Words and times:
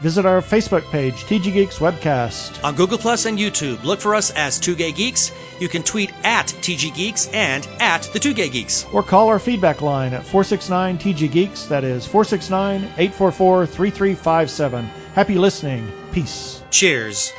Visit 0.00 0.24
our 0.24 0.40
Facebook 0.40 0.90
page, 0.90 1.24
TG 1.24 1.52
Geeks 1.52 1.78
Webcast. 1.78 2.64
On 2.64 2.74
Google 2.74 2.96
Plus 2.96 3.26
and 3.26 3.38
YouTube, 3.38 3.84
look 3.84 4.00
for 4.00 4.14
us 4.14 4.30
as 4.30 4.58
Two 4.58 4.74
Gay 4.74 4.92
Geeks. 4.92 5.30
You 5.58 5.68
can 5.68 5.82
tweet 5.82 6.10
at 6.24 6.46
TG 6.46 6.94
Geeks 6.94 7.28
and 7.28 7.68
at 7.80 8.04
the 8.04 8.18
Two 8.18 8.32
Gay 8.32 8.48
Geeks. 8.48 8.86
Or 8.94 9.02
call 9.02 9.28
our 9.28 9.38
feedback 9.38 9.82
line 9.82 10.14
at 10.14 10.24
469 10.24 10.96
TG 10.98 11.30
Geeks. 11.30 11.66
That 11.66 11.84
is 11.84 12.06
469 12.06 12.82
844 12.96 13.66
3357. 13.66 14.86
Happy 15.14 15.36
listening. 15.36 15.92
Peace. 16.12 16.62
Cheers. 16.70 17.34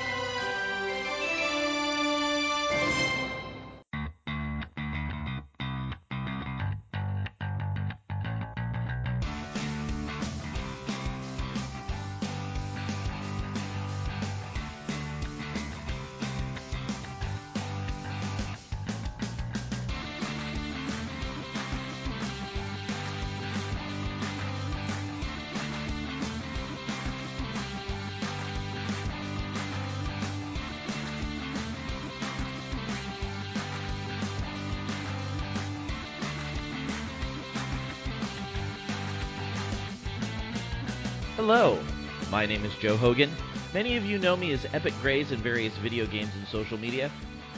Joe 42.82 42.98
Hogan. 42.98 43.30
Many 43.76 43.96
of 43.96 44.06
you 44.06 44.18
know 44.18 44.36
me 44.36 44.54
as 44.54 44.66
Epic 44.74 44.96
Grays 45.04 45.32
in 45.32 45.40
various 45.40 45.78
video 45.78 46.08
games 46.08 46.32
and 46.36 46.48
social 46.48 46.80
media. 46.80 47.12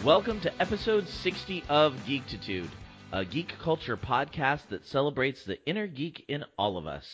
Welcome 0.04 0.42
to 0.42 0.62
episode 0.62 1.08
60 1.08 1.64
of 1.70 1.94
Geektitude, 2.06 2.68
a 3.14 3.24
geek 3.24 3.58
culture 3.58 3.96
podcast 3.96 4.68
that 4.68 4.86
celebrates 4.86 5.46
the 5.46 5.66
inner 5.66 5.88
geek 5.88 6.26
in 6.28 6.44
all 6.58 6.76
of 6.76 6.88
us. 6.88 7.08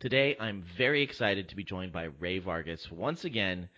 Today, 0.00 0.38
I'm 0.40 0.64
very 0.78 1.02
excited 1.02 1.50
to 1.50 1.54
be 1.54 1.64
joined 1.64 1.92
by 1.92 2.04
Ray 2.18 2.38
Vargas 2.38 2.90
once 2.90 3.26
again 3.26 3.68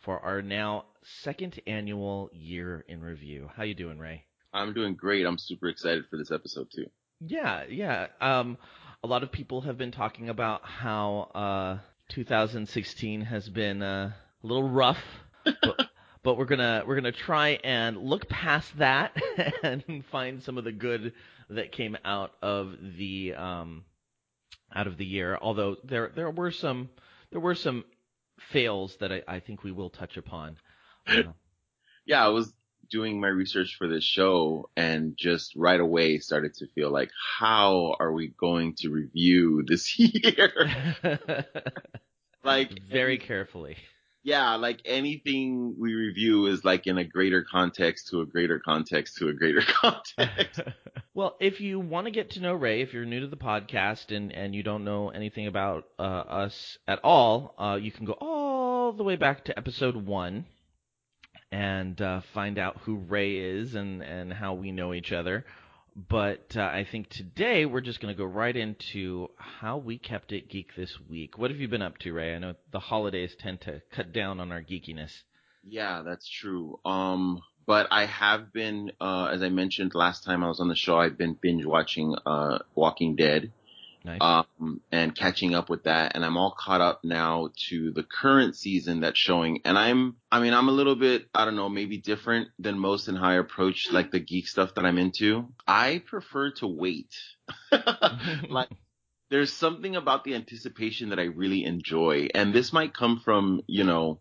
for 0.00 0.20
our 0.20 0.42
now 0.42 0.84
second 1.22 1.58
annual 1.66 2.28
year 2.34 2.84
in 2.88 3.00
review. 3.00 3.48
How 3.56 3.62
you 3.62 3.74
doing, 3.74 3.98
Ray? 3.98 4.26
I'm 4.52 4.74
doing 4.74 4.96
great. 4.96 5.24
I'm 5.24 5.38
super 5.38 5.68
excited 5.68 6.04
for 6.10 6.18
this 6.18 6.30
episode 6.30 6.68
too. 6.70 6.90
Yeah, 7.20 7.64
yeah. 7.70 8.08
Um, 8.20 8.58
a 9.02 9.06
lot 9.06 9.22
of 9.22 9.32
people 9.32 9.62
have 9.62 9.78
been 9.78 9.92
talking 9.92 10.28
about 10.28 10.62
how 10.66 11.30
uh, 11.34 11.78
2016 12.10 13.22
has 13.22 13.48
been 13.48 13.82
uh, 13.82 14.12
a 14.42 14.46
little 14.46 14.68
rough, 14.68 15.02
but, 15.44 15.88
but 16.22 16.38
we're 16.38 16.44
gonna 16.44 16.84
we're 16.86 16.94
gonna 16.96 17.12
try 17.12 17.58
and 17.64 17.96
look 17.98 18.28
past 18.28 18.76
that 18.78 19.16
and 19.62 20.04
find 20.10 20.42
some 20.42 20.58
of 20.58 20.64
the 20.64 20.72
good 20.72 21.12
that 21.50 21.72
came 21.72 21.96
out 22.04 22.32
of 22.42 22.74
the 22.96 23.34
um, 23.34 23.84
out 24.74 24.86
of 24.86 24.96
the 24.96 25.06
year. 25.06 25.38
Although 25.40 25.76
there 25.84 26.12
there 26.14 26.30
were 26.30 26.50
some 26.50 26.90
there 27.30 27.40
were 27.40 27.54
some 27.54 27.84
fails 28.50 28.96
that 28.96 29.12
I, 29.12 29.22
I 29.26 29.40
think 29.40 29.62
we 29.64 29.72
will 29.72 29.90
touch 29.90 30.16
upon. 30.16 30.56
Uh, 31.06 31.22
Yeah, 32.06 32.28
it 32.28 32.32
was 32.32 32.52
doing 32.90 33.20
my 33.20 33.28
research 33.28 33.76
for 33.78 33.88
this 33.88 34.04
show 34.04 34.68
and 34.76 35.16
just 35.16 35.54
right 35.56 35.80
away 35.80 36.18
started 36.18 36.54
to 36.54 36.66
feel 36.74 36.90
like, 36.90 37.10
how 37.38 37.96
are 38.00 38.12
we 38.12 38.28
going 38.38 38.74
to 38.78 38.90
review 38.90 39.62
this 39.66 39.98
year? 39.98 40.50
like, 42.44 42.70
very 42.90 43.18
carefully. 43.18 43.76
yeah, 44.22 44.54
like 44.56 44.80
anything 44.84 45.74
we 45.78 45.94
review 45.94 46.46
is 46.46 46.64
like 46.64 46.86
in 46.86 46.98
a 46.98 47.04
greater 47.04 47.42
context 47.50 48.08
to 48.08 48.20
a 48.20 48.26
greater 48.26 48.58
context 48.58 49.16
to 49.18 49.28
a 49.28 49.32
greater 49.32 49.62
context. 49.66 50.60
well, 51.14 51.36
if 51.40 51.60
you 51.60 51.78
want 51.80 52.06
to 52.06 52.10
get 52.10 52.30
to 52.30 52.40
know 52.40 52.54
Ray, 52.54 52.80
if 52.82 52.92
you're 52.92 53.04
new 53.04 53.20
to 53.20 53.26
the 53.28 53.36
podcast 53.36 54.14
and, 54.14 54.32
and 54.32 54.54
you 54.54 54.62
don't 54.62 54.84
know 54.84 55.10
anything 55.10 55.46
about 55.46 55.84
uh, 55.98 56.02
us 56.02 56.78
at 56.88 57.00
all, 57.04 57.54
uh, 57.58 57.76
you 57.80 57.92
can 57.92 58.04
go 58.06 58.14
all 58.20 58.92
the 58.92 59.04
way 59.04 59.16
back 59.16 59.44
to 59.44 59.58
episode 59.58 59.96
one 59.96 60.46
and 61.54 62.02
uh, 62.02 62.20
find 62.32 62.58
out 62.58 62.78
who 62.78 62.96
Ray 62.96 63.36
is 63.36 63.76
and, 63.76 64.02
and 64.02 64.32
how 64.32 64.54
we 64.54 64.72
know 64.72 64.92
each 64.92 65.12
other. 65.12 65.46
But 65.94 66.56
uh, 66.56 66.62
I 66.62 66.84
think 66.90 67.08
today 67.08 67.64
we're 67.64 67.80
just 67.80 68.00
going 68.00 68.12
to 68.12 68.18
go 68.18 68.24
right 68.24 68.56
into 68.56 69.28
how 69.36 69.76
we 69.76 69.96
kept 69.96 70.32
it 70.32 70.48
geek 70.48 70.74
this 70.76 70.98
week. 71.08 71.38
What 71.38 71.52
have 71.52 71.60
you 71.60 71.68
been 71.68 71.80
up 71.80 71.98
to, 71.98 72.12
Ray? 72.12 72.34
I 72.34 72.40
know 72.40 72.54
the 72.72 72.80
holidays 72.80 73.36
tend 73.38 73.60
to 73.62 73.82
cut 73.92 74.12
down 74.12 74.40
on 74.40 74.50
our 74.50 74.62
geekiness. 74.62 75.12
Yeah, 75.62 76.02
that's 76.04 76.28
true. 76.28 76.80
Um, 76.84 77.40
but 77.66 77.86
I 77.92 78.06
have 78.06 78.52
been, 78.52 78.90
uh, 79.00 79.26
as 79.26 79.40
I 79.40 79.48
mentioned 79.48 79.94
last 79.94 80.24
time 80.24 80.42
I 80.42 80.48
was 80.48 80.58
on 80.58 80.66
the 80.68 80.74
show, 80.74 80.98
I've 80.98 81.16
been 81.16 81.38
binge 81.40 81.64
watching, 81.64 82.16
uh, 82.26 82.58
Walking 82.74 83.14
Dead. 83.14 83.52
Nice. 84.04 84.18
Um, 84.20 84.82
and 84.92 85.14
catching 85.14 85.54
up 85.54 85.70
with 85.70 85.84
that. 85.84 86.12
And 86.14 86.24
I'm 86.24 86.36
all 86.36 86.54
caught 86.58 86.82
up 86.82 87.00
now 87.04 87.48
to 87.68 87.90
the 87.90 88.02
current 88.02 88.54
season 88.54 89.00
that's 89.00 89.18
showing. 89.18 89.62
And 89.64 89.78
I'm, 89.78 90.16
I 90.30 90.40
mean, 90.40 90.52
I'm 90.52 90.68
a 90.68 90.72
little 90.72 90.94
bit, 90.94 91.26
I 91.34 91.46
don't 91.46 91.56
know, 91.56 91.70
maybe 91.70 91.96
different 91.96 92.48
than 92.58 92.78
most 92.78 93.08
in 93.08 93.16
how 93.16 93.30
I 93.30 93.34
approach 93.36 93.90
like 93.90 94.10
the 94.10 94.20
geek 94.20 94.46
stuff 94.46 94.74
that 94.74 94.84
I'm 94.84 94.98
into. 94.98 95.48
I 95.66 96.02
prefer 96.04 96.50
to 96.56 96.66
wait. 96.66 97.14
like, 98.50 98.68
there's 99.30 99.52
something 99.52 99.96
about 99.96 100.24
the 100.24 100.34
anticipation 100.34 101.08
that 101.08 101.18
I 101.18 101.24
really 101.24 101.64
enjoy. 101.64 102.28
And 102.34 102.54
this 102.54 102.72
might 102.72 102.94
come 102.94 103.20
from, 103.24 103.62
you 103.66 103.84
know, 103.84 104.20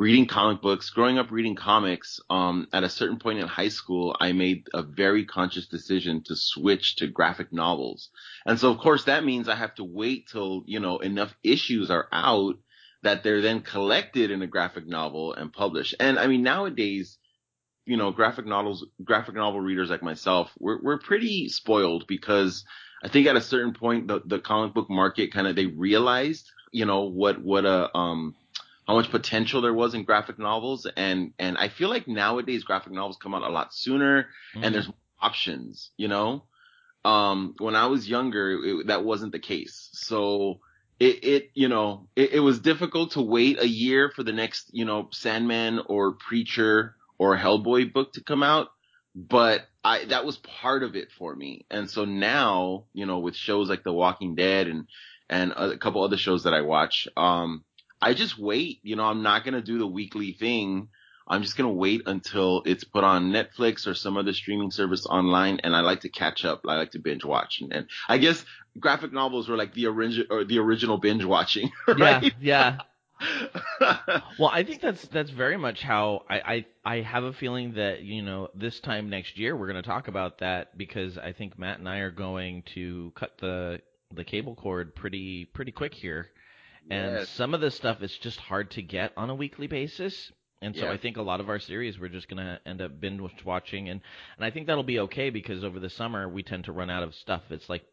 reading 0.00 0.24
comic 0.24 0.62
books, 0.62 0.88
growing 0.88 1.18
up 1.18 1.30
reading 1.30 1.54
comics, 1.54 2.20
um, 2.30 2.66
at 2.72 2.82
a 2.82 2.88
certain 2.88 3.18
point 3.18 3.38
in 3.38 3.46
high 3.46 3.68
school, 3.68 4.16
I 4.18 4.32
made 4.32 4.66
a 4.72 4.82
very 4.82 5.26
conscious 5.26 5.66
decision 5.66 6.22
to 6.24 6.36
switch 6.36 6.96
to 6.96 7.06
graphic 7.06 7.52
novels. 7.52 8.08
And 8.46 8.58
so 8.58 8.70
of 8.70 8.78
course 8.78 9.04
that 9.04 9.26
means 9.26 9.46
I 9.46 9.56
have 9.56 9.74
to 9.74 9.84
wait 9.84 10.26
till, 10.32 10.62
you 10.64 10.80
know, 10.80 11.00
enough 11.00 11.36
issues 11.42 11.90
are 11.90 12.08
out 12.12 12.54
that 13.02 13.22
they're 13.22 13.42
then 13.42 13.60
collected 13.60 14.30
in 14.30 14.40
a 14.40 14.46
graphic 14.46 14.86
novel 14.86 15.34
and 15.34 15.52
published. 15.52 15.94
And 16.00 16.18
I 16.18 16.28
mean, 16.28 16.42
nowadays, 16.42 17.18
you 17.84 17.98
know, 17.98 18.10
graphic 18.10 18.46
novels, 18.46 18.86
graphic 19.04 19.34
novel 19.34 19.60
readers 19.60 19.90
like 19.90 20.02
myself, 20.02 20.50
we're, 20.58 20.80
we're 20.80 20.98
pretty 20.98 21.50
spoiled 21.50 22.06
because 22.06 22.64
I 23.04 23.08
think 23.08 23.26
at 23.26 23.36
a 23.36 23.42
certain 23.42 23.74
point, 23.74 24.08
the, 24.08 24.22
the 24.24 24.38
comic 24.38 24.72
book 24.72 24.88
market 24.88 25.30
kind 25.30 25.46
of, 25.46 25.56
they 25.56 25.66
realized, 25.66 26.50
you 26.72 26.86
know, 26.86 27.02
what, 27.02 27.38
what 27.42 27.66
a, 27.66 27.94
um, 27.94 28.34
how 28.90 28.96
much 28.96 29.10
potential 29.10 29.60
there 29.62 29.72
was 29.74 29.94
in 29.94 30.02
graphic 30.04 30.38
novels 30.38 30.86
and 30.96 31.32
and 31.38 31.56
I 31.56 31.68
feel 31.68 31.88
like 31.88 32.08
nowadays 32.08 32.64
graphic 32.64 32.92
novels 32.92 33.18
come 33.22 33.34
out 33.34 33.42
a 33.42 33.48
lot 33.48 33.72
sooner 33.72 34.26
Mm. 34.56 34.64
and 34.64 34.74
there's 34.74 34.88
more 34.88 34.96
options, 35.22 35.90
you 35.96 36.08
know? 36.08 36.44
Um 37.04 37.54
when 37.58 37.76
I 37.76 37.86
was 37.86 38.08
younger 38.08 38.44
it, 38.64 38.86
that 38.88 39.04
wasn't 39.04 39.32
the 39.32 39.38
case. 39.38 39.88
So 39.92 40.58
it 40.98 41.24
it 41.24 41.50
you 41.54 41.68
know, 41.68 42.08
it, 42.16 42.32
it 42.32 42.40
was 42.40 42.58
difficult 42.60 43.12
to 43.12 43.22
wait 43.22 43.58
a 43.60 43.68
year 43.68 44.10
for 44.14 44.22
the 44.24 44.32
next, 44.32 44.70
you 44.72 44.84
know, 44.84 45.08
Sandman 45.12 45.80
or 45.86 46.14
Preacher 46.14 46.96
or 47.18 47.36
Hellboy 47.36 47.92
book 47.92 48.12
to 48.14 48.24
come 48.24 48.42
out, 48.42 48.68
but 49.14 49.60
I 49.84 50.04
that 50.06 50.26
was 50.26 50.36
part 50.38 50.82
of 50.82 50.96
it 50.96 51.08
for 51.18 51.34
me. 51.34 51.64
And 51.70 51.88
so 51.88 52.04
now, 52.04 52.86
you 52.92 53.06
know, 53.06 53.20
with 53.20 53.36
shows 53.36 53.68
like 53.70 53.84
The 53.84 53.92
Walking 53.92 54.34
Dead 54.34 54.66
and 54.66 54.88
and 55.28 55.52
a 55.52 55.78
couple 55.78 56.02
other 56.02 56.16
shows 56.18 56.42
that 56.44 56.54
I 56.54 56.62
watch, 56.62 57.08
um 57.16 57.64
I 58.00 58.14
just 58.14 58.38
wait. 58.38 58.80
You 58.82 58.96
know, 58.96 59.04
I'm 59.04 59.22
not 59.22 59.44
going 59.44 59.54
to 59.54 59.62
do 59.62 59.78
the 59.78 59.86
weekly 59.86 60.32
thing. 60.32 60.88
I'm 61.28 61.42
just 61.42 61.56
going 61.56 61.68
to 61.68 61.74
wait 61.74 62.02
until 62.06 62.62
it's 62.66 62.82
put 62.82 63.04
on 63.04 63.30
Netflix 63.30 63.86
or 63.86 63.94
some 63.94 64.16
other 64.16 64.32
streaming 64.32 64.72
service 64.72 65.06
online. 65.06 65.60
And 65.62 65.76
I 65.76 65.80
like 65.80 66.00
to 66.00 66.08
catch 66.08 66.44
up. 66.44 66.62
I 66.66 66.76
like 66.76 66.90
to 66.92 66.98
binge 66.98 67.24
watch. 67.24 67.60
And, 67.60 67.72
and 67.72 67.86
I 68.08 68.18
guess 68.18 68.44
graphic 68.78 69.12
novels 69.12 69.48
were 69.48 69.56
like 69.56 69.72
the 69.74 69.86
original 69.86 70.26
or 70.30 70.44
the 70.44 70.58
original 70.58 70.98
binge 70.98 71.24
watching. 71.24 71.70
Right? 71.86 72.34
Yeah, 72.40 72.78
yeah. 72.78 72.78
Well, 74.38 74.50
I 74.52 74.64
think 74.64 74.80
that's 74.80 75.06
that's 75.08 75.30
very 75.30 75.58
much 75.58 75.82
how 75.82 76.24
I, 76.28 76.64
I 76.84 76.96
I 76.96 77.00
have 77.02 77.24
a 77.24 77.32
feeling 77.34 77.74
that 77.74 78.02
you 78.02 78.22
know 78.22 78.48
this 78.54 78.80
time 78.80 79.10
next 79.10 79.38
year 79.38 79.54
we're 79.54 79.66
going 79.70 79.82
to 79.82 79.88
talk 79.88 80.08
about 80.08 80.38
that 80.38 80.76
because 80.76 81.18
I 81.18 81.32
think 81.32 81.58
Matt 81.58 81.78
and 81.78 81.88
I 81.88 81.98
are 81.98 82.10
going 82.10 82.62
to 82.74 83.12
cut 83.14 83.32
the 83.38 83.80
the 84.14 84.24
cable 84.24 84.54
cord 84.54 84.94
pretty 84.94 85.44
pretty 85.44 85.72
quick 85.72 85.92
here, 85.94 86.30
and 86.90 87.12
Yes. 87.14 87.28
some 87.30 87.54
of 87.54 87.60
this 87.60 87.74
stuff 87.74 88.02
is 88.02 88.16
just 88.18 88.38
hard 88.38 88.70
to 88.72 88.82
get 88.82 89.12
on 89.16 89.30
a 89.30 89.34
weekly 89.34 89.66
basis. 89.66 90.32
And 90.62 90.76
so 90.76 90.84
Yeah. 90.84 90.92
I 90.92 90.98
think 90.98 91.16
a 91.16 91.22
lot 91.22 91.40
of 91.40 91.48
our 91.48 91.58
series 91.58 91.98
we're 91.98 92.08
just 92.08 92.28
gonna 92.28 92.60
end 92.66 92.82
up 92.82 93.00
binge 93.00 93.22
watching, 93.44 93.88
and 93.88 94.00
and 94.36 94.44
I 94.44 94.50
think 94.50 94.66
that'll 94.66 94.82
be 94.82 95.00
okay 95.00 95.30
because 95.30 95.64
over 95.64 95.80
the 95.80 95.88
summer 95.90 96.28
we 96.28 96.42
tend 96.42 96.64
to 96.64 96.72
run 96.72 96.90
out 96.90 97.02
of 97.02 97.14
stuff. 97.14 97.42
It's 97.50 97.68
like, 97.68 97.84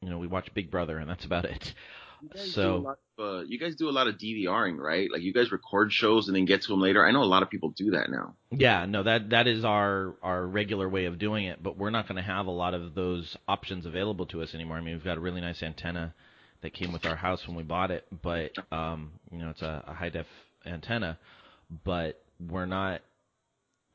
you 0.00 0.08
know, 0.10 0.18
we 0.18 0.26
watch 0.28 0.52
Big 0.54 0.70
Brother 0.70 0.98
and 0.98 1.10
that's 1.10 1.24
about 1.24 1.44
it. 1.46 1.74
You 2.22 2.28
guys 2.28 2.44
do 2.44 2.48
a 2.50 2.52
So 2.52 2.96
of, 3.18 3.38
uh, 3.40 3.40
you 3.48 3.58
guys 3.58 3.74
do 3.74 3.88
a 3.88 3.90
lot 3.90 4.06
of 4.06 4.16
DVRing, 4.16 4.76
right? 4.78 5.10
Like 5.10 5.22
you 5.22 5.32
guys 5.32 5.50
record 5.50 5.92
shows 5.92 6.28
and 6.28 6.36
then 6.36 6.44
get 6.44 6.62
to 6.62 6.68
them 6.68 6.80
later. 6.80 7.04
I 7.04 7.10
know 7.10 7.24
a 7.24 7.24
lot 7.24 7.42
of 7.42 7.50
people 7.50 7.70
do 7.70 7.90
that 7.90 8.10
now. 8.10 8.36
yeah, 8.52 8.86
no, 8.86 9.02
that 9.02 9.30
that 9.30 9.48
is 9.48 9.64
our 9.64 10.14
our 10.22 10.46
regular 10.46 10.88
way 10.88 11.06
of 11.06 11.18
doing 11.18 11.46
it, 11.46 11.60
but 11.60 11.76
we're 11.76 11.90
not 11.90 12.06
going 12.06 12.16
to 12.16 12.22
have 12.22 12.46
a 12.46 12.52
lot 12.52 12.74
of 12.74 12.94
those 12.94 13.36
options 13.48 13.86
available 13.86 14.26
to 14.26 14.40
us 14.42 14.54
anymore. 14.54 14.76
I 14.76 14.80
mean, 14.82 14.94
we've 14.94 15.02
got 15.02 15.16
a 15.16 15.20
really 15.20 15.40
nice 15.40 15.60
antenna 15.64 16.14
that 16.62 16.72
came 16.72 16.92
with 16.92 17.04
our 17.04 17.16
house 17.16 17.46
when 17.46 17.56
we 17.56 17.62
bought 17.62 17.90
it, 17.90 18.06
but 18.22 18.52
um, 18.72 19.12
you 19.30 19.38
know, 19.38 19.50
it's 19.50 19.62
a, 19.62 19.84
a 19.86 19.94
high 19.94 20.08
def 20.08 20.26
antenna, 20.64 21.18
but 21.84 22.22
we're 22.40 22.66
not 22.66 23.00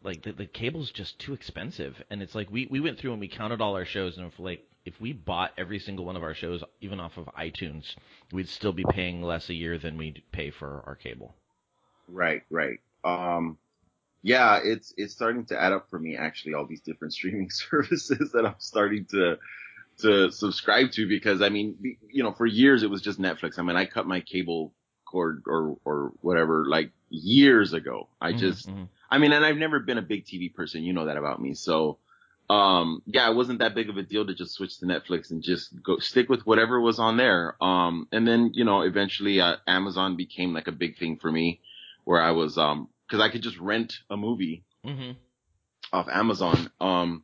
like 0.04 0.24
the, 0.24 0.32
the 0.34 0.46
cable's 0.46 0.92
just 0.92 1.20
too 1.20 1.34
expensive, 1.34 1.96
and 2.10 2.22
it's 2.22 2.36
like 2.36 2.52
we 2.52 2.68
we 2.70 2.80
went 2.80 3.00
through 3.00 3.12
and 3.12 3.20
we 3.20 3.28
counted 3.28 3.62
all 3.62 3.76
our 3.76 3.86
shows, 3.86 4.18
and 4.18 4.28
if 4.28 4.40
like 4.40 4.66
if 4.86 5.00
we 5.02 5.12
bought 5.12 5.52
every 5.58 5.80
single 5.80 6.06
one 6.06 6.16
of 6.16 6.24
our 6.24 6.34
shows, 6.34 6.64
even 6.82 7.00
off 7.00 7.18
of 7.18 7.26
iTunes, 7.38 7.84
we'd 8.32 8.48
still 8.48 8.72
be 8.72 8.86
paying 8.90 9.22
less 9.22 9.50
a 9.50 9.54
year 9.54 9.78
than 9.78 9.98
we'd 9.98 10.24
pay 10.32 10.50
for 10.50 10.84
our 10.86 10.96
cable. 10.96 11.36
Right, 12.08 12.44
right. 12.50 12.80
Um, 13.04 13.58
yeah, 14.22 14.60
it's 14.64 14.94
it's 14.98 15.14
starting 15.14 15.46
to 15.48 15.62
add 15.62 15.74
up 15.74 15.90
for 15.90 16.00
me 16.00 16.16
actually. 16.18 16.54
All 16.54 16.66
these 16.66 16.82
different 16.82 17.14
streaming 17.16 17.50
services 17.52 18.32
that 18.34 18.46
I'm 18.46 18.56
starting 18.60 19.06
to 19.12 19.38
to 20.00 20.32
subscribe 20.32 20.92
to 20.92 21.08
because 21.08 21.42
I 21.42 21.50
mean, 21.50 21.98
you 22.12 22.24
know, 22.24 22.34
for 22.34 22.46
years 22.46 22.84
it 22.84 22.90
was 22.90 23.02
just 23.02 23.20
Netflix. 23.20 23.58
I 23.58 23.64
mean, 23.64 23.76
I 23.76 23.86
cut 23.86 24.08
my 24.08 24.22
cable 24.22 24.74
cord 25.06 25.44
or 25.48 25.78
or 25.86 26.12
whatever 26.22 26.66
like 26.68 26.92
years 27.10 27.74
ago. 27.74 28.10
I 28.22 28.34
Mhm, 28.34 28.40
just 28.40 28.68
mhm. 28.70 28.88
I 29.10 29.18
mean, 29.20 29.32
and 29.32 29.46
I've 29.46 29.58
never 29.58 29.80
been 29.80 29.98
a 29.98 30.02
big 30.04 30.26
TV 30.26 30.54
person. 30.54 30.84
You 30.84 30.94
know 30.94 31.06
that 31.06 31.18
about 31.18 31.42
me. 31.42 31.54
So, 31.54 32.00
um, 32.50 33.02
yeah, 33.06 33.30
it 33.30 33.36
wasn't 33.36 33.60
that 33.60 33.74
big 33.76 33.90
of 33.90 33.98
a 33.98 34.04
deal 34.04 34.26
to 34.26 34.34
just 34.36 34.54
switch 34.54 34.78
to 34.80 34.86
Netflix 34.86 35.32
and 35.32 35.42
just 35.44 35.74
go 35.82 35.98
stick 36.00 36.30
with 36.30 36.46
whatever 36.46 36.80
was 36.80 37.00
on 37.00 37.18
there. 37.18 37.56
Um, 37.64 38.08
and 38.12 38.28
then, 38.28 38.52
you 38.54 38.66
know, 38.66 38.82
eventually, 38.82 39.40
uh, 39.40 39.58
Amazon 39.66 40.16
became 40.18 40.54
like 40.54 40.68
a 40.68 40.72
big 40.74 40.98
thing 40.98 41.18
for 41.18 41.32
me 41.32 41.62
where 42.04 42.22
I 42.22 42.32
was, 42.32 42.58
um, 42.58 42.90
cause 43.10 43.20
I 43.22 43.30
could 43.30 43.42
just 43.44 43.58
rent 43.60 43.94
a 44.10 44.18
movie 44.18 44.66
Mhm. 44.86 45.16
off 45.94 46.08
Amazon. 46.10 46.70
Um, 46.80 47.24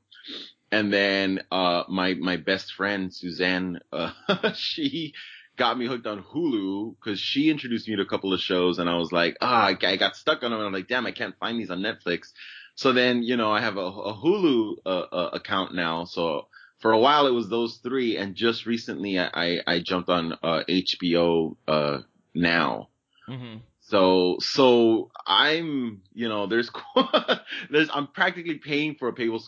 and 0.73 0.91
then, 0.91 1.41
uh, 1.51 1.83
my, 1.87 2.15
my 2.15 2.37
best 2.37 2.73
friend, 2.73 3.13
Suzanne, 3.13 3.79
uh, 3.91 4.11
she 4.55 5.13
got 5.55 5.77
me 5.77 5.85
hooked 5.85 6.07
on 6.07 6.23
Hulu 6.23 6.95
because 6.97 7.19
she 7.19 7.49
introduced 7.51 7.87
me 7.87 7.95
to 7.95 8.01
a 8.01 8.07
couple 8.07 8.33
of 8.33 8.39
shows 8.39 8.79
and 8.79 8.89
I 8.89 8.95
was 8.95 9.11
like, 9.11 9.37
ah, 9.39 9.67
I, 9.67 9.77
I 9.85 9.95
got 9.97 10.15
stuck 10.15 10.41
on 10.43 10.49
them 10.51 10.59
and 10.59 10.67
I'm 10.67 10.73
like, 10.73 10.87
damn, 10.87 11.05
I 11.05 11.11
can't 11.11 11.37
find 11.39 11.59
these 11.59 11.69
on 11.69 11.79
Netflix. 11.79 12.31
So 12.75 12.91
then, 12.91 13.21
you 13.23 13.37
know, 13.37 13.51
I 13.51 13.61
have 13.61 13.77
a, 13.77 13.81
a 13.81 14.13
Hulu, 14.17 14.77
uh, 14.85 14.89
uh, 14.89 15.29
account 15.33 15.75
now. 15.75 16.05
So 16.05 16.47
for 16.79 16.91
a 16.91 16.99
while 16.99 17.27
it 17.27 17.31
was 17.31 17.49
those 17.49 17.77
three 17.83 18.17
and 18.17 18.33
just 18.35 18.65
recently 18.65 19.19
I, 19.19 19.29
I, 19.33 19.59
I 19.67 19.79
jumped 19.79 20.09
on, 20.09 20.33
uh, 20.41 20.63
HBO, 20.67 21.55
uh, 21.67 21.99
now. 22.33 22.89
Mhm. 23.29 23.61
So, 23.85 24.37
so 24.39 25.11
I'm, 25.27 26.01
you 26.13 26.29
know, 26.29 26.47
there's, 26.47 26.69
there's, 27.69 27.89
I'm 27.93 28.07
practically 28.07 28.55
paying 28.55 28.95
for 28.95 29.09
a 29.09 29.13
cable, 29.13 29.43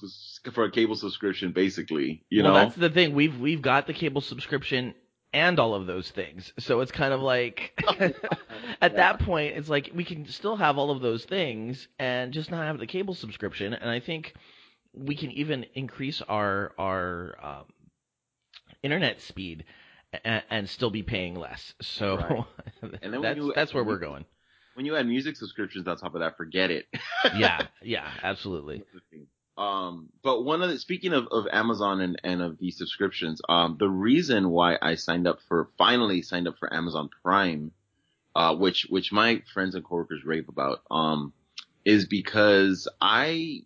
for 0.51 0.65
a 0.65 0.71
cable 0.71 0.95
subscription, 0.95 1.53
basically, 1.53 2.23
you 2.29 2.43
well, 2.43 2.53
know? 2.53 2.59
that's 2.59 2.75
the 2.75 2.89
thing. 2.89 3.15
We've 3.15 3.39
we've 3.39 3.61
got 3.61 3.87
the 3.87 3.93
cable 3.93 4.21
subscription 4.21 4.93
and 5.33 5.57
all 5.57 5.73
of 5.73 5.85
those 5.85 6.11
things. 6.11 6.51
So 6.59 6.81
it's 6.81 6.91
kind 6.91 7.13
of 7.13 7.21
like 7.21 7.81
at 8.81 8.95
that 8.97 9.19
point, 9.19 9.55
it's 9.57 9.69
like 9.69 9.91
we 9.95 10.03
can 10.03 10.27
still 10.27 10.57
have 10.57 10.77
all 10.77 10.91
of 10.91 11.01
those 11.01 11.23
things 11.23 11.87
and 11.97 12.33
just 12.33 12.51
not 12.51 12.65
have 12.65 12.77
the 12.77 12.87
cable 12.87 13.13
subscription. 13.13 13.73
And 13.73 13.89
I 13.89 14.01
think 14.01 14.33
we 14.93 15.15
can 15.15 15.31
even 15.31 15.65
increase 15.73 16.21
our 16.21 16.73
our 16.77 17.35
um, 17.41 17.65
internet 18.83 19.21
speed 19.21 19.63
and, 20.23 20.44
and 20.50 20.69
still 20.69 20.89
be 20.89 21.03
paying 21.03 21.35
less. 21.35 21.73
So 21.81 22.17
Right. 22.17 22.45
And 23.01 23.13
then 23.13 23.21
that's 23.21 23.38
you- 23.38 23.53
that's 23.56 23.73
where 23.73 23.83
we're 23.83 24.00
going. 24.00 24.25
when 24.75 24.85
you 24.85 24.95
add 24.95 25.07
music 25.07 25.35
subscriptions 25.35 25.88
on 25.88 25.97
top 25.97 26.13
of 26.15 26.19
that, 26.21 26.38
forget 26.38 26.71
it. 26.71 26.85
Yeah, 27.35 27.67
yeah, 27.81 28.09
absolutely. 28.23 28.83
Um, 29.57 30.09
but 30.21 30.44
one 30.44 30.62
of 30.62 30.69
the, 30.69 30.77
speaking 30.79 31.13
of, 31.13 31.27
of 31.31 31.47
Amazon 31.51 32.01
and, 32.01 32.19
and 32.23 32.41
of 32.41 32.57
these 32.59 32.77
subscriptions, 32.77 33.41
um, 33.47 33.77
the 33.79 33.88
reason 33.89 34.50
why 34.50 34.77
I 34.81 34.95
signed 34.95 35.27
up 35.27 35.39
for, 35.47 35.69
finally 35.77 36.21
signed 36.21 36.47
up 36.47 36.57
for 36.59 36.71
Amazon 36.73 37.09
Prime, 37.23 37.71
uh, 38.35 38.53
which, 38.56 38.85
which 38.89 39.13
my 39.13 39.41
friends 39.53 39.73
and 39.75 39.83
coworkers 39.85 40.25
rave 40.25 40.50
about, 40.50 40.81
um, 40.91 41.31
is 41.85 42.06
because 42.06 42.88
I, 43.00 43.61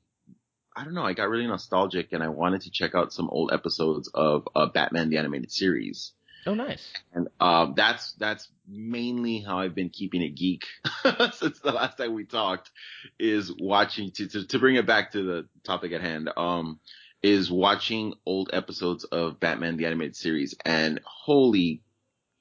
I 0.77 0.83
don't 0.83 0.93
know, 0.93 1.03
I 1.05 1.13
got 1.13 1.27
really 1.29 1.47
nostalgic 1.47 2.13
and 2.13 2.21
I 2.23 2.27
wanted 2.29 2.61
to 2.61 2.69
check 2.71 2.93
out 2.93 3.11
some 3.11 3.27
old 3.31 3.51
episodes 3.51 4.11
of, 4.13 4.47
uh, 4.55 4.67
Batman 4.67 5.09
the 5.09 5.17
Animated 5.17 5.51
Series. 5.51 6.11
Oh, 6.45 6.53
nice. 6.53 6.93
And 7.13 7.27
um, 7.39 7.73
that's 7.75 8.13
that's 8.13 8.47
mainly 8.67 9.39
how 9.41 9.59
I've 9.59 9.75
been 9.75 9.89
keeping 9.89 10.21
it 10.21 10.35
geek 10.35 10.65
since 11.33 11.59
the 11.59 11.71
last 11.71 11.97
time 11.97 12.13
we 12.13 12.25
talked. 12.25 12.71
Is 13.19 13.51
watching 13.59 14.11
to, 14.11 14.27
to 14.27 14.47
to 14.47 14.59
bring 14.59 14.75
it 14.75 14.85
back 14.85 15.11
to 15.11 15.23
the 15.23 15.47
topic 15.63 15.91
at 15.91 16.01
hand. 16.01 16.29
Um, 16.37 16.79
is 17.21 17.51
watching 17.51 18.13
old 18.25 18.49
episodes 18.53 19.03
of 19.03 19.39
Batman 19.39 19.77
the 19.77 19.85
Animated 19.85 20.15
Series, 20.15 20.55
and 20.65 21.01
holy 21.03 21.81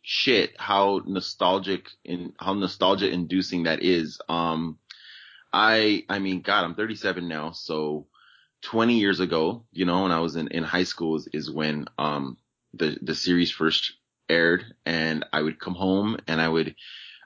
shit, 0.03 0.55
how 0.59 1.03
nostalgic 1.07 1.91
in 2.05 2.33
how 2.39 2.55
nostalgia 2.55 3.11
inducing 3.11 3.65
that 3.65 3.83
is. 3.83 4.21
Um, 4.29 4.79
I 5.53 6.05
I 6.09 6.19
mean, 6.19 6.43
God, 6.43 6.65
I'm 6.65 6.75
37 6.75 7.27
now, 7.27 7.51
so 7.51 8.07
20 8.63 8.99
years 8.99 9.21
ago, 9.21 9.65
you 9.73 9.85
know, 9.85 10.03
when 10.03 10.13
I 10.13 10.21
was 10.21 10.37
in 10.37 10.49
in 10.49 10.63
high 10.63 10.85
school 10.85 11.17
is, 11.17 11.29
is 11.33 11.51
when 11.51 11.87
um 11.99 12.39
the 12.75 12.99
the 13.03 13.15
series 13.15 13.51
first 13.51 13.93
aired 14.29 14.65
and 14.85 15.25
I 15.33 15.41
would 15.41 15.59
come 15.59 15.75
home 15.75 16.19
and 16.27 16.41
I 16.41 16.49
would 16.49 16.75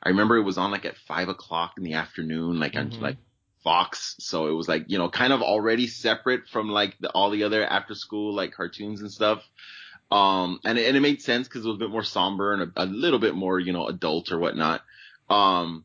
I 0.02 0.10
remember 0.10 0.36
it 0.36 0.42
was 0.42 0.58
on 0.58 0.70
like 0.70 0.84
at 0.84 0.96
five 0.96 1.28
o'clock 1.28 1.74
in 1.76 1.84
the 1.84 1.94
afternoon, 1.94 2.58
like 2.58 2.76
on 2.76 2.90
Mhm. 2.90 3.00
like 3.00 3.16
Fox. 3.62 4.16
So 4.18 4.48
it 4.48 4.52
was 4.52 4.68
like, 4.68 4.86
you 4.88 4.98
know, 4.98 5.08
kind 5.08 5.32
of 5.32 5.40
already 5.42 5.86
separate 5.86 6.48
from 6.48 6.68
like 6.68 6.96
the, 6.98 7.10
all 7.10 7.30
the 7.30 7.44
other 7.44 7.64
after 7.64 7.94
school 7.94 8.34
like 8.34 8.52
cartoons 8.52 9.00
and 9.00 9.10
stuff. 9.12 9.48
Um, 10.10 10.60
and 10.64 10.78
it, 10.78 10.86
and 10.88 10.96
it 10.96 11.00
made 11.00 11.22
sense 11.22 11.48
because 11.48 11.64
it 11.64 11.68
was 11.68 11.76
a 11.76 11.78
bit 11.78 11.90
more 11.90 12.02
somber 12.02 12.52
and 12.52 12.62
a, 12.76 12.82
a 12.82 12.86
little 12.86 13.18
bit 13.18 13.34
more, 13.34 13.58
you 13.58 13.72
know, 13.72 13.86
adult 13.86 14.32
or 14.32 14.38
whatnot. 14.38 14.82
Um, 15.30 15.84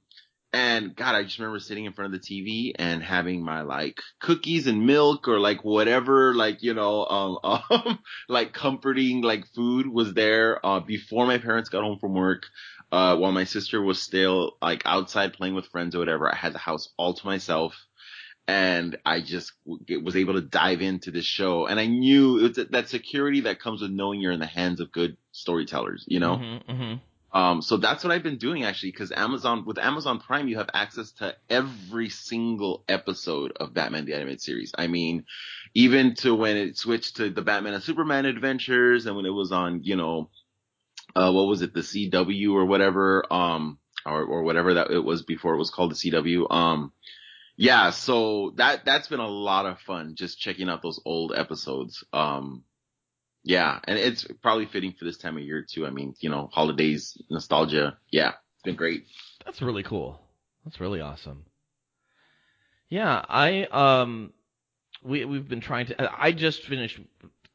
and 0.57 0.95
God, 0.95 1.13
I 1.13 1.21
just 1.21 1.37
remember 1.37 1.59
sitting 1.59 1.85
in 1.85 1.93
front 1.93 2.15
of 2.15 2.19
the 2.19 2.25
TV 2.27 2.73
and 2.79 3.03
having 3.03 3.43
my 3.45 3.61
like 3.61 3.99
cookies 4.19 4.65
and 4.65 4.87
milk 4.87 5.27
or 5.27 5.39
like 5.39 5.63
whatever, 5.63 6.33
like, 6.33 6.63
you 6.63 6.73
know, 6.73 7.05
um, 7.05 7.37
um, 7.69 7.99
like 8.27 8.53
comforting 8.53 9.21
like 9.21 9.45
food 9.53 9.87
was 9.87 10.15
there, 10.15 10.65
uh, 10.65 10.79
before 10.79 11.27
my 11.27 11.37
parents 11.37 11.69
got 11.69 11.83
home 11.83 11.99
from 11.99 12.15
work. 12.15 12.47
Uh, 12.91 13.15
while 13.17 13.31
my 13.31 13.43
sister 13.43 13.79
was 13.81 14.01
still 14.01 14.53
like 14.59 14.81
outside 14.85 15.33
playing 15.33 15.53
with 15.53 15.67
friends 15.67 15.93
or 15.93 15.99
whatever, 15.99 16.31
I 16.31 16.35
had 16.35 16.53
the 16.53 16.59
house 16.59 16.89
all 16.97 17.13
to 17.13 17.25
myself. 17.27 17.75
And 18.47 18.97
I 19.05 19.21
just 19.21 19.51
w- 19.67 20.03
was 20.03 20.15
able 20.15 20.35
to 20.35 20.41
dive 20.41 20.81
into 20.81 21.11
this 21.11 21.25
show. 21.25 21.67
And 21.67 21.79
I 21.79 21.85
knew 21.85 22.39
it 22.39 22.57
was 22.57 22.67
that 22.71 22.89
security 22.89 23.41
that 23.41 23.59
comes 23.59 23.81
with 23.81 23.91
knowing 23.91 24.21
you're 24.21 24.31
in 24.31 24.39
the 24.39 24.47
hands 24.47 24.79
of 24.79 24.91
good 24.91 25.17
storytellers, 25.33 26.05
you 26.07 26.19
know? 26.19 26.37
hmm 26.37 26.73
hmm 26.73 26.93
Um, 27.31 27.61
so 27.61 27.77
that's 27.77 28.03
what 28.03 28.13
I've 28.13 28.23
been 28.23 28.37
doing 28.37 28.63
actually, 28.63 28.91
because 28.91 29.11
Amazon, 29.11 29.65
with 29.65 29.77
Amazon 29.77 30.19
Prime, 30.19 30.47
you 30.47 30.57
have 30.57 30.69
access 30.73 31.11
to 31.13 31.35
every 31.49 32.09
single 32.09 32.83
episode 32.87 33.51
of 33.57 33.73
Batman 33.73 34.05
the 34.05 34.13
Animated 34.13 34.41
Series. 34.41 34.73
I 34.77 34.87
mean, 34.87 35.25
even 35.73 36.15
to 36.15 36.33
when 36.33 36.55
it 36.57 36.77
switched 36.77 37.17
to 37.17 37.29
the 37.29 37.41
Batman 37.41 37.73
and 37.73 37.83
Superman 37.83 38.25
adventures 38.25 39.05
and 39.05 39.15
when 39.15 39.25
it 39.25 39.31
was 39.31 39.51
on, 39.51 39.83
you 39.83 39.95
know, 39.95 40.29
uh, 41.15 41.31
what 41.31 41.47
was 41.47 41.61
it, 41.61 41.73
the 41.73 41.81
CW 41.81 42.53
or 42.53 42.65
whatever, 42.65 43.25
um, 43.31 43.77
or, 44.05 44.23
or 44.23 44.43
whatever 44.43 44.75
that 44.75 44.91
it 44.91 45.03
was 45.03 45.23
before 45.23 45.53
it 45.53 45.59
was 45.59 45.69
called 45.69 45.91
the 45.91 45.95
CW. 45.95 46.49
Um, 46.49 46.93
yeah, 47.57 47.89
so 47.89 48.53
that, 48.55 48.85
that's 48.85 49.07
been 49.07 49.19
a 49.19 49.27
lot 49.27 49.65
of 49.65 49.79
fun 49.81 50.15
just 50.15 50.39
checking 50.39 50.69
out 50.69 50.81
those 50.81 51.01
old 51.03 51.33
episodes. 51.35 52.03
Um, 52.13 52.63
yeah, 53.47 53.79
and 53.85 53.97
it's 53.97 54.27
probably 54.41 54.65
fitting 54.65 54.93
for 54.99 55.05
this 55.05 55.17
time 55.17 55.37
of 55.37 55.43
year 55.43 55.65
too. 55.67 55.87
I 55.87 55.89
mean, 55.89 56.13
you 56.19 56.29
know, 56.29 56.49
holidays, 56.51 57.17
nostalgia. 57.29 57.97
Yeah, 58.11 58.31
it's 58.55 58.63
been 58.65 58.75
great. 58.75 59.05
That's 59.45 59.61
really 59.61 59.83
cool. 59.83 60.19
That's 60.65 60.81
really 60.81 60.99
awesome. 60.99 61.45
Yeah, 62.89 63.23
I 63.29 63.63
um 63.71 64.33
we 65.01 65.23
we've 65.23 65.47
been 65.47 65.61
trying 65.61 65.85
to 65.87 66.21
I 66.21 66.33
just 66.33 66.63
finished 66.63 66.99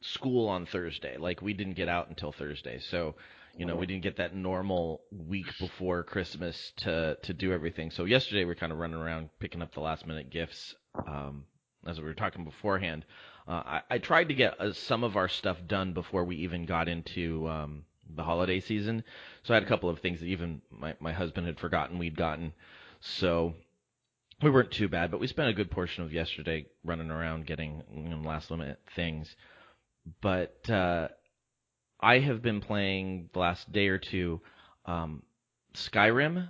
school 0.01 0.49
on 0.49 0.65
Thursday. 0.65 1.17
Like 1.17 1.43
we 1.43 1.53
didn't 1.53 1.75
get 1.75 1.89
out 1.89 2.09
until 2.09 2.31
Thursday. 2.31 2.79
So, 2.79 3.13
you 3.55 3.67
know, 3.67 3.75
we 3.75 3.85
didn't 3.85 4.01
get 4.01 4.17
that 4.17 4.35
normal 4.35 5.01
week 5.11 5.45
before 5.59 6.01
Christmas 6.01 6.73
to 6.77 7.17
to 7.21 7.33
do 7.33 7.53
everything. 7.53 7.91
So 7.91 8.05
yesterday 8.05 8.45
we 8.45 8.51
are 8.53 8.55
kind 8.55 8.71
of 8.71 8.79
running 8.79 8.97
around 8.97 9.29
picking 9.39 9.61
up 9.61 9.75
the 9.75 9.81
last 9.81 10.07
minute 10.07 10.31
gifts 10.31 10.73
um 11.07 11.43
as 11.85 11.99
we 11.99 12.05
were 12.05 12.15
talking 12.15 12.45
beforehand. 12.45 13.05
Uh, 13.47 13.51
I, 13.51 13.81
I 13.91 13.97
tried 13.97 14.29
to 14.29 14.33
get 14.33 14.59
uh, 14.59 14.73
some 14.73 15.03
of 15.03 15.17
our 15.17 15.27
stuff 15.27 15.57
done 15.67 15.93
before 15.93 16.23
we 16.23 16.37
even 16.37 16.65
got 16.65 16.87
into 16.87 17.47
um, 17.49 17.83
the 18.15 18.23
holiday 18.23 18.59
season. 18.59 19.03
So 19.43 19.53
I 19.53 19.55
had 19.55 19.63
a 19.63 19.67
couple 19.67 19.89
of 19.89 19.99
things 19.99 20.19
that 20.19 20.27
even 20.27 20.61
my, 20.71 20.95
my 20.99 21.13
husband 21.13 21.47
had 21.47 21.59
forgotten 21.59 21.99
we'd 21.99 22.15
gotten. 22.17 22.53
So 23.01 23.53
we 24.41 24.49
weren't 24.49 24.71
too 24.71 24.87
bad, 24.87 25.11
but 25.11 25.19
we 25.19 25.27
spent 25.27 25.49
a 25.49 25.53
good 25.53 25.71
portion 25.71 26.03
of 26.03 26.13
yesterday 26.13 26.65
running 26.83 27.11
around 27.11 27.45
getting 27.45 27.83
you 27.93 28.09
know, 28.09 28.17
last 28.17 28.49
minute 28.49 28.79
things. 28.95 29.35
But 30.21 30.69
uh, 30.69 31.09
I 31.99 32.19
have 32.19 32.41
been 32.41 32.61
playing 32.61 33.29
the 33.33 33.39
last 33.39 33.71
day 33.71 33.87
or 33.87 33.97
two 33.97 34.41
um, 34.85 35.23
Skyrim, 35.73 36.49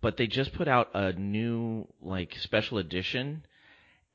but 0.00 0.16
they 0.16 0.26
just 0.26 0.52
put 0.52 0.68
out 0.68 0.90
a 0.94 1.12
new 1.14 1.86
like 2.02 2.36
special 2.38 2.78
edition. 2.78 3.44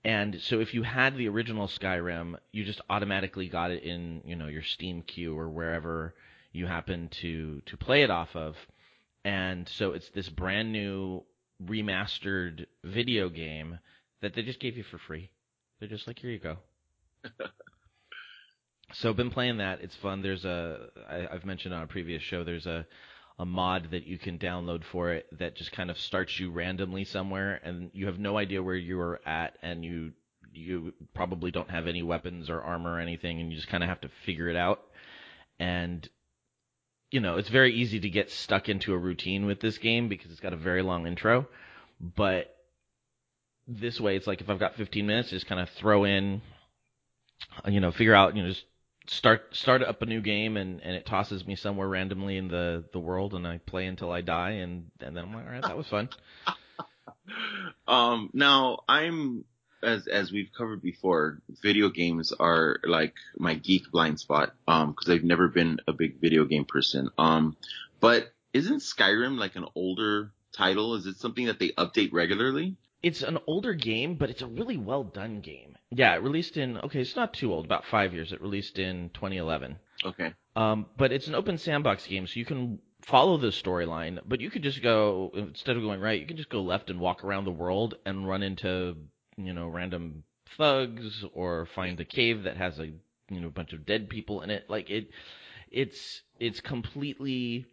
And 0.04 0.40
so 0.42 0.60
if 0.60 0.74
you 0.74 0.84
had 0.84 1.18
the 1.18 1.28
original 1.28 1.68
Skyrim, 1.68 2.36
you 2.52 2.64
just 2.64 2.82
automatically 2.90 3.50
got 3.50 3.72
it 3.72 3.84
in, 3.84 4.22
you 4.26 4.36
know, 4.36 4.48
your 4.48 4.64
Steam 4.64 5.02
queue 5.02 5.38
or 5.38 5.50
wherever 5.50 6.14
you 6.54 6.66
happen 6.66 7.10
to 7.22 7.62
to 7.66 7.78
play 7.78 8.04
it 8.04 8.10
off 8.10 8.36
of. 8.36 8.56
And 9.26 9.68
so 9.68 9.92
it's 9.92 10.10
this 10.10 10.30
brand 10.30 10.72
new 10.72 11.24
remastered 11.64 12.66
video 12.84 13.30
game 13.30 13.80
that 14.22 14.34
they 14.34 14.42
just 14.44 14.60
gave 14.60 14.78
you 14.78 14.84
for 14.84 14.98
free. 14.98 15.30
They're 15.80 15.90
just 15.90 16.08
like, 16.08 16.20
here 16.20 16.32
you 16.32 16.40
go. 16.40 16.58
so 18.94 19.14
been 19.14 19.30
playing 19.30 19.58
that. 19.58 19.82
It's 19.82 19.96
fun. 19.98 20.22
There's 20.22 20.46
a 20.46 20.88
I, 21.10 21.28
I've 21.32 21.46
mentioned 21.46 21.74
on 21.74 21.84
a 21.84 21.88
previous 21.88 22.24
show. 22.24 22.44
There's 22.44 22.66
a 22.66 22.86
a 23.40 23.46
mod 23.46 23.90
that 23.92 24.08
you 24.08 24.18
can 24.18 24.40
download 24.40 24.84
for 24.84 25.12
it 25.12 25.28
that 25.38 25.56
just 25.56 25.72
kind 25.72 25.92
of 25.92 25.98
starts 26.00 26.40
you 26.40 26.52
randomly 26.52 27.04
somewhere, 27.04 27.60
and 27.64 27.92
you 27.94 28.08
have 28.08 28.20
no 28.20 28.38
idea 28.38 28.64
where 28.64 28.76
you 28.76 29.00
are 29.00 29.22
at, 29.28 29.58
and 29.62 29.84
you 29.86 30.14
you 30.54 30.94
probably 31.14 31.52
don't 31.52 31.70
have 31.70 31.86
any 31.86 32.02
weapons 32.02 32.50
or 32.50 32.62
armor 32.62 32.96
or 32.96 33.00
anything, 33.00 33.40
and 33.40 33.52
you 33.52 33.58
just 33.58 33.70
kind 33.70 33.84
of 33.84 33.90
have 33.90 34.02
to 34.02 34.10
figure 34.26 34.50
it 34.50 34.56
out. 34.56 34.82
And 35.60 36.08
you 37.12 37.20
know, 37.20 37.38
it's 37.38 37.50
very 37.50 37.74
easy 37.74 38.00
to 38.00 38.10
get 38.10 38.32
stuck 38.32 38.68
into 38.68 38.94
a 38.94 38.98
routine 38.98 39.46
with 39.46 39.62
this 39.62 39.78
game 39.78 40.10
because 40.10 40.32
it's 40.32 40.42
got 40.42 40.54
a 40.54 40.58
very 40.58 40.82
long 40.82 41.08
intro, 41.08 41.48
but 42.00 42.54
this 43.68 44.00
way 44.00 44.16
it's 44.16 44.28
like 44.28 44.42
if 44.42 44.50
I've 44.50 44.60
got 44.60 44.76
15 44.76 45.06
minutes, 45.06 45.30
just 45.30 45.48
kind 45.48 45.62
of 45.62 45.70
throw 45.72 46.04
in, 46.06 46.42
you 47.68 47.80
know, 47.80 47.92
figure 47.92 48.16
out, 48.16 48.36
you 48.36 48.44
know, 48.44 48.50
just 48.50 48.66
start 49.08 49.56
start 49.56 49.82
up 49.82 50.02
a 50.02 50.06
new 50.06 50.22
game 50.22 50.58
and 50.58 50.82
and 50.82 50.96
it 50.96 51.06
tosses 51.06 51.46
me 51.46 51.56
somewhere 51.56 51.88
randomly 51.88 52.38
in 52.38 52.48
the 52.48 52.84
the 52.92 53.00
world 53.00 53.34
and 53.34 53.48
I 53.48 53.58
play 53.60 53.86
until 53.86 54.12
I 54.12 54.22
die 54.22 54.52
and 54.52 54.92
and 55.00 55.16
then 55.16 55.26
I'm 55.26 55.34
like, 55.34 55.46
all 55.46 55.52
right, 55.52 55.64
that 55.64 55.78
was 55.78 55.88
fun. 55.88 56.10
um, 57.88 58.30
now 58.34 58.84
I'm 58.88 59.46
as 59.84 60.08
as 60.08 60.32
we've 60.32 60.52
covered 60.58 60.82
before, 60.82 61.42
video 61.62 61.90
games 61.90 62.34
are 62.34 62.80
like 62.84 63.16
my 63.38 63.56
geek 63.56 63.92
blind 63.92 64.20
spot. 64.20 64.54
Um, 64.68 64.92
because 64.92 65.10
I've 65.10 65.24
never 65.24 65.48
been 65.48 65.80
a 65.88 65.94
big 65.94 66.20
video 66.20 66.46
game 66.46 66.66
person. 66.66 67.10
Um, 67.18 67.56
but 68.00 68.32
isn't 68.54 68.80
Skyrim 68.80 69.38
like 69.38 69.56
an 69.56 69.66
older 69.76 70.32
title? 70.52 70.96
Is 70.96 71.06
it 71.06 71.18
something 71.18 71.46
that 71.46 71.60
they 71.60 71.70
update 71.70 72.12
regularly? 72.12 72.76
It's 73.04 73.22
an 73.22 73.38
older 73.48 73.74
game, 73.74 74.16
but 74.16 74.30
it's 74.30 74.42
a 74.42 74.48
really 74.48 74.78
well 74.78 75.04
done 75.04 75.42
game. 75.42 75.78
Yeah, 75.92 76.16
it 76.16 76.24
released 76.24 76.58
in 76.58 76.78
okay, 76.80 77.02
it's 77.02 77.16
not 77.16 77.34
too 77.34 77.54
old, 77.54 77.66
about 77.66 77.86
five 77.86 78.14
years. 78.14 78.32
It 78.32 78.42
released 78.42 78.80
in 78.80 79.10
2011. 79.14 79.78
Okay. 80.06 80.34
Um, 80.56 80.88
but 80.98 81.12
it's 81.12 81.28
an 81.28 81.36
open 81.36 81.58
sandbox 81.58 82.08
game, 82.08 82.28
so 82.28 82.40
you 82.40 82.46
can 82.46 82.80
follow 83.02 83.38
the 83.38 83.48
storyline, 83.48 84.20
but 84.28 84.42
you 84.42 84.50
could 84.50 84.64
just 84.64 84.82
go 84.82 85.32
instead 85.36 85.78
of 85.78 85.84
going 85.84 86.02
right, 86.02 86.20
you 86.20 86.28
can 86.28 86.38
just 86.38 86.50
go 86.50 86.62
left 86.62 86.90
and 86.90 87.00
walk 87.00 87.24
around 87.24 87.46
the 87.46 87.52
world 87.52 87.96
and 88.06 88.28
run 88.28 88.44
into 88.44 88.96
you 89.38 89.54
know 89.54 89.68
random 89.68 90.24
thugs 90.58 91.24
or 91.34 91.66
find 91.68 92.00
a 92.00 92.06
cave 92.06 92.44
that 92.44 92.58
has 92.58 92.80
a 92.80 92.88
you 92.88 93.42
know 93.42 93.50
bunch 93.50 93.74
of 93.74 93.86
dead 93.86 94.10
people 94.10 94.42
in 94.42 94.50
it. 94.50 94.70
Like 94.70 94.90
it, 94.90 95.10
it's 95.72 96.22
it's 96.40 96.60
completely 96.60 97.66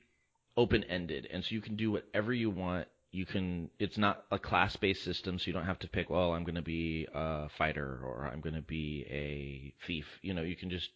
open 0.56 0.84
ended, 0.84 1.26
and 1.32 1.44
so 1.44 1.54
you 1.54 1.60
can 1.60 1.76
do 1.76 1.90
whatever 1.90 2.32
you 2.32 2.50
want 2.50 2.86
you 3.14 3.24
can 3.24 3.70
it's 3.78 3.96
not 3.96 4.24
a 4.32 4.38
class 4.38 4.74
based 4.76 5.04
system 5.04 5.38
so 5.38 5.46
you 5.46 5.52
don't 5.52 5.64
have 5.64 5.78
to 5.78 5.88
pick 5.88 6.10
well 6.10 6.32
i'm 6.32 6.42
going 6.42 6.56
to 6.56 6.62
be 6.62 7.06
a 7.14 7.48
fighter 7.56 8.00
or 8.02 8.28
i'm 8.30 8.40
going 8.40 8.54
to 8.54 8.62
be 8.62 9.06
a 9.08 9.72
thief 9.86 10.06
you 10.20 10.34
know 10.34 10.42
you 10.42 10.56
can 10.56 10.68
just 10.68 10.90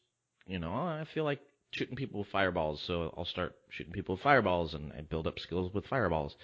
you 0.47 0.59
know 0.59 0.71
oh, 0.71 1.01
i 1.01 1.07
feel 1.15 1.25
like 1.25 1.41
shooting 1.71 1.95
people 1.95 2.19
with 2.19 2.29
fireballs 2.29 2.83
so 2.87 3.15
i'll 3.17 3.25
start 3.25 3.55
shooting 3.71 3.93
people 3.93 4.17
with 4.17 4.23
fireballs 4.23 4.75
and 4.75 4.93
I 4.93 5.03
build 5.03 5.27
up 5.27 5.39
skills 5.39 5.73
with 5.73 5.87
fireballs 5.87 6.37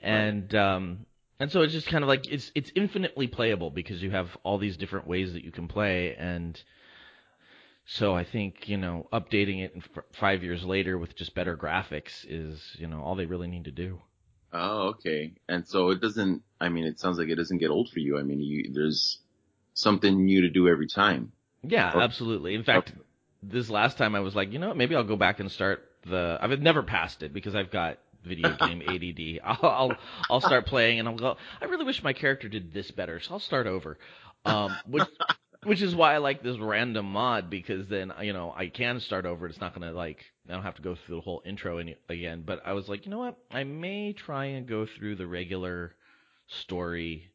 and 0.00 0.52
right. 0.54 0.74
um 0.74 1.06
and 1.38 1.50
so 1.50 1.60
it's 1.62 1.72
just 1.72 1.88
kind 1.88 2.04
of 2.04 2.08
like 2.08 2.26
it's 2.32 2.50
it's 2.54 2.70
infinitely 2.74 3.26
playable 3.26 3.70
because 3.70 4.02
you 4.02 4.12
have 4.12 4.28
all 4.44 4.58
these 4.58 4.76
different 4.76 5.06
ways 5.06 5.34
that 5.34 5.44
you 5.44 5.50
can 5.50 5.68
play 5.68 6.14
and 6.14 6.60
so 7.84 8.14
I 8.14 8.24
think 8.24 8.68
you 8.68 8.78
know 8.78 9.08
updating 9.12 9.62
it 9.62 9.72
f- 9.76 10.04
five 10.12 10.42
years 10.42 10.64
later 10.64 10.96
with 10.96 11.16
just 11.16 11.34
better 11.34 11.56
graphics 11.56 12.24
is 12.26 12.76
you 12.78 12.86
know 12.86 13.02
all 13.02 13.16
they 13.16 13.26
really 13.26 13.48
need 13.48 13.64
to 13.64 13.72
do. 13.72 14.00
Oh, 14.52 14.88
okay. 14.88 15.32
And 15.48 15.66
so 15.66 15.90
it 15.90 16.00
doesn't, 16.00 16.42
I 16.60 16.68
mean, 16.68 16.84
it 16.84 17.00
sounds 17.00 17.18
like 17.18 17.28
it 17.28 17.36
doesn't 17.36 17.58
get 17.58 17.70
old 17.70 17.88
for 17.90 18.00
you. 18.00 18.18
I 18.18 18.22
mean, 18.22 18.40
you, 18.40 18.70
there's 18.72 19.18
something 19.74 20.24
new 20.24 20.42
to 20.42 20.50
do 20.50 20.68
every 20.68 20.88
time. 20.88 21.32
Yeah, 21.62 21.92
or, 21.94 22.02
absolutely. 22.02 22.54
In 22.54 22.64
fact, 22.64 22.90
or, 22.90 23.04
this 23.42 23.70
last 23.70 23.96
time 23.96 24.14
I 24.14 24.20
was 24.20 24.34
like, 24.34 24.52
you 24.52 24.58
know 24.58 24.74
maybe 24.74 24.94
I'll 24.94 25.04
go 25.04 25.16
back 25.16 25.40
and 25.40 25.50
start 25.50 25.88
the, 26.06 26.38
I've 26.40 26.60
never 26.60 26.82
passed 26.82 27.22
it 27.22 27.32
because 27.32 27.54
I've 27.54 27.70
got 27.70 27.98
video 28.24 28.54
game 28.60 28.82
ADD. 28.82 29.40
I'll, 29.42 29.70
I'll, 29.70 29.96
I'll 30.30 30.40
start 30.40 30.66
playing 30.66 30.98
and 30.98 31.08
I'll 31.08 31.16
go, 31.16 31.36
I 31.60 31.64
really 31.64 31.84
wish 31.84 32.02
my 32.02 32.12
character 32.12 32.48
did 32.48 32.72
this 32.74 32.90
better, 32.90 33.20
so 33.20 33.34
I'll 33.34 33.40
start 33.40 33.66
over. 33.66 33.98
Um, 34.44 34.76
which, 34.86 35.04
which 35.64 35.82
is 35.82 35.94
why 35.94 36.14
I 36.14 36.18
like 36.18 36.42
this 36.42 36.58
random 36.58 37.06
mod 37.06 37.48
because 37.48 37.86
then 37.88 38.12
you 38.20 38.32
know 38.32 38.52
I 38.54 38.66
can 38.66 39.00
start 39.00 39.26
over. 39.26 39.46
It's 39.46 39.60
not 39.60 39.74
gonna 39.74 39.92
like 39.92 40.31
I 40.48 40.52
don't 40.52 40.62
have 40.62 40.74
to 40.76 40.82
go 40.82 40.94
through 40.94 41.16
the 41.16 41.22
whole 41.22 41.42
intro 41.46 41.78
any, 41.78 41.96
again. 42.08 42.42
But 42.44 42.62
I 42.66 42.72
was 42.72 42.88
like, 42.88 43.04
you 43.04 43.10
know 43.10 43.18
what? 43.18 43.38
I 43.50 43.64
may 43.64 44.12
try 44.12 44.46
and 44.46 44.66
go 44.66 44.86
through 44.86 45.16
the 45.16 45.26
regular 45.26 45.94
story 46.48 47.30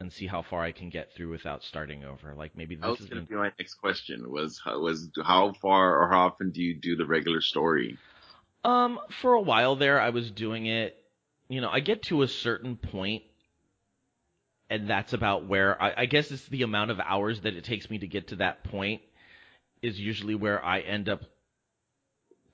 and 0.00 0.12
see 0.12 0.26
how 0.26 0.42
far 0.42 0.62
I 0.62 0.72
can 0.72 0.90
get 0.90 1.12
through 1.14 1.30
without 1.30 1.62
starting 1.64 2.04
over. 2.04 2.34
Like 2.34 2.56
maybe 2.56 2.76
this 2.76 3.00
is 3.00 3.06
gonna 3.06 3.22
be 3.22 3.34
my 3.34 3.52
next 3.58 3.74
question. 3.74 4.30
Was 4.30 4.60
was 4.66 5.08
how 5.24 5.52
far 5.60 6.00
or 6.00 6.10
how 6.10 6.26
often 6.26 6.50
do 6.50 6.62
you 6.62 6.78
do 6.80 6.96
the 6.96 7.06
regular 7.06 7.40
story? 7.40 7.98
Um, 8.64 8.98
for 9.20 9.34
a 9.34 9.42
while 9.42 9.76
there, 9.76 10.00
I 10.00 10.10
was 10.10 10.30
doing 10.30 10.66
it. 10.66 10.96
You 11.48 11.60
know, 11.60 11.68
I 11.68 11.80
get 11.80 12.02
to 12.04 12.22
a 12.22 12.28
certain 12.28 12.76
point 12.76 13.22
and 14.70 14.88
that's 14.88 15.12
about 15.12 15.46
where 15.46 15.80
I, 15.80 15.92
I 15.98 16.06
guess 16.06 16.30
it's 16.30 16.46
the 16.48 16.62
amount 16.62 16.90
of 16.90 16.98
hours 17.00 17.40
that 17.42 17.54
it 17.54 17.64
takes 17.64 17.90
me 17.90 17.98
to 17.98 18.06
get 18.06 18.28
to 18.28 18.36
that 18.36 18.64
point 18.64 19.02
is 19.82 20.00
usually 20.00 20.34
where 20.34 20.64
I 20.64 20.80
end 20.80 21.08
up 21.08 21.20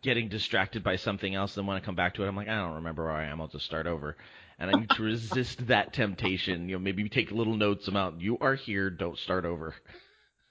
getting 0.03 0.29
distracted 0.29 0.83
by 0.83 0.97
something 0.97 1.35
else. 1.35 1.57
and 1.57 1.67
when 1.67 1.77
I 1.77 1.81
come 1.81 1.95
back 1.95 2.15
to 2.15 2.25
it, 2.25 2.29
I'm 2.29 2.37
like, 2.37 2.49
I 2.49 2.57
don't 2.57 2.77
remember 2.77 3.05
where 3.05 3.13
I 3.13 3.27
am. 3.27 3.41
I'll 3.41 3.49
just 3.49 3.67
start 3.67 3.87
over. 3.87 4.17
And 4.59 4.71
I 4.71 4.79
need 4.79 4.91
to 4.91 5.03
resist 5.03 5.67
that 5.69 5.93
temptation. 5.93 6.69
You 6.69 6.77
know, 6.77 6.81
maybe 6.81 7.09
take 7.09 7.31
little 7.31 7.57
notes 7.57 7.89
about 7.89 8.21
you 8.21 8.39
are 8.41 8.55
here. 8.55 8.91
Don't 8.91 9.19
start 9.19 9.45
over. 9.45 9.75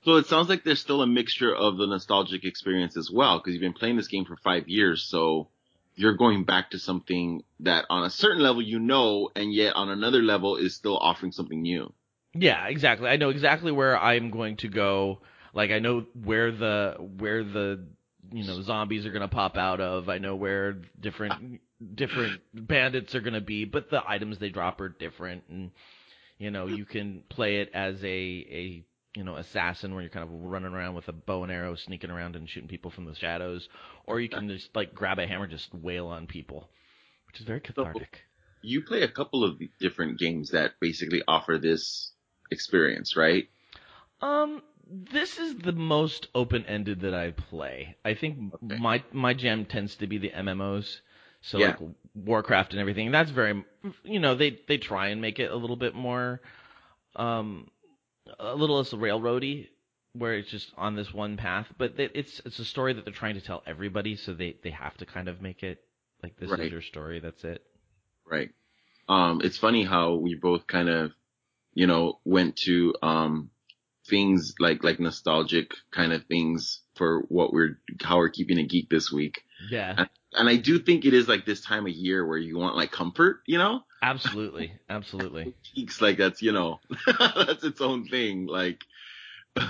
So 0.04 0.16
it 0.16 0.28
sounds 0.28 0.48
like 0.50 0.64
there's 0.64 0.80
still 0.80 1.02
a 1.02 1.08
mixture 1.08 1.54
of 1.54 1.78
the 1.78 1.86
nostalgic 1.86 2.46
experience 2.46 2.96
as 2.96 3.12
well, 3.12 3.38
because 3.38 3.54
you've 3.54 3.62
been 3.62 3.74
playing 3.74 3.98
this 3.98 4.08
game 4.08 4.26
for 4.26 4.38
five 4.38 4.68
years. 4.68 5.04
So 5.04 5.50
you're 5.96 6.16
going 6.16 6.46
back 6.46 6.72
to 6.72 6.80
something 6.80 7.44
that 7.60 7.86
on 7.90 8.06
a 8.06 8.10
certain 8.10 8.42
level 8.42 8.62
you 8.62 8.80
know, 8.80 9.30
and 9.36 9.54
yet 9.54 9.76
on 9.76 9.90
another 9.90 10.22
level 10.22 10.56
is 10.56 10.74
still 10.74 10.98
offering 10.98 11.34
something 11.34 11.62
new. 11.62 11.92
Yeah, 12.34 12.68
exactly. 12.68 13.10
I 13.10 13.18
know 13.18 13.30
exactly 13.30 13.72
where 13.72 14.00
I'm 14.00 14.30
going 14.30 14.58
to 14.58 14.70
go. 14.70 15.22
Like 15.54 15.72
I 15.72 15.80
know 15.80 16.06
where 16.14 16.52
the 16.52 16.96
where 17.18 17.44
the 17.44 17.86
you 18.32 18.46
know 18.46 18.62
zombies 18.62 19.06
are 19.06 19.12
going 19.12 19.22
to 19.22 19.28
pop 19.28 19.58
out 19.58 19.82
of. 19.82 20.10
I 20.10 20.18
know 20.18 20.36
where 20.36 20.74
different 21.00 21.62
different 21.96 22.42
bandits 22.54 23.16
are 23.16 23.22
going 23.22 23.34
to 23.34 23.42
be, 23.42 23.66
but 23.66 23.90
the 23.90 24.02
items 24.08 24.38
they 24.38 24.50
drop 24.50 24.82
are 24.82 24.90
different 24.90 25.44
and 25.50 25.72
you 26.40 26.52
know, 26.52 26.68
you 26.68 26.86
can 26.86 27.24
play 27.30 27.58
it 27.58 27.70
as 27.74 28.02
a 28.04 28.08
a 28.08 28.86
you 29.16 29.24
know, 29.24 29.36
assassin 29.36 29.94
where 29.94 30.02
you're 30.02 30.10
kind 30.10 30.24
of 30.24 30.32
running 30.32 30.72
around 30.72 30.96
with 30.96 31.08
a 31.08 31.12
bow 31.12 31.44
and 31.44 31.52
arrow, 31.52 31.76
sneaking 31.76 32.12
around 32.12 32.36
and 32.36 32.50
shooting 32.50 32.70
people 32.70 32.92
from 32.92 33.06
the 33.06 33.16
shadows, 33.16 33.68
or 34.06 34.20
you 34.20 34.30
can 34.30 34.48
just 34.48 34.74
like 34.76 34.94
grab 34.94 35.20
a 35.20 35.28
hammer, 35.28 35.48
just 35.48 35.74
wail 35.74 36.08
on 36.08 36.28
people, 36.28 36.70
which 37.28 37.40
is 37.40 37.46
very 37.46 37.60
cathartic. 37.60 38.22
You 38.62 38.82
play 38.84 39.02
a 39.02 39.08
couple 39.08 39.44
of 39.44 39.60
different 39.80 40.20
games 40.20 40.52
that 40.52 40.74
basically 40.80 41.22
offer 41.28 41.58
this 41.58 42.12
experience, 42.52 43.16
right? 43.16 43.50
Um, 44.22 44.62
this 44.90 45.38
is 45.38 45.56
the 45.58 45.72
most 45.72 46.28
open-ended 46.34 47.02
that 47.02 47.14
I 47.14 47.32
play. 47.32 47.96
I 48.04 48.16
think 48.16 48.54
okay. 48.56 48.78
my 48.78 49.04
my 49.12 49.34
jam 49.34 49.66
tends 49.66 49.96
to 49.98 50.08
be 50.08 50.18
the 50.18 50.32
MMOs. 50.32 51.00
So 51.42 51.58
yeah. 51.58 51.68
like 51.68 51.80
Warcraft 52.16 52.72
and 52.72 52.82
everything. 52.82 53.12
That's 53.12 53.32
very, 53.32 53.64
you 54.04 54.20
know, 54.20 54.36
they 54.36 54.60
they 54.68 54.78
try 54.78 55.10
and 55.10 55.22
make 55.22 55.40
it 55.40 55.52
a 55.52 55.56
little 55.56 55.76
bit 55.76 55.96
more, 55.96 56.42
um, 57.16 57.70
a 58.40 58.56
little 58.56 58.78
less 58.78 58.92
railroady, 58.92 59.68
where 60.14 60.34
it's 60.34 60.50
just 60.50 60.72
on 60.76 60.96
this 60.96 61.14
one 61.14 61.38
path. 61.38 61.68
But 61.78 61.94
it's 61.98 62.42
it's 62.46 62.60
a 62.60 62.66
story 62.66 62.94
that 62.94 63.06
they're 63.06 63.14
trying 63.14 63.36
to 63.36 63.42
tell 63.42 63.64
everybody, 63.66 64.16
so 64.16 64.34
they 64.34 64.58
they 64.64 64.72
have 64.72 64.98
to 64.98 65.06
kind 65.06 65.28
of 65.28 65.42
make 65.42 65.64
it 65.64 65.80
like 66.22 66.38
this 66.38 66.50
right. 66.50 66.62
is 66.62 66.72
your 66.72 66.82
story. 66.82 67.20
That's 67.20 67.44
it. 67.44 67.64
Right. 68.30 68.50
Um, 69.08 69.42
it's 69.44 69.58
funny 69.58 69.84
how 69.84 70.16
we 70.16 70.36
both 70.36 70.68
kind 70.68 70.90
of, 70.90 71.12
you 71.74 71.88
know, 71.88 72.20
went 72.26 72.58
to 72.58 72.94
um 73.02 73.50
things 74.10 74.56
like 74.60 74.84
like 74.84 75.00
nostalgic 75.00 75.72
kind 75.92 76.14
of 76.14 76.26
things 76.26 76.82
for 76.96 77.22
what 77.30 77.54
we're 77.54 77.80
how 78.02 78.18
we're 78.18 78.30
keeping 78.30 78.58
it 78.58 78.70
geek 78.70 78.90
this 78.90 79.12
week. 79.12 79.44
Yeah. 79.70 79.94
And, 79.98 80.10
and 80.34 80.50
I 80.50 80.58
do 80.58 80.80
think 80.80 81.06
it 81.06 81.14
is 81.14 81.28
like 81.28 81.46
this 81.46 81.62
time 81.62 81.86
of 81.86 81.92
year 81.92 82.26
where 82.26 82.38
you 82.38 82.58
want 82.58 82.76
like 82.76 82.92
comfort, 82.92 83.42
you 83.46 83.58
know? 83.58 83.82
Absolutely, 84.02 84.74
absolutely. 84.90 85.54
Geeks 85.76 86.02
like 86.02 86.18
that's 86.18 86.42
you 86.42 86.52
know 86.52 86.80
that's 87.20 87.64
its 87.64 87.82
own 87.82 88.06
thing. 88.06 88.48
Like, 88.48 88.84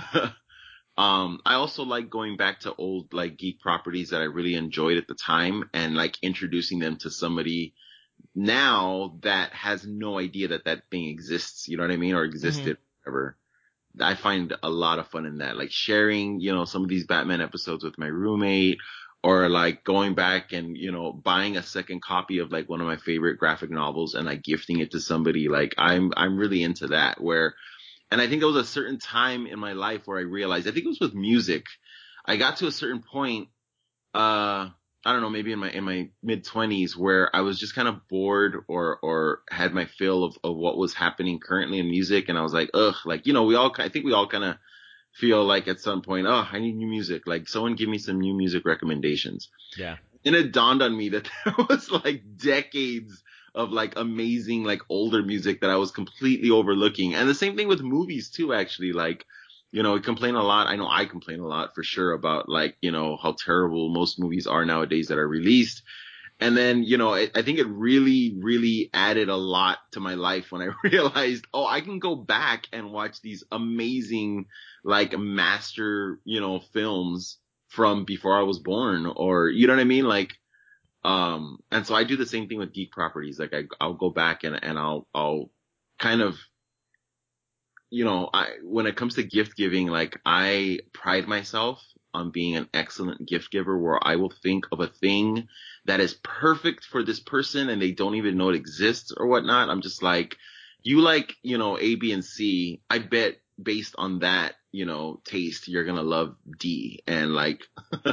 Um, 1.00 1.40
I 1.46 1.54
also 1.54 1.84
like 1.84 2.10
going 2.10 2.36
back 2.36 2.60
to 2.60 2.74
old 2.74 3.14
like 3.14 3.38
geek 3.38 3.60
properties 3.60 4.10
that 4.10 4.20
I 4.20 4.24
really 4.24 4.54
enjoyed 4.54 4.98
at 4.98 5.08
the 5.08 5.14
time 5.14 5.70
and 5.72 5.94
like 5.94 6.18
introducing 6.20 6.78
them 6.78 6.96
to 6.98 7.10
somebody 7.10 7.72
now 8.34 9.16
that 9.22 9.54
has 9.54 9.86
no 9.86 10.18
idea 10.18 10.48
that 10.48 10.66
that 10.66 10.82
thing 10.90 11.06
exists. 11.06 11.68
You 11.68 11.78
know 11.78 11.84
what 11.84 11.92
I 11.92 11.96
mean? 11.96 12.14
Or 12.14 12.24
existed, 12.24 12.76
mm-hmm. 12.76 13.10
whatever. 13.10 13.38
I 13.98 14.14
find 14.14 14.54
a 14.62 14.70
lot 14.70 14.98
of 14.98 15.08
fun 15.08 15.26
in 15.26 15.38
that, 15.38 15.56
like 15.56 15.70
sharing, 15.70 16.40
you 16.40 16.54
know, 16.54 16.64
some 16.64 16.82
of 16.82 16.88
these 16.88 17.06
Batman 17.06 17.40
episodes 17.40 17.82
with 17.82 17.98
my 17.98 18.06
roommate 18.06 18.78
or 19.22 19.48
like 19.48 19.84
going 19.84 20.14
back 20.14 20.52
and, 20.52 20.76
you 20.76 20.92
know, 20.92 21.12
buying 21.12 21.56
a 21.56 21.62
second 21.62 22.02
copy 22.02 22.38
of 22.38 22.52
like 22.52 22.68
one 22.68 22.80
of 22.80 22.86
my 22.86 22.96
favorite 22.96 23.38
graphic 23.38 23.70
novels 23.70 24.14
and 24.14 24.26
like 24.26 24.42
gifting 24.42 24.80
it 24.80 24.92
to 24.92 25.00
somebody. 25.00 25.48
Like 25.48 25.74
I'm, 25.76 26.12
I'm 26.16 26.36
really 26.36 26.62
into 26.62 26.88
that 26.88 27.20
where, 27.20 27.54
and 28.10 28.20
I 28.20 28.28
think 28.28 28.42
it 28.42 28.46
was 28.46 28.56
a 28.56 28.64
certain 28.64 28.98
time 28.98 29.46
in 29.46 29.58
my 29.58 29.72
life 29.72 30.02
where 30.04 30.18
I 30.18 30.22
realized, 30.22 30.68
I 30.68 30.70
think 30.72 30.84
it 30.84 30.88
was 30.88 31.00
with 31.00 31.14
music. 31.14 31.66
I 32.24 32.36
got 32.36 32.58
to 32.58 32.66
a 32.66 32.72
certain 32.72 33.02
point, 33.02 33.48
uh, 34.14 34.70
I 35.04 35.12
don't 35.12 35.22
know, 35.22 35.30
maybe 35.30 35.52
in 35.52 35.58
my 35.58 35.70
in 35.70 35.84
my 35.84 36.10
mid 36.22 36.44
twenties 36.44 36.96
where 36.96 37.34
I 37.34 37.40
was 37.40 37.58
just 37.58 37.74
kind 37.74 37.88
of 37.88 38.06
bored 38.08 38.64
or 38.68 38.98
or 39.02 39.40
had 39.50 39.72
my 39.72 39.86
fill 39.86 40.24
of, 40.24 40.36
of 40.44 40.56
what 40.56 40.76
was 40.76 40.92
happening 40.92 41.40
currently 41.40 41.78
in 41.78 41.88
music 41.88 42.28
and 42.28 42.36
I 42.36 42.42
was 42.42 42.52
like, 42.52 42.70
ugh, 42.74 42.96
like, 43.06 43.26
you 43.26 43.32
know, 43.32 43.44
we 43.44 43.54
all 43.54 43.74
I 43.78 43.88
think 43.88 44.04
we 44.04 44.12
all 44.12 44.28
kind 44.28 44.44
of 44.44 44.56
feel 45.14 45.44
like 45.44 45.68
at 45.68 45.80
some 45.80 46.02
point, 46.02 46.26
oh, 46.26 46.46
I 46.50 46.58
need 46.58 46.76
new 46.76 46.86
music. 46.86 47.22
Like 47.26 47.48
someone 47.48 47.76
give 47.76 47.88
me 47.88 47.98
some 47.98 48.20
new 48.20 48.34
music 48.34 48.64
recommendations. 48.66 49.48
Yeah. 49.76 49.96
And 50.24 50.34
it 50.34 50.52
dawned 50.52 50.82
on 50.82 50.96
me 50.96 51.08
that 51.10 51.30
there 51.44 51.54
was 51.68 51.90
like 51.90 52.22
decades 52.36 53.22
of 53.54 53.70
like 53.72 53.94
amazing 53.96 54.64
like 54.64 54.82
older 54.88 55.22
music 55.22 55.62
that 55.62 55.70
I 55.70 55.76
was 55.76 55.90
completely 55.90 56.50
overlooking. 56.50 57.14
And 57.14 57.28
the 57.28 57.34
same 57.34 57.56
thing 57.56 57.68
with 57.68 57.80
movies 57.80 58.30
too, 58.30 58.52
actually. 58.52 58.92
Like 58.92 59.24
you 59.72 59.82
know, 59.82 59.94
we 59.94 60.00
complain 60.00 60.34
a 60.34 60.42
lot. 60.42 60.66
I 60.66 60.76
know 60.76 60.88
I 60.88 61.04
complain 61.04 61.40
a 61.40 61.46
lot 61.46 61.74
for 61.74 61.82
sure 61.82 62.12
about 62.12 62.48
like, 62.48 62.76
you 62.80 62.90
know, 62.90 63.16
how 63.16 63.36
terrible 63.38 63.88
most 63.88 64.18
movies 64.18 64.46
are 64.46 64.64
nowadays 64.64 65.08
that 65.08 65.18
are 65.18 65.28
released. 65.28 65.82
And 66.40 66.56
then, 66.56 66.82
you 66.82 66.96
know, 66.96 67.14
it, 67.14 67.32
I 67.34 67.42
think 67.42 67.58
it 67.58 67.68
really, 67.68 68.36
really 68.40 68.90
added 68.94 69.28
a 69.28 69.36
lot 69.36 69.78
to 69.92 70.00
my 70.00 70.14
life 70.14 70.50
when 70.50 70.62
I 70.62 70.70
realized, 70.88 71.44
oh, 71.52 71.66
I 71.66 71.82
can 71.82 71.98
go 71.98 72.16
back 72.16 72.66
and 72.72 72.92
watch 72.92 73.20
these 73.20 73.44
amazing, 73.52 74.46
like 74.82 75.16
master, 75.16 76.18
you 76.24 76.40
know, 76.40 76.60
films 76.72 77.38
from 77.68 78.04
before 78.04 78.38
I 78.38 78.42
was 78.42 78.58
born 78.58 79.06
or, 79.06 79.48
you 79.48 79.66
know 79.66 79.74
what 79.74 79.80
I 79.80 79.84
mean? 79.84 80.06
Like, 80.06 80.32
um, 81.04 81.58
and 81.70 81.86
so 81.86 81.94
I 81.94 82.04
do 82.04 82.16
the 82.16 82.26
same 82.26 82.48
thing 82.48 82.58
with 82.58 82.72
geek 82.72 82.90
properties. 82.90 83.38
Like 83.38 83.54
I, 83.54 83.64
I'll 83.80 83.94
go 83.94 84.10
back 84.10 84.42
and, 84.42 84.58
and 84.62 84.78
I'll, 84.78 85.06
I'll 85.14 85.50
kind 85.98 86.22
of 86.22 86.36
you 87.90 88.04
know, 88.04 88.30
I, 88.32 88.46
when 88.62 88.86
it 88.86 88.96
comes 88.96 89.16
to 89.16 89.22
gift 89.22 89.56
giving, 89.56 89.88
like 89.88 90.18
I 90.24 90.78
pride 90.92 91.26
myself 91.26 91.82
on 92.14 92.30
being 92.30 92.56
an 92.56 92.68
excellent 92.72 93.28
gift 93.28 93.50
giver 93.50 93.76
where 93.76 93.98
I 94.02 94.16
will 94.16 94.32
think 94.42 94.66
of 94.72 94.80
a 94.80 94.86
thing 94.86 95.48
that 95.84 96.00
is 96.00 96.14
perfect 96.14 96.84
for 96.84 97.02
this 97.02 97.20
person 97.20 97.68
and 97.68 97.80
they 97.80 97.92
don't 97.92 98.14
even 98.14 98.36
know 98.36 98.50
it 98.50 98.56
exists 98.56 99.12
or 99.16 99.26
whatnot. 99.26 99.68
I'm 99.68 99.82
just 99.82 100.02
like, 100.02 100.36
you 100.82 101.00
like, 101.00 101.36
you 101.42 101.58
know, 101.58 101.78
A, 101.78 101.94
B, 101.96 102.12
and 102.12 102.24
C. 102.24 102.80
I 102.88 102.98
bet 102.98 103.36
based 103.60 103.94
on 103.98 104.20
that, 104.20 104.54
you 104.72 104.86
know, 104.86 105.20
taste, 105.24 105.68
you're 105.68 105.84
to 105.84 106.02
love 106.02 106.36
D 106.58 107.02
and 107.06 107.34
like, 107.34 107.62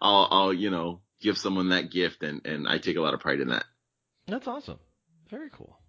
I'll, 0.00 0.28
I'll, 0.30 0.52
you 0.52 0.70
know, 0.70 1.00
give 1.20 1.36
someone 1.36 1.70
that 1.70 1.90
gift 1.90 2.22
and, 2.22 2.46
and 2.46 2.68
I 2.68 2.78
take 2.78 2.96
a 2.96 3.00
lot 3.00 3.14
of 3.14 3.20
pride 3.20 3.40
in 3.40 3.48
that. 3.48 3.64
That's 4.26 4.46
awesome. 4.46 4.78
Very 5.28 5.50
cool. 5.50 5.81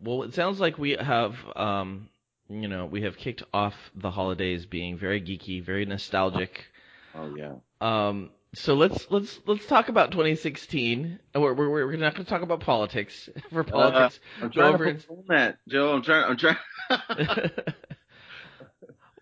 Well, 0.00 0.22
it 0.22 0.34
sounds 0.34 0.60
like 0.60 0.78
we 0.78 0.92
have, 0.92 1.34
um, 1.54 2.08
you 2.48 2.68
know, 2.68 2.86
we 2.86 3.02
have 3.02 3.16
kicked 3.16 3.42
off 3.52 3.74
the 3.94 4.10
holidays 4.10 4.66
being 4.66 4.98
very 4.98 5.20
geeky, 5.20 5.62
very 5.64 5.84
nostalgic. 5.84 6.64
Oh 7.18 7.34
yeah. 7.34 7.54
Um, 7.80 8.28
so 8.54 8.74
let's 8.74 9.06
let's 9.10 9.40
let's 9.46 9.64
talk 9.66 9.88
about 9.88 10.10
2016. 10.10 11.18
We're 11.34 11.54
we're, 11.54 11.70
we're 11.70 11.96
not 11.96 12.14
going 12.14 12.24
to 12.24 12.30
talk 12.30 12.42
about 12.42 12.60
politics 12.60 13.28
for 13.50 13.60
uh, 13.60 13.64
politics. 13.64 14.20
Uh, 14.40 14.44
I'm 14.44 14.50
trying 14.50 14.78
to 14.78 15.24
that, 15.28 15.58
Joe. 15.66 15.94
I'm 15.94 16.02
trying. 16.02 16.24
I'm 16.24 16.36
trying. 16.36 16.56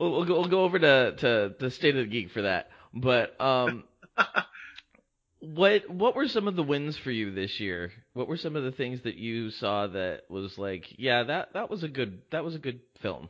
we'll, 0.00 0.10
we'll 0.10 0.24
go 0.24 0.40
we'll 0.40 0.48
go 0.48 0.64
over 0.64 0.78
to 0.78 1.14
to 1.18 1.54
the 1.58 1.70
state 1.70 1.96
of 1.96 2.04
the 2.04 2.10
geek 2.10 2.30
for 2.30 2.42
that. 2.42 2.70
But 2.92 3.40
um, 3.40 3.84
what 5.44 5.88
what 5.90 6.16
were 6.16 6.28
some 6.28 6.48
of 6.48 6.56
the 6.56 6.62
wins 6.62 6.96
for 6.96 7.10
you 7.10 7.32
this 7.32 7.60
year? 7.60 7.92
What 8.14 8.28
were 8.28 8.36
some 8.36 8.56
of 8.56 8.64
the 8.64 8.72
things 8.72 9.02
that 9.02 9.16
you 9.16 9.50
saw 9.50 9.86
that 9.88 10.22
was 10.28 10.58
like, 10.58 10.86
yeah, 10.98 11.24
that 11.24 11.52
that 11.54 11.70
was 11.70 11.82
a 11.82 11.88
good 11.88 12.22
that 12.30 12.44
was 12.44 12.54
a 12.54 12.58
good 12.58 12.80
film. 13.00 13.28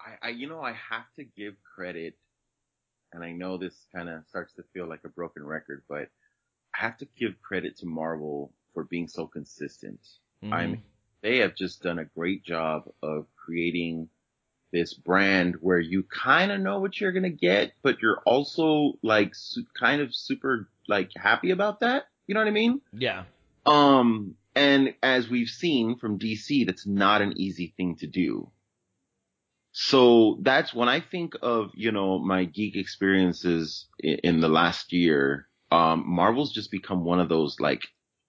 I, 0.00 0.28
I 0.28 0.30
you 0.30 0.48
know 0.48 0.60
I 0.60 0.72
have 0.72 1.06
to 1.16 1.24
give 1.24 1.54
credit, 1.74 2.14
and 3.12 3.22
I 3.24 3.32
know 3.32 3.56
this 3.56 3.74
kind 3.94 4.08
of 4.08 4.24
starts 4.28 4.52
to 4.54 4.64
feel 4.72 4.88
like 4.88 5.00
a 5.04 5.08
broken 5.08 5.44
record, 5.44 5.82
but 5.88 6.08
I 6.74 6.82
have 6.82 6.98
to 6.98 7.08
give 7.18 7.40
credit 7.40 7.78
to 7.78 7.86
Marvel 7.86 8.52
for 8.72 8.84
being 8.84 9.08
so 9.08 9.26
consistent. 9.26 10.00
Mm-hmm. 10.42 10.52
I'm 10.52 10.82
they 11.22 11.38
have 11.38 11.54
just 11.54 11.82
done 11.82 11.98
a 11.98 12.04
great 12.04 12.44
job 12.44 12.84
of 13.02 13.26
creating 13.36 14.08
this 14.72 14.92
brand 14.92 15.54
where 15.60 15.78
you 15.78 16.02
kind 16.02 16.50
of 16.50 16.60
know 16.60 16.80
what 16.80 17.00
you're 17.00 17.12
going 17.12 17.22
to 17.22 17.30
get, 17.30 17.72
but 17.82 18.02
you're 18.02 18.20
also 18.26 18.94
like 19.02 19.34
su- 19.34 19.64
kind 19.78 20.02
of 20.02 20.14
super 20.14 20.68
like 20.88 21.10
happy 21.16 21.50
about 21.50 21.80
that. 21.80 22.04
You 22.26 22.34
know 22.34 22.40
what 22.40 22.48
I 22.48 22.52
mean? 22.52 22.80
Yeah. 22.92 23.24
Um, 23.66 24.34
and 24.54 24.94
as 25.02 25.28
we've 25.28 25.48
seen 25.48 25.98
from 25.98 26.18
DC, 26.18 26.66
that's 26.66 26.86
not 26.86 27.22
an 27.22 27.34
easy 27.36 27.74
thing 27.76 27.96
to 27.96 28.06
do. 28.06 28.50
So 29.72 30.38
that's 30.42 30.72
when 30.72 30.88
I 30.88 31.00
think 31.00 31.34
of, 31.42 31.70
you 31.74 31.90
know, 31.90 32.18
my 32.18 32.44
geek 32.44 32.76
experiences 32.76 33.86
in, 33.98 34.18
in 34.22 34.40
the 34.40 34.48
last 34.48 34.92
year, 34.92 35.48
um, 35.72 36.04
Marvel's 36.06 36.52
just 36.52 36.70
become 36.70 37.04
one 37.04 37.18
of 37.18 37.28
those 37.28 37.58
like, 37.58 37.82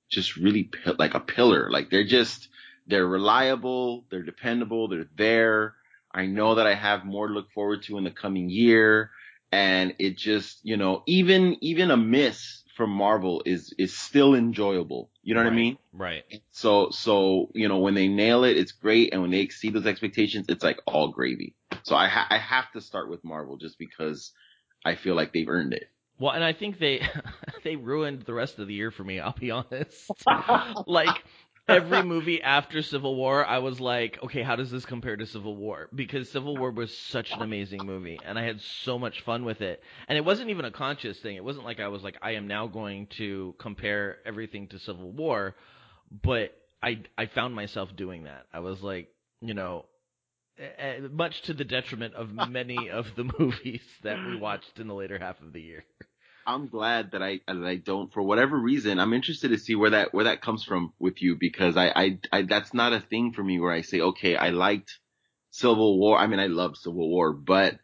just 0.09 0.37
really 0.37 0.71
like 0.97 1.13
a 1.13 1.19
pillar. 1.19 1.69
Like 1.69 1.91
they're 1.91 2.07
just, 2.07 2.47
they're 2.87 3.05
reliable, 3.05 4.05
they're 4.09 4.23
dependable, 4.23 4.87
they're 4.87 5.07
there. 5.15 5.75
I 6.11 6.25
know 6.25 6.55
that 6.55 6.65
I 6.65 6.73
have 6.73 7.05
more 7.05 7.27
to 7.27 7.33
look 7.33 7.51
forward 7.51 7.83
to 7.83 7.97
in 7.97 8.05
the 8.05 8.11
coming 8.11 8.49
year 8.49 9.11
and 9.55 9.95
it 9.99 10.17
just, 10.17 10.59
you 10.63 10.75
know, 10.75 11.01
even, 11.05 11.55
even 11.61 11.89
a 11.89 11.95
miss 11.95 12.63
from 12.75 12.89
Marvel 12.89 13.41
is, 13.45 13.73
is 13.77 13.97
still 13.97 14.35
enjoyable. 14.35 15.09
You 15.23 15.33
know 15.33 15.39
what 15.39 15.47
right, 15.47 15.53
I 15.53 15.55
mean? 15.55 15.77
Right. 15.93 16.23
So, 16.51 16.89
so, 16.89 17.51
you 17.53 17.69
know, 17.69 17.77
when 17.77 17.93
they 17.93 18.09
nail 18.09 18.43
it, 18.43 18.57
it's 18.57 18.73
great. 18.73 19.13
And 19.13 19.21
when 19.21 19.31
they 19.31 19.39
exceed 19.39 19.73
those 19.73 19.85
expectations, 19.85 20.47
it's 20.49 20.61
like 20.61 20.81
all 20.85 21.07
gravy. 21.07 21.55
So 21.83 21.95
I, 21.95 22.09
ha- 22.09 22.27
I 22.29 22.37
have 22.37 22.69
to 22.73 22.81
start 22.81 23.09
with 23.09 23.23
Marvel 23.23 23.55
just 23.55 23.79
because 23.79 24.33
I 24.83 24.95
feel 24.95 25.15
like 25.15 25.31
they've 25.31 25.47
earned 25.47 25.71
it. 25.71 25.89
Well, 26.19 26.33
and 26.33 26.43
I 26.43 26.51
think 26.51 26.77
they 26.77 27.01
they 27.63 27.77
ruined 27.77 28.23
the 28.23 28.33
rest 28.33 28.59
of 28.59 28.67
the 28.67 28.73
year 28.73 28.91
for 28.91 29.05
me. 29.05 29.21
I'll 29.21 29.33
be 29.33 29.51
honest. 29.51 30.11
like 30.85 31.23
every 31.67 32.03
movie 32.15 32.41
after 32.41 32.81
Civil 32.81 33.15
War, 33.15 33.45
I 33.45 33.59
was 33.59 33.79
like, 33.79 34.19
okay, 34.23 34.43
how 34.43 34.55
does 34.55 34.71
this 34.71 34.85
compare 34.85 35.15
to 35.15 35.25
Civil 35.25 35.55
War? 35.55 35.89
Because 35.93 36.29
Civil 36.29 36.57
War 36.57 36.71
was 36.71 36.95
such 36.97 37.31
an 37.31 37.41
amazing 37.41 37.85
movie, 37.85 38.19
and 38.23 38.37
I 38.37 38.43
had 38.43 38.61
so 38.61 38.99
much 38.99 39.21
fun 39.21 39.45
with 39.45 39.61
it. 39.61 39.81
And 40.07 40.17
it 40.17 40.25
wasn't 40.25 40.49
even 40.49 40.65
a 40.65 40.71
conscious 40.71 41.17
thing. 41.19 41.35
It 41.35 41.43
wasn't 41.43 41.65
like 41.65 41.79
I 41.79 41.87
was 41.87 42.03
like, 42.03 42.17
I 42.21 42.31
am 42.31 42.47
now 42.47 42.67
going 42.67 43.07
to 43.17 43.55
compare 43.59 44.17
everything 44.25 44.67
to 44.69 44.79
Civil 44.79 45.11
War, 45.11 45.55
but 46.23 46.55
I 46.81 46.99
I 47.17 47.25
found 47.27 47.55
myself 47.55 47.95
doing 47.95 48.23
that. 48.23 48.45
I 48.53 48.59
was 48.59 48.81
like, 48.81 49.09
you 49.41 49.53
know. 49.53 49.85
Eh, 50.57 50.63
eh, 50.77 50.99
much 51.11 51.41
to 51.41 51.53
the 51.53 51.65
detriment 51.65 52.13
of 52.13 52.31
many 52.49 52.89
of 52.89 53.07
the 53.17 53.29
movies 53.39 53.81
that 54.03 54.17
we 54.25 54.37
watched 54.37 54.79
in 54.79 54.87
the 54.87 54.93
later 54.93 55.19
half 55.19 55.41
of 55.41 55.51
the 55.51 55.59
year. 55.59 55.83
I'm 56.47 56.67
glad 56.67 57.11
that 57.11 57.23
I 57.23 57.39
that 57.47 57.65
I 57.65 57.75
don't 57.75 58.13
for 58.13 58.21
whatever 58.21 58.57
reason. 58.57 58.99
I'm 58.99 59.13
interested 59.13 59.49
to 59.49 59.57
see 59.57 59.75
where 59.75 59.91
that 59.91 60.13
where 60.13 60.25
that 60.25 60.41
comes 60.41 60.63
from 60.63 60.93
with 60.99 61.21
you 61.21 61.35
because 61.39 61.75
I 61.75 61.87
I, 61.87 62.19
I 62.31 62.41
that's 62.43 62.73
not 62.73 62.93
a 62.93 62.99
thing 62.99 63.33
for 63.33 63.43
me 63.43 63.59
where 63.59 63.71
I 63.71 63.81
say 63.81 64.01
okay 64.01 64.35
I 64.35 64.49
liked 64.49 64.99
Civil 65.49 65.99
War. 65.99 66.17
I 66.17 66.27
mean 66.27 66.39
I 66.39 66.47
love 66.47 66.77
Civil 66.77 67.09
War, 67.09 67.33
but 67.33 67.79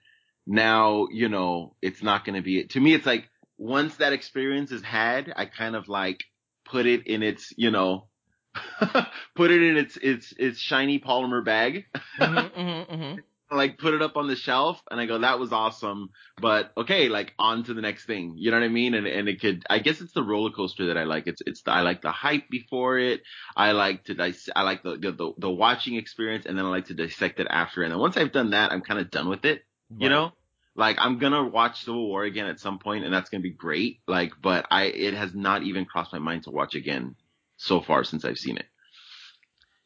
now 0.45 1.07
you 1.11 1.29
know 1.29 1.75
it's 1.81 2.03
not 2.03 2.25
going 2.25 2.35
to 2.35 2.41
be 2.41 2.59
it. 2.59 2.71
to 2.71 2.79
me. 2.79 2.93
It's 2.93 3.05
like 3.05 3.29
once 3.57 3.95
that 3.97 4.13
experience 4.13 4.71
is 4.71 4.83
had, 4.83 5.31
I 5.35 5.45
kind 5.45 5.75
of 5.75 5.87
like 5.87 6.23
put 6.65 6.85
it 6.85 7.07
in 7.07 7.23
its 7.23 7.53
you 7.57 7.71
know 7.71 8.07
put 9.35 9.51
it 9.51 9.63
in 9.63 9.77
its 9.77 9.97
its 9.97 10.33
its 10.37 10.59
shiny 10.59 10.99
polymer 10.99 11.43
bag. 11.43 11.85
mm-hmm, 12.19 12.59
mm-hmm, 12.59 12.93
mm-hmm 12.93 13.19
like 13.51 13.77
put 13.77 13.93
it 13.93 14.01
up 14.01 14.15
on 14.15 14.27
the 14.27 14.35
shelf 14.35 14.81
and 14.89 14.99
I 14.99 15.05
go, 15.05 15.19
that 15.19 15.39
was 15.39 15.51
awesome. 15.51 16.09
But 16.39 16.71
okay, 16.77 17.09
like 17.09 17.33
on 17.37 17.63
to 17.65 17.73
the 17.73 17.81
next 17.81 18.05
thing. 18.05 18.35
You 18.37 18.51
know 18.51 18.57
what 18.57 18.65
I 18.65 18.69
mean? 18.69 18.93
And, 18.93 19.05
and 19.05 19.27
it 19.27 19.41
could, 19.41 19.63
I 19.69 19.79
guess 19.79 20.01
it's 20.01 20.13
the 20.13 20.23
roller 20.23 20.51
coaster 20.51 20.87
that 20.87 20.97
I 20.97 21.03
like. 21.03 21.27
It's, 21.27 21.41
it's 21.45 21.61
the, 21.63 21.71
I 21.71 21.81
like 21.81 22.01
the 22.01 22.11
hype 22.11 22.49
before 22.49 22.97
it. 22.97 23.21
I 23.55 23.73
like 23.73 24.05
to 24.05 24.13
dis- 24.13 24.49
I 24.55 24.63
like 24.63 24.83
the, 24.83 24.97
the, 24.97 25.33
the, 25.37 25.49
watching 25.49 25.95
experience 25.95 26.45
and 26.45 26.57
then 26.57 26.65
I 26.65 26.69
like 26.69 26.85
to 26.87 26.93
dissect 26.93 27.39
it 27.39 27.47
after. 27.49 27.83
And 27.83 27.91
then 27.91 27.99
once 27.99 28.17
I've 28.17 28.31
done 28.31 28.51
that, 28.51 28.71
I'm 28.71 28.81
kind 28.81 28.99
of 28.99 29.11
done 29.11 29.27
with 29.27 29.45
it. 29.45 29.63
Right. 29.89 30.01
You 30.03 30.09
know? 30.09 30.31
Like 30.73 30.97
I'm 30.99 31.19
gonna 31.19 31.45
watch 31.45 31.83
Civil 31.83 32.07
War 32.07 32.23
again 32.23 32.47
at 32.47 32.61
some 32.61 32.79
point 32.79 33.03
and 33.03 33.13
that's 33.13 33.29
gonna 33.29 33.41
be 33.41 33.51
great. 33.51 33.99
Like, 34.07 34.31
but 34.41 34.65
I, 34.71 34.85
it 34.85 35.13
has 35.13 35.35
not 35.35 35.63
even 35.63 35.85
crossed 35.85 36.13
my 36.13 36.19
mind 36.19 36.43
to 36.43 36.51
watch 36.51 36.75
again 36.75 37.15
so 37.57 37.81
far 37.81 38.05
since 38.05 38.23
I've 38.23 38.37
seen 38.37 38.57
it. 38.57 38.65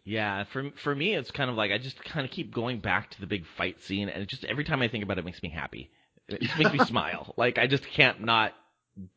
Yeah, 0.06 0.44
for 0.46 0.70
for 0.84 0.96
me, 0.96 1.16
it's 1.16 1.32
kind 1.32 1.50
of 1.50 1.56
like 1.56 1.72
I 1.72 1.80
just 1.80 2.02
kind 2.04 2.26
of 2.26 2.32
keep 2.32 2.54
going 2.54 2.80
back 2.80 3.10
to 3.12 3.20
the 3.20 3.26
big 3.28 3.46
fight 3.58 3.82
scene, 3.82 4.08
and 4.08 4.22
it 4.22 4.30
just 4.30 4.46
every 4.46 4.64
time 4.64 4.82
I 4.84 4.88
think 4.88 5.04
about 5.04 5.18
it, 5.18 5.22
it 5.22 5.26
makes 5.26 5.42
me 5.42 5.50
happy. 5.50 5.90
It 6.28 6.42
just 6.42 6.58
makes 6.60 6.72
me 6.72 6.80
smile. 6.86 7.34
Like 7.38 7.58
I 7.58 7.66
just 7.66 7.86
can't 7.88 8.22
not 8.22 8.54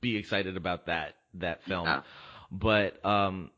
be 0.00 0.16
excited 0.16 0.56
about 0.56 0.86
that 0.86 1.14
that 1.34 1.62
film. 1.64 1.86
Yeah. 1.86 2.02
But 2.50 3.04
um, 3.04 3.50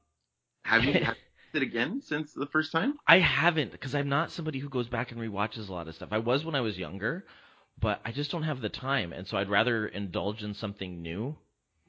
Have 0.64 0.84
you 0.84 0.92
have 0.94 1.02
watched 1.02 1.18
it 1.54 1.62
again 1.62 2.02
since 2.02 2.32
the 2.32 2.46
first 2.46 2.72
time? 2.72 2.98
I 3.06 3.20
haven't 3.20 3.70
because 3.70 3.94
I'm 3.94 4.08
not 4.08 4.32
somebody 4.32 4.58
who 4.58 4.68
goes 4.68 4.88
back 4.88 5.12
and 5.12 5.20
rewatches 5.20 5.68
a 5.68 5.72
lot 5.72 5.86
of 5.86 5.94
stuff. 5.94 6.08
I 6.12 6.18
was 6.18 6.44
when 6.44 6.56
I 6.56 6.60
was 6.62 6.76
younger, 6.76 7.24
but 7.80 8.00
I 8.04 8.10
just 8.10 8.32
don't 8.32 8.42
have 8.42 8.60
the 8.60 8.68
time, 8.68 9.12
and 9.12 9.26
so 9.26 9.36
I'd 9.36 9.48
rather 9.48 9.86
indulge 9.86 10.42
in 10.42 10.54
something 10.54 11.00
new. 11.00 11.36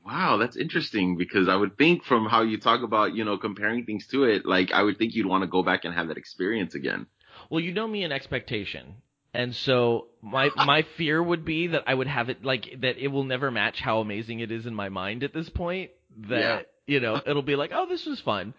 Wow, 0.05 0.37
that's 0.37 0.57
interesting 0.57 1.15
because 1.15 1.47
I 1.47 1.55
would 1.55 1.77
think 1.77 2.03
from 2.03 2.25
how 2.25 2.41
you 2.41 2.59
talk 2.59 2.81
about, 2.81 3.13
you 3.13 3.23
know, 3.23 3.37
comparing 3.37 3.85
things 3.85 4.07
to 4.07 4.23
it, 4.23 4.45
like 4.45 4.71
I 4.71 4.81
would 4.81 4.97
think 4.97 5.13
you'd 5.13 5.27
want 5.27 5.43
to 5.43 5.47
go 5.47 5.61
back 5.61 5.85
and 5.85 5.93
have 5.93 6.07
that 6.07 6.17
experience 6.17 6.73
again. 6.73 7.05
Well, 7.49 7.59
you 7.59 7.71
know 7.71 7.87
me 7.87 8.03
in 8.03 8.11
expectation. 8.11 8.95
And 9.33 9.55
so 9.55 10.07
my 10.21 10.49
my 10.55 10.83
fear 10.97 11.21
would 11.21 11.45
be 11.45 11.67
that 11.67 11.83
I 11.87 11.93
would 11.93 12.07
have 12.07 12.29
it 12.29 12.43
like 12.43 12.81
that 12.81 12.97
it 12.97 13.07
will 13.07 13.23
never 13.23 13.51
match 13.51 13.79
how 13.79 13.99
amazing 13.99 14.39
it 14.39 14.51
is 14.51 14.65
in 14.65 14.73
my 14.73 14.89
mind 14.89 15.23
at 15.23 15.33
this 15.33 15.49
point. 15.49 15.91
That 16.27 16.67
you 16.87 16.99
know 16.99 17.21
it'll 17.25 17.41
be 17.41 17.55
like 17.55 17.71
oh 17.73 17.85
this 17.87 18.05
was 18.05 18.19
fun, 18.19 18.53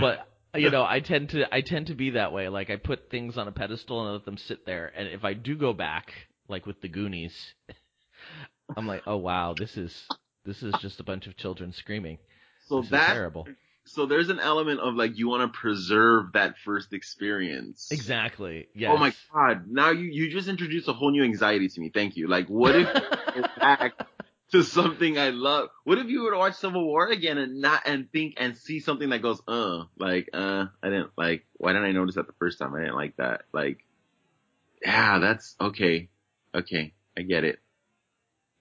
but 0.00 0.28
you 0.54 0.70
know 0.70 0.84
I 0.84 1.00
tend 1.00 1.30
to 1.30 1.52
I 1.52 1.62
tend 1.62 1.88
to 1.88 1.94
be 1.94 2.10
that 2.10 2.32
way. 2.32 2.48
Like 2.48 2.70
I 2.70 2.76
put 2.76 3.10
things 3.10 3.36
on 3.36 3.48
a 3.48 3.52
pedestal 3.52 4.00
and 4.00 4.10
I 4.10 4.12
let 4.12 4.24
them 4.24 4.38
sit 4.38 4.66
there. 4.66 4.92
And 4.96 5.08
if 5.08 5.24
I 5.24 5.34
do 5.34 5.56
go 5.56 5.72
back, 5.72 6.12
like 6.48 6.66
with 6.66 6.80
the 6.80 6.88
Goonies, 6.88 7.34
I'm 8.76 8.86
like 8.86 9.02
oh 9.06 9.16
wow 9.16 9.54
this 9.58 9.76
is 9.76 10.06
this 10.46 10.62
is 10.62 10.74
just 10.80 11.00
a 11.00 11.04
bunch 11.04 11.26
of 11.26 11.36
children 11.36 11.72
screaming. 11.72 12.18
So 12.68 12.76
This 12.76 12.86
is 12.86 12.90
that 12.92 13.06
terrible. 13.12 13.46
so 13.84 14.06
there's 14.06 14.28
an 14.30 14.40
element 14.40 14.80
of 14.80 14.94
like 14.94 15.16
you 15.18 15.28
want 15.28 15.52
to 15.52 15.58
preserve 15.58 16.32
that 16.32 16.54
first 16.64 16.92
experience. 16.92 17.88
Exactly. 17.90 18.68
Yes. 18.74 18.92
Oh 18.94 18.98
my 18.98 19.12
god! 19.32 19.64
Now 19.68 19.90
you 19.90 20.04
you 20.06 20.30
just 20.30 20.48
introduced 20.48 20.88
a 20.88 20.92
whole 20.92 21.10
new 21.10 21.22
anxiety 21.24 21.68
to 21.68 21.80
me. 21.80 21.90
Thank 21.92 22.16
you. 22.16 22.28
Like, 22.28 22.46
what 22.48 22.74
if 22.76 22.88
back 23.60 23.92
to 24.52 24.62
something 24.62 25.18
I 25.18 25.30
love? 25.30 25.68
What 25.84 25.98
if 25.98 26.06
you 26.08 26.22
were 26.22 26.30
to 26.32 26.38
watch 26.38 26.54
Civil 26.54 26.84
War 26.84 27.08
again 27.08 27.38
and 27.38 27.60
not 27.60 27.82
and 27.86 28.10
think 28.12 28.34
and 28.38 28.56
see 28.56 28.80
something 28.80 29.08
that 29.10 29.22
goes, 29.22 29.40
uh, 29.48 29.84
like, 29.98 30.30
uh, 30.32 30.66
I 30.82 30.88
didn't 30.88 31.10
like. 31.16 31.44
Why 31.54 31.72
didn't 31.72 31.86
I 31.88 31.92
notice 31.92 32.14
that 32.16 32.26
the 32.26 32.34
first 32.38 32.58
time? 32.58 32.74
I 32.74 32.80
didn't 32.80 32.96
like 32.96 33.16
that. 33.18 33.42
Like, 33.52 33.78
yeah, 34.82 35.18
that's 35.18 35.54
okay. 35.60 36.08
Okay, 36.54 36.94
I 37.16 37.22
get 37.22 37.44
it. 37.44 37.58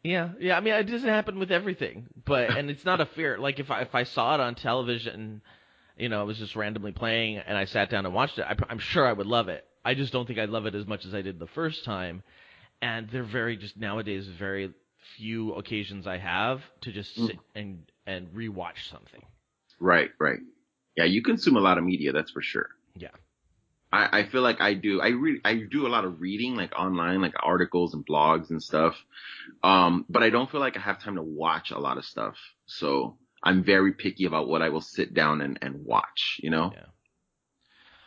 Yeah, 0.05 0.29
yeah. 0.39 0.55
I 0.55 0.59
mean, 0.59 0.75
it 0.75 0.83
doesn't 0.83 1.09
happen 1.09 1.39
with 1.39 1.51
everything, 1.51 2.05
but 2.25 2.55
and 2.55 2.69
it's 2.69 2.85
not 2.85 3.01
a 3.01 3.07
fear. 3.07 3.39
Like 3.39 3.59
if 3.59 3.71
I 3.71 3.81
if 3.81 3.95
I 3.95 4.03
saw 4.03 4.35
it 4.35 4.39
on 4.39 4.53
television, 4.53 5.41
you 5.97 6.09
know, 6.09 6.21
it 6.21 6.25
was 6.25 6.37
just 6.37 6.55
randomly 6.55 6.91
playing, 6.91 7.37
and 7.39 7.57
I 7.57 7.65
sat 7.65 7.89
down 7.89 8.05
and 8.05 8.13
watched 8.13 8.37
it, 8.37 8.45
I, 8.47 8.55
I'm 8.69 8.77
sure 8.77 9.07
I 9.07 9.13
would 9.13 9.25
love 9.25 9.49
it. 9.49 9.65
I 9.83 9.95
just 9.95 10.13
don't 10.13 10.27
think 10.27 10.37
I'd 10.37 10.49
love 10.49 10.67
it 10.67 10.75
as 10.75 10.85
much 10.85 11.05
as 11.05 11.15
I 11.15 11.23
did 11.23 11.39
the 11.39 11.47
first 11.47 11.85
time. 11.85 12.21
And 12.83 13.09
they're 13.09 13.23
very 13.23 13.57
just 13.57 13.77
nowadays 13.77 14.27
very 14.27 14.71
few 15.17 15.53
occasions 15.53 16.05
I 16.05 16.17
have 16.17 16.61
to 16.81 16.91
just 16.91 17.17
mm. 17.17 17.27
sit 17.27 17.39
and 17.55 17.79
and 18.05 18.27
rewatch 18.27 18.87
something. 18.91 19.23
Right, 19.79 20.11
right. 20.19 20.39
Yeah, 20.95 21.05
you 21.05 21.23
consume 21.23 21.57
a 21.57 21.61
lot 21.61 21.79
of 21.79 21.83
media, 21.83 22.11
that's 22.11 22.29
for 22.29 22.43
sure. 22.43 22.69
Yeah. 22.95 23.09
I, 23.91 24.19
I 24.19 24.23
feel 24.25 24.41
like 24.41 24.61
I 24.61 24.73
do. 24.73 25.01
I 25.01 25.09
read. 25.09 25.41
I 25.45 25.55
do 25.55 25.87
a 25.87 25.89
lot 25.89 26.05
of 26.05 26.19
reading, 26.19 26.55
like 26.55 26.77
online, 26.77 27.21
like 27.21 27.33
articles 27.41 27.93
and 27.93 28.05
blogs 28.05 28.49
and 28.49 28.61
stuff. 28.61 28.95
Um, 29.63 30.05
but 30.09 30.23
I 30.23 30.29
don't 30.29 30.49
feel 30.49 30.59
like 30.59 30.77
I 30.77 30.81
have 30.81 31.01
time 31.01 31.15
to 31.15 31.23
watch 31.23 31.71
a 31.71 31.79
lot 31.79 31.97
of 31.97 32.05
stuff. 32.05 32.35
So 32.65 33.17
I'm 33.43 33.63
very 33.63 33.93
picky 33.93 34.25
about 34.25 34.47
what 34.47 34.61
I 34.61 34.69
will 34.69 34.81
sit 34.81 35.13
down 35.13 35.41
and, 35.41 35.57
and 35.61 35.85
watch. 35.85 36.39
You 36.41 36.49
know. 36.49 36.71
Yeah. 36.73 36.85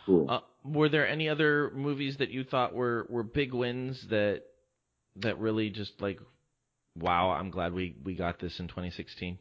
Cool. 0.04 0.30
Uh, 0.30 0.40
were 0.64 0.88
there 0.88 1.08
any 1.08 1.28
other 1.28 1.70
movies 1.74 2.16
that 2.18 2.30
you 2.30 2.44
thought 2.44 2.74
were 2.74 3.06
were 3.08 3.22
big 3.22 3.54
wins 3.54 4.06
that 4.08 4.42
that 5.16 5.38
really 5.38 5.70
just 5.70 6.00
like, 6.00 6.20
wow, 6.96 7.30
I'm 7.30 7.50
glad 7.50 7.72
we 7.72 7.96
we 8.04 8.14
got 8.14 8.40
this 8.40 8.60
in 8.60 8.68
2016. 8.68 9.38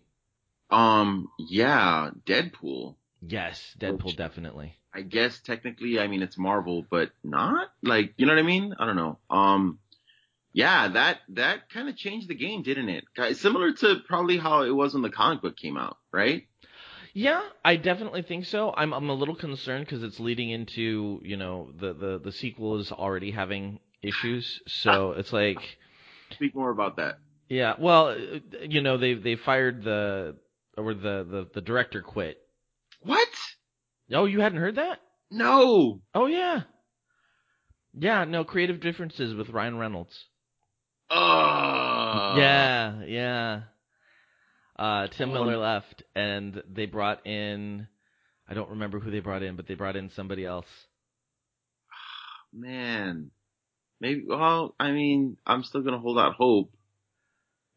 um. 0.69 1.29
Yeah. 1.39 2.11
Deadpool. 2.25 2.95
Yes, 3.21 3.75
Deadpool 3.79 4.15
definitely. 4.15 4.77
I 4.97 5.01
guess 5.01 5.39
technically, 5.39 5.99
I 5.99 6.07
mean, 6.07 6.23
it's 6.23 6.37
Marvel, 6.39 6.83
but 6.89 7.11
not 7.23 7.69
like, 7.83 8.15
you 8.17 8.25
know 8.25 8.33
what 8.33 8.39
I 8.39 8.43
mean? 8.43 8.73
I 8.79 8.85
don't 8.87 8.95
know. 8.95 9.19
Um, 9.29 9.77
yeah, 10.53 10.87
that, 10.87 11.19
that 11.29 11.69
kind 11.69 11.87
of 11.87 11.95
changed 11.95 12.27
the 12.27 12.35
game, 12.35 12.63
didn't 12.63 12.89
it? 12.89 13.03
Similar 13.37 13.73
to 13.73 13.97
probably 14.07 14.37
how 14.37 14.63
it 14.63 14.71
was 14.71 14.93
when 14.93 15.03
the 15.03 15.11
comic 15.11 15.43
book 15.43 15.55
came 15.55 15.77
out, 15.77 15.97
right? 16.11 16.47
Yeah, 17.13 17.41
I 17.63 17.75
definitely 17.75 18.23
think 18.23 18.45
so. 18.45 18.73
I'm 18.75 18.93
I'm 18.93 19.09
a 19.09 19.13
little 19.13 19.35
concerned 19.35 19.85
because 19.85 20.03
it's 20.03 20.19
leading 20.19 20.49
into 20.51 21.19
you 21.23 21.37
know 21.37 21.71
the 21.79 21.93
the 21.93 22.19
the 22.23 22.31
sequel 22.31 22.79
is 22.79 22.91
already 22.91 23.31
having 23.31 23.79
issues, 24.03 24.61
so 24.67 25.11
it's 25.17 25.33
like 25.33 25.57
Speak 26.33 26.53
more 26.53 26.69
about 26.69 26.97
that. 26.97 27.19
yeah, 27.49 27.73
well, 27.79 28.09
uh, 28.09 28.39
you 28.61 28.81
know 28.81 28.97
they 28.97 29.15
they 29.15 29.35
fired 29.35 29.83
the 29.83 30.35
or 30.77 30.93
the 30.93 31.25
the 31.27 31.47
the 31.55 31.61
director 31.61 32.01
quit. 32.03 32.37
Oh, 34.13 34.25
you 34.25 34.39
hadn't 34.41 34.59
heard 34.59 34.75
that? 34.75 34.99
No. 35.29 36.01
Oh 36.15 36.25
yeah, 36.27 36.61
yeah. 37.93 38.23
No 38.23 38.43
creative 38.43 38.79
differences 38.79 39.35
with 39.35 39.49
Ryan 39.49 39.77
Reynolds. 39.77 40.25
Uh, 41.09 42.35
yeah, 42.37 43.03
yeah. 43.05 43.61
Uh, 44.77 45.07
Tim 45.07 45.29
Um, 45.29 45.33
Miller 45.35 45.57
left, 45.57 46.03
and 46.15 46.61
they 46.69 46.85
brought 46.85 47.25
in. 47.25 47.87
I 48.47 48.53
don't 48.53 48.69
remember 48.69 48.99
who 48.99 49.11
they 49.11 49.19
brought 49.19 49.43
in, 49.43 49.55
but 49.57 49.67
they 49.67 49.73
brought 49.73 49.95
in 49.97 50.09
somebody 50.11 50.45
else. 50.45 50.67
Man. 52.53 53.31
Maybe, 53.99 54.25
well, 54.27 54.75
I 54.79 54.91
mean, 54.91 55.37
I'm 55.45 55.63
still 55.63 55.81
gonna 55.81 55.99
hold 55.99 56.19
out 56.19 56.35
hope. 56.35 56.71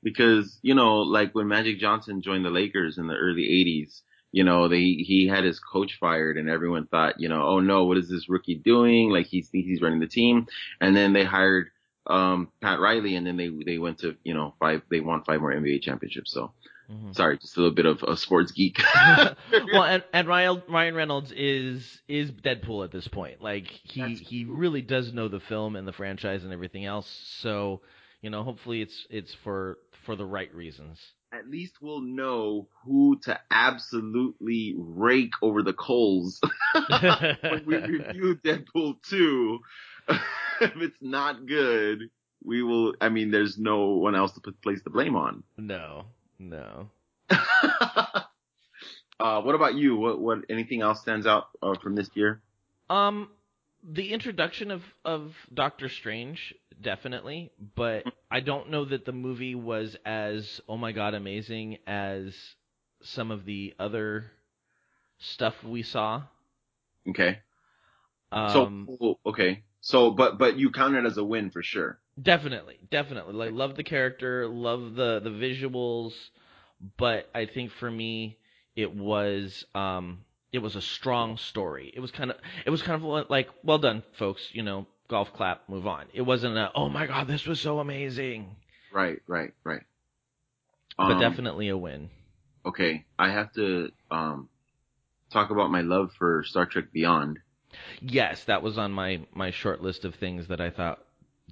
Because, 0.02 0.58
you 0.62 0.74
know, 0.74 0.98
like 0.98 1.34
when 1.34 1.48
Magic 1.48 1.78
Johnson 1.78 2.22
joined 2.22 2.44
the 2.44 2.50
Lakers 2.50 2.96
in 2.98 3.06
the 3.06 3.14
early 3.14 3.42
80s, 3.42 4.00
you 4.32 4.44
know, 4.44 4.68
they, 4.68 4.80
he 4.82 5.26
had 5.28 5.44
his 5.44 5.58
coach 5.60 5.96
fired 5.98 6.36
and 6.38 6.48
everyone 6.48 6.86
thought, 6.86 7.20
you 7.20 7.28
know, 7.28 7.42
oh 7.42 7.60
no, 7.60 7.84
what 7.84 7.98
is 7.98 8.08
this 8.08 8.28
rookie 8.28 8.56
doing? 8.56 9.10
Like 9.10 9.26
he's, 9.26 9.48
he's 9.52 9.82
running 9.82 10.00
the 10.00 10.06
team. 10.06 10.46
And 10.80 10.96
then 10.96 11.12
they 11.12 11.24
hired, 11.24 11.68
um, 12.06 12.50
Pat 12.62 12.80
Riley 12.80 13.16
and 13.16 13.26
then 13.26 13.36
they, 13.36 13.50
they 13.64 13.78
went 13.78 13.98
to, 14.00 14.16
you 14.24 14.34
know, 14.34 14.54
five, 14.58 14.82
they 14.90 15.00
won 15.00 15.22
five 15.24 15.40
more 15.40 15.52
NBA 15.52 15.78
championships. 15.78 16.32
So 16.32 16.52
Mhm. 16.88 17.14
sorry, 17.14 17.38
just 17.38 17.56
a 17.56 17.60
little 17.60 17.74
bit 17.74 17.86
of 17.86 18.02
a 18.02 18.16
sports 18.16 18.52
geek. 18.52 18.78
well, 19.70 19.84
and, 19.84 20.04
and 20.12 20.26
Ryan 20.28 20.62
Ryan 20.68 20.94
Reynolds 20.94 21.32
is 21.32 22.02
is 22.08 22.30
Deadpool 22.32 22.84
at 22.84 22.90
this 22.92 23.08
point. 23.08 23.40
Like 23.42 23.66
he 23.68 24.02
That's 24.02 24.20
he 24.20 24.44
cool. 24.44 24.56
really 24.56 24.82
does 24.82 25.12
know 25.12 25.28
the 25.28 25.40
film 25.40 25.76
and 25.76 25.86
the 25.86 25.92
franchise 25.92 26.44
and 26.44 26.52
everything 26.52 26.84
else. 26.84 27.08
So 27.40 27.82
you 28.22 28.30
know, 28.30 28.42
hopefully 28.42 28.82
it's 28.82 29.06
it's 29.10 29.34
for 29.34 29.78
for 30.04 30.16
the 30.16 30.26
right 30.26 30.52
reasons. 30.54 30.98
At 31.32 31.48
least 31.48 31.74
we'll 31.80 32.00
know 32.00 32.66
who 32.84 33.20
to 33.22 33.38
absolutely 33.52 34.74
rake 34.76 35.34
over 35.42 35.62
the 35.62 35.72
coals 35.72 36.40
when 36.74 37.64
we 37.66 37.76
review 37.76 38.36
Deadpool 38.44 38.96
2, 39.08 39.60
if 40.08 40.76
it's 40.76 40.98
not 41.00 41.46
good, 41.46 42.10
we 42.42 42.64
will, 42.64 42.94
I 43.00 43.10
mean, 43.10 43.30
there's 43.30 43.58
no 43.58 43.90
one 43.90 44.16
else 44.16 44.32
to 44.32 44.40
put, 44.40 44.60
place 44.60 44.80
the 44.82 44.90
blame 44.90 45.14
on. 45.14 45.44
no, 45.56 46.06
no. 46.40 46.90
uh, 47.30 48.22
what 49.20 49.54
about 49.54 49.74
you? 49.74 49.96
What, 49.96 50.20
what, 50.20 50.38
anything 50.48 50.82
else 50.82 51.00
stands 51.00 51.28
out 51.28 51.44
uh, 51.62 51.74
from 51.80 51.94
this 51.94 52.10
year? 52.14 52.42
Um, 52.88 53.28
the 53.82 54.12
introduction 54.12 54.70
of 54.70 54.82
of 55.04 55.34
Doctor 55.52 55.88
Strange 55.88 56.54
definitely, 56.80 57.50
but 57.74 58.04
I 58.30 58.40
don't 58.40 58.70
know 58.70 58.84
that 58.84 59.04
the 59.04 59.12
movie 59.12 59.54
was 59.54 59.96
as 60.04 60.60
oh 60.68 60.76
my 60.76 60.92
god 60.92 61.14
amazing 61.14 61.78
as 61.86 62.34
some 63.02 63.30
of 63.30 63.44
the 63.44 63.74
other 63.78 64.30
stuff 65.18 65.54
we 65.64 65.82
saw. 65.82 66.22
Okay. 67.08 67.38
Um, 68.32 68.88
so, 69.00 69.18
okay. 69.26 69.64
So, 69.80 70.10
but, 70.10 70.38
but 70.38 70.58
you 70.58 70.70
count 70.70 70.94
it 70.94 71.04
as 71.04 71.16
a 71.16 71.24
win 71.24 71.50
for 71.50 71.62
sure. 71.62 71.98
Definitely, 72.20 72.78
definitely. 72.90 73.34
Like 73.34 73.52
love 73.52 73.76
the 73.76 73.82
character, 73.82 74.46
love 74.46 74.94
the 74.94 75.20
the 75.20 75.30
visuals, 75.30 76.12
but 76.98 77.30
I 77.34 77.46
think 77.46 77.70
for 77.72 77.90
me 77.90 78.38
it 78.76 78.94
was 78.94 79.64
um 79.74 80.24
it 80.52 80.58
was 80.58 80.76
a 80.76 80.82
strong 80.82 81.36
story. 81.36 81.92
It 81.94 82.00
was 82.00 82.10
kind 82.10 82.30
of 82.30 82.36
it 82.66 82.70
was 82.70 82.82
kind 82.82 83.02
of 83.02 83.30
like 83.30 83.48
well 83.62 83.78
done 83.78 84.02
folks, 84.18 84.42
you 84.52 84.62
know, 84.62 84.86
golf 85.08 85.32
clap, 85.32 85.68
move 85.68 85.86
on. 85.86 86.06
It 86.12 86.22
wasn't 86.22 86.56
a 86.56 86.70
oh 86.74 86.88
my 86.88 87.06
god, 87.06 87.26
this 87.28 87.46
was 87.46 87.60
so 87.60 87.78
amazing. 87.78 88.56
Right, 88.92 89.20
right, 89.26 89.52
right. 89.64 89.82
But 90.96 91.12
Um, 91.12 91.20
definitely 91.20 91.68
a 91.68 91.76
win. 91.76 92.10
Okay. 92.66 93.04
I 93.18 93.30
have 93.30 93.52
to, 93.54 93.90
um, 94.10 94.48
talk 95.30 95.50
about 95.50 95.70
my 95.70 95.80
love 95.80 96.12
for 96.18 96.42
Star 96.44 96.66
Trek 96.66 96.92
Beyond. 96.92 97.38
Yes, 98.00 98.44
that 98.44 98.62
was 98.62 98.78
on 98.78 98.92
my 98.92 99.26
my 99.32 99.50
short 99.52 99.80
list 99.82 100.04
of 100.04 100.14
things 100.16 100.48
that 100.48 100.60
I 100.60 100.70
thought 100.70 100.98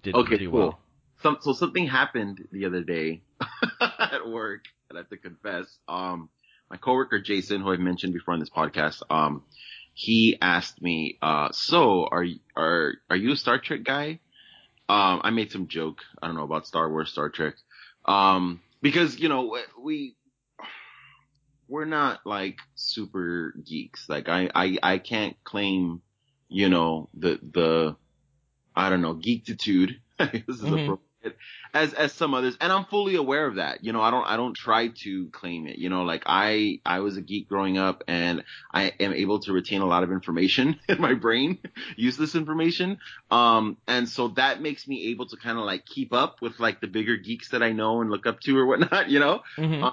did 0.02 0.14
Okay, 0.14 0.28
pretty 0.28 0.46
cool. 0.46 0.58
well. 0.58 0.80
Some, 1.22 1.38
so 1.40 1.52
something 1.52 1.86
happened 1.86 2.46
the 2.52 2.64
other 2.66 2.82
day 2.82 3.22
at 3.80 4.28
work 4.28 4.64
that 4.88 4.96
I 4.96 4.98
have 5.00 5.08
to 5.10 5.16
confess. 5.16 5.66
Um, 5.88 6.28
my 6.70 6.76
coworker 6.76 7.18
Jason, 7.20 7.60
who 7.62 7.72
I've 7.72 7.80
mentioned 7.80 8.12
before 8.12 8.34
on 8.34 8.40
this 8.40 8.50
podcast, 8.50 9.02
um, 9.10 9.42
he 9.94 10.36
asked 10.40 10.80
me, 10.80 11.18
uh, 11.22 11.48
so 11.52 12.06
are 12.06 12.24
are 12.56 12.94
are 13.10 13.16
you 13.16 13.32
a 13.32 13.36
Star 13.36 13.58
Trek 13.58 13.82
guy? 13.84 14.20
Um, 14.88 15.20
I 15.24 15.30
made 15.30 15.50
some 15.52 15.66
joke. 15.68 16.00
I 16.22 16.26
don't 16.26 16.36
know 16.36 16.44
about 16.44 16.66
Star 16.66 16.88
Wars, 16.90 17.10
Star 17.10 17.28
Trek. 17.30 17.54
Um, 18.04 18.60
because 18.80 19.18
you 19.18 19.28
know 19.28 19.56
we 19.82 20.16
we're 21.68 21.84
not 21.84 22.20
like 22.24 22.58
super 22.74 23.54
geeks. 23.64 24.08
Like 24.08 24.28
I 24.28 24.50
I 24.54 24.78
I 24.82 24.98
can't 24.98 25.36
claim, 25.44 26.00
you 26.48 26.68
know, 26.68 27.08
the 27.14 27.38
the 27.42 27.96
I 28.74 28.88
don't 28.90 29.02
know 29.02 29.14
geektitude. 29.14 29.96
this 30.18 30.42
is 30.48 30.62
Mhm. 30.62 30.98
As 31.74 31.92
as 31.94 32.12
some 32.12 32.34
others, 32.34 32.56
and 32.60 32.72
I'm 32.72 32.84
fully 32.86 33.14
aware 33.16 33.46
of 33.46 33.56
that. 33.56 33.84
You 33.84 33.92
know, 33.92 34.00
I 34.00 34.10
don't 34.10 34.24
I 34.26 34.36
don't 34.36 34.54
try 34.56 34.88
to 35.02 35.28
claim 35.30 35.66
it. 35.66 35.78
You 35.78 35.88
know, 35.88 36.02
like 36.02 36.22
I 36.26 36.80
I 36.84 37.00
was 37.00 37.16
a 37.16 37.22
geek 37.22 37.48
growing 37.48 37.78
up, 37.78 38.02
and 38.08 38.44
I 38.72 38.92
am 39.00 39.12
able 39.12 39.40
to 39.40 39.52
retain 39.52 39.80
a 39.82 39.86
lot 39.86 40.02
of 40.02 40.10
information 40.10 40.78
in 40.88 41.00
my 41.00 41.14
brain, 41.14 41.58
use 41.96 42.16
this 42.16 42.34
information. 42.34 42.98
Um, 43.30 43.76
and 43.86 44.08
so 44.08 44.28
that 44.28 44.62
makes 44.62 44.86
me 44.88 45.08
able 45.08 45.26
to 45.28 45.36
kind 45.36 45.58
of 45.58 45.64
like 45.64 45.84
keep 45.86 46.12
up 46.12 46.36
with 46.40 46.58
like 46.60 46.80
the 46.80 46.86
bigger 46.86 47.16
geeks 47.16 47.50
that 47.50 47.62
I 47.62 47.72
know 47.72 48.00
and 48.00 48.10
look 48.10 48.26
up 48.26 48.40
to 48.40 48.56
or 48.58 48.66
whatnot. 48.66 49.08
You 49.18 49.20
know, 49.20 49.40
Mhm. 49.58 49.82
Uh, 49.84 49.92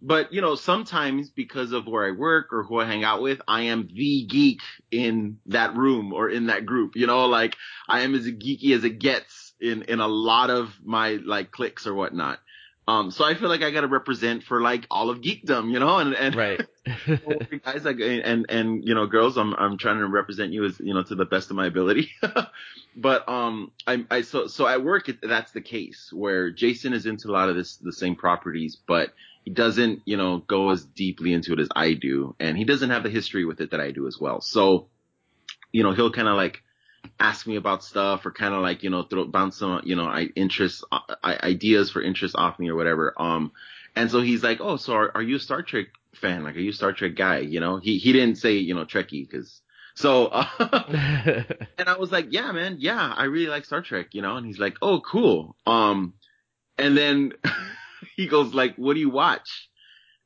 but 0.00 0.32
you 0.32 0.40
know, 0.40 0.54
sometimes 0.54 1.30
because 1.30 1.72
of 1.72 1.86
where 1.86 2.06
I 2.06 2.12
work 2.12 2.52
or 2.52 2.62
who 2.64 2.80
I 2.80 2.84
hang 2.86 3.04
out 3.04 3.20
with, 3.22 3.40
I 3.48 3.62
am 3.62 3.88
the 3.92 4.26
geek 4.26 4.60
in 4.90 5.38
that 5.46 5.76
room 5.76 6.12
or 6.12 6.30
in 6.30 6.46
that 6.46 6.66
group. 6.66 6.96
You 6.96 7.06
know, 7.06 7.26
like 7.26 7.56
I 7.88 8.00
am 8.00 8.14
as 8.14 8.26
geeky 8.26 8.72
as 8.72 8.84
it 8.84 8.98
gets 8.98 9.47
in 9.60 9.82
in 9.82 10.00
a 10.00 10.08
lot 10.08 10.50
of 10.50 10.74
my 10.84 11.18
like 11.24 11.50
cliques 11.50 11.86
or 11.86 11.94
whatnot. 11.94 12.40
Um, 12.88 13.10
so 13.10 13.22
I 13.22 13.34
feel 13.34 13.50
like 13.50 13.60
I 13.60 13.70
got 13.70 13.82
to 13.82 13.86
represent 13.86 14.44
for 14.44 14.62
like 14.62 14.86
all 14.90 15.10
of 15.10 15.20
geekdom, 15.20 15.70
you 15.70 15.78
know, 15.78 15.98
and 15.98 16.14
and 16.14 16.34
right. 16.34 16.60
guys 17.64 17.84
like 17.84 18.00
and 18.00 18.46
and 18.48 18.82
you 18.82 18.94
know 18.94 19.06
girls, 19.06 19.36
I'm 19.36 19.52
I'm 19.52 19.76
trying 19.76 19.98
to 19.98 20.06
represent 20.06 20.54
you 20.54 20.64
as 20.64 20.80
you 20.80 20.94
know 20.94 21.02
to 21.02 21.14
the 21.14 21.26
best 21.26 21.50
of 21.50 21.56
my 21.56 21.66
ability. 21.66 22.10
but 22.96 23.28
um, 23.28 23.72
I 23.86 24.06
I 24.10 24.22
so 24.22 24.46
so 24.46 24.66
at 24.66 24.82
work 24.82 25.10
it, 25.10 25.18
that's 25.22 25.52
the 25.52 25.60
case 25.60 26.10
where 26.14 26.50
Jason 26.50 26.94
is 26.94 27.04
into 27.04 27.28
a 27.28 27.32
lot 27.32 27.50
of 27.50 27.56
this 27.56 27.76
the 27.76 27.92
same 27.92 28.16
properties, 28.16 28.76
but 28.76 29.12
he 29.44 29.50
doesn't 29.50 30.00
you 30.06 30.16
know 30.16 30.38
go 30.38 30.70
as 30.70 30.82
deeply 30.82 31.34
into 31.34 31.52
it 31.52 31.60
as 31.60 31.68
I 31.76 31.92
do, 31.92 32.36
and 32.40 32.56
he 32.56 32.64
doesn't 32.64 32.88
have 32.88 33.02
the 33.02 33.10
history 33.10 33.44
with 33.44 33.60
it 33.60 33.72
that 33.72 33.82
I 33.82 33.90
do 33.90 34.06
as 34.06 34.18
well. 34.18 34.40
So 34.40 34.86
you 35.72 35.82
know 35.82 35.92
he'll 35.92 36.10
kind 36.10 36.28
of 36.28 36.36
like 36.36 36.62
ask 37.20 37.46
me 37.46 37.56
about 37.56 37.84
stuff 37.84 38.24
or 38.26 38.30
kind 38.30 38.54
of 38.54 38.62
like 38.62 38.82
you 38.82 38.90
know 38.90 39.02
throw 39.02 39.24
bounce 39.26 39.58
some 39.58 39.82
you 39.84 39.96
know 39.96 40.04
I 40.04 40.28
interest 40.36 40.84
I, 40.92 41.38
ideas 41.42 41.90
for 41.90 42.02
interest 42.02 42.36
off 42.36 42.58
me 42.58 42.68
or 42.68 42.76
whatever. 42.76 43.14
Um, 43.16 43.52
and 43.96 44.10
so 44.10 44.20
he's 44.20 44.42
like, 44.42 44.60
oh, 44.60 44.76
so 44.76 44.94
are, 44.94 45.10
are 45.16 45.22
you 45.22 45.36
a 45.36 45.40
Star 45.40 45.62
Trek 45.62 45.86
fan? 46.14 46.44
Like, 46.44 46.56
are 46.56 46.60
you 46.60 46.70
a 46.70 46.74
Star 46.74 46.92
Trek 46.92 47.16
guy? 47.16 47.38
You 47.38 47.60
know, 47.60 47.78
he 47.78 47.98
he 47.98 48.12
didn't 48.12 48.36
say 48.36 48.54
you 48.54 48.74
know 48.74 48.84
Trekkie 48.84 49.28
because 49.28 49.60
so. 49.94 50.26
Uh, 50.26 50.46
and 51.78 51.88
I 51.88 51.96
was 51.98 52.12
like, 52.12 52.28
yeah, 52.30 52.52
man, 52.52 52.76
yeah, 52.78 53.12
I 53.16 53.24
really 53.24 53.48
like 53.48 53.64
Star 53.64 53.82
Trek, 53.82 54.08
you 54.12 54.22
know. 54.22 54.36
And 54.36 54.46
he's 54.46 54.58
like, 54.58 54.76
oh, 54.80 55.00
cool. 55.00 55.56
Um, 55.66 56.14
and 56.78 56.96
then 56.96 57.32
he 58.16 58.28
goes 58.28 58.54
like, 58.54 58.76
what 58.76 58.94
do 58.94 59.00
you 59.00 59.10
watch? 59.10 59.68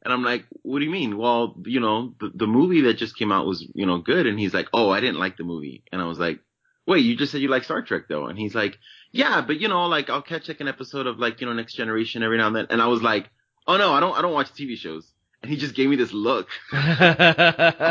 And 0.04 0.12
I'm 0.12 0.24
like, 0.24 0.44
what 0.62 0.80
do 0.80 0.84
you 0.84 0.90
mean? 0.90 1.16
Well, 1.16 1.54
you 1.64 1.80
know, 1.80 2.14
the, 2.20 2.30
the 2.34 2.46
movie 2.46 2.82
that 2.82 2.98
just 2.98 3.16
came 3.16 3.32
out 3.32 3.46
was, 3.46 3.66
you 3.74 3.86
know, 3.86 3.98
good. 3.98 4.26
And 4.26 4.38
he's 4.38 4.52
like, 4.52 4.68
oh, 4.74 4.90
I 4.90 5.00
didn't 5.00 5.20
like 5.20 5.36
the 5.36 5.44
movie. 5.44 5.84
And 5.92 6.02
I 6.02 6.06
was 6.06 6.18
like, 6.18 6.40
wait, 6.86 7.04
you 7.04 7.16
just 7.16 7.32
said 7.32 7.40
you 7.40 7.48
like 7.48 7.64
Star 7.64 7.82
Trek 7.82 8.04
though. 8.08 8.26
And 8.26 8.38
he's 8.38 8.54
like, 8.54 8.78
yeah, 9.12 9.40
but 9.40 9.60
you 9.60 9.68
know, 9.68 9.86
like 9.86 10.10
I'll 10.10 10.22
catch 10.22 10.48
like 10.48 10.60
an 10.60 10.68
episode 10.68 11.06
of 11.06 11.18
like, 11.18 11.40
you 11.40 11.46
know, 11.46 11.52
Next 11.52 11.74
Generation 11.74 12.22
every 12.22 12.38
now 12.38 12.48
and 12.48 12.56
then. 12.56 12.66
And 12.70 12.82
I 12.82 12.86
was 12.86 13.02
like, 13.02 13.30
oh 13.66 13.76
no, 13.76 13.92
I 13.92 14.00
don't, 14.00 14.16
I 14.16 14.22
don't 14.22 14.32
watch 14.32 14.52
TV 14.52 14.76
shows. 14.76 15.12
And 15.42 15.50
he 15.50 15.56
just 15.56 15.74
gave 15.74 15.88
me 15.88 15.96
this 15.96 16.12
look, 16.12 16.48
like 16.72 17.00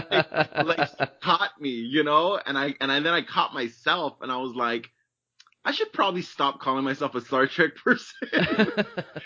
he 0.07 1.05
caught 1.21 1.51
me, 1.59 1.69
you 1.69 2.03
know, 2.03 2.39
and 2.45 2.57
I, 2.57 2.75
and 2.79 2.89
I, 2.89 3.01
then 3.01 3.13
I 3.13 3.23
caught 3.23 3.53
myself 3.53 4.17
and 4.21 4.31
I 4.31 4.37
was 4.37 4.55
like, 4.55 4.89
I 5.63 5.71
should 5.73 5.93
probably 5.93 6.23
stop 6.23 6.59
calling 6.59 6.83
myself 6.83 7.13
a 7.13 7.21
Star 7.21 7.45
Trek 7.47 7.75
person, 7.83 8.29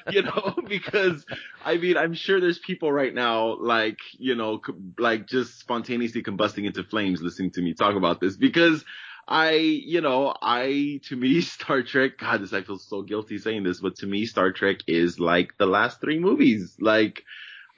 you 0.10 0.24
know, 0.24 0.56
because 0.68 1.26
I 1.64 1.78
mean, 1.78 1.98
I'm 1.98 2.14
sure 2.14 2.42
there's 2.42 2.60
people 2.60 2.92
right 2.92 3.14
now, 3.14 3.58
like, 3.58 4.00
you 4.18 4.36
know, 4.36 4.60
like 4.98 5.28
just 5.28 5.60
spontaneously 5.60 6.24
combusting 6.24 6.66
into 6.66 6.84
flames 6.84 7.22
listening 7.22 7.52
to 7.52 7.62
me 7.62 7.74
talk 7.74 7.96
about 7.96 8.20
this 8.20 8.36
because 8.36 8.84
I, 9.28 9.54
you 9.54 10.02
know, 10.02 10.34
I, 10.42 11.00
to 11.06 11.16
me, 11.16 11.42
Star 11.42 11.82
Trek, 11.82 12.18
God, 12.18 12.42
this, 12.42 12.54
I 12.54 12.62
feel 12.62 12.78
so 12.78 13.02
guilty 13.02 13.38
saying 13.38 13.64
this, 13.64 13.82
but 13.82 13.96
to 13.98 14.08
me, 14.08 14.26
Star 14.26 14.52
Trek 14.52 14.78
is 14.88 15.20
like 15.20 15.58
the 15.58 15.66
last 15.66 16.02
three 16.02 16.20
movies. 16.20 16.76
Like, 16.80 17.24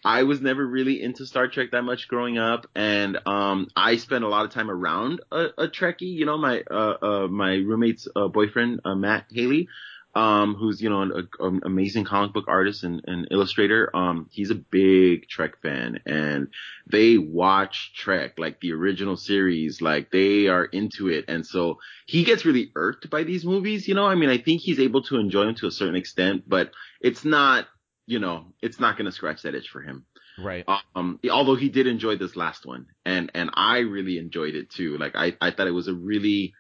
I 0.06 0.24
was 0.24 0.42
never 0.42 0.66
really 0.66 1.02
into 1.02 1.26
Star 1.26 1.48
Trek 1.48 1.72
that 1.72 1.82
much 1.82 2.08
growing 2.08 2.38
up, 2.38 2.68
and 2.76 3.18
um, 3.26 3.68
I 3.76 3.98
spent 3.98 4.24
a 4.24 4.30
lot 4.30 4.46
of 4.46 4.52
time 4.52 4.70
around 4.70 5.22
a, 5.32 5.48
a 5.58 5.68
Trekkie. 5.68 6.14
You 6.14 6.26
know, 6.26 6.38
my 6.38 6.62
uh, 6.70 6.98
uh, 7.02 7.28
my 7.28 7.56
roommate's 7.56 8.08
uh, 8.16 8.28
boyfriend, 8.28 8.82
uh, 8.86 8.96
Matt 8.96 9.26
Haley, 9.32 9.68
um, 10.16 10.56
who's 10.56 10.82
you 10.82 10.90
know 10.90 11.02
an, 11.02 11.28
an 11.40 11.62
amazing 11.64 12.04
comic 12.04 12.34
book 12.34 12.46
artist 12.48 12.84
and, 12.84 13.02
and 13.06 13.28
illustrator. 13.32 13.96
Um, 13.96 14.28
he's 14.32 14.50
a 14.50 14.56
big 14.56 15.28
Trek 15.30 15.62
fan, 15.62 16.00
and 16.06 16.48
they 16.90 17.18
watch 17.18 17.94
Trek 17.96 18.34
like 18.38 18.60
the 18.60 18.74
original 18.74 19.18
series, 19.18 19.82
like 19.82 20.12
they 20.12 20.48
are 20.48 20.66
into 20.66 21.10
it, 21.10 21.26
and 21.28 21.46
so 21.46 21.80
he 22.06 22.24
gets 22.24 22.46
really 22.46 22.72
irked 22.76 23.10
by 23.10 23.24
these 23.24 23.46
movies. 23.46 23.88
You 23.88 23.96
know, 23.96 24.06
I 24.06 24.16
mean, 24.16 24.30
I 24.30 24.38
think 24.38 24.62
he's 24.62 24.80
able 24.80 25.04
to 25.04 25.18
enjoy 25.18 25.46
them 25.46 25.56
to 25.56 25.68
a 25.68 25.72
certain 25.72 25.96
extent, 25.96 26.44
but 26.48 26.72
it's 27.02 27.24
not 27.24 27.68
you 28.08 28.20
know, 28.20 28.46
it's 28.62 28.80
not 28.80 28.98
going 28.98 29.06
to 29.06 29.12
scratch 29.12 29.44
that 29.44 29.54
itch 29.54 29.70
for 29.70 29.82
him. 29.82 30.06
right. 30.40 30.66
Um, 30.96 31.20
although 31.30 31.56
he 31.56 31.70
did 31.70 31.88
enjoy 31.88 32.16
this 32.16 32.36
last 32.36 32.66
one 32.66 32.88
and, 33.06 33.30
and 33.36 33.52
I 33.54 33.80
really 33.80 34.18
enjoyed 34.18 34.56
it 34.56 34.70
too. 34.70 34.98
Like 34.98 35.16
I, 35.16 35.36
I 35.42 35.52
thought 35.52 35.68
it 35.68 35.72
was 35.72 35.90
a 35.90 35.94
really, 35.94 36.54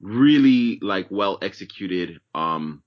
really 0.00 0.78
like 0.82 1.06
well 1.10 1.38
executed, 1.40 2.20
um, 2.34 2.82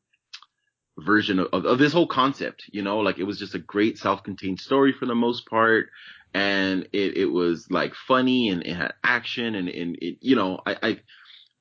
version 1.06 1.40
of, 1.40 1.48
of, 1.54 1.66
of 1.66 1.80
this 1.80 1.94
whole 1.94 2.08
concept, 2.08 2.64
you 2.72 2.82
know, 2.82 3.00
like 3.00 3.20
it 3.20 3.24
was 3.24 3.40
just 3.40 3.56
a 3.56 3.60
great 3.60 3.98
self-contained 3.98 4.60
story 4.60 4.94
for 4.94 5.06
the 5.06 5.16
most 5.16 5.46
part. 5.48 5.88
And 6.34 6.88
it, 6.94 7.18
it 7.18 7.26
was 7.26 7.68
like 7.70 7.94
funny 8.08 8.50
and 8.50 8.64
it 8.64 8.74
had 8.74 8.94
action 9.04 9.56
and, 9.56 9.68
and 9.68 9.98
it, 10.02 10.18
you 10.22 10.36
know, 10.36 10.60
I, 10.66 10.78
I, 10.82 11.00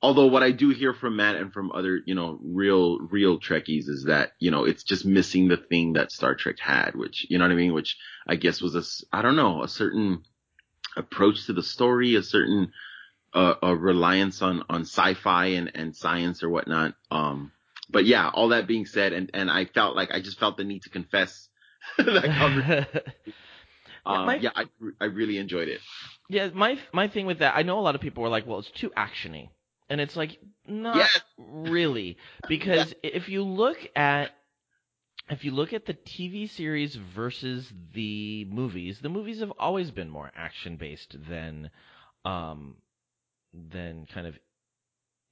although 0.00 0.26
what 0.26 0.44
I 0.44 0.52
do 0.52 0.70
hear 0.70 0.94
from 0.94 1.16
Matt 1.16 1.36
and 1.36 1.52
from 1.52 1.72
other, 1.72 2.00
you 2.06 2.14
know, 2.14 2.38
real, 2.40 3.00
real 3.00 3.40
Trekkies 3.40 3.88
is 3.88 4.04
that, 4.06 4.32
you 4.38 4.50
know, 4.50 4.64
it's 4.64 4.84
just 4.84 5.04
missing 5.04 5.48
the 5.48 5.56
thing 5.56 5.94
that 5.94 6.12
Star 6.12 6.34
Trek 6.36 6.60
had, 6.60 6.94
which, 6.94 7.26
you 7.28 7.38
know 7.38 7.44
what 7.44 7.52
I 7.52 7.56
mean? 7.56 7.72
Which 7.72 7.96
I 8.28 8.36
guess 8.36 8.62
was 8.62 8.76
a, 8.76 9.16
I 9.16 9.22
don't 9.22 9.36
know, 9.36 9.62
a 9.62 9.68
certain 9.68 10.22
approach 10.96 11.46
to 11.46 11.52
the 11.52 11.62
story, 11.62 12.14
a 12.14 12.22
certain, 12.22 12.72
uh, 13.34 13.54
a 13.62 13.76
reliance 13.76 14.40
on, 14.42 14.62
on 14.68 14.82
sci-fi 14.82 15.46
and, 15.46 15.70
and 15.74 15.96
science 15.96 16.42
or 16.42 16.48
whatnot. 16.48 16.94
Um, 17.10 17.52
but 17.90 18.06
yeah, 18.06 18.28
all 18.32 18.48
that 18.48 18.66
being 18.66 18.86
said, 18.86 19.12
and, 19.12 19.30
and 19.34 19.50
I 19.50 19.66
felt 19.66 19.96
like 19.96 20.10
I 20.12 20.20
just 20.20 20.38
felt 20.38 20.56
the 20.56 20.64
need 20.64 20.82
to 20.82 20.90
confess 20.90 21.48
that 21.98 22.32
conversation. 22.34 22.66
Um, 24.06 24.34
my- 24.34 24.38
yeah, 24.38 24.50
I, 24.54 24.64
I 25.00 25.06
really 25.06 25.38
enjoyed 25.38 25.68
it. 25.68 25.80
Yeah, 26.28 26.48
my 26.54 26.78
my 26.92 27.08
thing 27.08 27.26
with 27.26 27.38
that, 27.40 27.56
I 27.56 27.62
know 27.62 27.78
a 27.78 27.82
lot 27.82 27.94
of 27.94 28.00
people 28.00 28.22
were 28.22 28.28
like, 28.28 28.46
"Well, 28.46 28.58
it's 28.60 28.70
too 28.70 28.90
actiony," 28.96 29.50
and 29.88 30.00
it's 30.00 30.16
like, 30.16 30.38
not 30.66 31.10
Yes. 31.10 31.20
really, 31.38 32.16
because 32.48 32.94
if 33.02 33.28
you 33.28 33.42
look 33.44 33.78
at 33.96 34.30
if 35.30 35.44
you 35.44 35.50
look 35.52 35.72
at 35.72 35.86
the 35.86 35.94
TV 35.94 36.46
series 36.46 36.94
versus 36.96 37.72
the 37.94 38.44
movies, 38.46 39.00
the 39.00 39.08
movies 39.08 39.40
have 39.40 39.52
always 39.58 39.90
been 39.90 40.08
more 40.10 40.30
action 40.36 40.76
based 40.76 41.16
than 41.28 41.70
um 42.24 42.76
than 43.52 44.06
kind 44.06 44.26
of 44.26 44.38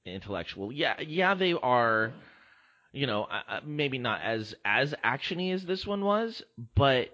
intellectual. 0.05 0.71
Yeah, 0.71 0.99
yeah, 1.01 1.33
they 1.35 1.53
are. 1.53 2.13
You 2.91 3.07
know, 3.07 3.27
maybe 3.65 3.99
not 3.99 4.21
as 4.21 4.55
as 4.65 4.95
actiony 5.03 5.53
as 5.53 5.63
this 5.65 5.85
one 5.85 6.03
was, 6.03 6.41
but 6.75 7.09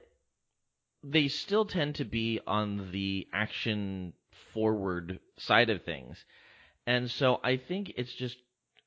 they 1.03 1.27
still 1.27 1.65
tend 1.65 1.95
to 1.95 2.05
be 2.05 2.39
on 2.47 2.91
the 2.91 3.27
action 3.33 4.13
forward 4.53 5.19
side 5.38 5.69
of 5.69 5.83
things. 5.83 6.23
And 6.88 7.11
so 7.11 7.39
I 7.43 7.57
think 7.57 7.93
it's 7.97 8.13
just 8.13 8.38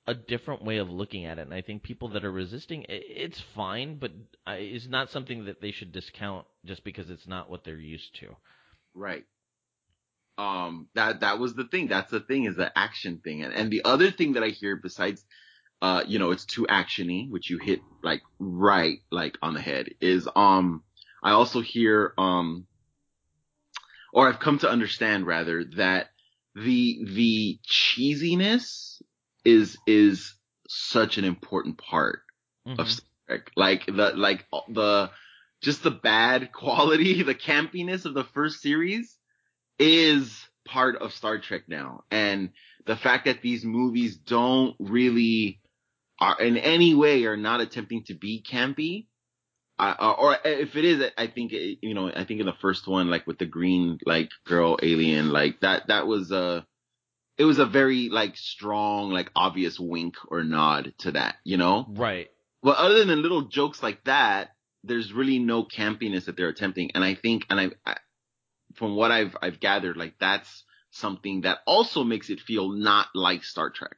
a 0.06 0.14
different 0.14 0.64
way 0.64 0.78
of 0.78 0.88
looking 0.88 1.26
at 1.26 1.38
it. 1.38 1.42
And 1.42 1.52
I 1.52 1.60
think 1.60 1.82
people 1.82 2.08
that 2.10 2.24
are 2.24 2.32
resisting, 2.32 2.86
it's 2.88 3.40
fine, 3.54 3.98
but 3.98 4.10
it's 4.46 4.88
not 4.88 5.10
something 5.10 5.44
that 5.44 5.60
they 5.60 5.70
should 5.70 5.92
discount 5.92 6.46
just 6.64 6.82
because 6.82 7.10
it's 7.10 7.26
not 7.26 7.50
what 7.50 7.64
they're 7.64 7.76
used 7.76 8.14
to. 8.20 8.34
Right. 8.94 9.26
Um, 10.38 10.88
that, 10.94 11.20
that 11.20 11.38
was 11.38 11.54
the 11.54 11.64
thing. 11.64 11.88
That's 11.88 12.10
the 12.10 12.20
thing 12.20 12.44
is 12.44 12.56
the 12.56 12.76
action 12.76 13.20
thing. 13.22 13.42
And, 13.42 13.52
and 13.52 13.70
the 13.70 13.84
other 13.84 14.10
thing 14.10 14.32
that 14.32 14.42
I 14.42 14.48
hear 14.48 14.76
besides, 14.76 15.22
uh, 15.80 16.04
you 16.06 16.18
know, 16.18 16.30
it's 16.30 16.44
too 16.44 16.66
actiony, 16.68 17.30
which 17.30 17.50
you 17.50 17.58
hit 17.58 17.80
like 18.02 18.22
right, 18.38 18.98
like 19.10 19.36
on 19.42 19.54
the 19.54 19.60
head 19.60 19.88
is, 20.00 20.28
um, 20.34 20.82
I 21.22 21.32
also 21.32 21.60
hear, 21.60 22.14
um, 22.18 22.66
or 24.12 24.28
I've 24.28 24.40
come 24.40 24.58
to 24.60 24.70
understand 24.70 25.26
rather 25.26 25.64
that 25.76 26.08
the, 26.54 27.04
the 27.04 27.58
cheesiness 27.68 29.00
is, 29.44 29.76
is 29.86 30.34
such 30.68 31.18
an 31.18 31.24
important 31.24 31.78
part 31.78 32.22
Mhm. 32.66 32.78
of 32.78 32.90
Star 32.90 33.06
Trek. 33.28 33.50
Like 33.56 33.86
the 33.86 34.12
like 34.16 34.46
the 34.68 35.10
just 35.62 35.82
the 35.82 35.90
bad 35.90 36.52
quality, 36.54 37.22
the 37.22 37.34
campiness 37.34 38.04
of 38.04 38.14
the 38.14 38.24
first 38.24 38.60
series 38.60 39.16
is 39.78 40.36
part 40.64 40.96
of 40.96 41.12
Star 41.12 41.38
Trek 41.38 41.62
now. 41.68 42.04
And 42.10 42.50
the 42.86 42.96
fact 42.96 43.26
that 43.26 43.42
these 43.42 43.64
movies 43.64 44.16
don't 44.16 44.74
really 44.78 45.60
are 46.20 46.40
in 46.40 46.56
any 46.56 46.94
way 46.94 47.24
are 47.24 47.36
not 47.36 47.60
attempting 47.60 48.04
to 48.04 48.14
be 48.14 48.42
campy. 48.42 49.06
Uh, 49.78 50.14
or 50.18 50.36
if 50.44 50.74
it 50.74 50.84
is, 50.84 51.04
I 51.16 51.28
think, 51.28 51.52
you 51.52 51.94
know, 51.94 52.10
I 52.10 52.24
think 52.24 52.40
in 52.40 52.46
the 52.46 52.52
first 52.60 52.88
one, 52.88 53.10
like 53.10 53.28
with 53.28 53.38
the 53.38 53.46
green, 53.46 54.00
like 54.04 54.30
girl 54.44 54.76
alien, 54.82 55.30
like 55.30 55.60
that, 55.60 55.86
that 55.86 56.08
was 56.08 56.32
a, 56.32 56.66
it 57.36 57.44
was 57.44 57.60
a 57.60 57.66
very 57.66 58.08
like 58.08 58.36
strong, 58.36 59.10
like 59.10 59.30
obvious 59.36 59.78
wink 59.78 60.16
or 60.26 60.42
nod 60.42 60.94
to 60.98 61.12
that, 61.12 61.36
you 61.44 61.58
know? 61.58 61.86
Right. 61.88 62.26
But 62.60 62.78
other 62.78 63.04
than 63.04 63.22
little 63.22 63.42
jokes 63.42 63.80
like 63.80 64.02
that, 64.04 64.48
there's 64.82 65.12
really 65.12 65.38
no 65.38 65.62
campiness 65.62 66.24
that 66.24 66.36
they're 66.36 66.48
attempting. 66.48 66.90
And 66.96 67.04
I 67.04 67.14
think, 67.14 67.46
and 67.48 67.60
I, 67.60 67.70
I 67.86 67.96
from 68.74 68.96
what 68.96 69.12
I've, 69.12 69.36
I've 69.40 69.60
gathered, 69.60 69.96
like 69.96 70.14
that's 70.18 70.64
something 70.90 71.42
that 71.42 71.58
also 71.68 72.02
makes 72.02 72.30
it 72.30 72.40
feel 72.40 72.70
not 72.70 73.06
like 73.14 73.44
Star 73.44 73.70
Trek. 73.70 73.97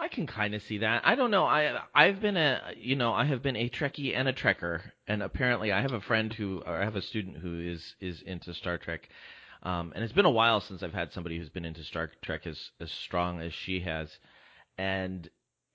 I 0.00 0.08
can 0.08 0.26
kind 0.26 0.54
of 0.54 0.62
see 0.62 0.78
that. 0.78 1.02
I 1.04 1.14
don't 1.14 1.30
know. 1.30 1.44
I 1.44 1.78
I've 1.94 2.20
been 2.20 2.36
a 2.36 2.72
you 2.76 2.96
know 2.96 3.12
I 3.12 3.24
have 3.26 3.42
been 3.42 3.56
a 3.56 3.68
Trekkie 3.68 4.16
and 4.16 4.28
a 4.28 4.32
Trekker, 4.32 4.80
and 5.06 5.22
apparently 5.22 5.72
I 5.72 5.82
have 5.82 5.92
a 5.92 6.00
friend 6.00 6.32
who 6.32 6.62
or 6.64 6.80
I 6.80 6.84
have 6.84 6.96
a 6.96 7.02
student 7.02 7.36
who 7.36 7.60
is 7.60 7.94
is 8.00 8.22
into 8.22 8.54
Star 8.54 8.78
Trek, 8.78 9.08
um, 9.62 9.92
and 9.94 10.02
it's 10.02 10.14
been 10.14 10.24
a 10.24 10.30
while 10.30 10.60
since 10.60 10.82
I've 10.82 10.94
had 10.94 11.12
somebody 11.12 11.36
who's 11.36 11.50
been 11.50 11.66
into 11.66 11.84
Star 11.84 12.10
Trek 12.22 12.46
as 12.46 12.58
as 12.80 12.90
strong 12.90 13.40
as 13.40 13.52
she 13.52 13.80
has, 13.80 14.08
and 14.78 15.28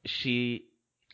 she. 0.05 0.65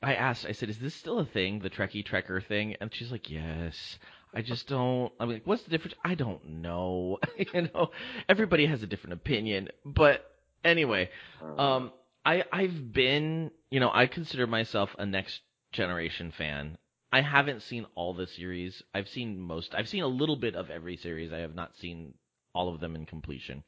I 0.04 0.15
asked, 0.15 0.47
I 0.47 0.54
said, 0.54 0.71
is 0.71 0.80
this 0.80 0.95
still 0.95 1.19
a 1.19 1.26
thing, 1.26 1.60
the 1.60 1.69
Trekkie 1.69 2.04
Trekker 2.04 2.43
thing? 2.43 2.76
And 2.82 2.91
she's 2.91 3.12
like, 3.12 3.30
yes. 3.30 4.00
I 4.34 4.41
just 4.41 4.67
don't. 4.67 5.13
I'm 5.19 5.30
like, 5.30 5.45
what's 5.45 5.62
the 5.62 5.69
difference? 5.69 5.93
I 6.04 6.15
don't 6.15 6.43
know. 6.43 7.19
you 7.38 7.69
know, 7.71 7.91
everybody 8.28 8.65
has 8.65 8.82
a 8.82 8.88
different 8.88 9.13
opinion. 9.13 9.69
But 9.86 10.26
anyway, 10.63 11.12
um, 11.60 11.91
I 12.26 12.44
I've 12.52 12.94
been, 12.94 13.52
you 13.70 13.80
know, 13.80 13.92
I 13.94 14.08
consider 14.08 14.48
myself 14.48 14.96
a 14.98 15.06
next 15.06 15.42
generation 15.72 16.32
fan. 16.38 16.78
I 17.12 17.22
haven't 17.22 17.64
seen 17.64 17.86
all 17.96 18.14
the 18.14 18.28
series. 18.28 18.82
I've 18.94 19.10
seen 19.10 19.40
most. 19.40 19.76
I've 19.76 19.90
seen 19.90 20.04
a 20.04 20.08
little 20.08 20.38
bit 20.38 20.56
of 20.56 20.70
every 20.70 20.98
series. 20.98 21.34
I 21.34 21.40
have 21.40 21.56
not 21.56 21.76
seen 21.78 22.14
all 22.54 22.74
of 22.74 22.80
them 22.80 22.96
in 22.96 23.06
completion. 23.06 23.64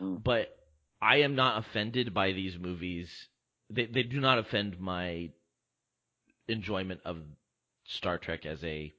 Mm. 0.00 0.22
But 0.22 0.48
I 1.00 1.18
am 1.18 1.36
not 1.36 1.58
offended 1.58 2.12
by 2.12 2.32
these 2.32 2.58
movies. 2.58 3.10
They 3.70 3.86
they 3.86 4.02
do 4.02 4.20
not 4.20 4.38
offend 4.38 4.80
my 4.80 5.30
enjoyment 6.48 7.00
of 7.04 7.18
Star 7.84 8.18
Trek 8.18 8.46
as 8.46 8.62
a 8.64 8.92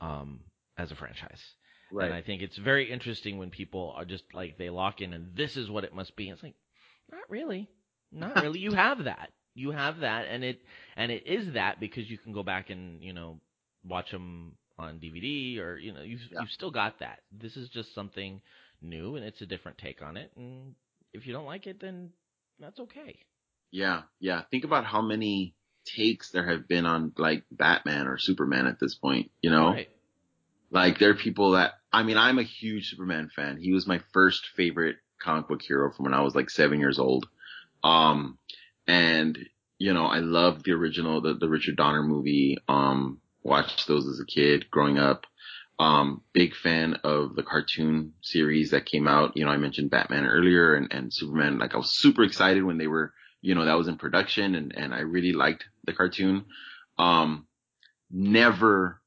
um 0.00 0.40
as 0.76 0.90
a 0.90 0.96
franchise. 0.96 1.42
Right. 1.92 2.06
And 2.06 2.14
I 2.14 2.22
think 2.22 2.42
it's 2.42 2.56
very 2.56 2.90
interesting 2.90 3.38
when 3.38 3.50
people 3.50 3.94
are 3.96 4.04
just 4.04 4.24
like 4.34 4.58
they 4.58 4.70
lock 4.70 5.00
in 5.00 5.12
and 5.12 5.36
this 5.36 5.56
is 5.56 5.70
what 5.70 5.84
it 5.84 5.94
must 5.94 6.16
be. 6.16 6.28
It's 6.28 6.42
like 6.42 6.56
not 7.10 7.30
really. 7.30 7.70
Not 8.14 8.42
really. 8.42 8.60
you 8.60 8.72
have 8.72 9.04
that. 9.04 9.30
You 9.54 9.70
have 9.70 10.00
that, 10.00 10.26
and 10.28 10.42
it 10.42 10.62
and 10.96 11.12
it 11.12 11.26
is 11.26 11.54
that 11.54 11.78
because 11.80 12.10
you 12.10 12.18
can 12.18 12.32
go 12.32 12.42
back 12.42 12.70
and 12.70 13.02
you 13.02 13.12
know 13.12 13.40
watch 13.84 14.10
them 14.10 14.56
on 14.78 14.98
DVD 14.98 15.58
or 15.60 15.76
you 15.76 15.92
know 15.92 16.02
you've 16.02 16.20
Yeah. 16.32 16.40
you've 16.40 16.50
still 16.50 16.70
got 16.70 16.98
that. 17.00 17.20
This 17.30 17.56
is 17.56 17.68
just 17.68 17.94
something 17.94 18.40
new 18.82 19.16
and 19.16 19.24
it's 19.24 19.40
a 19.40 19.46
different 19.46 19.78
take 19.78 20.02
on 20.02 20.16
it. 20.16 20.32
And 20.36 20.74
if 21.12 21.26
you 21.26 21.32
don't 21.32 21.46
like 21.46 21.66
it, 21.66 21.80
then 21.80 22.10
that's 22.58 22.80
okay. 22.80 23.18
Yeah, 23.70 24.02
yeah. 24.20 24.42
Think 24.50 24.64
about 24.64 24.84
how 24.84 25.02
many 25.02 25.54
takes 25.84 26.30
there 26.30 26.48
have 26.48 26.66
been 26.68 26.86
on 26.86 27.12
like 27.18 27.44
Batman 27.50 28.06
or 28.06 28.18
Superman 28.18 28.66
at 28.66 28.78
this 28.80 28.94
point, 28.94 29.30
you 29.42 29.50
know? 29.50 29.70
Right. 29.70 29.88
Like 30.70 30.98
there 30.98 31.10
are 31.10 31.14
people 31.14 31.52
that, 31.52 31.74
I 31.92 32.02
mean, 32.02 32.16
I'm 32.16 32.38
a 32.38 32.42
huge 32.44 32.90
Superman 32.90 33.30
fan. 33.34 33.58
He 33.58 33.72
was 33.72 33.86
my 33.86 34.00
first 34.12 34.46
favorite 34.56 34.96
comic 35.22 35.48
book 35.48 35.62
hero 35.62 35.92
from 35.92 36.04
when 36.04 36.14
I 36.14 36.22
was 36.22 36.34
like 36.34 36.50
seven 36.50 36.80
years 36.80 36.98
old. 36.98 37.28
Um, 37.84 38.38
and 38.88 39.38
you 39.78 39.92
know, 39.92 40.06
I 40.06 40.18
loved 40.20 40.64
the 40.64 40.72
original, 40.72 41.20
the, 41.20 41.34
the 41.34 41.48
Richard 41.48 41.76
Donner 41.76 42.02
movie. 42.02 42.58
Um, 42.68 43.20
watched 43.42 43.86
those 43.86 44.08
as 44.08 44.20
a 44.20 44.24
kid 44.24 44.70
growing 44.70 44.98
up. 44.98 45.26
Um, 45.78 46.22
big 46.32 46.54
fan 46.54 46.94
of 47.04 47.34
the 47.34 47.42
cartoon 47.42 48.14
series 48.22 48.70
that 48.70 48.86
came 48.86 49.08
out. 49.08 49.36
You 49.36 49.44
know, 49.44 49.50
I 49.50 49.56
mentioned 49.58 49.90
Batman 49.90 50.24
earlier 50.26 50.74
and, 50.76 50.92
and 50.92 51.12
Superman. 51.12 51.58
Like 51.58 51.74
I 51.74 51.78
was 51.78 51.98
super 51.98 52.22
excited 52.22 52.62
when 52.64 52.78
they 52.78 52.86
were, 52.86 53.12
you 53.42 53.54
know, 53.56 53.64
that 53.64 53.76
was 53.76 53.88
in 53.88 53.98
production 53.98 54.54
and, 54.54 54.72
and 54.76 54.94
I 54.94 55.00
really 55.00 55.32
liked 55.32 55.64
the 55.84 55.92
cartoon. 55.92 56.44
Um, 56.98 57.46
never 58.10 59.00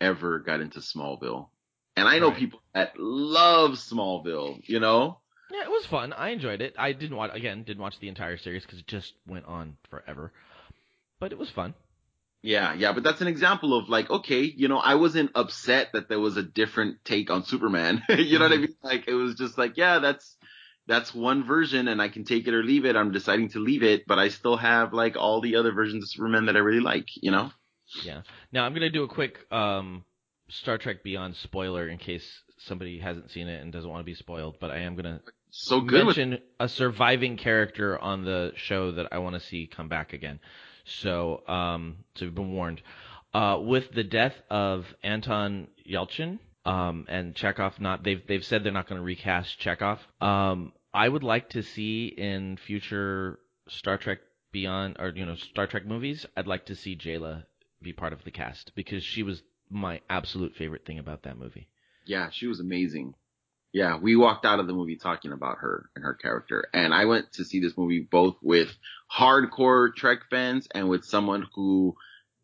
ever 0.00 0.38
got 0.38 0.60
into 0.60 0.80
Smallville. 0.80 1.48
And 1.96 2.06
I 2.08 2.18
know 2.18 2.28
Right. 2.28 2.38
people 2.38 2.62
that 2.74 2.92
love 2.98 3.72
Smallville, 3.72 4.60
you 4.68 4.80
know? 4.80 5.18
Yeah, 5.50 5.64
it 5.64 5.70
was 5.70 5.86
fun. 5.86 6.12
I 6.12 6.30
enjoyed 6.30 6.60
it. 6.60 6.74
I 6.78 6.92
didn't 6.92 7.16
watch 7.16 7.30
again. 7.34 7.64
Didn't 7.64 7.82
watch 7.82 7.98
the 8.00 8.08
entire 8.08 8.36
series 8.36 8.62
because 8.62 8.78
it 8.78 8.86
just 8.86 9.12
went 9.26 9.46
on 9.46 9.76
forever. 9.90 10.32
But 11.18 11.32
it 11.32 11.38
was 11.38 11.50
fun. 11.50 11.74
Yeah, 12.42 12.72
yeah, 12.72 12.92
but 12.92 13.02
that's 13.02 13.20
an 13.20 13.28
example 13.28 13.76
of 13.76 13.90
like, 13.90 14.08
okay, 14.08 14.40
you 14.42 14.68
know, 14.68 14.78
I 14.78 14.94
wasn't 14.94 15.32
upset 15.34 15.90
that 15.92 16.08
there 16.08 16.20
was 16.20 16.38
a 16.38 16.42
different 16.42 17.04
take 17.04 17.30
on 17.30 17.44
Superman. 17.44 18.02
you 18.08 18.38
know 18.38 18.46
what 18.46 18.54
I 18.54 18.56
mean? 18.56 18.76
Like, 18.82 19.08
it 19.08 19.12
was 19.12 19.34
just 19.34 19.58
like, 19.58 19.76
yeah, 19.76 19.98
that's, 19.98 20.36
that's 20.86 21.14
one 21.14 21.44
version 21.44 21.86
and 21.86 22.00
I 22.00 22.08
can 22.08 22.24
take 22.24 22.48
it 22.48 22.54
or 22.54 22.62
leave 22.62 22.86
it. 22.86 22.96
I'm 22.96 23.12
deciding 23.12 23.50
to 23.50 23.58
leave 23.58 23.82
it, 23.82 24.06
but 24.06 24.18
I 24.18 24.28
still 24.28 24.56
have 24.56 24.94
like 24.94 25.16
all 25.16 25.42
the 25.42 25.56
other 25.56 25.72
versions 25.72 26.04
of 26.04 26.08
Superman 26.08 26.46
that 26.46 26.56
I 26.56 26.60
really 26.60 26.80
like, 26.80 27.08
you 27.16 27.30
know? 27.30 27.50
Yeah. 28.04 28.22
Now 28.52 28.64
I'm 28.64 28.72
gonna 28.72 28.90
do 28.90 29.04
a 29.04 29.08
quick 29.08 29.38
um, 29.52 30.04
Star 30.48 30.78
Trek 30.78 31.02
Beyond 31.02 31.36
spoiler 31.36 31.88
in 31.88 31.98
case 31.98 32.26
somebody 32.58 32.98
hasn't 32.98 33.30
seen 33.30 33.48
it 33.48 33.62
and 33.62 33.72
doesn't 33.72 33.88
want 33.88 34.00
to 34.00 34.04
be 34.04 34.14
spoiled. 34.14 34.56
But 34.60 34.70
I 34.70 34.78
am 34.78 34.96
gonna 34.96 35.20
So 35.50 35.80
good 35.80 36.06
with, 36.06 36.16
mention 36.16 36.42
a 36.58 36.68
surviving 36.68 37.36
character 37.36 37.98
on 37.98 38.24
the 38.24 38.52
show 38.56 38.92
that 38.92 39.08
I 39.12 39.18
want 39.18 39.34
to 39.34 39.40
see 39.40 39.66
come 39.66 39.88
back 39.88 40.12
again. 40.12 40.40
So, 40.84 41.46
um, 41.46 41.98
so 42.14 42.24
you've 42.24 42.34
been 42.34 42.52
warned. 42.52 42.82
Uh, 43.32 43.58
with 43.60 43.92
the 43.92 44.02
death 44.02 44.34
of 44.50 44.86
Anton 45.04 45.68
Yelchin 45.88 46.40
um, 46.64 47.06
and 47.08 47.34
Chekov, 47.34 47.78
not 47.80 48.02
they've 48.02 48.24
they've 48.26 48.44
said 48.44 48.64
they're 48.64 48.72
not 48.72 48.88
going 48.88 49.00
to 49.00 49.04
recast 49.04 49.60
Chekov. 49.60 49.98
Um, 50.20 50.72
I 50.92 51.08
would 51.08 51.22
like 51.22 51.50
to 51.50 51.62
see 51.62 52.06
in 52.06 52.56
future 52.56 53.38
Star 53.68 53.98
Trek 53.98 54.18
Beyond 54.52 54.96
or 54.98 55.10
you 55.10 55.24
know 55.24 55.36
Star 55.36 55.68
Trek 55.68 55.86
movies. 55.86 56.26
I'd 56.36 56.48
like 56.48 56.66
to 56.66 56.74
see 56.74 56.96
Jaylah 56.96 57.44
be 57.80 57.92
part 57.92 58.12
of 58.12 58.24
the 58.24 58.32
cast 58.32 58.72
because 58.74 59.04
she 59.04 59.22
was 59.22 59.42
my 59.70 60.00
absolute 60.10 60.56
favorite 60.56 60.84
thing 60.84 60.98
about 60.98 61.22
that 61.22 61.38
movie. 61.38 61.68
yeah, 62.04 62.30
she 62.30 62.48
was 62.48 62.58
amazing. 62.58 63.14
Yeah, 63.72 63.98
we 63.98 64.16
walked 64.16 64.44
out 64.44 64.58
of 64.58 64.66
the 64.66 64.72
movie 64.72 64.96
talking 64.96 65.32
about 65.32 65.58
her 65.58 65.88
and 65.94 66.04
her 66.04 66.14
character. 66.14 66.68
And 66.74 66.92
I 66.92 67.04
went 67.04 67.32
to 67.34 67.44
see 67.44 67.60
this 67.60 67.76
movie 67.76 68.00
both 68.00 68.36
with 68.42 68.68
hardcore 69.16 69.94
Trek 69.94 70.20
fans 70.28 70.66
and 70.74 70.88
with 70.88 71.04
someone 71.04 71.46
who 71.54 71.94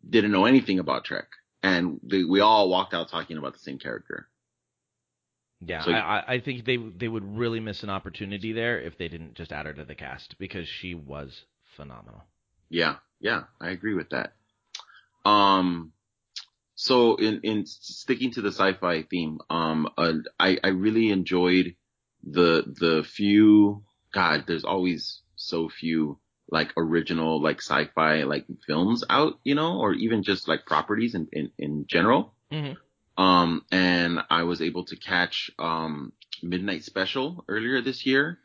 didn't 0.09 0.31
know 0.31 0.45
anything 0.45 0.79
about 0.79 1.03
Trek. 1.03 1.27
And 1.61 1.99
they, 2.03 2.23
we 2.23 2.39
all 2.39 2.69
walked 2.69 2.93
out 2.93 3.09
talking 3.09 3.37
about 3.37 3.53
the 3.53 3.59
same 3.59 3.77
character. 3.77 4.29
Yeah, 5.59 5.83
So- 5.83 5.91
I, 5.91 6.19
I- 6.19 6.33
I 6.35 6.39
think 6.39 6.63
they 6.65 6.77
they 6.77 7.07
would 7.07 7.37
really 7.37 7.59
miss 7.59 7.83
an 7.83 7.89
opportunity 7.89 8.53
there 8.53 8.79
if 8.79 8.97
they 8.97 9.07
didn't 9.09 9.33
just 9.33 9.51
add 9.51 9.65
her 9.65 9.73
to 9.73 9.83
the 9.83 9.95
cast 9.95 10.37
because 10.37 10.67
she 10.67 10.93
was 10.93 11.43
phenomenal. 11.75 12.23
Yeah, 12.69 12.97
yeah, 13.19 13.43
I 13.59 13.71
agree 13.71 13.95
with 13.95 14.09
that. 14.11 14.33
Um, 15.25 15.91
so 16.79 17.15
in, 17.15 17.41
in 17.41 17.65
sticking 17.65 18.31
to 18.33 18.41
the 18.41 18.51
sci-fi 18.51 19.01
theme, 19.01 19.39
um, 19.49 19.89
uh, 19.97 20.13
I, 20.39 20.59
I 20.63 20.67
really 20.67 21.09
enjoyed 21.09 21.75
the, 22.23 22.63
the 22.67 23.03
few, 23.03 23.83
God, 24.13 24.43
there's 24.47 24.63
always 24.63 25.21
so 25.35 25.69
few 25.69 26.19
like 26.51 26.71
original, 26.77 27.41
like 27.41 27.63
sci-fi, 27.63 28.23
like 28.23 28.45
films 28.67 29.03
out, 29.09 29.39
you 29.43 29.55
know, 29.55 29.79
or 29.79 29.93
even 29.93 30.21
just 30.21 30.47
like 30.47 30.67
properties 30.67 31.15
in, 31.15 31.27
in, 31.33 31.51
in 31.57 31.85
general. 31.87 32.35
Mhm. 32.51 32.77
Um, 33.17 33.63
and 33.71 34.19
I 34.29 34.43
was 34.43 34.61
able 34.61 34.85
to 34.85 34.95
catch, 34.95 35.49
um, 35.57 36.13
Midnight 36.43 36.83
Special 36.83 37.43
earlier 37.47 37.81
this 37.81 38.05
year 38.05 38.37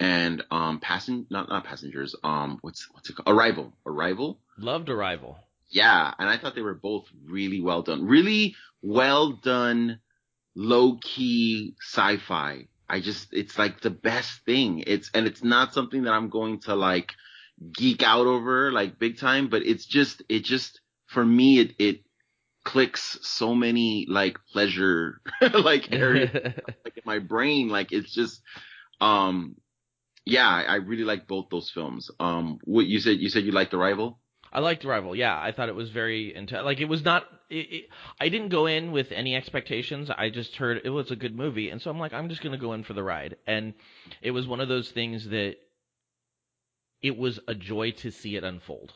and, 0.00 0.42
um, 0.50 0.80
passen, 0.80 1.28
not, 1.30 1.48
not 1.48 1.64
passengers, 1.64 2.16
um, 2.24 2.58
what's, 2.62 2.88
what's 2.92 3.10
it 3.10 3.14
called? 3.14 3.28
Arrival, 3.28 3.72
Arrival. 3.86 4.40
Loved 4.58 4.88
Arrival. 4.88 5.38
Yeah, 5.68 6.12
and 6.18 6.28
I 6.28 6.38
thought 6.38 6.54
they 6.54 6.62
were 6.62 6.74
both 6.74 7.06
really 7.24 7.60
well 7.60 7.82
done. 7.82 8.06
Really 8.06 8.54
well 8.82 9.32
done, 9.32 10.00
low 10.54 10.98
key 11.00 11.74
sci-fi. 11.80 12.68
I 12.88 13.00
just, 13.00 13.28
it's 13.32 13.58
like 13.58 13.80
the 13.80 13.90
best 13.90 14.44
thing. 14.44 14.84
It's, 14.86 15.10
and 15.12 15.26
it's 15.26 15.42
not 15.42 15.74
something 15.74 16.04
that 16.04 16.12
I'm 16.12 16.28
going 16.28 16.60
to 16.60 16.76
like 16.76 17.12
geek 17.72 18.02
out 18.02 18.26
over 18.26 18.70
like 18.70 18.98
big 18.98 19.18
time, 19.18 19.48
but 19.48 19.62
it's 19.66 19.86
just, 19.86 20.22
it 20.28 20.44
just, 20.44 20.80
for 21.06 21.24
me, 21.24 21.58
it, 21.58 21.74
it 21.78 22.00
clicks 22.64 23.18
so 23.22 23.54
many 23.54 24.06
like 24.08 24.38
pleasure, 24.52 25.20
like 25.52 25.92
areas 25.92 26.30
like 26.84 26.96
in 26.96 27.02
my 27.04 27.18
brain. 27.18 27.68
Like 27.68 27.90
it's 27.90 28.12
just, 28.12 28.40
um, 29.00 29.56
yeah, 30.24 30.48
I, 30.48 30.76
really 30.76 31.04
like 31.04 31.28
both 31.28 31.46
those 31.50 31.70
films. 31.70 32.10
Um, 32.18 32.58
what 32.64 32.86
you 32.86 32.98
said, 32.98 33.18
you 33.18 33.28
said 33.28 33.44
you 33.44 33.52
liked 33.52 33.70
The 33.70 33.78
Arrival? 33.78 34.18
I 34.56 34.60
liked 34.60 34.86
Arrival. 34.86 35.14
Yeah, 35.14 35.38
I 35.38 35.52
thought 35.52 35.68
it 35.68 35.74
was 35.74 35.90
very 35.90 36.34
into 36.34 36.60
like 36.62 36.80
it 36.80 36.86
was 36.86 37.04
not. 37.04 37.24
It, 37.50 37.56
it, 37.70 37.84
I 38.18 38.30
didn't 38.30 38.48
go 38.48 38.64
in 38.64 38.90
with 38.90 39.12
any 39.12 39.36
expectations. 39.36 40.08
I 40.10 40.30
just 40.30 40.56
heard 40.56 40.80
it 40.82 40.88
was 40.88 41.10
a 41.10 41.16
good 41.16 41.36
movie, 41.36 41.68
and 41.68 41.80
so 41.82 41.90
I'm 41.90 42.00
like, 42.00 42.14
I'm 42.14 42.30
just 42.30 42.42
gonna 42.42 42.56
go 42.56 42.72
in 42.72 42.82
for 42.82 42.94
the 42.94 43.02
ride. 43.02 43.36
And 43.46 43.74
it 44.22 44.30
was 44.30 44.48
one 44.48 44.60
of 44.60 44.68
those 44.68 44.90
things 44.90 45.28
that 45.28 45.56
it 47.02 47.18
was 47.18 47.38
a 47.46 47.54
joy 47.54 47.90
to 47.98 48.10
see 48.10 48.34
it 48.34 48.44
unfold. 48.44 48.94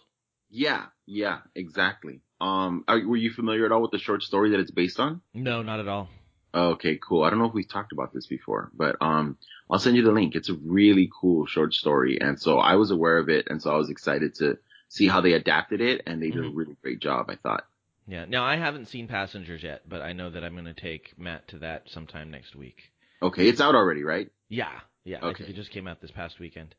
Yeah, 0.49 0.87
yeah, 1.05 1.41
exactly. 1.55 2.23
Um, 2.41 2.85
are, 2.89 3.07
were 3.07 3.19
you 3.19 3.31
familiar 3.31 3.67
at 3.67 3.73
all 3.73 3.83
with 3.83 3.91
the 3.91 3.99
short 3.99 4.23
story 4.23 4.53
that 4.53 4.61
it's 4.61 4.71
based 4.71 4.99
on? 4.99 5.21
No, 5.35 5.61
not 5.61 5.79
at 5.79 5.89
all. 5.89 6.09
Okay, 6.55 6.99
cool. 7.07 7.23
I 7.23 7.29
don't 7.29 7.39
know 7.39 7.45
if 7.45 7.55
we've 7.55 7.69
talked 7.69 7.93
about 7.93 8.15
this 8.15 8.27
before, 8.27 8.71
but 8.73 8.97
um, 9.03 9.37
I'll 9.71 9.79
send 9.79 9.97
you 9.97 10.03
the 10.03 10.11
link. 10.11 10.35
It's 10.35 10.49
a 10.49 10.55
really 10.55 11.11
cool 11.21 11.45
short 11.45 11.75
story, 11.75 12.19
and 12.19 12.41
so 12.41 12.59
I 12.59 12.77
was 12.77 12.91
aware 12.91 13.19
of 13.19 13.29
it, 13.29 13.49
and 13.51 13.61
so 13.61 13.71
I 13.71 13.77
was 13.77 13.91
excited 13.91 14.35
to 14.37 14.59
see 14.91 15.09
how 15.09 15.23
they 15.23 15.33
adapted 15.33 15.81
it, 15.81 16.03
and 16.07 16.21
they 16.23 16.31
did 16.31 16.45
a 16.45 16.49
Mhm. 16.49 16.57
really 16.57 16.77
great 16.83 17.01
job. 17.01 17.31
I 17.31 17.37
thought. 17.37 17.65
Yeah. 18.07 18.25
Now 18.27 18.45
I 18.45 18.57
haven't 18.57 18.87
seen 18.89 19.07
Passengers 19.09 19.63
yet, 19.63 19.89
but 19.89 20.03
I 20.03 20.13
know 20.13 20.29
that 20.31 20.45
I'm 20.45 20.55
gonna 20.57 20.75
take 20.75 21.17
Matt 21.19 21.49
to 21.49 21.59
that 21.61 21.89
sometime 21.89 22.31
next 22.31 22.55
week. 22.57 22.93
Okay, 23.23 23.49
it's 23.49 23.61
out 23.61 23.75
already, 23.75 24.03
right? 24.03 24.29
Yeah. 24.49 24.81
Yeah. 25.05 25.19
I 25.23 25.29
Okay. 25.29 25.45
think 25.45 25.51
it 25.51 25.57
just 25.57 25.71
came 25.71 25.87
out 25.87 26.01
this 26.01 26.11
past 26.11 26.39
weekend. 26.41 26.75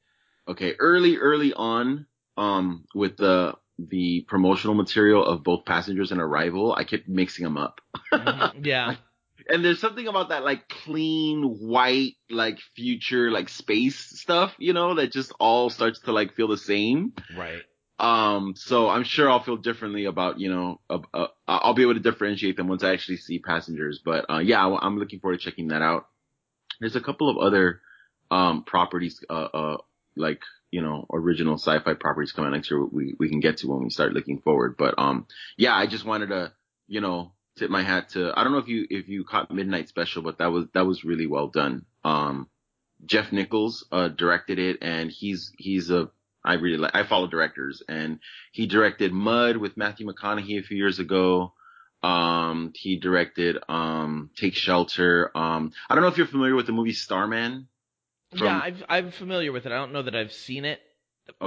Okay, 0.47 0.75
early, 0.77 1.17
early 1.17 1.53
on, 1.53 2.05
um, 2.37 2.85
with 2.93 3.17
the 3.17 3.55
the 3.79 4.21
promotional 4.27 4.75
material 4.75 5.25
of 5.25 5.43
both 5.43 5.65
Passengers 5.65 6.11
and 6.11 6.21
Arrival, 6.21 6.71
I 6.75 6.83
kept 6.83 7.07
mixing 7.07 7.43
them 7.45 7.57
up. 7.57 7.81
Mhm. 8.13 8.53
Yeah. 8.65 8.95
and 9.49 9.65
there's 9.65 9.79
something 9.79 10.07
about 10.07 10.29
that 10.29 10.43
like 10.43 10.69
clean 10.69 11.41
white 11.43 12.15
like 12.29 12.59
future 12.75 13.31
like 13.31 13.49
space 13.49 13.97
stuff 14.19 14.53
you 14.59 14.71
know 14.71 14.93
that 14.95 15.11
just 15.11 15.33
all 15.39 15.69
starts 15.71 15.99
to 16.01 16.11
like 16.11 16.35
feel 16.35 16.47
the 16.47 16.57
same 16.57 17.11
Right. 17.35 17.63
Um 18.01 18.53
so 18.55 18.89
i'm 18.89 19.03
sure 19.03 19.29
i'll 19.29 19.43
feel 19.43 19.57
differently 19.57 20.05
about 20.05 20.39
you 20.39 20.49
know 20.51 20.81
uh, 20.89 20.99
uh, 21.13 21.27
i'll 21.47 21.75
be 21.75 21.83
able 21.83 21.93
to 21.93 21.99
differentiate 21.99 22.57
them 22.57 22.67
once 22.67 22.83
i 22.83 22.91
actually 22.91 23.17
see 23.17 23.39
passengers. 23.39 24.01
But 24.03 24.25
uh 24.29 24.39
yeah 24.39 24.65
I- 24.65 24.85
i'm 24.85 24.97
looking 24.97 25.19
forward 25.19 25.39
to 25.39 25.45
checking 25.45 25.67
that 25.69 25.81
out. 25.83 26.07
There's 26.79 26.95
a 26.95 27.01
couple 27.01 27.29
of 27.29 27.37
other 27.37 27.81
um 28.31 28.63
properties 28.63 29.23
uh 29.29 29.33
uh 29.33 29.77
like 30.15 30.41
you 30.71 30.81
know 30.81 31.05
original 31.13 31.55
sci-fi 31.55 31.93
properties 31.93 32.31
coming 32.31 32.51
next 32.51 32.71
year 32.71 32.83
we 32.83 33.13
we 33.19 33.29
can 33.29 33.39
get 33.39 33.57
to 33.57 33.67
when 33.67 33.83
we 33.83 33.89
start 33.91 34.13
looking 34.13 34.39
forward. 34.41 34.75
But 34.77 34.95
um 34.97 35.27
yeah 35.57 35.75
i 35.75 35.85
just 35.85 36.05
wanted 36.05 36.29
to 36.29 36.53
you 36.87 37.01
know 37.01 37.33
tip 37.57 37.69
my 37.69 37.83
hat 37.83 38.09
to 38.09 38.31
I 38.35 38.43
don't 38.43 38.53
know 38.53 38.59
if 38.59 38.67
you 38.67 38.87
if 38.89 39.07
you 39.09 39.23
caught 39.25 39.51
Midnight 39.53 39.89
Special, 39.89 40.23
but 40.23 40.39
that 40.39 40.51
was 40.51 40.65
that 40.73 40.87
was 40.87 41.03
really 41.03 41.27
well 41.27 41.49
done. 41.49 41.85
Um, 42.03 42.47
Jeff 43.05 43.31
Nichols 43.31 43.85
uh, 43.91 44.07
directed 44.09 44.59
it, 44.59 44.77
and 44.81 45.11
he's 45.11 45.51
he's 45.57 45.89
a 45.89 46.09
I 46.43 46.53
really 46.53 46.77
like 46.77 46.95
I 46.95 47.03
follow 47.03 47.27
directors, 47.27 47.83
and 47.87 48.19
he 48.51 48.67
directed 48.67 49.11
Mud 49.13 49.57
with 49.57 49.77
Matthew 49.77 50.07
McConaughey 50.07 50.59
a 50.59 50.63
few 50.63 50.77
years 50.77 50.99
ago. 50.99 51.53
Um, 52.03 52.71
he 52.75 52.97
directed 52.97 53.57
um 53.69 54.31
Take 54.35 54.55
Shelter. 54.55 55.35
Um, 55.37 55.71
I 55.89 55.95
don't 55.95 56.01
know 56.01 56.09
if 56.09 56.17
you're 56.17 56.27
familiar 56.27 56.55
with 56.55 56.65
the 56.65 56.71
movie 56.71 56.93
Starman. 56.93 57.67
From- 58.35 58.47
yeah, 58.47 58.61
I've, 58.63 58.83
I'm 58.89 59.11
familiar 59.11 59.51
with 59.51 59.65
it. 59.65 59.71
I 59.71 59.75
don't 59.75 59.93
know 59.93 60.03
that 60.03 60.15
I've 60.15 60.31
seen 60.31 60.65
it 60.65 60.79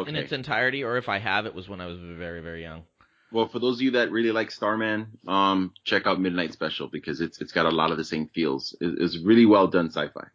in 0.06 0.16
its 0.16 0.32
entirety, 0.32 0.84
or 0.84 0.96
if 0.96 1.08
I 1.08 1.18
have, 1.18 1.46
it 1.46 1.54
was 1.54 1.68
when 1.68 1.80
I 1.80 1.86
was 1.86 1.98
very, 1.98 2.40
very 2.40 2.62
young. 2.62 2.84
Well, 3.32 3.48
for 3.48 3.58
those 3.58 3.78
of 3.78 3.82
you 3.82 3.90
that 3.92 4.12
really 4.12 4.30
like 4.30 4.50
Starman, 4.52 5.18
um, 5.26 5.72
check 5.84 6.06
out 6.06 6.20
Midnight 6.20 6.52
Special 6.52 6.86
because 6.88 7.20
it's 7.20 7.40
it's 7.40 7.52
got 7.52 7.66
a 7.66 7.70
lot 7.70 7.90
of 7.90 7.96
the 7.96 8.04
same 8.04 8.28
feels. 8.28 8.76
It, 8.80 8.94
it's 8.98 9.18
really 9.18 9.46
well 9.46 9.66
done 9.66 9.90
sci-fi. 9.90 10.28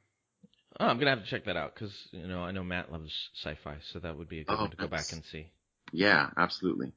Oh, 0.79 0.85
I'm 0.87 0.97
gonna 0.97 1.11
have 1.11 1.23
to 1.23 1.29
check 1.29 1.45
that 1.45 1.57
out 1.57 1.73
because 1.75 1.93
you 2.11 2.27
know 2.27 2.41
I 2.43 2.51
know 2.51 2.63
Matt 2.63 2.91
loves 2.91 3.11
sci-fi, 3.35 3.77
so 3.91 3.99
that 3.99 4.17
would 4.17 4.29
be 4.29 4.39
a 4.39 4.45
good 4.45 4.59
Oh, 4.59 4.63
one 4.63 4.71
to 4.71 4.77
go 4.77 4.87
back 4.87 5.11
and 5.11 5.23
see. 5.25 5.51
Yeah, 5.91 6.29
absolutely. 6.37 6.93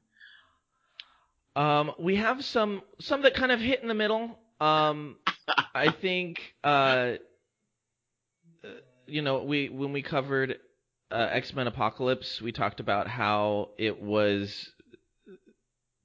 Um, 1.55 1.91
we 1.99 2.15
have 2.15 2.43
some 2.45 2.81
some 2.99 3.23
that 3.23 3.35
kind 3.35 3.51
of 3.51 3.59
hit 3.59 3.81
in 3.81 3.87
the 3.87 3.93
middle. 3.93 4.37
Um, 4.59 5.17
I 5.75 5.91
think 5.91 6.55
uh, 6.63 6.67
uh, 8.63 8.69
you 9.07 9.21
know 9.21 9.43
we 9.43 9.69
when 9.69 9.91
we 9.93 10.01
covered 10.01 10.57
uh, 11.11 11.27
X 11.31 11.53
Men 11.53 11.67
Apocalypse, 11.67 12.41
we 12.41 12.51
talked 12.51 12.79
about 12.79 13.07
how 13.07 13.69
it 13.77 14.01
was 14.01 14.71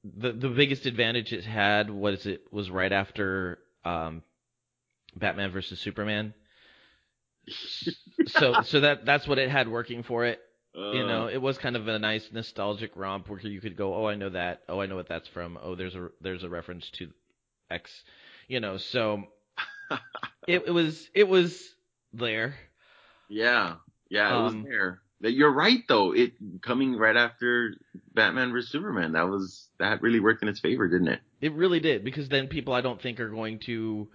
the 0.05 0.33
the 0.33 0.49
biggest 0.49 0.87
advantage 0.87 1.33
it 1.33 1.45
had 1.45 1.91
was 1.91 2.27
it 2.27 2.43
was 2.53 2.71
right 2.71 2.93
after 2.93 3.59
um, 3.85 4.23
Batman 5.17 5.51
versus 5.51 5.81
Superman. 5.81 6.35
So 8.27 8.63
so 8.63 8.81
that 8.81 9.05
that's 9.05 9.27
what 9.27 9.39
it 9.39 9.51
had 9.51 9.69
working 9.69 10.03
for 10.03 10.25
it. 10.25 10.41
You 10.75 11.05
know, 11.07 11.25
Uh, 11.25 11.29
it 11.29 11.39
was 11.43 11.59
kind 11.59 11.75
of 11.77 11.89
a 11.89 11.99
nice 11.99 12.29
nostalgic 12.33 12.93
romp 12.95 13.29
where 13.29 13.41
you 13.41 13.61
could 13.61 13.77
go, 13.77 13.95
"Oh, 13.95 14.07
I 14.07 14.15
know 14.15 14.29
that. 14.31 14.63
Oh, 14.69 14.81
I 14.81 14.87
know 14.87 14.97
what 14.97 15.09
that's 15.09 15.27
from. 15.29 15.59
Oh, 15.61 15.75
there's 15.75 15.95
a 15.95 16.09
there's 16.21 16.45
a 16.45 16.49
reference 16.49 16.89
to 16.99 17.11
X." 17.71 18.05
You 18.47 18.61
know, 18.61 18.77
so 18.77 19.25
it, 20.47 20.65
it 20.67 20.71
was 20.71 21.09
it 21.15 21.27
was 21.29 21.75
there. 22.13 22.55
yeah, 23.29 23.77
yeah, 24.09 24.39
it 24.39 24.43
was 24.43 24.53
Um, 24.53 24.63
there. 24.65 25.01
But 25.21 25.33
You're 25.33 25.53
right 25.53 25.83
though. 25.89 26.13
It 26.15 26.35
coming 26.63 26.97
right 26.97 27.17
after 27.17 27.75
Batman 28.15 28.53
vs 28.53 28.71
Superman. 28.71 29.13
That 29.13 29.29
was 29.29 29.69
that 29.79 30.01
really 30.01 30.21
worked 30.21 30.43
in 30.43 30.49
its 30.49 30.61
favor, 30.61 30.87
didn't 30.87 31.09
it? 31.09 31.21
It 31.41 31.53
really 31.55 31.81
did 31.81 32.05
because 32.05 32.29
then 32.29 32.47
people 32.47 32.73
I 32.73 32.83
don't 32.83 33.01
think 33.03 33.19
are 33.19 33.29
going 33.31 33.59
to 33.61 34.09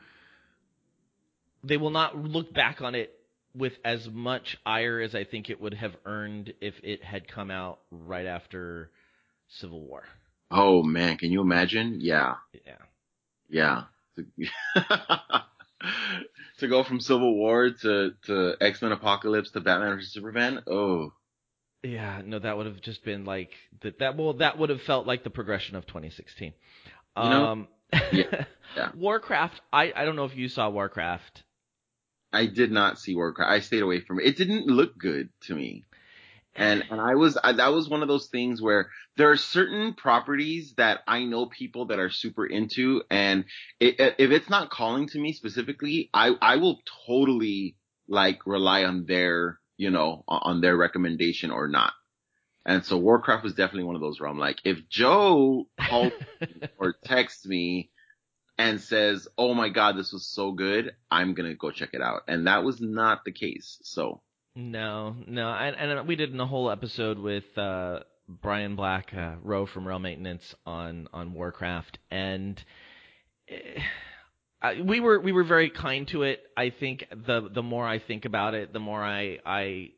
they 1.64 1.78
will 1.78 1.90
not 1.90 2.18
look 2.18 2.54
back 2.54 2.82
on 2.82 2.96
it 2.96 3.12
with 3.56 3.74
as 3.86 4.10
much 4.10 4.58
ire 4.66 5.00
as 5.00 5.14
I 5.16 5.24
think 5.24 5.50
it 5.50 5.62
would 5.62 5.74
have 5.76 5.96
earned 6.06 6.54
if 6.62 6.74
it 6.84 7.04
had 7.04 7.28
come 7.28 7.52
out 7.52 7.80
right 7.92 8.26
after 8.26 8.90
Civil 9.48 9.82
War. 9.82 10.04
Oh 10.52 10.84
man, 10.84 11.18
can 11.18 11.32
you 11.32 11.42
imagine? 11.42 12.00
Yeah, 12.02 12.36
Yeah. 12.66 12.78
yeah. 13.50 13.84
to 16.60 16.68
go 16.68 16.84
from 16.84 17.00
Civil 17.00 17.36
War 17.36 17.70
to 17.82 18.12
to 18.26 18.56
X 18.62 18.82
Men 18.82 18.92
Apocalypse 18.92 19.52
to 19.52 19.60
Batman 19.62 19.96
vs 19.98 20.14
Superman. 20.14 20.62
Oh, 20.68 21.14
Yeah, 21.84 22.22
no, 22.26 22.40
that 22.40 22.56
would 22.58 22.66
have 22.66 22.82
just 22.82 23.04
been 23.04 23.26
like 23.26 23.52
that. 23.82 24.00
That 24.00 24.18
well, 24.18 24.34
that 24.34 24.58
would 24.58 24.70
have 24.70 24.82
felt 24.82 25.06
like 25.08 25.24
the 25.24 25.30
progression 25.30 25.76
of 25.76 25.86
2016. 25.86 26.54
You 27.18 27.24
know- 27.24 27.46
um, 27.46 27.68
Yeah, 28.12 28.46
yeah. 28.76 28.90
Warcraft. 28.96 29.62
I 29.72 29.92
I 29.96 30.06
don't 30.06 30.16
know 30.16 30.26
if 30.26 30.36
you 30.36 30.50
saw 30.50 30.70
Warcraft. 30.70 31.44
I 32.34 32.48
did 32.48 32.72
not 32.72 33.00
see 33.00 33.16
Warcraft. 33.16 33.52
I 33.52 33.60
stayed 33.60 33.84
away 33.84 34.02
from 34.02 34.20
it. 34.20 34.26
It 34.26 34.38
didn't 34.38 34.68
look 34.68 34.98
good 34.98 35.30
to 35.44 35.56
me. 35.56 35.84
And 36.56 36.84
and 36.92 37.02
I 37.02 37.16
was 37.16 37.38
I, 37.44 37.54
that 37.54 37.74
was 37.74 37.90
one 37.90 38.04
of 38.04 38.08
those 38.08 38.28
things 38.28 38.62
where 38.62 38.90
there 39.18 39.32
are 39.32 39.38
certain 39.38 39.94
properties 39.94 40.74
that 40.78 41.00
I 41.08 41.24
know 41.26 41.48
people 41.48 41.88
that 41.88 42.00
are 42.00 42.12
super 42.12 42.46
into, 42.46 43.02
and 43.10 43.46
it, 43.80 43.96
if 44.00 44.32
it's 44.32 44.50
not 44.50 44.70
calling 44.70 45.08
to 45.10 45.20
me 45.20 45.34
specifically, 45.34 46.12
I 46.14 46.36
I 46.42 46.58
will 46.58 46.80
totally 47.08 47.76
like 48.08 48.46
rely 48.46 48.84
on 48.84 49.06
their 49.06 49.60
you 49.78 49.90
know 49.90 50.24
on 50.28 50.42
on 50.44 50.62
their 50.62 50.78
recommendation 50.78 51.50
or 51.50 51.68
not. 51.68 51.94
And 52.66 52.86
so 52.86 52.98
Warcraft 52.98 53.44
was 53.44 53.56
definitely 53.56 53.86
one 53.86 53.96
of 53.96 54.02
those 54.02 54.20
where 54.20 54.30
I'm 54.30 54.40
like, 54.40 54.60
if 54.64 54.88
Joe 54.88 55.68
calls 55.80 56.14
or 56.78 56.96
texts 57.04 57.46
me 57.46 57.90
and 58.58 58.80
says, 58.82 59.28
"Oh 59.38 59.54
my 59.54 59.70
God, 59.70 59.98
this 59.98 60.12
was 60.12 60.26
so 60.26 60.52
good," 60.52 60.96
I'm 61.10 61.34
gonna 61.34 61.56
go 61.56 61.72
check 61.72 61.90
it 61.94 62.02
out, 62.02 62.24
and 62.28 62.48
that 62.48 62.64
was 62.64 62.82
not 62.82 63.26
the 63.26 63.32
case. 63.32 63.80
So 63.84 64.22
No, 64.56 65.16
no, 65.28 65.50
and, 65.50 65.76
and 65.76 66.08
we 66.08 66.16
did 66.16 66.40
a 66.40 66.46
whole 66.46 66.70
episode 66.70 67.18
with 67.18 67.58
uh, 67.58 68.02
Brian 68.28 68.76
Black, 68.76 69.14
uh, 69.14 69.36
Rowe 69.42 69.66
from 69.66 69.88
Rail 69.88 70.00
Maintenance 70.00 70.56
on 70.66 71.08
on 71.14 71.34
Warcraft, 71.34 71.98
and 72.12 72.64
I, 74.62 74.82
we 74.82 75.00
were 75.00 75.20
we 75.20 75.32
were 75.32 75.44
very 75.44 75.70
kind 75.70 76.08
to 76.10 76.24
it. 76.24 76.42
I 76.56 76.70
think 76.70 77.06
the 77.12 77.50
the 77.54 77.64
more 77.64 77.86
I 77.86 78.00
think 78.00 78.26
about 78.26 78.54
it, 78.54 78.72
the 78.72 78.80
more 78.80 79.04
I 79.04 79.40
I 79.46 79.92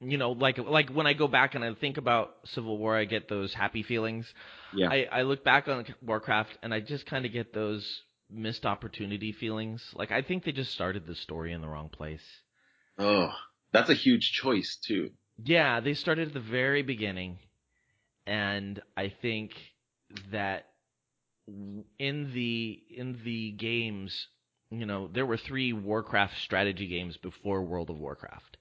you 0.00 0.18
know 0.18 0.32
like 0.32 0.58
like 0.58 0.90
when 0.90 1.06
I 1.06 1.14
go 1.14 1.28
back 1.28 1.54
and 1.54 1.64
I 1.64 1.72
think 1.74 1.96
about 1.96 2.34
Civil 2.44 2.76
War, 2.76 2.96
I 2.96 3.04
get 3.04 3.28
those 3.28 3.54
happy 3.54 3.82
feelings. 3.82 4.32
Yeah, 4.74 4.88
I 4.90 5.06
I 5.10 5.22
look 5.22 5.44
back 5.44 5.68
on 5.68 5.84
Warcraft 6.02 6.58
and 6.62 6.72
I 6.72 6.80
just 6.80 7.06
kind 7.06 7.24
of 7.24 7.32
get 7.32 7.52
those 7.52 8.02
missed 8.30 8.66
opportunity 8.66 9.32
feelings. 9.32 9.82
Like 9.94 10.10
I 10.10 10.22
think 10.22 10.44
they 10.44 10.52
just 10.52 10.72
started 10.72 11.06
the 11.06 11.14
story 11.14 11.52
in 11.52 11.60
the 11.60 11.68
wrong 11.68 11.88
place. 11.88 12.24
oh, 12.98 13.32
that's 13.72 13.90
a 13.90 13.94
huge 13.94 14.32
choice 14.32 14.76
too. 14.76 15.10
Yeah, 15.42 15.80
they 15.80 15.94
started 15.94 16.28
at 16.28 16.34
the 16.34 16.40
very 16.40 16.82
beginning, 16.82 17.38
and 18.26 18.80
I 18.96 19.12
think 19.22 19.52
that 20.30 20.66
in 21.98 22.32
the 22.32 22.82
in 22.90 23.18
the 23.24 23.52
games, 23.52 24.28
you 24.70 24.86
know, 24.86 25.08
there 25.08 25.26
were 25.26 25.36
three 25.36 25.72
Warcraft 25.72 26.38
strategy 26.38 26.86
games 26.86 27.16
before 27.16 27.62
World 27.62 27.90
of 27.90 27.98
Warcraft, 27.98 28.56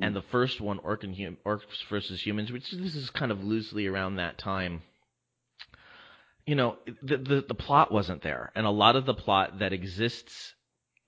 and 0.00 0.12
mm. 0.12 0.14
the 0.14 0.28
first 0.30 0.60
one, 0.60 0.78
Orc 0.78 1.04
and 1.04 1.16
hum- 1.16 1.38
Orcs 1.44 1.84
versus 1.88 2.24
Humans, 2.24 2.52
which 2.52 2.70
this 2.70 2.94
is 2.94 3.10
kind 3.10 3.30
of 3.30 3.44
loosely 3.44 3.86
around 3.86 4.16
that 4.16 4.38
time. 4.38 4.82
You 6.46 6.56
know, 6.56 6.76
the, 7.02 7.16
the 7.16 7.44
the 7.48 7.54
plot 7.54 7.90
wasn't 7.90 8.22
there, 8.22 8.52
and 8.54 8.66
a 8.66 8.70
lot 8.70 8.96
of 8.96 9.06
the 9.06 9.14
plot 9.14 9.60
that 9.60 9.72
exists 9.72 10.54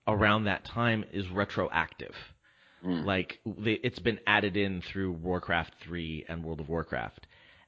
around 0.06 0.44
that 0.44 0.64
time 0.64 1.04
is 1.12 1.28
retroactive 1.30 2.14
Mm. 2.84 3.04
like 3.06 3.40
they, 3.46 3.72
it's 3.72 3.98
been 3.98 4.20
added 4.26 4.56
in 4.56 4.82
through 4.82 5.12
Warcraft 5.12 5.74
3 5.80 6.26
and 6.28 6.44
World 6.44 6.60
of 6.60 6.68
Warcraft. 6.68 7.26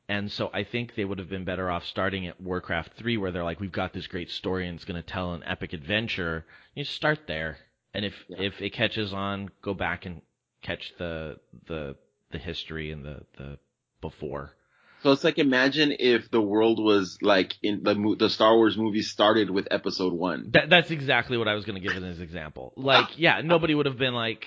And 0.08 0.30
so 0.30 0.50
I 0.52 0.64
think 0.64 0.94
they 0.94 1.04
would 1.04 1.18
have 1.18 1.30
been 1.30 1.44
better 1.44 1.70
off 1.70 1.84
starting 1.86 2.26
at 2.26 2.40
Warcraft 2.40 2.92
3 2.98 3.16
where 3.16 3.32
they're 3.32 3.42
like 3.42 3.58
we've 3.58 3.72
got 3.72 3.92
this 3.94 4.06
great 4.06 4.30
story 4.30 4.68
and 4.68 4.76
it's 4.76 4.84
going 4.84 5.02
to 5.02 5.06
tell 5.08 5.32
an 5.32 5.42
epic 5.44 5.72
adventure. 5.72 6.44
You 6.74 6.84
start 6.84 7.20
there. 7.26 7.58
And 7.94 8.04
if 8.04 8.14
Yeah. 8.28 8.42
if 8.42 8.60
it 8.60 8.70
catches 8.74 9.12
on, 9.12 9.50
go 9.62 9.74
back 9.74 10.04
and 10.06 10.20
catch 10.62 10.92
the 10.98 11.40
the 11.66 11.96
the 12.30 12.38
history 12.38 12.90
and 12.92 13.04
the 13.04 13.22
the 13.38 13.58
before. 14.02 14.54
So 15.02 15.12
it's 15.12 15.22
like 15.22 15.38
imagine 15.38 15.94
if 15.98 16.30
the 16.30 16.40
world 16.40 16.82
was 16.82 17.18
like 17.22 17.54
in 17.62 17.82
the 17.82 18.16
the 18.18 18.28
Star 18.28 18.56
Wars 18.56 18.76
movie 18.76 19.02
started 19.02 19.48
with 19.50 19.68
Episode 19.70 20.12
One. 20.12 20.50
That, 20.52 20.68
that's 20.70 20.90
exactly 20.90 21.38
what 21.38 21.46
I 21.46 21.54
was 21.54 21.64
going 21.64 21.80
to 21.80 21.86
give 21.86 21.96
as 21.96 22.18
an 22.18 22.22
example. 22.22 22.72
Like, 22.76 23.18
yeah, 23.18 23.40
nobody 23.42 23.74
would 23.74 23.86
have 23.86 23.98
been 23.98 24.14
like, 24.14 24.44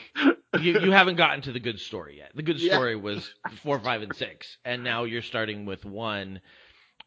you, 0.60 0.80
you 0.80 0.92
haven't 0.92 1.16
gotten 1.16 1.42
to 1.44 1.52
the 1.54 1.60
good 1.60 1.80
story 1.80 2.18
yet. 2.18 2.32
The 2.36 2.44
good 2.44 2.60
Yeah. 2.60 2.74
story 2.76 2.96
was 2.96 3.34
four, 3.64 3.80
five, 3.80 4.02
and 4.02 4.14
six, 4.16 4.58
and 4.66 4.84
now 4.84 5.06
you're 5.06 5.22
starting 5.22 5.66
with 5.66 5.86
one, 5.86 6.42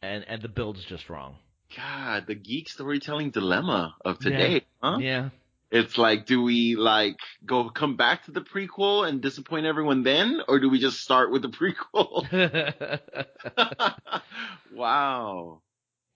and 0.01 0.25
and 0.27 0.41
the 0.41 0.49
build's 0.49 0.85
just 0.85 1.11
wrong. 1.11 1.37
God, 1.77 2.27
the 2.27 2.35
geek 2.35 2.69
storytelling 2.69 3.31
dilemma 3.31 3.95
of 4.05 4.19
today, 4.21 4.63
huh? 4.83 4.99
Yeah, 5.01 5.31
It's 5.75 5.99
like, 5.99 6.27
do 6.27 6.43
we 6.43 6.77
like 6.77 7.19
go 7.45 7.69
come 7.71 7.97
back 7.97 8.25
to 8.27 8.33
the 8.33 8.43
prequel 8.43 9.09
and 9.09 9.21
disappoint 9.23 9.67
everyone 9.67 10.05
then, 10.05 10.41
or 10.49 10.61
do 10.61 10.71
we 10.71 10.79
just 10.81 11.01
start 11.01 11.33
with 11.33 11.43
the 11.43 11.51
prequel? 11.51 12.29
wow. 14.73 15.63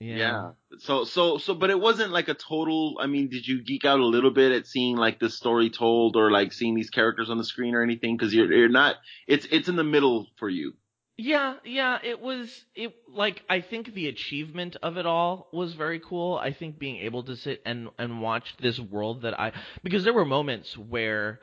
Yeah. 0.01 0.53
So 0.79 1.05
so 1.05 1.39
so 1.39 1.55
but 1.55 1.71
it 1.71 1.81
wasn't 1.81 2.13
like 2.13 2.29
a 2.29 2.35
total 2.35 2.99
I 3.01 3.09
mean, 3.09 3.29
did 3.31 3.49
you 3.49 3.63
geek 3.65 3.85
out 3.85 4.01
a 4.01 4.07
little 4.07 4.31
bit 4.33 4.53
at 4.53 4.67
seeing 4.69 4.97
like 4.97 5.21
the 5.21 5.31
story 5.31 5.71
told 5.71 6.17
or 6.17 6.31
like 6.31 6.53
seeing 6.53 6.77
these 6.77 6.91
characters 6.91 7.31
on 7.31 7.39
the 7.39 7.45
screen 7.45 7.75
or 7.75 7.83
anything 7.83 8.19
cuz 8.19 8.35
you're 8.35 8.53
you're 8.53 8.69
not 8.69 8.97
it's 9.27 9.47
it's 9.51 9.69
in 9.69 9.77
the 9.77 9.85
middle 9.85 10.29
for 10.39 10.49
you. 10.49 10.75
Yeah, 11.21 11.55
yeah, 11.65 11.99
it 12.05 12.21
was 12.21 12.65
it 12.77 12.95
like 13.13 13.43
I 13.51 13.61
think 13.61 13.93
the 13.93 14.07
achievement 14.07 14.77
of 14.85 14.97
it 14.97 15.05
all 15.05 15.49
was 15.53 15.75
very 15.75 15.99
cool. 15.99 16.37
I 16.37 16.53
think 16.53 16.79
being 16.79 16.99
able 16.99 17.25
to 17.25 17.35
sit 17.35 17.61
and 17.67 17.89
and 17.99 18.23
watch 18.23 18.55
this 18.61 18.79
world 18.79 19.23
that 19.23 19.39
I 19.39 19.53
because 19.83 20.05
there 20.05 20.15
were 20.15 20.25
moments 20.25 20.79
where 20.79 21.41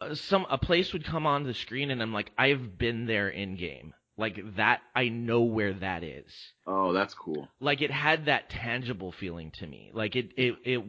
uh, 0.00 0.14
some 0.14 0.46
a 0.48 0.56
place 0.56 0.92
would 0.92 1.04
come 1.04 1.26
on 1.26 1.42
the 1.42 1.52
screen 1.52 1.90
and 1.90 2.00
I'm 2.00 2.12
like 2.12 2.30
I've 2.38 2.78
been 2.78 3.06
there 3.06 3.28
in 3.28 3.56
game. 3.56 3.92
Like 4.16 4.54
that 4.54 4.82
I 4.94 5.08
know 5.08 5.40
where 5.40 5.72
that 5.74 6.04
is. 6.04 6.32
Oh, 6.64 6.92
that's 6.92 7.14
cool. 7.14 7.48
Like 7.58 7.82
it 7.82 7.90
had 7.90 8.26
that 8.26 8.50
tangible 8.50 9.10
feeling 9.10 9.50
to 9.58 9.66
me. 9.66 9.90
Like 9.92 10.14
it 10.14 10.30
it 10.36 10.54
it 10.64 10.84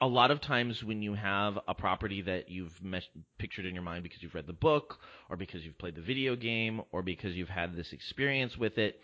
a 0.00 0.06
lot 0.06 0.30
of 0.30 0.40
times 0.40 0.82
when 0.82 1.02
you 1.02 1.14
have 1.14 1.58
a 1.68 1.74
property 1.74 2.22
that 2.22 2.48
you've 2.48 2.82
mes- 2.82 3.08
pictured 3.38 3.66
in 3.66 3.74
your 3.74 3.82
mind 3.82 4.02
because 4.02 4.22
you've 4.22 4.34
read 4.34 4.46
the 4.46 4.52
book 4.52 4.98
or 5.28 5.36
because 5.36 5.64
you've 5.64 5.78
played 5.78 5.94
the 5.94 6.00
video 6.00 6.36
game 6.36 6.80
or 6.90 7.02
because 7.02 7.34
you've 7.34 7.50
had 7.50 7.76
this 7.76 7.92
experience 7.92 8.56
with 8.56 8.78
it 8.78 9.00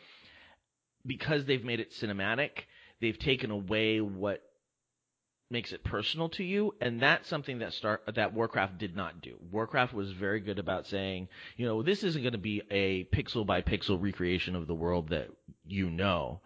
because 1.05 1.45
they've 1.45 1.65
made 1.65 1.81
it 1.81 1.93
cinematic 1.93 2.51
they've 3.01 3.19
taken 3.19 3.51
away 3.51 4.01
what 4.01 4.43
makes 5.51 5.71
it 5.71 5.85
personal 5.85 6.29
to 6.29 6.43
you 6.43 6.75
and 6.81 7.01
that's 7.01 7.29
something 7.29 7.61
that 7.61 7.73
start 7.73 8.03
that 8.15 8.35
warcraft 8.35 8.79
did 8.79 8.97
not 8.97 9.21
do. 9.21 9.37
Warcraft 9.53 9.93
was 9.93 10.11
very 10.13 10.41
good 10.41 10.59
about 10.59 10.87
saying 10.87 11.29
you 11.57 11.67
know 11.67 11.83
this 11.83 12.03
isn't 12.03 12.23
going 12.23 12.33
to 12.33 12.39
be 12.39 12.63
a 12.71 13.05
pixel 13.15 13.47
by 13.47 13.63
pixel 13.63 14.01
recreation 14.01 14.57
of 14.57 14.67
the 14.67 14.75
world 14.75 15.11
that 15.11 15.29
you 15.65 15.91
know 15.91 16.41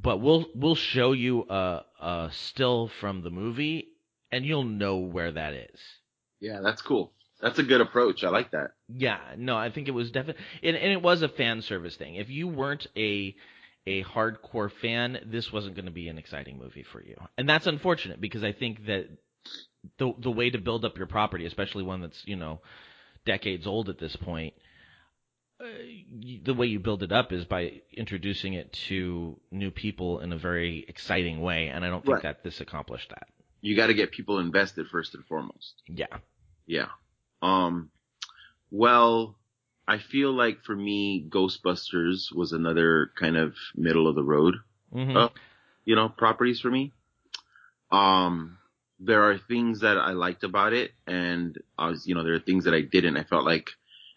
but 0.00 0.18
we'll 0.18 0.46
we'll 0.54 0.74
show 0.74 1.12
you 1.12 1.44
a, 1.48 1.82
a 2.00 2.30
still 2.32 2.88
from 3.00 3.22
the 3.22 3.30
movie 3.30 3.88
and 4.30 4.44
you'll 4.44 4.64
know 4.64 4.98
where 4.98 5.32
that 5.32 5.52
is 5.54 5.80
Yeah, 6.40 6.60
that's 6.62 6.82
cool. 6.82 7.12
That's 7.40 7.58
a 7.58 7.62
good 7.62 7.80
approach. 7.80 8.24
I 8.24 8.30
like 8.30 8.50
that. 8.52 8.72
yeah 8.88 9.18
no 9.36 9.56
i 9.56 9.70
think 9.70 9.88
it 9.88 9.92
was 9.92 10.10
definitely 10.10 10.42
and, 10.62 10.76
and 10.76 10.92
it 10.92 11.02
was 11.02 11.22
a 11.22 11.28
fan 11.28 11.62
service 11.62 11.96
thing 11.96 12.16
if 12.16 12.28
you 12.30 12.48
weren't 12.48 12.86
a 12.96 13.34
a 13.86 14.02
hardcore 14.04 14.70
fan 14.82 15.18
this 15.26 15.52
wasn't 15.52 15.74
going 15.74 15.86
to 15.86 15.90
be 15.92 16.08
an 16.08 16.18
exciting 16.18 16.58
movie 16.58 16.82
for 16.92 17.02
you 17.02 17.16
and 17.36 17.48
that's 17.48 17.66
unfortunate 17.66 18.20
because 18.20 18.42
i 18.44 18.52
think 18.52 18.86
that 18.86 19.06
the 19.98 20.12
the 20.18 20.30
way 20.30 20.50
to 20.50 20.58
build 20.58 20.84
up 20.84 20.96
your 20.98 21.06
property 21.06 21.46
especially 21.46 21.82
one 21.84 22.00
that's 22.00 22.22
you 22.26 22.36
know 22.36 22.60
decades 23.26 23.66
old 23.66 23.88
at 23.88 23.98
this 23.98 24.16
point 24.16 24.54
uh, 25.60 25.64
the 26.44 26.54
way 26.54 26.66
you 26.66 26.78
build 26.78 27.02
it 27.02 27.10
up 27.12 27.32
is 27.32 27.44
by 27.44 27.80
introducing 27.92 28.52
it 28.54 28.72
to 28.88 29.38
new 29.50 29.70
people 29.70 30.20
in 30.20 30.32
a 30.32 30.38
very 30.38 30.84
exciting 30.88 31.40
way 31.40 31.68
and 31.68 31.84
i 31.84 31.88
don't 31.88 32.04
think 32.04 32.14
Right. 32.14 32.22
that 32.22 32.44
this 32.44 32.60
accomplished 32.60 33.08
that 33.10 33.28
You 33.60 33.74
got 33.76 33.88
to 33.88 33.94
get 33.94 34.12
people 34.12 34.38
invested 34.38 34.86
first 34.88 35.14
and 35.14 35.24
foremost. 35.26 35.74
yeah 35.86 36.18
Yeah. 36.66 36.88
Um 37.42 37.90
well, 38.70 39.36
I 39.88 39.96
feel 39.98 40.32
like 40.32 40.62
for 40.62 40.76
me 40.76 41.26
Ghostbusters 41.28 42.32
was 42.34 42.52
another 42.52 43.10
kind 43.18 43.36
of 43.36 43.54
middle 43.74 44.06
of 44.06 44.14
the 44.14 44.22
road 44.22 44.54
hmm 44.92 45.16
Oh. 45.16 45.30
you 45.84 45.96
know, 45.96 46.08
properties 46.08 46.60
for 46.60 46.70
me. 46.70 46.92
Um, 47.90 48.58
there 49.00 49.22
are 49.30 49.38
things 49.38 49.80
that 49.80 49.96
I 49.96 50.12
liked 50.12 50.44
about 50.44 50.72
it, 50.74 50.90
and 51.06 51.56
I 51.78 51.88
was, 51.88 52.06
you 52.06 52.14
know, 52.14 52.24
there 52.24 52.34
are 52.34 52.40
things 52.40 52.64
that 52.64 52.74
I 52.74 52.82
didn't. 52.82 53.16
I 53.16 53.24
felt 53.24 53.44
like, 53.44 53.70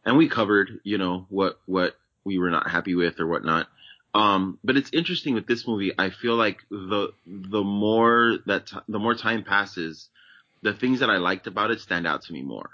and 0.06 0.18
we 0.18 0.30
covered, 0.30 0.80
you 0.84 0.98
know, 0.98 1.26
what 1.30 1.60
what 1.66 1.96
we 2.24 2.38
were 2.38 2.50
not 2.50 2.70
happy 2.70 2.96
with 2.96 3.20
or 3.20 3.28
whatnot. 3.28 3.68
Um, 4.14 4.60
but 4.64 4.76
it's 4.78 4.90
interesting 4.94 5.34
with 5.36 5.48
this 5.48 5.68
movie. 5.68 5.94
I 5.98 6.10
feel 6.10 6.36
like 6.36 6.60
the 6.70 7.14
the 7.26 7.64
more 7.64 8.38
that 8.46 8.68
t- 8.68 8.78
the 8.88 9.00
more 9.00 9.16
time 9.16 9.44
passes, 9.44 10.10
the 10.62 10.74
things 10.74 11.00
that 11.00 11.10
I 11.10 11.18
liked 11.18 11.48
about 11.48 11.72
it 11.72 11.80
stand 11.80 12.06
out 12.06 12.24
to 12.24 12.34
me 12.34 12.42
more. 12.42 12.70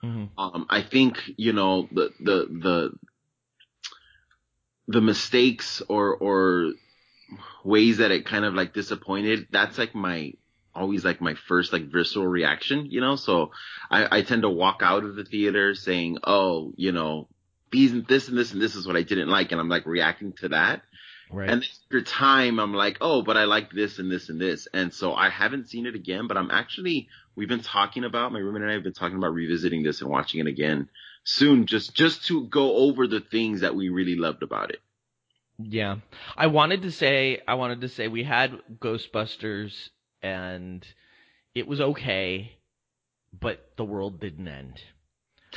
hmm 0.00 0.26
Um, 0.36 0.66
I 0.68 0.82
think 0.82 1.18
you 1.36 1.52
know 1.52 1.88
the 1.92 2.10
the 2.20 2.46
the 2.50 2.92
the 4.88 5.00
mistakes 5.00 5.82
or 5.88 6.14
or 6.16 6.72
ways 7.64 7.98
that 7.98 8.10
it 8.10 8.26
kind 8.26 8.44
of 8.44 8.54
like 8.54 8.74
disappointed. 8.74 9.48
That's 9.50 9.78
like 9.78 9.94
my 9.94 10.34
always 10.74 11.04
like 11.04 11.20
my 11.20 11.34
first 11.34 11.72
like 11.72 11.90
visceral 11.90 12.26
reaction, 12.26 12.86
you 12.90 13.00
know. 13.00 13.16
So 13.16 13.52
I, 13.90 14.18
I 14.18 14.22
tend 14.22 14.42
to 14.42 14.50
walk 14.50 14.80
out 14.82 15.04
of 15.04 15.16
the 15.16 15.24
theater 15.24 15.74
saying, 15.74 16.18
oh, 16.24 16.72
you 16.76 16.92
know, 16.92 17.28
these 17.70 17.92
and 17.92 18.06
this 18.06 18.28
and 18.28 18.36
this 18.36 18.52
and 18.52 18.60
this 18.60 18.74
is 18.74 18.86
what 18.86 18.96
I 18.96 19.02
didn't 19.02 19.28
like, 19.28 19.52
and 19.52 19.60
I'm 19.60 19.68
like 19.68 19.86
reacting 19.86 20.32
to 20.40 20.48
that. 20.50 20.82
right 21.30 21.48
And 21.48 21.62
after 21.64 22.02
time, 22.02 22.58
I'm 22.60 22.74
like, 22.74 22.98
oh, 23.00 23.22
but 23.22 23.36
I 23.36 23.44
like 23.44 23.70
this 23.72 23.98
and 23.98 24.10
this 24.10 24.28
and 24.28 24.40
this. 24.40 24.68
And 24.72 24.92
so 24.92 25.14
I 25.14 25.30
haven't 25.30 25.68
seen 25.68 25.86
it 25.86 25.94
again, 25.94 26.26
but 26.26 26.36
I'm 26.36 26.50
actually, 26.50 27.08
we've 27.34 27.48
been 27.48 27.62
talking 27.62 28.04
about, 28.04 28.32
my 28.32 28.38
roommate 28.38 28.62
and 28.62 28.70
I 28.70 28.74
have 28.74 28.82
been 28.82 28.92
talking 28.92 29.16
about 29.16 29.32
revisiting 29.32 29.82
this 29.82 30.00
and 30.00 30.10
watching 30.10 30.40
it 30.40 30.46
again 30.46 30.88
soon, 31.24 31.66
just, 31.66 31.94
just 31.94 32.26
to 32.26 32.46
go 32.46 32.76
over 32.76 33.06
the 33.06 33.20
things 33.20 33.60
that 33.60 33.74
we 33.74 33.88
really 33.88 34.16
loved 34.16 34.42
about 34.42 34.70
it. 34.70 34.80
Yeah. 35.58 35.96
I 36.36 36.48
wanted 36.48 36.82
to 36.82 36.90
say 36.90 37.40
I 37.46 37.54
wanted 37.54 37.82
to 37.82 37.88
say 37.88 38.08
we 38.08 38.24
had 38.24 38.58
Ghostbusters 38.80 39.90
and 40.22 40.86
it 41.54 41.66
was 41.66 41.80
okay, 41.80 42.52
but 43.38 43.72
the 43.76 43.84
world 43.84 44.20
didn't 44.20 44.48
end. 44.48 44.80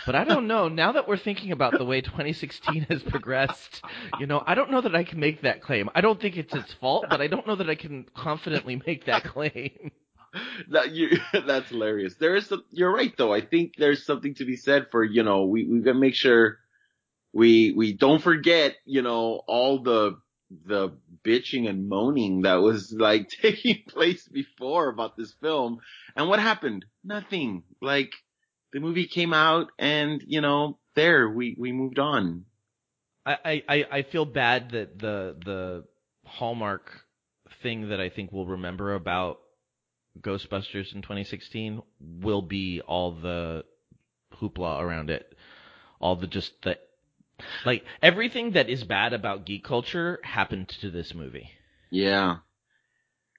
But 0.06 0.16
I 0.16 0.24
don't 0.24 0.48
know. 0.48 0.68
Now 0.68 0.94
that 0.94 1.08
we're 1.08 1.18
thinking 1.18 1.52
about 1.52 1.78
the 1.78 1.86
way 1.86 2.02
2016 2.02 2.88
has 2.90 3.02
progressed, 3.04 3.82
you 4.20 4.28
know, 4.28 4.44
I 4.46 4.56
don't 4.56 4.72
know 4.72 4.82
that 4.82 4.96
I 4.96 5.04
can 5.04 5.20
make 5.20 5.42
that 5.42 5.62
claim. 5.62 5.90
I 5.96 6.02
don't 6.02 6.20
think 6.20 6.38
it's 6.38 6.54
its 6.54 6.74
fault, 6.74 7.06
but 7.10 7.22
I 7.22 7.28
don't 7.28 7.48
know 7.48 7.56
that 7.56 7.70
I 7.70 7.76
can 7.76 8.06
confidently 8.16 8.82
make 8.86 9.06
that 9.06 9.24
claim. 9.24 9.92
That 10.72 10.92
you, 10.92 11.18
that's 11.48 11.70
hilarious. 11.70 12.16
There 12.16 12.36
is 12.36 12.48
some, 12.48 12.66
you're 12.70 12.94
right 12.94 13.16
though. 13.18 13.34
I 13.34 13.40
think 13.40 13.76
there's 13.78 14.06
something 14.06 14.34
to 14.36 14.44
be 14.44 14.58
said 14.58 14.88
for, 14.92 15.02
you 15.02 15.24
know, 15.24 15.46
we, 15.46 15.64
we 15.64 15.80
gotta 15.80 15.98
make 15.98 16.14
sure 16.14 16.58
we, 17.32 17.72
we 17.72 17.94
don't 17.94 18.22
forget, 18.22 18.76
you 18.84 19.02
know, 19.02 19.40
all 19.48 19.82
the, 19.82 20.18
the 20.50 20.90
bitching 21.24 21.68
and 21.68 21.90
moaning 21.90 22.42
that 22.42 22.56
was 22.56 22.94
like 22.98 23.30
taking 23.42 23.84
place 23.88 24.28
before 24.28 24.90
about 24.90 25.18
this 25.18 25.34
film. 25.42 25.80
And 26.16 26.30
what 26.30 26.40
happened? 26.40 26.86
Nothing. 27.04 27.64
Like 27.82 28.12
the 28.74 28.80
movie 28.80 29.08
came 29.08 29.34
out 29.34 29.68
and, 29.80 30.22
you 30.26 30.42
know, 30.42 30.80
there 30.96 31.30
we, 31.30 31.56
we 31.60 31.72
moved 31.72 32.00
on. 32.00 32.46
I, 33.26 33.64
I, 33.68 33.86
I 33.92 34.02
feel 34.04 34.26
bad 34.26 34.72
that 34.72 35.00
the 35.00 35.36
the 35.44 35.86
hallmark 36.26 36.92
thing 37.64 37.90
that 37.90 38.00
I 38.00 38.10
think 38.10 38.32
we'll 38.32 38.46
remember 38.46 38.94
about 38.94 39.40
Ghostbusters 40.22 40.94
in 40.94 41.02
2016 41.02 41.82
will 42.00 42.44
be 42.44 42.82
all 42.82 43.12
the 43.14 43.66
hoopla 44.40 44.80
around 44.80 45.10
it, 45.10 45.36
all 46.00 46.16
the 46.16 46.28
just 46.28 46.62
the 46.62 46.78
like 47.66 47.84
everything 48.02 48.52
that 48.52 48.70
is 48.70 48.84
bad 48.84 49.14
about 49.14 49.46
geek 49.46 49.64
culture 49.64 50.20
happened 50.24 50.70
to 50.82 50.90
this 50.92 51.14
movie. 51.14 51.50
Yeah. 51.92 52.38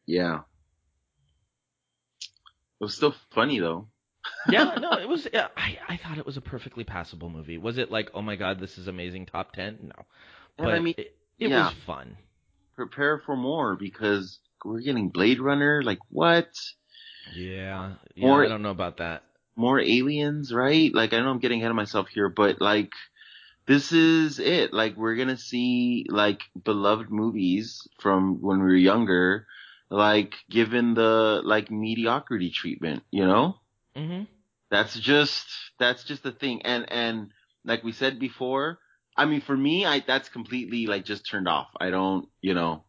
Yeah. 0.07 0.41
It 2.81 2.85
was 2.85 2.95
still 2.95 3.15
funny 3.35 3.59
though. 3.59 3.89
Yeah, 4.51 4.75
no, 4.81 4.91
it 4.93 5.09
was. 5.09 5.27
yeah, 5.33 5.49
I 5.57 5.79
I 5.89 5.97
thought 5.99 6.19
it 6.19 6.27
was 6.27 6.37
a 6.37 6.41
perfectly 6.41 6.83
passable 6.83 7.31
movie. 7.31 7.59
Was 7.59 7.79
it 7.79 7.93
like, 7.93 8.11
oh 8.13 8.23
my 8.23 8.35
god, 8.35 8.59
this 8.59 8.77
is 8.77 8.89
amazing, 8.89 9.27
top 9.27 9.53
ten? 9.53 9.79
No, 9.97 10.05
but 10.59 10.75
I 10.75 10.81
mean, 10.81 10.95
it, 10.99 11.17
it 11.39 11.49
yeah. 11.51 11.67
was 11.67 11.75
fun. 11.87 12.17
prepare 12.75 13.21
for 13.25 13.37
more 13.37 13.77
because 13.77 14.41
we're 14.65 14.81
getting 14.81 15.11
Blade 15.11 15.39
Runner. 15.41 15.81
Like 15.83 15.99
what? 16.11 16.49
Yeah, 17.37 17.95
yeah, 18.17 18.29
Or- 18.29 18.45
I 18.45 18.49
don't 18.49 18.63
know 18.63 18.71
about 18.71 18.97
that. 18.99 19.23
More 19.55 19.81
aliens, 19.81 20.53
right? 20.53 20.93
Like 20.93 21.13
I 21.13 21.21
know 21.21 21.31
I'm 21.31 21.39
getting 21.39 21.61
ahead 21.61 21.71
of 21.71 21.77
myself 21.77 22.09
here, 22.09 22.29
but 22.29 22.61
like 22.61 22.91
this 23.67 23.93
is 23.93 24.39
it. 24.39 24.73
Like 24.73 24.97
we're 24.97 25.17
gonna 25.17 25.37
see 25.37 26.07
like 26.09 26.41
beloved 26.63 27.11
movies 27.11 27.87
from 27.99 28.41
when 28.41 28.59
we 28.59 28.67
were 28.67 28.77
younger, 28.77 29.47
like 29.91 30.35
given 30.49 30.95
the 30.95 31.41
like 31.45 31.71
mediocrity 31.71 32.51
treatment, 32.51 33.03
you 33.11 33.27
know? 33.27 33.57
Mm-hmm. 33.97 34.25
That's 34.71 34.99
just 34.99 35.47
that's 35.79 36.05
just 36.05 36.23
the 36.23 36.33
thing. 36.33 36.63
And 36.63 36.91
and 36.91 37.31
like 37.65 37.83
we 37.83 37.93
said 37.93 38.19
before, 38.21 38.79
I 39.17 39.25
mean 39.25 39.41
for 39.41 39.57
me, 39.57 39.85
I 39.85 40.03
that's 40.07 40.29
completely 40.29 40.87
like 40.87 41.05
just 41.05 41.29
turned 41.29 41.49
off. 41.49 41.69
I 41.81 41.91
don't, 41.91 42.29
you 42.41 42.55
know, 42.55 42.85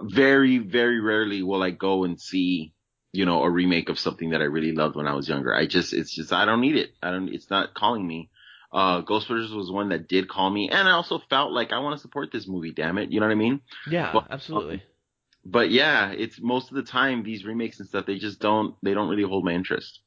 very 0.00 0.58
very 0.58 1.00
rarely 1.00 1.42
will 1.42 1.62
I 1.62 1.70
go 1.70 2.04
and 2.04 2.20
see, 2.20 2.72
you 3.12 3.26
know, 3.26 3.42
a 3.42 3.50
remake 3.50 3.88
of 3.88 3.98
something 3.98 4.30
that 4.30 4.42
I 4.42 4.44
really 4.44 4.72
loved 4.72 4.94
when 4.94 5.08
I 5.08 5.14
was 5.14 5.28
younger. 5.28 5.52
I 5.52 5.66
just 5.66 5.92
it's 5.92 6.14
just 6.14 6.32
I 6.32 6.44
don't 6.44 6.60
need 6.60 6.76
it. 6.76 6.90
I 7.02 7.10
don't. 7.10 7.28
It's 7.28 7.50
not 7.50 7.74
calling 7.74 8.06
me. 8.06 8.30
Uh, 8.70 9.02
Ghostbusters 9.02 9.54
was 9.56 9.70
one 9.70 9.88
that 9.90 10.08
did 10.08 10.28
call 10.28 10.50
me, 10.50 10.68
and 10.70 10.86
I 10.88 10.92
also 10.92 11.20
felt 11.30 11.52
like 11.52 11.72
I 11.72 11.78
want 11.78 11.96
to 11.96 12.02
support 12.02 12.30
this 12.32 12.46
movie. 12.46 12.72
Damn 12.72 12.98
it, 12.98 13.10
you 13.10 13.20
know 13.20 13.26
what 13.26 13.32
I 13.32 13.36
mean? 13.36 13.60
Yeah, 13.90 14.12
But- 14.12 14.26
absolutely. 14.30 14.82
But 15.44 15.70
yeah, 15.70 16.10
it's 16.10 16.38
most 16.40 16.68
of 16.68 16.74
the 16.76 16.82
time 16.82 17.22
these 17.22 17.44
remakes 17.44 17.78
and 17.80 17.88
stuff 17.88 18.04
they 18.04 18.18
just 18.18 18.38
don't 18.40 18.74
they 18.82 18.92
don't 18.92 19.08
really 19.08 19.22
hold 19.22 19.44
my 19.44 19.52
interest. 19.52 20.00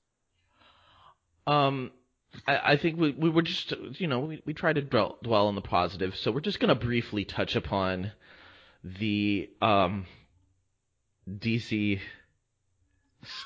Um, 1.47 1.91
I, 2.45 2.57
I 2.73 2.77
think 2.77 2.99
we 2.99 3.11
we 3.11 3.29
were 3.29 3.41
just 3.41 3.73
you 3.99 4.05
know 4.07 4.19
we 4.19 4.43
we 4.45 4.53
try 4.53 4.71
to 4.71 4.81
dwell 4.81 5.17
dwell 5.23 5.47
on 5.47 5.55
the 5.55 5.61
positive, 5.61 6.15
so 6.15 6.31
we're 6.31 6.41
just 6.41 6.59
gonna 6.59 6.75
briefly 6.75 7.25
touch 7.25 7.55
upon 7.55 8.11
the 8.83 9.49
um 9.61 10.05
DC 11.27 11.99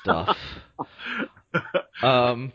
stuff. 0.02 0.36
um, 2.02 2.52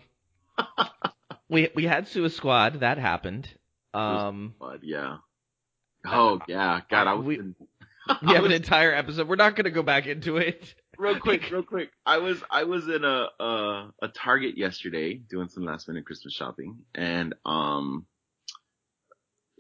we 1.52 1.70
we 1.76 1.84
had 1.86 2.08
Suicide 2.08 2.36
Squad 2.36 2.80
that 2.80 2.98
happened. 2.98 3.48
Um, 3.94 4.56
But 4.60 4.84
yeah. 4.84 5.18
Oh 6.06 6.40
yeah, 6.48 6.82
God, 6.90 7.08
I 7.08 7.14
was 7.14 7.26
We- 7.28 7.40
in- 7.40 7.56
we 8.24 8.34
have 8.34 8.46
an 8.46 8.52
entire 8.52 8.92
episode. 8.94 9.28
We're 9.28 9.36
not 9.36 9.56
gonna 9.56 9.70
go 9.70 9.84
back 9.84 10.08
into 10.08 10.38
it. 10.38 10.74
real 10.98 11.20
quick, 11.28 11.52
real 11.52 11.62
quick. 11.64 11.92
I 12.06 12.18
was 12.18 12.42
I 12.50 12.64
was 12.64 12.88
in 12.88 13.04
a 13.06 13.28
a, 13.40 13.92
a 14.02 14.08
Target 14.08 14.58
yesterday 14.58 15.14
doing 15.16 15.50
some 15.50 15.64
last 15.66 15.88
minute 15.88 16.06
Christmas 16.06 16.34
shopping, 16.34 16.80
and 16.96 17.36
um, 17.46 18.08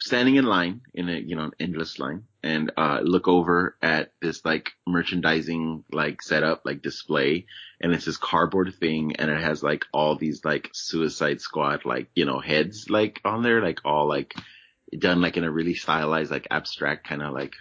standing 0.02 0.36
in 0.36 0.46
line 0.46 0.82
in 0.94 1.08
a 1.10 1.18
you 1.18 1.36
know 1.36 1.44
an 1.46 1.52
endless 1.60 2.00
line, 2.00 2.24
and 2.44 2.72
uh, 2.76 3.00
look 3.04 3.28
over 3.28 3.78
at 3.82 4.12
this 4.22 4.44
like 4.44 4.72
merchandising 4.88 5.84
like 5.92 6.22
setup 6.22 6.64
like 6.66 6.82
display, 6.82 7.46
and 7.80 7.94
it's 7.94 8.06
this 8.06 8.18
cardboard 8.18 8.74
thing, 8.80 9.16
and 9.18 9.30
it 9.30 9.40
has 9.42 9.64
like 9.64 9.86
all 9.94 10.16
these 10.16 10.44
like 10.44 10.70
Suicide 10.74 11.40
Squad 11.42 11.86
like 11.86 12.10
you 12.16 12.26
know 12.26 12.40
heads 12.40 12.90
like 12.90 13.22
on 13.24 13.44
there, 13.44 13.62
like 13.62 13.80
all 13.86 14.08
like 14.08 14.34
done 14.98 15.22
like 15.22 15.38
in 15.38 15.44
a 15.44 15.52
really 15.52 15.76
stylized 15.76 16.32
like 16.32 16.48
abstract 16.52 17.08
kind 17.08 17.22
of 17.22 17.34
like 17.34 17.54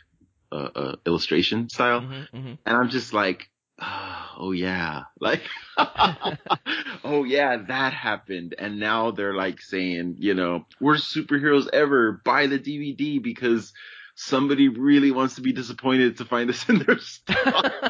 uh, 0.51 0.69
uh 0.75 0.97
illustration 1.07 1.69
style 1.69 2.01
Mhm, 2.01 2.29
mhm. 2.35 2.59
and 2.67 2.77
I'm 2.77 2.91
just 2.91 3.13
like, 3.13 3.49
oh 4.39 4.53
yeah, 4.53 5.05
like, 5.21 5.43
oh 7.05 7.25
yeah, 7.25 7.57
that 7.69 7.93
happened. 7.93 8.55
And 8.59 8.79
now 8.79 9.11
they're 9.11 9.35
like 9.35 9.61
saying, 9.61 10.17
you 10.19 10.35
know, 10.35 10.67
worst 10.81 11.15
superheroes 11.15 11.69
ever. 11.73 12.21
Buy 12.25 12.47
the 12.47 12.59
DVD 12.59 13.23
because 13.23 13.73
somebody 14.15 14.69
really 14.69 15.11
wants 15.11 15.37
to 15.37 15.41
be 15.41 15.53
disappointed 15.53 16.19
to 16.19 16.25
find 16.25 16.49
this 16.49 16.69
in 16.69 16.79
their 16.81 16.99
stock. 17.01 17.73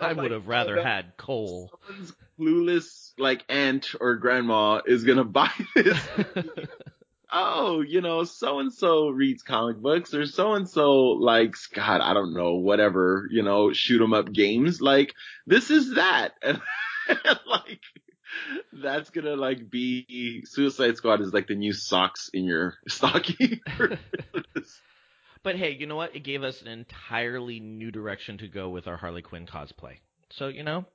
I 0.00 0.12
would 0.12 0.30
have 0.30 0.46
rather 0.46 0.80
had 0.82 1.16
Cole. 1.16 1.72
Someone's 1.86 2.14
clueless 2.38 3.12
like 3.18 3.44
aunt 3.48 3.94
or 4.00 4.16
grandma 4.16 4.82
is 4.86 5.04
gonna 5.04 5.24
buy 5.24 5.50
this. 5.74 5.98
Oh, 7.32 7.80
you 7.80 8.00
know, 8.00 8.24
so 8.24 8.60
and 8.60 8.72
so 8.72 9.08
reads 9.08 9.42
comic 9.42 9.78
books 9.78 10.14
or 10.14 10.26
so 10.26 10.54
and 10.54 10.68
so 10.68 10.92
likes, 11.12 11.66
God, 11.66 12.00
I 12.00 12.14
don't 12.14 12.34
know, 12.34 12.54
whatever, 12.54 13.28
you 13.30 13.42
know, 13.42 13.72
shoot 13.72 14.02
'em 14.02 14.14
up 14.14 14.32
games. 14.32 14.80
Like, 14.80 15.14
this 15.46 15.70
is 15.70 15.94
that. 15.94 16.34
And, 17.08 17.38
like, 17.46 17.78
that's 18.72 19.10
gonna 19.10 19.36
like 19.36 19.70
be 19.70 20.42
Suicide 20.44 20.96
Squad 20.96 21.20
is 21.20 21.32
like 21.32 21.46
the 21.46 21.54
new 21.54 21.72
socks 21.72 22.30
in 22.34 22.42
your 22.44 22.74
stocking. 22.88 23.60
But 25.46 25.54
hey, 25.54 25.70
you 25.78 25.86
know 25.86 25.94
what? 25.94 26.16
It 26.16 26.24
gave 26.24 26.42
us 26.42 26.60
an 26.60 26.66
entirely 26.66 27.60
new 27.60 27.92
direction 27.92 28.38
to 28.38 28.48
go 28.48 28.68
with 28.68 28.88
our 28.88 28.96
Harley 28.96 29.22
Quinn 29.22 29.46
cosplay. 29.46 29.98
So, 30.30 30.48
you 30.48 30.64
know, 30.64 30.86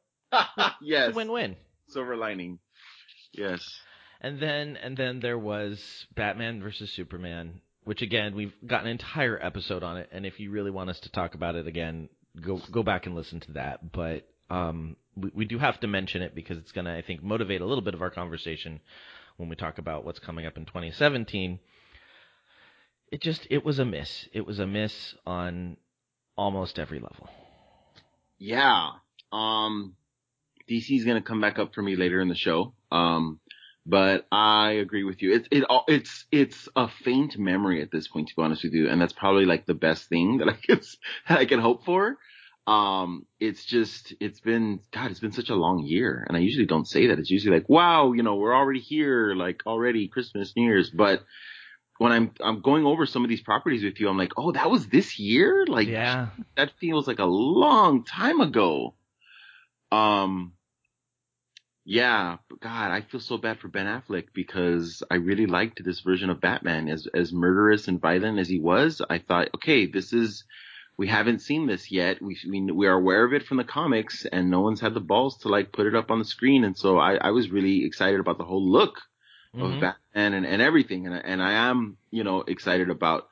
yes. 0.82 1.16
win-win. 1.16 1.56
Silver 1.88 2.18
lining. 2.18 2.60
Yes. 3.32 3.66
And 4.22 4.40
then 4.40 4.78
and 4.78 4.96
then 4.96 5.20
there 5.20 5.38
was 5.38 6.06
Batman 6.16 6.62
versus 6.62 6.92
Superman, 6.92 7.62
which 7.84 8.04
again, 8.04 8.36
we've 8.36 8.54
got 8.66 8.84
an 8.84 8.90
entire 8.90 9.44
episode 9.44 9.84
on 9.84 9.98
it 9.98 10.10
and 10.12 10.26
if 10.26 10.40
you 10.40 10.52
really 10.52 10.72
want 10.72 10.92
us 10.92 11.00
to 11.02 11.12
talk 11.12 11.34
about 11.34 11.56
it 11.56 11.68
again, 11.68 12.08
go 12.40 12.62
go 12.72 12.84
back 12.84 13.08
and 13.08 13.16
listen 13.16 13.40
to 13.42 13.52
that. 13.54 13.92
But 13.92 14.30
um 14.50 14.96
we, 15.16 15.32
we 15.34 15.46
do 15.46 15.58
have 15.58 15.80
to 15.80 15.88
mention 15.88 16.22
it 16.22 16.36
because 16.36 16.58
it's 16.58 16.72
going 16.72 16.86
to 16.86 16.92
I 16.94 17.02
think 17.02 17.24
motivate 17.24 17.62
a 17.62 17.66
little 17.66 17.84
bit 17.84 17.96
of 17.96 18.02
our 18.02 18.12
conversation 18.12 18.80
when 19.38 19.50
we 19.50 19.56
talk 19.56 19.80
about 19.80 20.06
what's 20.06 20.20
coming 20.20 20.46
up 20.46 20.56
in 20.56 20.66
2017. 20.66 21.60
It 23.12 23.22
just 23.22 23.48
it 23.50 23.66
was 23.66 23.80
a 23.80 23.86
miss. 23.86 24.28
It 24.34 24.46
was 24.46 24.60
a 24.60 24.68
miss 24.68 25.16
on 25.26 25.78
almost 26.38 26.80
every 26.80 27.00
level. 27.00 27.28
Yeah. 28.38 28.92
Um, 29.32 29.96
DC's 30.70 31.04
gonna 31.06 31.22
come 31.22 31.42
back 31.42 31.60
up 31.60 31.74
for 31.74 31.82
me 31.82 31.96
later 31.96 32.22
in 32.22 32.30
the 32.30 32.36
show. 32.36 32.74
Um, 32.90 33.41
but 33.86 34.28
I 34.32 34.72
agree 34.72 35.04
with 35.04 35.22
you. 35.22 35.34
It's 35.34 35.48
it 35.52 35.64
all 35.64 35.86
it's 35.88 36.26
it's 36.32 36.70
a 36.76 36.88
faint 36.88 37.38
memory 37.38 37.82
at 37.82 37.92
this 37.92 38.08
point, 38.08 38.30
to 38.30 38.36
be 38.36 38.42
honest 38.42 38.64
with 38.64 38.74
you, 38.74 38.90
and 38.90 39.02
that's 39.02 39.14
probably 39.14 39.46
like 39.46 39.66
the 39.66 39.74
best 39.74 40.08
thing 40.10 40.38
that 40.40 40.50
I 40.50 40.54
can 40.54 40.82
that 41.28 41.40
I 41.40 41.46
can 41.46 41.60
hope 41.60 41.86
for. 41.86 42.18
Um, 42.68 43.26
it's 43.40 43.66
just 43.66 44.14
it's 44.20 44.40
been 44.40 44.82
God, 44.92 45.10
it's 45.10 45.20
been 45.20 45.32
such 45.32 45.50
a 45.50 45.56
long 45.56 45.80
year, 45.80 46.24
and 46.28 46.38
I 46.38 46.42
usually 46.42 46.68
don't 46.68 46.88
say 46.88 47.08
that. 47.08 47.20
It's 47.20 47.32
usually 47.32 47.58
like, 47.58 47.70
wow, 47.70 48.14
you 48.14 48.24
know, 48.24 48.36
we're 48.36 48.56
already 48.56 48.80
here, 48.80 49.34
like 49.34 49.64
already 49.66 50.08
Christmas, 50.08 50.54
New 50.56 50.64
Year's, 50.64 50.90
but. 50.90 51.24
When 51.98 52.12
I'm 52.12 52.32
I'm 52.44 52.62
going 52.62 52.84
over 52.84 53.06
some 53.06 53.24
of 53.24 53.30
these 53.30 53.44
properties 53.44 53.84
with 53.84 54.00
you, 54.00 54.10
I'm 54.10 54.18
like, 54.18 54.32
oh, 54.36 54.52
that 54.54 54.72
was 54.72 54.88
this 54.88 55.20
year. 55.20 55.68
Like, 55.68 55.88
yeah. 55.88 56.30
that 56.58 56.72
feels 56.80 57.06
like 57.06 57.20
a 57.20 57.26
long 57.26 58.06
time 58.06 58.42
ago. 58.42 58.96
Um, 59.92 60.54
yeah, 61.84 62.38
but 62.50 62.60
God, 62.62 62.92
I 62.92 63.02
feel 63.02 63.20
so 63.20 63.38
bad 63.38 63.60
for 63.60 63.68
Ben 63.68 63.86
Affleck 63.88 64.28
because 64.34 65.02
I 65.10 65.16
really 65.16 65.46
liked 65.48 65.84
this 65.84 66.02
version 66.02 66.30
of 66.30 66.40
Batman 66.42 66.88
as 66.90 67.08
as 67.14 67.34
murderous 67.34 67.88
and 67.88 68.00
violent 68.00 68.40
as 68.40 68.48
he 68.50 68.60
was. 68.60 69.02
I 69.10 69.18
thought, 69.20 69.50
okay, 69.56 69.88
this 69.88 70.14
is 70.14 70.44
we 70.98 71.08
haven't 71.08 71.40
seen 71.40 71.66
this 71.68 71.92
yet. 71.92 72.22
We 72.22 72.38
we 72.50 72.62
we 72.72 72.88
are 72.88 72.94
aware 72.94 73.24
of 73.26 73.34
it 73.34 73.44
from 73.48 73.58
the 73.58 73.64
comics, 73.64 74.26
and 74.26 74.50
no 74.52 74.62
one's 74.62 74.82
had 74.82 74.94
the 74.94 75.00
balls 75.00 75.38
to 75.40 75.48
like 75.50 75.72
put 75.72 75.88
it 75.88 75.96
up 75.96 76.12
on 76.12 76.20
the 76.20 76.26
screen. 76.26 76.64
And 76.64 76.78
so 76.78 76.98
I 76.98 77.16
I 77.16 77.32
was 77.32 77.50
really 77.50 77.86
excited 77.86 78.20
about 78.20 78.38
the 78.38 78.46
whole 78.46 78.64
look 78.64 79.00
Mhm. 79.56 79.76
of 79.76 79.80
Batman 79.82 80.34
and, 80.34 80.46
and 80.46 80.62
everything. 80.62 81.08
And, 81.08 81.16
I- 81.16 81.20
and 81.26 81.42
I 81.44 81.52
am, 81.70 81.98
you 82.10 82.24
know, 82.24 82.42
excited 82.42 82.90
about, 82.90 83.28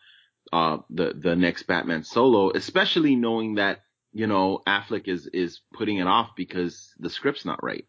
uh, 0.52 0.80
the, 0.90 1.14
the 1.16 1.36
next 1.36 1.64
Batman 1.64 2.04
solo, 2.04 2.52
especially 2.52 3.16
knowing 3.16 3.56
that, 3.56 3.84
you 4.12 4.28
know, 4.28 4.62
Affleck 4.68 5.08
is, 5.08 5.28
is 5.28 5.62
putting 5.72 5.98
it 6.00 6.08
off 6.08 6.32
because 6.36 6.94
the 7.00 7.10
script's 7.10 7.46
not 7.46 7.64
right. 7.64 7.86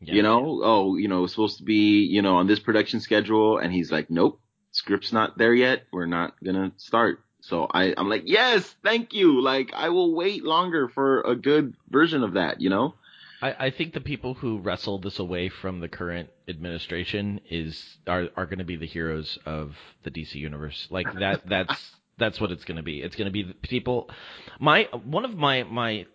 Yeah. 0.00 0.14
You 0.14 0.22
know, 0.22 0.60
oh, 0.62 0.96
you 0.96 1.08
know, 1.08 1.24
it's 1.24 1.32
supposed 1.32 1.58
to 1.58 1.64
be, 1.64 2.04
you 2.04 2.22
know, 2.22 2.36
on 2.36 2.46
this 2.46 2.60
production 2.60 3.00
schedule. 3.00 3.58
And 3.58 3.72
he's 3.72 3.90
like, 3.90 4.10
nope, 4.10 4.40
script's 4.70 5.12
not 5.12 5.36
there 5.38 5.54
yet. 5.54 5.82
We're 5.92 6.06
not 6.06 6.34
gonna 6.42 6.72
start. 6.76 7.20
So 7.40 7.68
I, 7.72 7.94
I'm 7.96 8.08
like, 8.08 8.24
yes, 8.26 8.74
thank 8.82 9.12
you. 9.12 9.40
Like, 9.40 9.72
I 9.74 9.88
will 9.90 10.14
wait 10.14 10.44
longer 10.44 10.88
for 10.88 11.20
a 11.22 11.36
good 11.36 11.74
version 11.88 12.22
of 12.22 12.34
that, 12.34 12.60
you 12.60 12.68
know? 12.68 12.94
I, 13.40 13.66
I 13.66 13.70
think 13.70 13.94
the 13.94 14.00
people 14.00 14.34
who 14.34 14.58
wrestle 14.58 14.98
this 14.98 15.18
away 15.18 15.48
from 15.48 15.80
the 15.80 15.88
current 15.88 16.30
administration 16.48 17.40
is 17.48 17.98
are 18.06 18.28
are 18.36 18.46
going 18.46 18.58
to 18.58 18.64
be 18.64 18.76
the 18.76 18.86
heroes 18.86 19.38
of 19.46 19.76
the 20.02 20.10
DC 20.10 20.34
universe. 20.34 20.88
Like 20.90 21.12
that 21.14 21.42
that's 21.48 21.92
that's 22.18 22.40
what 22.40 22.50
it's 22.50 22.64
going 22.64 22.78
to 22.78 22.82
be. 22.82 23.00
It's 23.00 23.16
going 23.16 23.26
to 23.26 23.32
be 23.32 23.44
the 23.44 23.54
people. 23.54 24.10
My 24.58 24.88
one 25.04 25.24
of 25.24 25.36
my 25.36 25.62
my 25.62 26.06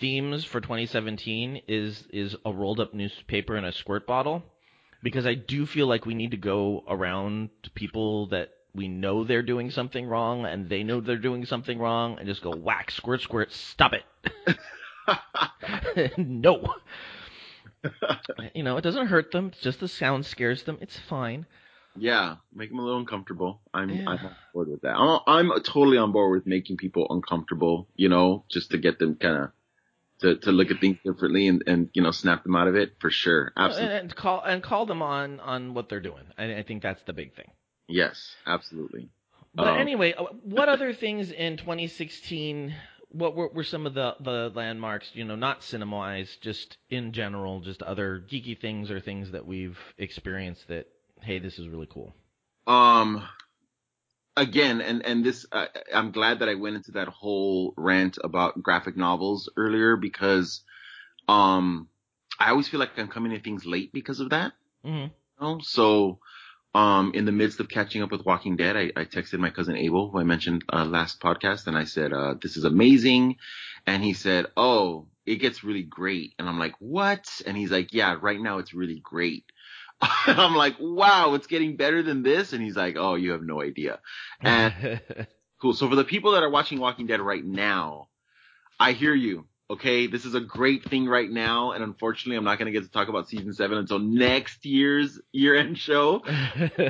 themes 0.00 0.44
for 0.44 0.60
2017 0.60 1.62
is 1.68 2.04
is 2.10 2.36
a 2.44 2.52
rolled 2.52 2.80
up 2.80 2.94
newspaper 2.94 3.56
and 3.56 3.66
a 3.66 3.72
squirt 3.72 4.06
bottle 4.06 4.42
because 5.02 5.26
I 5.26 5.34
do 5.34 5.66
feel 5.66 5.86
like 5.86 6.06
we 6.06 6.14
need 6.14 6.32
to 6.32 6.36
go 6.36 6.84
around 6.88 7.50
to 7.62 7.70
people 7.70 8.28
that 8.28 8.50
we 8.74 8.88
know 8.88 9.24
they're 9.24 9.42
doing 9.42 9.70
something 9.70 10.06
wrong 10.06 10.46
and 10.46 10.68
they 10.68 10.82
know 10.82 11.00
they're 11.00 11.16
doing 11.16 11.44
something 11.46 11.78
wrong 11.78 12.18
and 12.18 12.26
just 12.26 12.42
go 12.42 12.50
whack 12.50 12.90
squirt 12.90 13.20
squirt 13.20 13.52
stop 13.52 13.92
it. 13.92 14.58
no. 16.18 16.74
you 18.54 18.62
know, 18.62 18.76
it 18.76 18.82
doesn't 18.82 19.06
hurt 19.06 19.30
them. 19.30 19.48
It's 19.48 19.60
just 19.60 19.80
the 19.80 19.88
sound 19.88 20.26
scares 20.26 20.62
them. 20.62 20.78
It's 20.80 20.98
fine. 21.08 21.46
Yeah, 21.96 22.36
make 22.52 22.70
them 22.70 22.80
a 22.80 22.82
little 22.82 22.98
uncomfortable. 22.98 23.60
I'm 23.72 23.90
Yeah. 23.90 24.08
I'm 24.08 24.26
on 24.26 24.36
board 24.52 24.68
with 24.68 24.80
that. 24.82 24.96
I'm, 24.96 25.20
I'm 25.26 25.62
totally 25.62 25.96
on 25.96 26.10
board 26.10 26.32
with 26.32 26.46
making 26.46 26.76
people 26.76 27.06
uncomfortable. 27.10 27.86
You 27.94 28.08
know, 28.08 28.44
just 28.50 28.70
to 28.72 28.78
get 28.78 28.98
them 28.98 29.14
kind 29.16 29.36
of 29.36 29.50
to, 30.20 30.36
to 30.36 30.52
look 30.52 30.70
at 30.70 30.80
things 30.80 30.98
differently 31.04 31.48
and, 31.48 31.62
and 31.66 31.90
you 31.92 32.02
know 32.02 32.10
snap 32.10 32.44
them 32.44 32.56
out 32.56 32.68
of 32.68 32.76
it 32.76 32.94
for 33.00 33.10
sure. 33.10 33.52
Absolutely. 33.56 33.96
And, 33.96 34.00
and 34.02 34.16
call 34.16 34.42
and 34.42 34.62
call 34.62 34.86
them 34.86 35.02
on 35.02 35.40
on 35.40 35.74
what 35.74 35.88
they're 35.88 36.00
doing. 36.00 36.24
I, 36.38 36.56
I 36.56 36.62
think 36.62 36.82
that's 36.82 37.02
the 37.02 37.12
big 37.12 37.34
thing. 37.34 37.50
Yes, 37.88 38.34
absolutely. 38.46 39.08
But 39.54 39.68
Um, 39.68 39.78
anyway, 39.78 40.14
uh, 40.14 40.24
what 40.42 40.68
other 40.68 40.92
things 40.92 41.30
in 41.30 41.56
2016? 41.56 42.74
What 43.10 43.36
were, 43.36 43.48
were 43.48 43.62
some 43.62 43.86
of 43.86 43.94
the, 43.94 44.16
the 44.18 44.50
landmarks? 44.52 45.08
You 45.12 45.24
know, 45.24 45.36
not 45.36 45.62
cinema 45.62 45.94
wise, 45.96 46.36
just 46.40 46.78
in 46.90 47.12
general, 47.12 47.60
just 47.60 47.80
other 47.82 48.20
geeky 48.28 48.58
things 48.58 48.90
or 48.90 48.98
things 48.98 49.30
that 49.30 49.46
we've 49.46 49.78
experienced 49.98 50.66
that 50.68 50.88
hey, 51.20 51.38
this 51.38 51.58
is 51.58 51.68
really 51.68 51.88
cool. 51.90 52.14
Um, 52.66 53.22
again, 54.36 54.80
and 54.80 55.04
and 55.04 55.24
this, 55.24 55.46
uh, 55.52 55.66
I'm 55.92 56.12
glad 56.12 56.40
that 56.40 56.48
I 56.48 56.54
went 56.54 56.76
into 56.76 56.92
that 56.92 57.08
whole 57.08 57.74
rant 57.76 58.18
about 58.22 58.62
graphic 58.62 58.96
novels 58.96 59.50
earlier 59.56 59.96
because, 59.96 60.62
um, 61.28 61.88
I 62.38 62.50
always 62.50 62.68
feel 62.68 62.80
like 62.80 62.98
I'm 62.98 63.08
coming 63.08 63.32
to 63.32 63.40
things 63.40 63.64
late 63.64 63.92
because 63.92 64.20
of 64.20 64.30
that. 64.30 64.52
Mm-hmm. 64.84 65.06
you 65.06 65.10
know? 65.40 65.60
So, 65.62 66.18
um, 66.74 67.12
in 67.14 67.24
the 67.24 67.32
midst 67.32 67.60
of 67.60 67.68
catching 67.68 68.02
up 68.02 68.10
with 68.10 68.26
Walking 68.26 68.56
Dead, 68.56 68.76
I, 68.76 68.90
I 68.96 69.04
texted 69.04 69.38
my 69.38 69.50
cousin 69.50 69.76
Abel, 69.76 70.10
who 70.10 70.18
I 70.18 70.24
mentioned 70.24 70.64
uh, 70.72 70.84
last 70.84 71.20
podcast, 71.20 71.66
and 71.66 71.76
I 71.76 71.84
said, 71.84 72.12
uh, 72.12 72.34
"This 72.40 72.56
is 72.56 72.64
amazing," 72.64 73.36
and 73.86 74.02
he 74.02 74.12
said, 74.12 74.46
"Oh, 74.56 75.06
it 75.24 75.36
gets 75.36 75.64
really 75.64 75.84
great," 75.84 76.34
and 76.38 76.48
I'm 76.48 76.58
like, 76.58 76.74
"What?" 76.80 77.26
And 77.46 77.56
he's 77.56 77.70
like, 77.70 77.92
"Yeah, 77.92 78.16
right 78.20 78.40
now 78.40 78.58
it's 78.58 78.74
really 78.74 79.00
great." 79.02 79.44
And 80.00 80.10
I'm 80.40 80.54
like, 80.54 80.76
"Wow, 80.80 81.34
it's 81.34 81.46
getting 81.46 81.76
better 81.76 82.02
than 82.02 82.22
this," 82.22 82.52
and 82.52 82.62
he's 82.62 82.76
like, 82.76 82.96
"Oh, 82.98 83.14
you 83.14 83.32
have 83.32 83.42
no 83.42 83.62
idea." 83.62 84.00
And 84.40 85.00
Cool. 85.64 85.72
So 85.72 85.88
for 85.88 85.96
the 85.96 86.04
people 86.04 86.32
that 86.32 86.42
are 86.42 86.50
watching 86.50 86.78
Walking 86.78 87.06
Dead 87.06 87.22
right 87.22 87.42
now, 87.42 88.08
I 88.78 88.92
hear 88.92 89.14
you. 89.14 89.46
Okay. 89.70 90.08
This 90.08 90.26
is 90.26 90.34
a 90.34 90.40
great 90.40 90.84
thing 90.84 91.06
right 91.06 91.30
now. 91.30 91.72
And 91.72 91.82
unfortunately, 91.82 92.36
I'm 92.36 92.44
not 92.44 92.58
going 92.58 92.70
to 92.70 92.78
get 92.78 92.84
to 92.84 92.92
talk 92.92 93.08
about 93.08 93.30
season 93.30 93.50
seven 93.54 93.78
until 93.78 93.98
next 93.98 94.66
year's 94.66 95.18
year 95.32 95.56
end 95.56 95.78
show, 95.78 96.22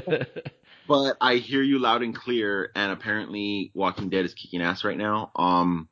but 0.89 1.17
I 1.21 1.37
hear 1.37 1.63
you 1.63 1.79
loud 1.79 2.03
and 2.03 2.17
clear. 2.17 2.73
And 2.75 2.91
apparently 2.91 3.71
Walking 3.75 4.09
Dead 4.09 4.25
is 4.25 4.35
kicking 4.35 4.61
ass 4.61 4.83
right 4.83 4.99
now. 4.99 5.31
Um, 5.37 5.89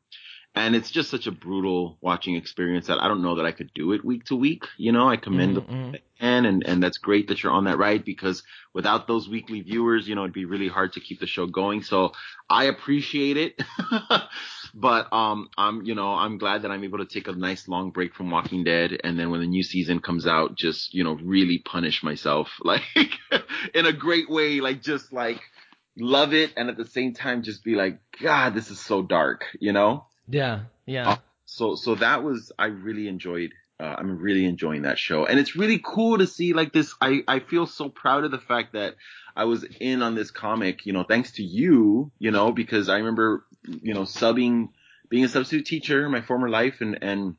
and 0.55 0.75
it's 0.77 0.91
just 0.91 1.11
such 1.11 1.27
a 1.27 1.33
brutal 1.33 1.99
watching 2.01 2.37
experience 2.37 2.87
that 2.89 3.03
I 3.03 3.09
don't 3.09 3.23
know 3.23 3.37
that 3.37 3.47
I 3.47 3.53
could 3.53 3.73
do 3.75 3.93
it 3.93 4.05
week 4.05 4.25
to 4.27 4.37
week. 4.37 4.65
You 4.77 4.93
know, 4.93 5.09
I 5.09 5.17
commend 5.17 5.57
Mhm, 5.57 5.67
mhm. 5.67 6.01
can 6.21 6.47
and 6.47 6.63
and 6.67 6.83
that's 6.83 6.99
great 6.99 7.29
that 7.29 7.43
you're 7.43 7.53
on 7.53 7.65
that 7.65 7.79
ride 7.79 8.05
because 8.05 8.43
without 8.73 9.07
those 9.07 9.29
weekly 9.29 9.61
viewers 9.61 10.07
you 10.09 10.15
know 10.15 10.23
it'd 10.23 10.33
be 10.33 10.45
really 10.45 10.69
hard 10.69 10.93
to 10.93 11.01
keep 11.01 11.19
the 11.21 11.27
show 11.27 11.47
going 11.47 11.83
so 11.83 12.13
i 12.49 12.65
appreciate 12.65 13.37
it 13.37 13.61
but 14.75 15.13
um 15.13 15.49
i'm 15.59 15.83
you 15.83 15.95
know 15.95 16.15
i'm 16.15 16.39
glad 16.39 16.63
that 16.63 16.71
i'm 16.71 16.85
able 16.85 16.99
to 16.99 17.07
take 17.07 17.29
a 17.29 17.33
nice 17.33 17.67
long 17.69 17.91
break 17.91 18.15
from 18.15 18.31
walking 18.31 18.63
dead 18.65 18.99
and 19.03 19.19
then 19.19 19.31
when 19.31 19.41
the 19.41 19.47
new 19.47 19.63
season 19.63 20.01
comes 20.01 20.27
out 20.27 20.57
just 20.57 20.95
you 20.95 21.03
know 21.05 21.15
really 21.15 21.59
punish 21.59 22.03
myself 22.03 22.49
like 22.63 22.83
in 23.75 23.87
a 23.87 23.93
great 23.93 24.31
way 24.31 24.61
like 24.61 24.81
just 24.83 25.13
like 25.13 25.41
love 25.99 26.33
it 26.33 26.53
and 26.57 26.71
at 26.71 26.77
the 26.77 26.87
same 26.87 27.13
time 27.13 27.43
just 27.43 27.65
be 27.65 27.75
like 27.75 27.99
god 28.23 28.55
this 28.55 28.71
is 28.71 28.81
so 28.81 29.03
dark 29.03 29.45
you 29.61 29.73
know 29.73 30.07
yeah, 30.33 30.61
yeah. 30.87 31.17
so 31.45 31.75
so 31.75 31.95
that 31.97 32.23
was 32.23 32.53
I 32.59 32.67
really 32.67 33.09
enjoyed. 33.09 33.53
Uh, 33.79 33.97
I'm 33.99 34.19
really 34.19 34.45
enjoying 34.45 34.83
that 34.83 34.99
show, 34.99 35.27
and 35.27 35.39
it's 35.39 35.57
really 35.57 35.81
cool 35.83 36.19
to 36.19 36.27
see 36.27 36.53
like 36.53 36.73
this. 36.73 36.95
I 37.01 37.23
I 37.29 37.41
feel 37.41 37.67
so 37.67 37.89
proud 37.89 38.25
of 38.25 38.31
the 38.31 38.39
fact 38.39 38.75
that 38.75 38.95
I 39.37 39.45
was 39.45 39.65
in 39.81 40.03
on 40.03 40.15
this 40.15 40.31
comic. 40.31 40.87
You 40.87 40.93
know, 40.93 41.05
thanks 41.05 41.33
to 41.33 41.43
you. 41.43 42.11
You 42.19 42.31
know, 42.31 42.53
because 42.53 42.89
I 42.89 42.99
remember 42.99 43.45
you 43.65 43.95
know 43.95 44.03
subbing, 44.03 44.69
being 45.09 45.25
a 45.25 45.29
substitute 45.29 45.67
teacher 45.67 46.05
in 46.07 46.13
my 46.13 46.23
former 46.23 46.49
life, 46.49 46.81
and 46.81 46.99
and 47.03 47.37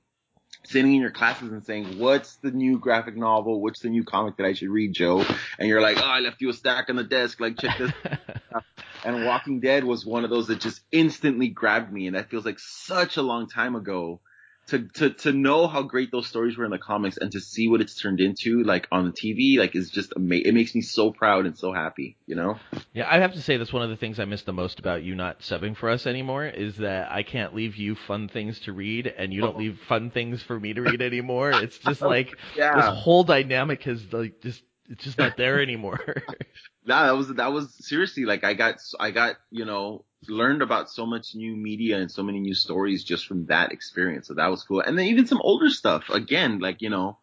sitting 0.66 0.94
in 0.94 1.02
your 1.02 1.12
classes 1.12 1.52
and 1.52 1.66
saying, 1.66 1.98
"What's 1.98 2.36
the 2.38 2.52
new 2.52 2.78
graphic 2.78 3.16
novel? 3.16 3.62
What's 3.62 3.80
the 3.80 3.90
new 3.90 4.04
comic 4.04 4.38
that 4.38 4.46
I 4.46 4.54
should 4.54 4.70
read, 4.70 4.94
Joe?" 4.94 5.26
And 5.58 5.68
you're 5.68 5.82
like, 5.82 5.98
"Oh, 5.98 6.06
I 6.06 6.20
left 6.20 6.42
you 6.42 6.50
a 6.50 6.54
stack 6.54 6.90
on 6.90 6.96
the 6.96 7.04
desk. 7.04 7.40
Like, 7.40 7.58
check 7.58 7.78
this." 7.78 7.92
and 9.06 9.26
Walking 9.26 9.60
Dead 9.60 9.84
was 9.84 10.06
one 10.06 10.24
of 10.24 10.30
those 10.30 10.48
that 10.48 10.60
just 10.60 10.82
instantly 10.92 11.50
grabbed 11.50 11.92
me, 11.92 12.08
and 12.08 12.16
that 12.16 12.30
feels 12.30 12.46
like 12.46 12.60
such 12.60 13.18
a 13.18 13.22
long 13.22 13.48
time 13.48 13.76
ago. 13.76 14.22
To 14.68 14.88
to 14.96 15.10
to 15.10 15.34
know 15.34 15.68
how 15.68 15.82
great 15.82 16.10
those 16.10 16.28
stories 16.28 16.58
were 16.58 16.64
in 16.64 16.72
the 16.72 16.78
comics 16.78 17.18
and 17.18 17.30
to 17.34 17.42
see 17.42 17.68
what 17.68 17.82
it's 17.82 17.96
turned 17.96 18.22
into, 18.22 18.64
like 18.64 18.88
on 18.94 19.04
the 19.04 19.12
TV, 19.12 19.58
like 19.58 19.76
is 19.76 19.90
just 19.90 20.14
amazing. 20.16 20.48
It 20.48 20.54
makes 20.54 20.74
me 20.74 20.80
so 20.80 21.12
proud 21.12 21.46
and 21.46 21.58
so 21.58 21.74
happy, 21.74 22.16
you 22.28 22.36
know. 22.36 22.62
Yeah, 22.94 23.08
I 23.10 23.20
have 23.20 23.34
to 23.34 23.42
say 23.42 23.58
that's 23.58 23.74
one 23.74 23.84
of 23.84 23.90
the 23.90 23.98
things 23.98 24.20
I 24.20 24.26
miss 24.26 24.44
the 24.44 24.54
most 24.54 24.80
about 24.80 25.04
you 25.04 25.16
not 25.16 25.42
subbing 25.42 25.76
for 25.76 25.90
us 25.90 26.08
anymore 26.08 26.46
is 26.46 26.78
that 26.78 27.12
I 27.12 27.24
can't 27.24 27.54
leave 27.54 27.76
you 27.76 27.96
fun 27.96 28.30
things 28.30 28.60
to 28.62 28.72
read 28.72 29.08
and 29.08 29.34
you 29.34 29.42
don't 29.42 29.56
oh. 29.56 29.60
leave 29.60 29.80
fun 29.88 30.12
things 30.12 30.42
for 30.42 30.58
me 30.58 30.74
to 30.74 30.82
read 30.82 31.02
anymore. 31.02 31.52
It's 31.52 31.78
just 31.78 32.02
like 32.02 32.38
this 32.72 32.88
Yeah, 32.88 32.92
whole 32.96 33.26
dynamic 33.26 33.84
has 33.84 34.14
like 34.14 34.42
just 34.42 34.64
it's 34.90 35.04
just 35.04 35.18
not 35.18 35.36
there 35.38 35.62
anymore. 35.62 36.00
nah, 36.86 37.06
that 37.06 37.18
was 37.18 37.28
that 37.36 37.54
was 37.54 37.74
seriously 37.86 38.26
like 38.26 38.44
I 38.44 38.54
got 38.54 38.76
I 39.00 39.12
got 39.12 39.36
you 39.52 39.66
know 39.66 40.06
learned 40.28 40.62
about 40.62 40.90
so 40.90 41.06
much 41.06 41.36
new 41.36 41.56
media 41.56 41.98
and 41.98 42.10
so 42.10 42.24
many 42.24 42.40
new 42.40 42.54
stories 42.54 43.04
just 43.04 43.28
from 43.28 43.48
that 43.48 43.72
experience. 43.72 44.28
So 44.28 44.36
that 44.36 44.48
was 44.48 44.64
cool. 44.64 44.82
And 44.82 44.98
then 44.98 45.08
even 45.08 45.28
some 45.28 45.42
older 45.42 45.70
stuff 45.70 46.10
again, 46.10 46.60
like 46.60 46.82
you 46.82 46.90
know. 46.90 47.18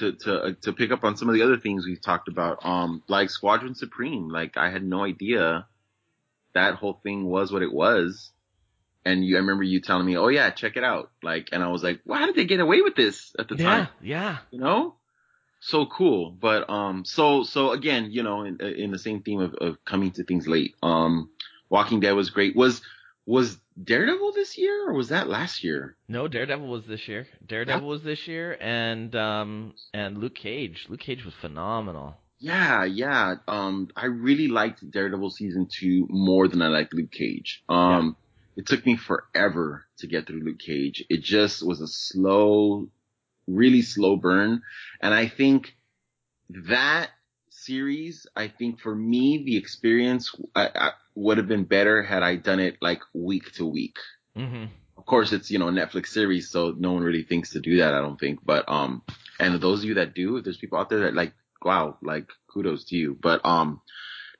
To 0.00 0.12
to 0.12 0.34
uh, 0.42 0.52
to 0.60 0.74
pick 0.74 0.90
up 0.90 1.04
on 1.04 1.16
some 1.16 1.30
of 1.30 1.34
the 1.34 1.40
other 1.40 1.56
things 1.56 1.86
we've 1.86 2.02
talked 2.02 2.28
about, 2.28 2.66
um, 2.66 3.02
like 3.08 3.30
Squadron 3.30 3.74
Supreme, 3.74 4.28
like 4.28 4.58
I 4.58 4.68
had 4.68 4.84
no 4.84 5.02
idea 5.02 5.66
that 6.52 6.74
whole 6.74 7.00
thing 7.02 7.24
was 7.24 7.52
what 7.52 7.62
it 7.62 7.72
was. 7.72 8.30
And 9.04 9.24
you, 9.24 9.36
I 9.36 9.38
remember 9.38 9.62
you 9.62 9.80
telling 9.80 10.04
me, 10.04 10.16
"Oh 10.16 10.28
yeah, 10.28 10.50
check 10.50 10.76
it 10.76 10.82
out." 10.82 11.10
Like, 11.22 11.50
and 11.52 11.62
I 11.62 11.68
was 11.68 11.82
like, 11.82 12.00
"Well, 12.04 12.18
how 12.18 12.26
did 12.26 12.34
they 12.34 12.44
get 12.44 12.58
away 12.58 12.82
with 12.82 12.96
this 12.96 13.34
at 13.38 13.48
the 13.48 13.56
time?" 13.56 13.88
yeah, 14.02 14.18
yeah. 14.20 14.38
You 14.50 14.58
know, 14.58 14.96
so 15.66 15.86
cool. 15.86 16.30
But 16.30 16.68
um, 16.70 17.04
so 17.04 17.42
so 17.42 17.72
again, 17.72 18.08
you 18.10 18.22
know, 18.22 18.44
in, 18.44 18.60
in 18.60 18.90
the 18.90 18.98
same 18.98 19.22
theme 19.22 19.40
of, 19.40 19.54
of 19.54 19.84
coming 19.84 20.12
to 20.12 20.24
things 20.24 20.46
late. 20.46 20.74
Um, 20.82 21.30
Walking 21.68 22.00
Dead 22.00 22.12
was 22.12 22.30
great. 22.30 22.54
Was 22.54 22.80
was 23.26 23.58
Daredevil 23.82 24.32
this 24.32 24.56
year 24.56 24.88
or 24.88 24.94
was 24.94 25.08
that 25.08 25.28
last 25.28 25.64
year? 25.64 25.96
No, 26.08 26.28
Daredevil 26.28 26.68
was 26.68 26.86
this 26.86 27.08
year. 27.08 27.26
Daredevil 27.44 27.86
was 27.86 28.02
this 28.02 28.28
year 28.28 28.56
and 28.60 29.14
um 29.16 29.74
and 29.92 30.18
Luke 30.18 30.36
Cage. 30.36 30.86
Luke 30.88 31.00
Cage 31.00 31.24
was 31.24 31.34
phenomenal. 31.40 32.16
Yeah, 32.38 32.84
yeah. 32.84 33.36
Um, 33.48 33.88
I 33.96 34.06
really 34.06 34.48
liked 34.48 34.88
Daredevil 34.88 35.30
season 35.30 35.68
two 35.70 36.06
more 36.10 36.48
than 36.48 36.62
I 36.62 36.68
liked 36.68 36.94
Luke 36.94 37.10
Cage. 37.10 37.64
Um, 37.68 38.14
it 38.56 38.66
took 38.66 38.84
me 38.86 38.96
forever 38.96 39.86
to 39.98 40.06
get 40.06 40.26
through 40.26 40.44
Luke 40.44 40.58
Cage. 40.58 41.04
It 41.08 41.22
just 41.22 41.66
was 41.66 41.80
a 41.80 41.86
slow, 41.86 42.88
really 43.46 43.82
slow 43.82 44.16
burn. 44.16 44.62
And 45.00 45.14
I 45.14 45.28
think 45.28 45.76
that 46.48 47.10
series, 47.50 48.26
I 48.36 48.48
think 48.48 48.80
for 48.80 48.94
me, 48.94 49.44
the 49.44 49.56
experience 49.56 50.34
I, 50.54 50.70
I, 50.74 50.90
would 51.14 51.38
have 51.38 51.48
been 51.48 51.64
better 51.64 52.02
had 52.02 52.22
I 52.22 52.36
done 52.36 52.60
it 52.60 52.76
like 52.80 53.00
week 53.14 53.52
to 53.54 53.66
week. 53.66 53.98
Mhm. 54.36 54.68
Of 54.98 55.06
course, 55.06 55.32
it's, 55.32 55.50
you 55.50 55.58
know, 55.58 55.68
a 55.68 55.72
Netflix 55.72 56.08
series, 56.08 56.50
so 56.50 56.74
no 56.76 56.92
one 56.92 57.02
really 57.02 57.22
thinks 57.22 57.50
to 57.50 57.60
do 57.60 57.78
that, 57.78 57.94
I 57.94 58.00
don't 58.00 58.18
think. 58.18 58.40
But, 58.44 58.68
um, 58.68 59.02
and 59.38 59.60
those 59.60 59.80
of 59.80 59.84
you 59.86 59.94
that 59.94 60.14
do, 60.14 60.36
if 60.36 60.44
there's 60.44 60.56
people 60.58 60.78
out 60.78 60.88
there 60.88 61.00
that 61.00 61.14
like, 61.14 61.32
wow, 61.62 61.96
like 62.02 62.30
kudos 62.48 62.84
to 62.86 62.96
you. 62.96 63.16
But, 63.20 63.44
um, 63.44 63.80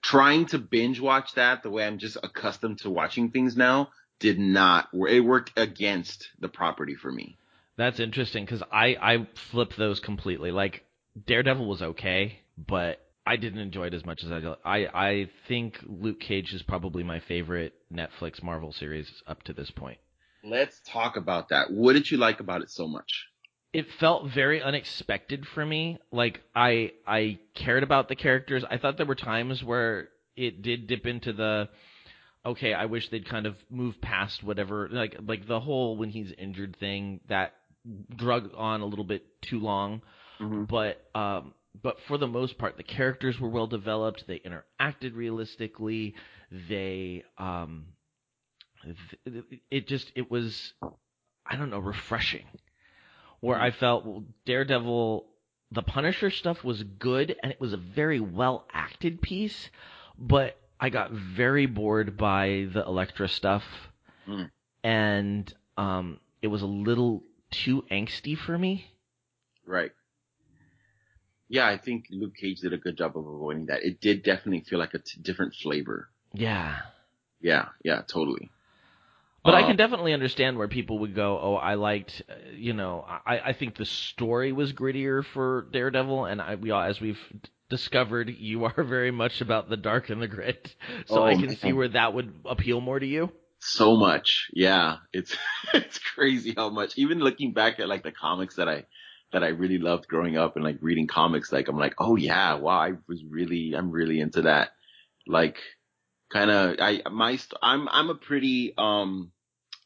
trying 0.03 0.47
to 0.47 0.59
binge 0.59 1.01
watch 1.01 1.35
that 1.35 1.63
the 1.63 1.71
way 1.71 1.87
I'm 1.87 1.99
just 1.99 2.17
accustomed 2.23 2.79
to 2.81 2.91
watching 2.91 3.31
things 3.31 3.57
now 3.57 3.91
did 4.19 4.39
not, 4.39 4.89
it 4.93 5.21
worked 5.21 5.53
against 5.57 6.29
the 6.39 6.49
property 6.49 6.95
for 6.95 7.11
me. 7.11 7.39
That's 7.77 8.01
interesting 8.01 8.47
cuz 8.47 8.63
I 8.73 8.97
I 9.01 9.27
flipped 9.51 9.77
those 9.77 10.01
completely. 10.01 10.51
Like 10.51 10.85
Daredevil 11.27 11.67
was 11.67 11.83
okay, 11.83 12.41
but 12.57 13.01
I 13.27 13.37
didn't 13.37 13.61
enjoy 13.61 13.89
it 13.89 13.95
as 13.95 14.05
much 14.05 14.23
as 14.25 14.31
I 14.33 14.57
I 14.65 15.09
I 15.09 15.31
think 15.49 15.79
Luke 15.87 16.21
Cage 16.21 16.53
is 16.55 16.63
probably 16.63 17.03
my 17.03 17.21
favorite 17.21 17.75
Netflix 17.93 18.43
Marvel 18.43 18.73
series 18.73 19.23
up 19.27 19.43
to 19.45 19.53
this 19.53 19.71
point. 19.71 19.99
Let's 20.45 20.81
talk 20.87 21.17
about 21.17 21.49
that. 21.49 21.73
What 21.73 21.95
did 21.95 22.11
you 22.11 22.19
like 22.19 22.41
about 22.41 22.63
it 22.63 22.71
so 22.71 22.87
much? 22.87 23.27
it 23.77 23.93
felt 24.01 24.31
very 24.31 24.63
unexpected 24.63 25.47
for 25.47 25.67
me. 25.67 25.99
Like 26.11 26.41
I 26.55 26.93
I 27.07 27.39
cared 27.55 27.83
about 27.83 28.09
the 28.09 28.17
characters. 28.17 28.65
I 28.71 28.79
thought 28.79 28.97
there 28.97 29.05
were 29.05 29.15
times 29.15 29.63
where 29.63 30.09
it 30.35 30.63
did 30.63 30.87
dip 30.87 31.07
into 31.07 31.35
the 31.35 31.69
okay, 32.47 32.73
I 32.73 32.87
wish 32.87 33.11
they'd 33.11 33.29
kind 33.29 33.45
of 33.45 33.55
move 33.69 34.01
past 34.01 34.43
whatever 34.43 34.89
like 34.91 35.17
like 35.27 35.47
the 35.47 35.61
whole 35.61 35.99
when 35.99 36.09
he's 36.09 36.33
injured 36.39 36.77
thing 36.79 37.21
that 37.29 37.53
drug 38.15 38.51
on 38.57 38.81
a 38.81 38.87
little 38.87 39.05
bit 39.05 39.25
too 39.43 39.61
long. 39.61 40.03
Mm-hmm. 40.41 40.65
But 40.65 41.05
um 41.15 41.55
but 41.83 41.99
for 42.09 42.19
the 42.19 42.27
most 42.27 42.59
part 42.59 42.77
the 42.77 42.83
characters 42.83 43.39
were 43.39 43.49
well 43.49 43.67
developed, 43.67 44.25
they 44.27 44.41
interacted 44.41 45.15
realistically, 45.15 46.15
they 46.69 47.25
um 47.39 47.87
th- 49.25 49.45
it 49.71 49.89
just 49.89 50.13
it 50.15 50.31
was 50.31 50.73
I 51.47 51.57
don't 51.57 51.71
know, 51.71 51.79
refreshing 51.79 52.47
where 53.41 53.61
I 53.61 53.71
felt 53.71 54.05
well, 54.05 54.25
Daredevil, 54.47 55.27
the 55.71 55.83
Punisher 55.83 56.31
stuff 56.31 56.65
was 56.65 56.83
good 56.83 57.37
and 57.43 57.53
it 57.53 57.61
was 57.61 57.73
a 57.73 57.77
very 57.77 58.21
well 58.21 58.67
acted 58.73 59.21
piece, 59.21 59.71
but 60.19 60.57
I 60.81 60.91
got 60.91 61.11
very 61.13 61.67
bored 61.67 62.17
by 62.17 62.69
the 62.73 62.85
Elektra 62.85 63.29
stuff, 63.29 63.65
Mm. 64.29 64.51
and 64.83 65.55
um, 65.77 66.19
it 66.43 66.49
was 66.49 66.63
a 66.63 66.67
little 66.67 67.23
too 67.65 67.83
angsty 67.91 68.37
for 68.37 68.59
me. 68.59 68.93
Right. 69.67 69.93
Yeah, 71.49 71.67
I 71.67 71.77
think 71.77 72.07
Luke 72.11 72.37
Cage 72.37 72.61
did 72.61 72.73
a 72.73 72.79
good 72.79 72.97
job 72.97 73.17
of 73.19 73.27
avoiding 73.27 73.67
that. 73.67 73.83
It 73.83 74.01
did 74.01 74.23
definitely 74.23 74.61
feel 74.61 74.79
like 74.79 74.95
a 74.95 75.01
t- 75.01 75.21
different 75.21 75.55
flavor. 75.57 76.09
Yeah. 76.35 76.83
Yeah, 77.41 77.69
yeah, 77.85 78.03
totally. 78.03 78.51
But 79.45 79.55
I 79.55 79.63
Um, 79.63 79.71
can 79.71 79.77
definitely 79.77 80.13
understand 80.13 80.59
where 80.59 80.69
people 80.69 80.99
would 81.01 81.15
go. 81.15 81.39
Oh, 81.41 81.55
I 81.55 81.75
liked, 81.75 82.23
uh, 82.29 82.35
you 82.55 82.73
know, 82.73 83.05
I, 83.09 83.39
I 83.39 83.53
think 83.53 83.77
the 83.77 83.85
story 83.87 84.53
was 84.53 84.73
grittier 84.73 85.25
for 85.25 85.69
Daredevil, 85.73 86.25
and 86.27 86.43
I, 86.43 86.57
we 86.57 86.71
all, 86.73 86.83
as 86.83 87.01
we've 87.01 87.21
discovered, 87.71 88.29
you 88.29 88.65
are 88.67 88.83
very 88.85 89.11
much 89.13 89.41
about 89.41 89.69
the 89.71 89.77
dark 89.77 90.11
and 90.11 90.21
the 90.21 90.29
grit. 90.29 90.75
So 91.07 91.23
Oh, 91.23 91.25
I 91.25 91.35
can 91.37 91.49
man. 91.49 91.57
see 91.57 91.73
where 91.73 91.89
that 91.89 92.13
would 92.13 92.33
appeal 92.45 92.81
more 92.81 92.99
to 92.99 93.07
you. 93.07 93.33
So 93.59 93.97
much. 93.97 94.49
Yeah, 94.53 94.99
it's 95.13 95.37
it's 95.75 95.99
crazy 95.99 96.55
how 96.57 96.71
much. 96.71 96.97
Even 96.97 97.21
looking 97.21 97.53
back 97.53 97.81
at 97.81 97.89
like 97.89 98.03
the 98.03 98.13
comics 98.13 98.57
that 98.57 98.69
I 98.69 98.85
that 99.33 99.43
I 99.43 99.49
really 99.49 99.79
loved 99.79 100.09
growing 100.09 100.37
up 100.37 100.57
and 100.57 100.65
like 100.65 100.79
reading 100.81 101.07
comics, 101.07 101.53
like 101.53 101.69
I'm 101.69 101.79
like, 101.79 101.95
oh 101.99 102.17
yeah, 102.17 102.55
wow, 102.55 102.79
I 102.79 102.93
was 103.09 103.23
really, 103.25 103.75
I'm 103.77 103.91
really 103.91 104.21
into 104.21 104.43
that. 104.43 104.71
Like, 105.27 105.59
kind 106.33 106.51
of, 106.51 106.77
I 106.81 107.03
my 107.11 107.37
st- 107.37 107.59
I'm 107.63 107.89
I'm 107.89 108.11
a 108.11 108.15
pretty 108.15 108.75
um, 108.79 109.33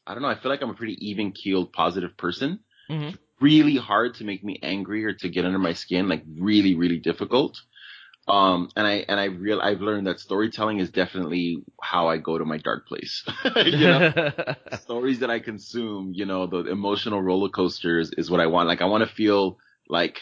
I 0.05 0.13
don't 0.13 0.23
know, 0.23 0.29
I 0.29 0.35
feel 0.35 0.51
like 0.51 0.61
I'm 0.61 0.69
a 0.69 0.75
pretty 0.75 1.09
even 1.09 1.31
keeled, 1.31 1.73
positive 1.73 2.17
person. 2.17 2.59
Mm-hmm. 2.89 3.15
Really 3.39 3.77
hard 3.77 4.15
to 4.15 4.23
make 4.23 4.43
me 4.43 4.59
angry 4.61 5.05
or 5.05 5.13
to 5.13 5.29
get 5.29 5.45
under 5.45 5.57
my 5.57 5.73
skin, 5.73 6.07
like 6.07 6.23
really, 6.37 6.75
really 6.75 6.99
difficult. 6.99 7.59
Um, 8.31 8.69
and 8.77 8.87
I, 8.87 9.03
and 9.09 9.19
I 9.19 9.25
real, 9.25 9.59
I've 9.59 9.81
learned 9.81 10.07
that 10.07 10.21
storytelling 10.21 10.79
is 10.79 10.89
definitely 10.89 11.65
how 11.81 12.07
I 12.07 12.15
go 12.15 12.37
to 12.37 12.45
my 12.45 12.59
dark 12.59 12.87
place. 12.87 13.25
you 13.57 13.77
know, 13.77 14.13
stories 14.81 15.19
that 15.19 15.29
I 15.29 15.39
consume, 15.39 16.13
you 16.15 16.25
know, 16.25 16.47
the 16.47 16.59
emotional 16.71 17.21
roller 17.21 17.49
coasters 17.49 18.09
is 18.17 18.31
what 18.31 18.39
I 18.39 18.47
want. 18.47 18.69
Like 18.69 18.81
I 18.81 18.85
want 18.85 19.05
to 19.05 19.13
feel 19.13 19.57
like, 19.89 20.17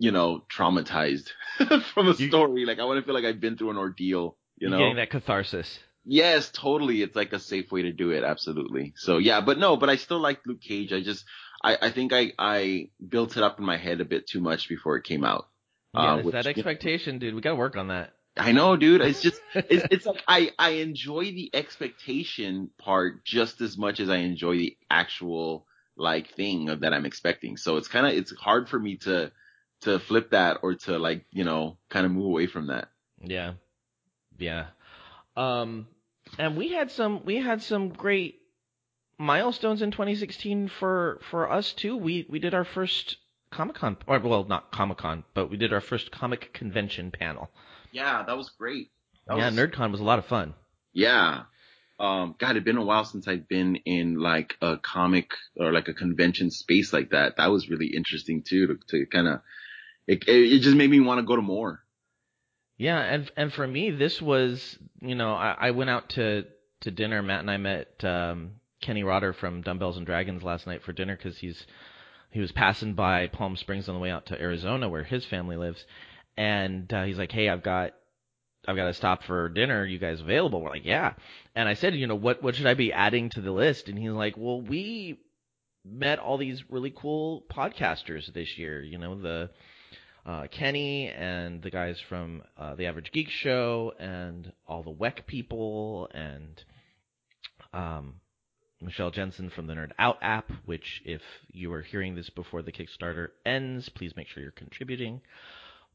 you 0.00 0.10
know, 0.10 0.42
traumatized 0.52 1.28
from 1.94 2.08
a 2.08 2.14
story. 2.14 2.64
Like 2.64 2.80
I 2.80 2.84
want 2.86 2.98
to 2.98 3.06
feel 3.06 3.14
like 3.14 3.24
I've 3.24 3.40
been 3.40 3.56
through 3.56 3.70
an 3.70 3.78
ordeal, 3.78 4.36
you 4.56 4.68
know? 4.68 4.78
getting 4.78 4.96
that 4.96 5.10
catharsis. 5.10 5.78
Yes, 6.04 6.50
totally. 6.50 7.02
It's 7.02 7.14
like 7.14 7.32
a 7.32 7.38
safe 7.38 7.70
way 7.70 7.82
to 7.82 7.92
do 7.92 8.10
it. 8.10 8.24
Absolutely. 8.24 8.94
So 8.96 9.18
yeah, 9.18 9.40
but 9.42 9.58
no, 9.58 9.76
but 9.76 9.88
I 9.88 9.94
still 9.94 10.18
like 10.18 10.40
Luke 10.44 10.60
Cage. 10.60 10.92
I 10.92 11.00
just, 11.00 11.24
I, 11.62 11.76
I 11.82 11.90
think 11.92 12.12
I, 12.12 12.32
I 12.36 12.88
built 13.06 13.36
it 13.36 13.44
up 13.44 13.60
in 13.60 13.64
my 13.64 13.76
head 13.76 14.00
a 14.00 14.04
bit 14.04 14.26
too 14.26 14.40
much 14.40 14.68
before 14.68 14.96
it 14.96 15.04
came 15.04 15.22
out. 15.22 15.46
Yeah, 15.94 16.14
Uh, 16.14 16.22
which, 16.22 16.32
that 16.32 16.44
you 16.44 16.50
know, 16.50 16.50
expectation, 16.50 17.18
dude. 17.18 17.34
We 17.34 17.40
gotta 17.40 17.56
work 17.56 17.76
on 17.76 17.88
that. 17.88 18.14
I 18.36 18.52
know, 18.52 18.76
dude. 18.76 19.02
It's 19.02 19.20
just, 19.20 19.40
it's, 19.54 19.84
it's 19.90 20.06
like 20.06 20.22
I, 20.26 20.50
I 20.58 20.70
enjoy 20.70 21.24
the 21.24 21.50
expectation 21.52 22.70
part 22.78 23.24
just 23.24 23.60
as 23.60 23.76
much 23.76 24.00
as 24.00 24.08
I 24.08 24.16
enjoy 24.16 24.56
the 24.56 24.76
actual 24.90 25.66
like 25.96 26.34
thing 26.34 26.66
that 26.66 26.94
I'm 26.94 27.04
expecting. 27.04 27.58
So 27.58 27.76
it's 27.76 27.88
kind 27.88 28.06
of, 28.06 28.14
it's 28.14 28.34
hard 28.34 28.68
for 28.70 28.78
me 28.78 28.96
to, 28.98 29.32
to 29.82 29.98
flip 29.98 30.30
that 30.30 30.58
or 30.62 30.74
to 30.74 30.98
like, 30.98 31.26
you 31.30 31.44
know, 31.44 31.76
kind 31.90 32.06
of 32.06 32.12
move 32.12 32.26
away 32.26 32.46
from 32.46 32.68
that. 32.68 32.88
Yeah, 33.20 33.54
yeah. 34.38 34.66
Um, 35.36 35.86
and 36.38 36.56
we 36.56 36.72
had 36.72 36.90
some 36.90 37.24
we 37.24 37.36
had 37.36 37.62
some 37.62 37.90
great 37.90 38.40
milestones 39.18 39.82
in 39.82 39.90
2016 39.90 40.68
for 40.68 41.20
for 41.30 41.50
us 41.50 41.72
too. 41.72 41.96
We 41.96 42.26
we 42.28 42.38
did 42.38 42.54
our 42.54 42.64
first 42.64 43.16
Comic 43.52 43.76
Con, 43.76 43.96
or 44.06 44.18
well, 44.18 44.44
not 44.44 44.72
Comic 44.72 44.98
Con, 44.98 45.24
but 45.34 45.50
we 45.50 45.56
did 45.56 45.72
our 45.72 45.80
first 45.80 46.10
comic 46.10 46.52
convention 46.52 47.10
panel. 47.10 47.50
Yeah, 47.92 48.24
that 48.26 48.36
was 48.36 48.50
great. 48.50 48.90
That 49.26 49.38
yeah, 49.38 49.46
was- 49.46 49.54
NerdCon 49.56 49.92
was 49.92 50.00
a 50.00 50.04
lot 50.04 50.18
of 50.18 50.26
fun. 50.26 50.54
Yeah. 50.92 51.42
Um, 52.00 52.34
God, 52.38 52.52
it'd 52.52 52.64
been 52.64 52.78
a 52.78 52.84
while 52.84 53.04
since 53.04 53.28
I'd 53.28 53.46
been 53.46 53.76
in 53.76 54.18
like 54.18 54.56
a 54.60 54.76
comic 54.78 55.30
or 55.56 55.72
like 55.72 55.88
a 55.88 55.94
convention 55.94 56.50
space 56.50 56.92
like 56.92 57.10
that. 57.10 57.36
That 57.36 57.50
was 57.50 57.68
really 57.70 57.94
interesting 57.94 58.42
too, 58.42 58.66
to, 58.66 58.78
to 58.88 59.06
kind 59.06 59.28
of, 59.28 59.40
it, 60.08 60.26
it, 60.26 60.52
it 60.52 60.58
just 60.62 60.76
made 60.76 60.90
me 60.90 60.98
want 60.98 61.20
to 61.20 61.26
go 61.26 61.36
to 61.36 61.42
more. 61.42 61.80
Yeah, 62.76 62.98
and 62.98 63.30
and 63.36 63.52
for 63.52 63.64
me, 63.64 63.90
this 63.90 64.20
was 64.20 64.76
you 65.00 65.14
know 65.14 65.34
I, 65.34 65.56
I 65.60 65.70
went 65.70 65.90
out 65.90 66.08
to 66.10 66.46
to 66.80 66.90
dinner. 66.90 67.22
Matt 67.22 67.40
and 67.40 67.50
I 67.50 67.56
met 67.58 68.02
um, 68.02 68.52
Kenny 68.80 69.04
Rotter 69.04 69.32
from 69.32 69.62
Dumbbells 69.62 69.96
and 69.96 70.04
Dragons 70.04 70.42
last 70.42 70.66
night 70.66 70.82
for 70.82 70.92
dinner 70.92 71.16
because 71.16 71.38
he's 71.38 71.64
he 72.32 72.40
was 72.40 72.52
passing 72.52 72.94
by 72.94 73.28
Palm 73.28 73.56
Springs 73.56 73.88
on 73.88 73.94
the 73.94 74.00
way 74.00 74.10
out 74.10 74.26
to 74.26 74.40
Arizona 74.40 74.88
where 74.88 75.04
his 75.04 75.24
family 75.26 75.56
lives, 75.56 75.84
and 76.36 76.92
uh, 76.92 77.04
he's 77.04 77.18
like, 77.18 77.32
"Hey, 77.32 77.48
I've 77.48 77.62
got 77.62 77.92
I've 78.66 78.76
got 78.76 78.86
to 78.86 78.94
stop 78.94 79.24
for 79.24 79.48
dinner. 79.48 79.84
You 79.84 79.98
guys 79.98 80.20
available?" 80.20 80.60
We're 80.60 80.70
like, 80.70 80.84
"Yeah." 80.84 81.14
And 81.54 81.68
I 81.68 81.74
said, 81.74 81.94
"You 81.94 82.06
know 82.06 82.14
what 82.14 82.42
what 82.42 82.54
should 82.56 82.66
I 82.66 82.74
be 82.74 82.92
adding 82.92 83.30
to 83.30 83.40
the 83.40 83.52
list?" 83.52 83.88
And 83.88 83.98
he's 83.98 84.10
like, 84.10 84.34
"Well, 84.36 84.60
we 84.60 85.20
met 85.84 86.18
all 86.18 86.38
these 86.38 86.62
really 86.70 86.92
cool 86.94 87.44
podcasters 87.52 88.32
this 88.32 88.58
year. 88.58 88.82
You 88.82 88.98
know 88.98 89.20
the." 89.20 89.50
uh, 90.24 90.46
Kenny 90.50 91.08
and 91.08 91.62
the 91.62 91.70
guys 91.70 91.98
from 92.08 92.42
uh, 92.56 92.74
the 92.74 92.86
Average 92.86 93.10
Geek 93.12 93.28
Show 93.28 93.92
and 93.98 94.52
all 94.66 94.82
the 94.82 94.92
WEC 94.92 95.26
people 95.26 96.08
and 96.14 96.62
um, 97.72 98.14
Michelle 98.82 99.10
Jensen 99.10 99.50
from 99.50 99.66
the 99.66 99.74
Nerd 99.74 99.92
Out 99.98 100.18
app. 100.22 100.50
Which, 100.64 101.02
if 101.04 101.22
you 101.52 101.72
are 101.72 101.82
hearing 101.82 102.14
this 102.14 102.30
before 102.30 102.62
the 102.62 102.72
Kickstarter 102.72 103.28
ends, 103.46 103.88
please 103.88 104.16
make 104.16 104.28
sure 104.28 104.42
you're 104.42 104.52
contributing. 104.52 105.20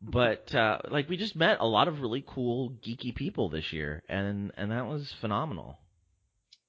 But 0.02 0.54
uh, 0.54 0.80
like 0.90 1.10
we 1.10 1.18
just 1.18 1.36
met 1.36 1.58
a 1.60 1.68
lot 1.68 1.88
of 1.88 2.02
really 2.02 2.24
cool 2.26 2.72
geeky 2.86 3.14
people 3.14 3.50
this 3.50 3.74
year, 3.74 4.04
and 4.08 4.52
and 4.58 4.72
that 4.72 4.88
was 4.88 5.14
phenomenal. 5.22 5.78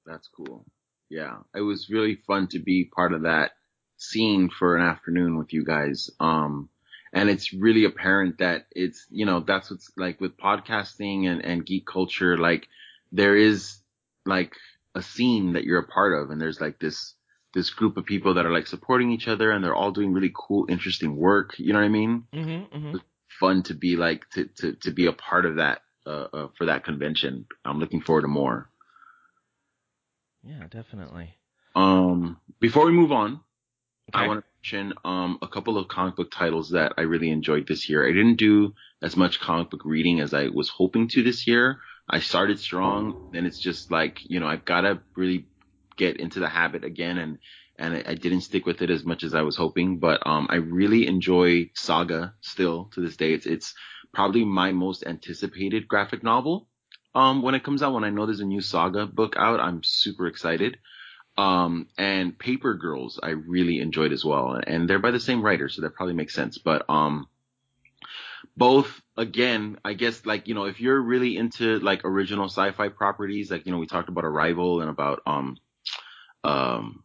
That's 0.06 0.28
cool. 0.28 0.64
Yeah. 1.10 1.38
It 1.54 1.60
was 1.60 1.90
really 1.90 2.16
fun 2.26 2.48
to 2.48 2.58
be 2.58 2.84
part 2.84 3.12
of 3.12 3.22
that 3.22 3.52
scene 3.96 4.50
for 4.50 4.76
an 4.76 4.84
afternoon 4.84 5.36
with 5.36 5.52
you 5.52 5.64
guys. 5.64 6.10
Um, 6.20 6.68
and 7.12 7.30
it's 7.30 7.52
really 7.52 7.84
apparent 7.84 8.38
that 8.38 8.66
it's, 8.72 9.06
you 9.10 9.26
know, 9.26 9.40
that's 9.40 9.70
what's 9.70 9.90
like 9.96 10.20
with 10.20 10.36
podcasting 10.36 11.26
and, 11.26 11.44
and 11.44 11.64
geek 11.64 11.86
culture, 11.86 12.36
like 12.36 12.68
there 13.12 13.36
is 13.36 13.78
like 14.26 14.52
a 14.98 15.02
scene 15.02 15.54
that 15.54 15.64
you're 15.64 15.78
a 15.78 15.86
part 15.86 16.12
of 16.12 16.30
and 16.30 16.40
there's 16.40 16.60
like 16.60 16.78
this, 16.78 17.14
this 17.54 17.70
group 17.70 17.96
of 17.96 18.04
people 18.04 18.34
that 18.34 18.44
are 18.44 18.52
like 18.52 18.66
supporting 18.66 19.10
each 19.10 19.28
other 19.28 19.50
and 19.50 19.64
they're 19.64 19.74
all 19.74 19.92
doing 19.92 20.12
really 20.12 20.32
cool, 20.34 20.66
interesting 20.68 21.16
work. 21.16 21.58
You 21.58 21.72
know 21.72 21.78
what 21.78 21.86
I 21.86 21.88
mean? 21.88 22.24
Mm-hmm, 22.34 22.76
mm-hmm. 22.76 22.96
Fun 23.40 23.62
to 23.64 23.74
be 23.74 23.96
like, 23.96 24.28
to, 24.30 24.46
to, 24.58 24.72
to 24.82 24.90
be 24.90 25.06
a 25.06 25.12
part 25.12 25.46
of 25.46 25.56
that, 25.56 25.80
uh, 26.06 26.26
uh, 26.32 26.48
for 26.58 26.66
that 26.66 26.84
convention. 26.84 27.46
I'm 27.64 27.78
looking 27.78 28.02
forward 28.02 28.22
to 28.22 28.28
more. 28.28 28.70
Yeah, 30.42 30.66
definitely. 30.68 31.34
Um, 31.74 32.40
before 32.60 32.86
we 32.86 32.92
move 32.92 33.12
on, 33.12 33.40
I 34.12 34.26
want 34.26 34.40
to 34.40 34.46
mention 34.78 34.94
um, 35.04 35.38
a 35.42 35.48
couple 35.48 35.76
of 35.76 35.88
comic 35.88 36.16
book 36.16 36.30
titles 36.30 36.70
that 36.70 36.94
I 36.96 37.02
really 37.02 37.30
enjoyed 37.30 37.66
this 37.68 37.88
year. 37.88 38.08
I 38.08 38.12
didn't 38.12 38.36
do 38.36 38.74
as 39.02 39.16
much 39.16 39.40
comic 39.40 39.70
book 39.70 39.82
reading 39.84 40.20
as 40.20 40.32
I 40.32 40.48
was 40.48 40.68
hoping 40.68 41.08
to 41.08 41.22
this 41.22 41.46
year. 41.46 41.78
I 42.08 42.20
started 42.20 42.58
strong, 42.58 43.30
then 43.32 43.46
it's 43.46 43.58
just 43.58 43.90
like 43.90 44.20
you 44.24 44.40
know 44.40 44.46
I've 44.46 44.64
got 44.64 44.82
to 44.82 45.00
really 45.16 45.46
get 45.96 46.18
into 46.18 46.40
the 46.40 46.48
habit 46.48 46.84
again, 46.84 47.18
and 47.18 47.38
and 47.78 47.94
I, 47.94 48.04
I 48.12 48.14
didn't 48.14 48.42
stick 48.42 48.66
with 48.66 48.82
it 48.82 48.90
as 48.90 49.04
much 49.04 49.22
as 49.24 49.34
I 49.34 49.42
was 49.42 49.56
hoping. 49.56 49.98
But 49.98 50.26
um, 50.26 50.46
I 50.50 50.56
really 50.56 51.06
enjoy 51.06 51.70
Saga 51.74 52.34
still 52.40 52.90
to 52.94 53.00
this 53.00 53.16
day. 53.16 53.32
It's 53.32 53.46
it's 53.46 53.74
probably 54.12 54.44
my 54.44 54.72
most 54.72 55.04
anticipated 55.06 55.88
graphic 55.88 56.22
novel. 56.22 56.68
Um, 57.14 57.42
when 57.42 57.54
it 57.54 57.64
comes 57.64 57.82
out, 57.82 57.94
when 57.94 58.04
I 58.04 58.10
know 58.10 58.26
there's 58.26 58.40
a 58.40 58.44
new 58.44 58.60
Saga 58.60 59.06
book 59.06 59.34
out, 59.36 59.60
I'm 59.60 59.82
super 59.82 60.26
excited. 60.26 60.78
Um, 61.36 61.88
and 61.96 62.36
Paper 62.36 62.74
Girls, 62.74 63.20
I 63.22 63.30
really 63.30 63.78
enjoyed 63.80 64.12
as 64.12 64.24
well. 64.24 64.60
And 64.66 64.88
they're 64.88 64.98
by 64.98 65.12
the 65.12 65.20
same 65.20 65.40
writer, 65.40 65.68
so 65.68 65.82
that 65.82 65.94
probably 65.94 66.14
makes 66.14 66.34
sense. 66.34 66.58
But, 66.58 66.84
um, 66.88 67.28
both, 68.56 69.00
again, 69.16 69.78
I 69.84 69.94
guess, 69.94 70.24
like, 70.26 70.48
you 70.48 70.54
know, 70.54 70.64
if 70.64 70.80
you're 70.80 71.00
really 71.00 71.36
into, 71.36 71.78
like, 71.80 72.04
original 72.04 72.46
sci-fi 72.46 72.88
properties, 72.88 73.50
like, 73.50 73.66
you 73.66 73.72
know, 73.72 73.78
we 73.78 73.86
talked 73.86 74.08
about 74.08 74.24
Arrival 74.24 74.80
and 74.80 74.90
about, 74.90 75.22
um, 75.26 75.56
um, 76.44 77.02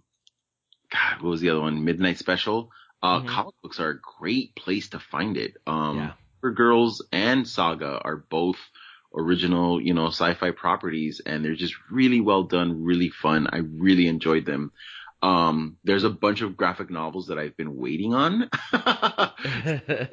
God, 0.91 1.21
what 1.21 1.29
was 1.29 1.41
the 1.41 1.49
other 1.49 1.61
one? 1.61 1.83
Midnight 1.83 2.19
Special. 2.19 2.71
Uh, 3.01 3.21
Mhm. 3.21 3.27
comic 3.27 3.55
books 3.61 3.79
are 3.79 3.89
a 3.89 3.99
great 3.99 4.55
place 4.55 4.89
to 4.89 4.99
find 4.99 5.37
it. 5.37 5.57
Um, 5.67 5.97
Yeah. 5.97 6.13
Girls 6.41 7.05
and 7.11 7.47
Saga 7.47 7.99
are 8.03 8.17
both 8.17 8.59
original, 9.15 9.79
you 9.81 9.93
know, 9.93 10.07
sci-fi 10.07 10.51
properties 10.51 11.21
and 11.25 11.43
they're 11.43 11.55
just 11.55 11.75
really 11.89 12.19
well 12.21 12.43
done, 12.43 12.83
really 12.83 13.09
fun. 13.09 13.47
I 13.51 13.57
really 13.57 14.07
enjoyed 14.07 14.45
them. 14.45 14.71
Um, 15.23 15.77
there's 15.85 16.03
a 16.03 16.09
bunch 16.09 16.41
of 16.41 16.57
graphic 16.57 16.89
novels 16.89 17.27
that 17.27 17.39
I've 17.39 17.55
been 17.55 17.77
waiting 17.77 18.13
on. 18.13 18.49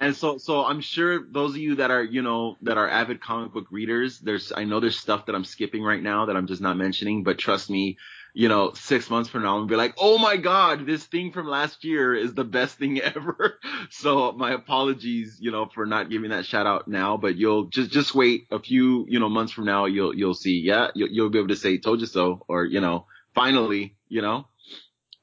and 0.00 0.16
so, 0.16 0.38
so 0.38 0.64
I'm 0.64 0.80
sure 0.80 1.22
those 1.30 1.50
of 1.50 1.58
you 1.58 1.74
that 1.76 1.90
are, 1.90 2.02
you 2.02 2.22
know, 2.22 2.56
that 2.62 2.78
are 2.78 2.88
avid 2.88 3.20
comic 3.20 3.52
book 3.52 3.66
readers, 3.70 4.20
there's, 4.20 4.52
I 4.56 4.64
know 4.64 4.80
there's 4.80 4.98
stuff 4.98 5.26
that 5.26 5.34
I'm 5.34 5.44
skipping 5.44 5.82
right 5.82 6.02
now 6.02 6.26
that 6.26 6.36
I'm 6.36 6.46
just 6.46 6.62
not 6.62 6.78
mentioning, 6.78 7.24
but 7.24 7.36
trust 7.36 7.68
me, 7.68 7.98
you 8.32 8.48
know, 8.48 8.72
six 8.72 9.10
months 9.10 9.28
from 9.28 9.42
now, 9.42 9.54
I'm 9.54 9.60
gonna 9.60 9.68
be 9.68 9.76
like, 9.76 9.96
oh 9.98 10.16
my 10.16 10.38
god, 10.38 10.86
this 10.86 11.04
thing 11.04 11.30
from 11.30 11.46
last 11.46 11.84
year 11.84 12.14
is 12.14 12.32
the 12.32 12.42
best 12.42 12.78
thing 12.78 12.98
ever. 13.02 13.60
so 13.90 14.32
my 14.32 14.52
apologies, 14.52 15.36
you 15.40 15.50
know, 15.50 15.66
for 15.74 15.84
not 15.84 16.08
giving 16.08 16.30
that 16.30 16.46
shout 16.46 16.66
out 16.66 16.88
now, 16.88 17.18
but 17.18 17.36
you'll 17.36 17.64
just 17.66 17.90
just 17.90 18.14
wait 18.14 18.46
a 18.50 18.58
few, 18.58 19.04
you 19.10 19.20
know, 19.20 19.28
months 19.28 19.52
from 19.52 19.66
now, 19.66 19.84
you'll 19.84 20.14
you'll 20.14 20.32
see, 20.32 20.62
yeah, 20.64 20.88
you'll, 20.94 21.10
you'll 21.10 21.30
be 21.30 21.38
able 21.38 21.48
to 21.48 21.56
say, 21.56 21.76
told 21.76 22.00
you 22.00 22.06
so, 22.06 22.44
or 22.48 22.64
you 22.64 22.80
know, 22.80 23.04
finally, 23.34 23.94
you 24.08 24.22
know. 24.22 24.46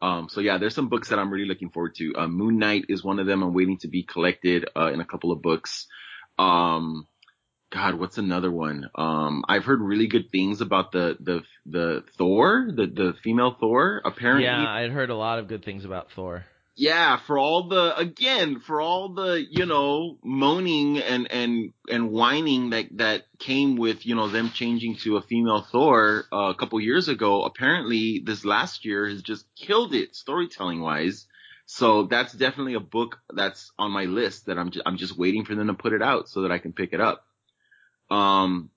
Um, 0.02 0.30
so 0.30 0.42
yeah, 0.42 0.58
there's 0.58 0.76
some 0.76 0.90
books 0.90 1.10
that 1.10 1.20
I'm 1.20 1.32
really 1.32 1.48
looking 1.48 1.70
forward 1.70 1.96
to. 1.96 2.14
Uh, 2.16 2.28
Moon 2.28 2.58
Knight 2.58 2.86
is 2.90 3.04
one 3.04 3.20
of 3.20 3.28
them. 3.28 3.44
I'm 3.44 3.54
waiting 3.54 3.78
to 3.80 3.88
be 3.88 4.04
collected 4.04 4.68
uh, 4.76 4.92
in 4.92 5.00
a 5.00 5.06
couple 5.06 5.32
of 5.32 5.42
books. 5.42 5.88
Um, 6.40 7.08
God, 7.72 7.96
what's 7.96 8.18
another 8.18 8.52
one? 8.52 8.90
Um, 8.96 9.46
I've 9.48 9.64
heard 9.64 9.80
really 9.80 10.08
good 10.08 10.30
things 10.32 10.60
about 10.60 10.92
the 10.92 11.18
the 11.20 11.42
the 11.66 12.04
Thor, 12.18 12.68
the 12.76 12.88
the 12.88 13.14
female 13.24 13.56
Thor. 13.60 14.02
Apparently, 14.04 14.44
Yeah, 14.44 14.68
I'd 14.68 14.92
heard 14.92 15.10
a 15.10 15.16
lot 15.16 15.40
of 15.40 15.48
good 15.48 15.64
things 15.64 15.86
about 15.86 16.12
Thor. 16.12 16.46
Yeah, 16.76 17.18
for 17.18 17.38
all 17.38 17.68
the 17.68 17.98
again, 17.98 18.60
for 18.60 18.80
all 18.80 19.10
the 19.14 19.46
you 19.50 19.66
know 19.66 20.18
moaning 20.24 21.00
and 21.00 21.30
and 21.32 21.74
and 21.90 22.12
whining 22.12 22.70
that 22.70 22.86
that 22.98 23.24
came 23.40 23.76
with 23.76 24.06
you 24.06 24.16
know 24.16 24.30
them 24.30 24.52
changing 24.52 24.96
to 24.98 25.18
a 25.18 25.22
female 25.22 25.62
Thor 25.62 26.26
uh, 26.32 26.50
a 26.50 26.56
couple 26.56 26.80
years 26.80 27.10
ago. 27.10 27.44
Apparently, 27.44 28.22
this 28.26 28.46
last 28.46 28.86
year 28.86 29.08
has 29.10 29.22
just 29.22 29.46
killed 29.56 29.94
it 29.94 30.16
storytelling 30.16 30.82
wise. 30.82 31.28
So 31.66 32.04
that's 32.04 32.34
definitely 32.34 32.74
a 32.74 32.82
book 32.82 33.20
that's 33.34 33.72
on 33.80 33.92
my 33.92 34.04
list 34.04 34.48
that 34.48 34.58
I'm 34.58 34.72
just, 34.72 34.86
I'm 34.86 34.98
just 34.98 35.18
waiting 35.18 35.46
for 35.46 35.56
them 35.56 35.68
to 35.68 35.74
put 35.74 35.94
it 35.94 36.02
out 36.02 36.28
so 36.28 36.42
that 36.42 36.52
I 36.52 36.58
can 36.58 36.74
pick 36.74 36.92
it 36.92 37.00
up. 37.00 37.26
Um, 38.10 38.72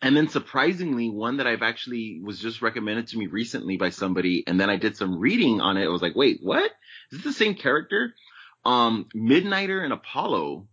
and 0.00 0.16
then 0.16 0.28
surprisingly, 0.28 1.10
one 1.10 1.38
that 1.38 1.46
I've 1.46 1.62
actually 1.62 2.20
was 2.22 2.38
just 2.38 2.62
recommended 2.62 3.08
to 3.08 3.18
me 3.18 3.26
recently 3.26 3.76
by 3.76 3.90
somebody, 3.90 4.44
and 4.46 4.60
then 4.60 4.70
I 4.70 4.76
did 4.76 4.96
some 4.96 5.18
reading 5.18 5.60
on 5.60 5.76
it. 5.76 5.84
I 5.84 5.88
was 5.88 6.02
like, 6.02 6.14
wait, 6.14 6.38
what? 6.42 6.70
Is 7.10 7.18
this 7.18 7.22
the 7.24 7.32
same 7.32 7.54
character? 7.54 8.14
Um, 8.64 9.06
Midnighter 9.14 9.82
and 9.82 9.92
Apollo, 9.92 10.68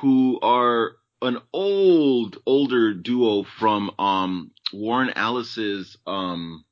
who 0.00 0.38
are 0.40 0.92
an 1.20 1.38
old, 1.52 2.38
older 2.46 2.94
duo 2.94 3.42
from, 3.42 3.90
um, 3.98 4.52
Warren 4.72 5.10
Ellis's, 5.10 5.98
um, 6.06 6.64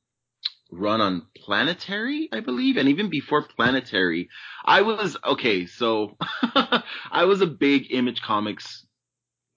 run 0.71 1.01
on 1.01 1.27
Planetary, 1.37 2.29
I 2.33 2.41
believe. 2.41 2.79
And 2.79 2.89
even 2.89 3.11
before 3.11 3.43
Planetary, 3.43 4.31
I 4.65 4.83
was, 4.83 5.17
okay, 5.25 5.67
so 5.67 6.17
I 6.43 7.25
was 7.25 7.43
a 7.43 7.47
big 7.47 7.91
Image 7.91 8.23
Comics 8.23 8.87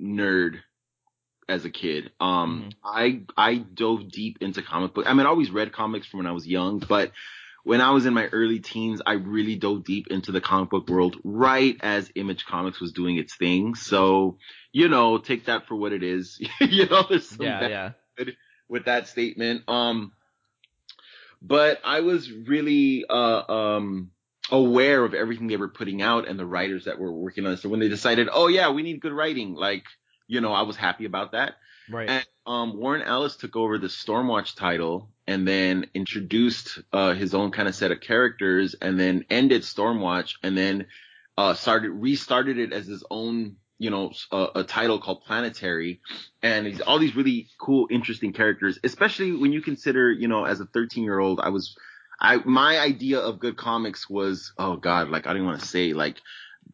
nerd 0.02 0.56
as 1.50 1.66
a 1.66 1.70
kid. 1.70 2.12
Um, 2.20 2.70
I 2.84 3.22
I 3.38 3.56
dove 3.56 4.12
deep 4.12 4.38
into 4.42 4.62
comic 4.62 4.94
book. 4.94 5.06
I 5.08 5.14
mean, 5.14 5.26
I 5.26 5.30
always 5.30 5.52
read 5.52 5.72
comics 5.74 6.08
from 6.08 6.20
when 6.20 6.28
I 6.28 6.32
was 6.32 6.48
young, 6.48 6.80
but 6.80 7.12
when 7.64 7.82
I 7.82 7.92
was 7.92 8.06
in 8.06 8.14
my 8.14 8.26
early 8.28 8.60
teens, 8.60 9.02
I 9.06 9.14
really 9.14 9.56
dove 9.56 9.84
deep 9.84 10.08
into 10.10 10.32
the 10.32 10.42
comic 10.42 10.70
book 10.70 10.88
world 10.90 11.18
right 11.24 11.78
as 11.82 12.12
Image 12.16 12.46
Comics 12.46 12.80
was 12.82 12.92
doing 12.92 13.18
its 13.18 13.36
thing. 13.36 13.76
So, 13.76 14.38
you 14.72 14.88
know, 14.90 15.20
take 15.20 15.46
that 15.46 15.68
for 15.68 15.76
what 15.76 15.94
it 15.94 16.02
is. 16.04 16.40
you 16.60 16.88
know, 16.88 17.04
there's 17.08 17.30
some 17.30 17.46
Yeah, 17.46 17.60
bad 17.60 17.70
yeah. 17.70 17.92
with 18.68 18.86
that 18.86 19.08
statement. 19.08 19.64
Um, 19.70 20.14
but 21.42 21.80
I 21.84 22.00
was 22.02 22.32
really, 22.32 23.06
uh, 23.08 23.52
um, 23.52 24.12
aware 24.50 25.04
of 25.06 25.14
everything 25.14 25.48
they 25.48 25.58
were 25.58 25.70
putting 25.70 26.02
out 26.02 26.28
and 26.28 26.38
the 26.38 26.46
writers 26.46 26.86
that 26.86 27.00
were 27.00 27.12
working 27.12 27.46
on 27.46 27.54
it. 27.54 27.58
So 27.60 27.70
when 27.70 27.80
they 27.80 27.90
decided, 27.90 28.28
oh 28.32 28.48
yeah, 28.48 28.72
we 28.72 28.82
need 28.84 29.02
good 29.02 29.14
writing, 29.14 29.54
like, 29.54 29.84
you 30.32 30.40
know, 30.40 30.54
I 30.54 30.62
was 30.62 30.78
happy 30.78 31.04
about 31.04 31.34
that. 31.34 31.56
Right. 31.90 32.10
And 32.10 32.26
um, 32.48 32.78
Warren 32.78 33.02
Ellis 33.02 33.36
took 33.36 33.58
over 33.58 33.78
the 33.78 33.88
Stormwatch 33.88 34.56
title 34.56 35.10
and 35.28 35.46
then 35.46 35.88
introduced 35.94 36.80
uh, 36.94 37.14
his 37.14 37.36
own 37.36 37.52
kind 37.52 37.68
of 37.68 37.76
set 37.76 37.92
of 37.92 38.00
characters 38.00 38.74
and 38.82 38.98
then 38.98 39.26
ended 39.30 39.64
Stormwatch 39.64 40.36
and 40.42 40.58
then 40.58 40.86
uh, 41.38 41.54
started 41.54 41.90
restarted 41.92 42.58
it 42.60 42.72
as 42.72 42.88
his 42.88 43.04
own, 43.12 43.58
you 43.78 43.90
know, 43.90 44.14
a, 44.32 44.48
a 44.56 44.64
title 44.64 45.00
called 45.00 45.26
Planetary. 45.26 46.00
And 46.42 46.66
he's 46.66 46.80
all 46.80 46.98
these 46.98 47.16
really 47.16 47.50
cool, 47.60 47.88
interesting 47.92 48.32
characters, 48.32 48.80
especially 48.86 49.34
when 49.34 49.52
you 49.52 49.62
consider, 49.62 50.10
you 50.10 50.30
know, 50.30 50.46
as 50.46 50.62
a 50.62 50.66
13 50.66 51.04
year 51.04 51.20
old, 51.20 51.42
I 51.42 51.50
was, 51.50 51.76
I 52.22 52.38
my 52.38 52.80
idea 52.80 53.20
of 53.20 53.40
good 53.40 53.58
comics 53.58 54.10
was, 54.10 54.54
oh 54.58 54.78
god, 54.78 55.10
like 55.10 55.28
I 55.28 55.34
didn't 55.34 55.48
want 55.48 55.60
to 55.60 55.68
say 55.68 55.92
like 55.92 56.22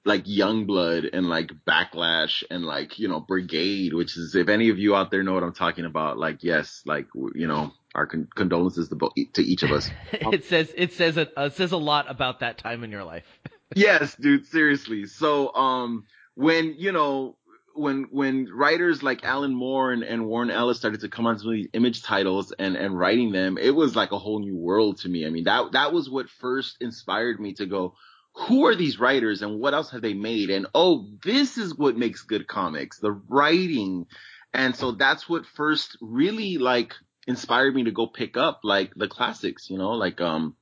like 0.08 0.24
Youngblood 0.26 1.10
and 1.14 1.30
like 1.30 1.52
Backlash 1.68 2.44
and 2.50 2.64
like, 2.64 2.98
you 2.98 3.08
know, 3.08 3.20
Brigade, 3.20 3.94
which 3.94 4.18
is, 4.18 4.36
if 4.36 4.48
any 4.48 4.70
of 4.70 4.80
you 4.80 4.96
out 4.96 5.12
there 5.12 5.22
know 5.22 5.34
what 5.34 5.44
I'm 5.44 5.54
talking 5.54 5.86
about, 5.86 6.18
like, 6.18 6.44
yes, 6.44 6.82
like, 6.86 7.08
you 7.36 7.46
know, 7.46 7.74
our 7.94 8.08
con- 8.08 8.30
condolences 8.34 8.90
to, 8.90 8.96
bo- 8.96 9.14
to 9.34 9.44
each 9.44 9.64
of 9.64 9.72
us. 9.72 9.90
it 10.14 10.46
says 10.46 10.74
it 10.76 10.94
says 10.94 11.18
a, 11.18 11.28
uh, 11.38 11.50
says 11.50 11.74
a 11.74 11.78
lot 11.78 12.10
about 12.10 12.40
that 12.40 12.58
time 12.58 12.84
in 12.84 12.92
your 12.92 13.04
life. 13.04 13.26
yes, 13.76 14.16
dude, 14.16 14.46
seriously. 14.48 15.06
So, 15.06 15.54
um, 15.54 16.06
when, 16.36 16.76
you 16.78 16.92
know, 16.92 17.36
when, 17.76 18.08
when 18.10 18.48
writers 18.52 19.04
like 19.04 19.24
Alan 19.24 19.54
Moore 19.54 19.92
and, 19.92 20.04
and 20.04 20.26
Warren 20.26 20.50
Ellis 20.50 20.78
started 20.78 21.02
to 21.02 21.10
come 21.10 21.28
on 21.28 21.38
some 21.38 21.50
of 21.50 21.54
these 21.54 21.70
image 21.74 22.02
titles 22.02 22.54
and, 22.58 22.76
and 22.76 22.98
writing 22.98 23.32
them, 23.32 23.58
it 23.58 23.72
was 23.72 23.96
like 23.96 24.12
a 24.12 24.18
whole 24.18 24.40
new 24.40 24.56
world 24.56 25.00
to 25.00 25.10
me. 25.10 25.26
I 25.26 25.30
mean, 25.30 25.44
that, 25.44 25.74
that 25.74 25.94
was 25.94 26.10
what 26.10 26.30
first 26.30 26.78
inspired 26.82 27.40
me 27.40 27.54
to 27.56 27.66
go, 27.66 27.96
who 28.38 28.66
are 28.68 28.76
these 28.76 29.00
writers 29.00 29.42
and 29.42 29.60
what 29.60 29.74
else 29.74 29.92
have 29.92 30.02
they 30.02 30.14
made? 30.14 30.50
And 30.50 30.68
oh, 30.76 31.08
this 31.24 31.58
is 31.58 31.76
what 31.76 31.98
makes 31.98 32.22
good 32.22 32.48
comics, 32.48 33.00
the 33.00 33.12
writing. 33.12 34.06
And 34.54 34.76
so 34.76 34.92
that's 34.92 35.28
what 35.28 35.46
first 35.46 35.98
really 36.02 36.58
like 36.58 36.94
inspired 37.26 37.74
me 37.74 37.86
to 37.86 37.92
go 37.92 38.08
pick 38.08 38.38
up 38.38 38.62
like 38.64 38.94
the 38.96 39.08
classics, 39.08 39.70
you 39.70 39.78
know, 39.78 39.92
like, 39.92 40.22
um, 40.22 40.56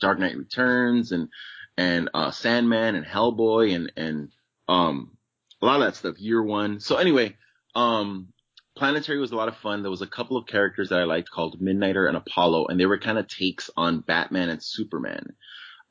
Dark 0.00 0.18
Knight 0.18 0.36
Returns 0.36 1.12
and, 1.12 1.28
and, 1.76 2.10
uh, 2.12 2.32
Sandman 2.32 2.96
and 2.96 3.06
Hellboy 3.06 3.74
and, 3.74 3.92
and, 3.96 4.28
um, 4.68 5.16
a 5.62 5.66
lot 5.66 5.80
of 5.80 5.86
that 5.86 5.96
stuff, 5.96 6.18
year 6.18 6.42
one. 6.42 6.80
So 6.80 6.96
anyway, 6.96 7.36
um, 7.74 8.28
Planetary 8.76 9.18
was 9.18 9.32
a 9.32 9.36
lot 9.36 9.48
of 9.48 9.56
fun. 9.56 9.82
There 9.82 9.90
was 9.90 10.02
a 10.02 10.06
couple 10.06 10.36
of 10.36 10.46
characters 10.46 10.90
that 10.90 10.98
I 10.98 11.04
liked 11.04 11.30
called 11.30 11.60
Midnighter 11.60 12.08
and 12.08 12.16
Apollo, 12.16 12.66
and 12.66 12.78
they 12.78 12.84
were 12.84 12.98
kind 12.98 13.16
of 13.16 13.26
takes 13.26 13.70
on 13.74 14.00
Batman 14.00 14.50
and 14.50 14.62
Superman. 14.62 15.34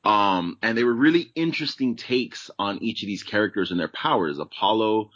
Um, 0.06 0.58
and 0.62 0.78
they 0.78 0.84
were 0.84 0.94
really 0.94 1.32
interesting 1.34 1.96
takes 1.96 2.50
on 2.58 2.82
each 2.82 3.02
of 3.02 3.08
these 3.08 3.24
characters 3.24 3.70
and 3.72 3.80
their 3.80 3.88
powers. 3.88 4.38
Apollo, 4.38 5.10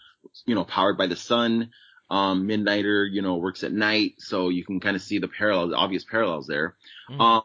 you 0.47 0.55
know, 0.55 0.65
powered 0.65 0.99
by 0.99 1.07
the 1.07 1.17
sun. 1.17 1.71
Um, 2.11 2.49
Midnighter, 2.49 3.07
you 3.09 3.23
know, 3.23 3.37
works 3.37 3.63
at 3.63 3.73
night. 3.73 4.15
So 4.19 4.49
you 4.49 4.65
can 4.65 4.81
kind 4.81 4.97
of 4.97 5.03
see 5.03 5.19
the 5.19 5.29
parallels, 5.29 5.73
obvious 5.77 6.05
parallels 6.05 6.49
there. 6.49 6.77
Mhm. 7.09 7.21
Um, 7.21 7.43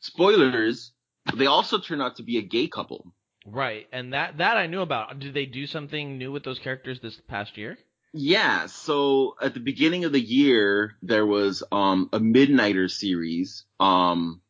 spoilers, 0.00 0.92
they 1.34 1.46
also 1.46 1.78
turn 1.78 2.00
out 2.00 2.16
to 2.16 2.22
be 2.22 2.38
a 2.38 2.42
gay 2.42 2.66
couple. 2.66 3.12
Right, 3.44 3.86
and 3.92 4.12
that 4.14 4.38
that 4.38 4.56
I 4.56 4.66
knew 4.66 4.80
about. 4.80 5.18
Did 5.18 5.34
they 5.34 5.46
do 5.46 5.66
something 5.66 6.18
new 6.18 6.32
with 6.32 6.44
those 6.44 6.58
characters 6.58 6.98
this 7.00 7.20
past 7.28 7.58
year? 7.58 7.78
Yeah, 8.12 8.66
so 8.66 9.36
at 9.42 9.52
the 9.52 9.60
beginning 9.60 10.04
of 10.04 10.12
the 10.12 10.20
year, 10.20 10.96
there 11.02 11.26
was, 11.26 11.62
um, 11.70 12.08
a 12.12 12.18
Midnighter 12.18 12.90
series, 12.90 13.64
um, 13.78 14.40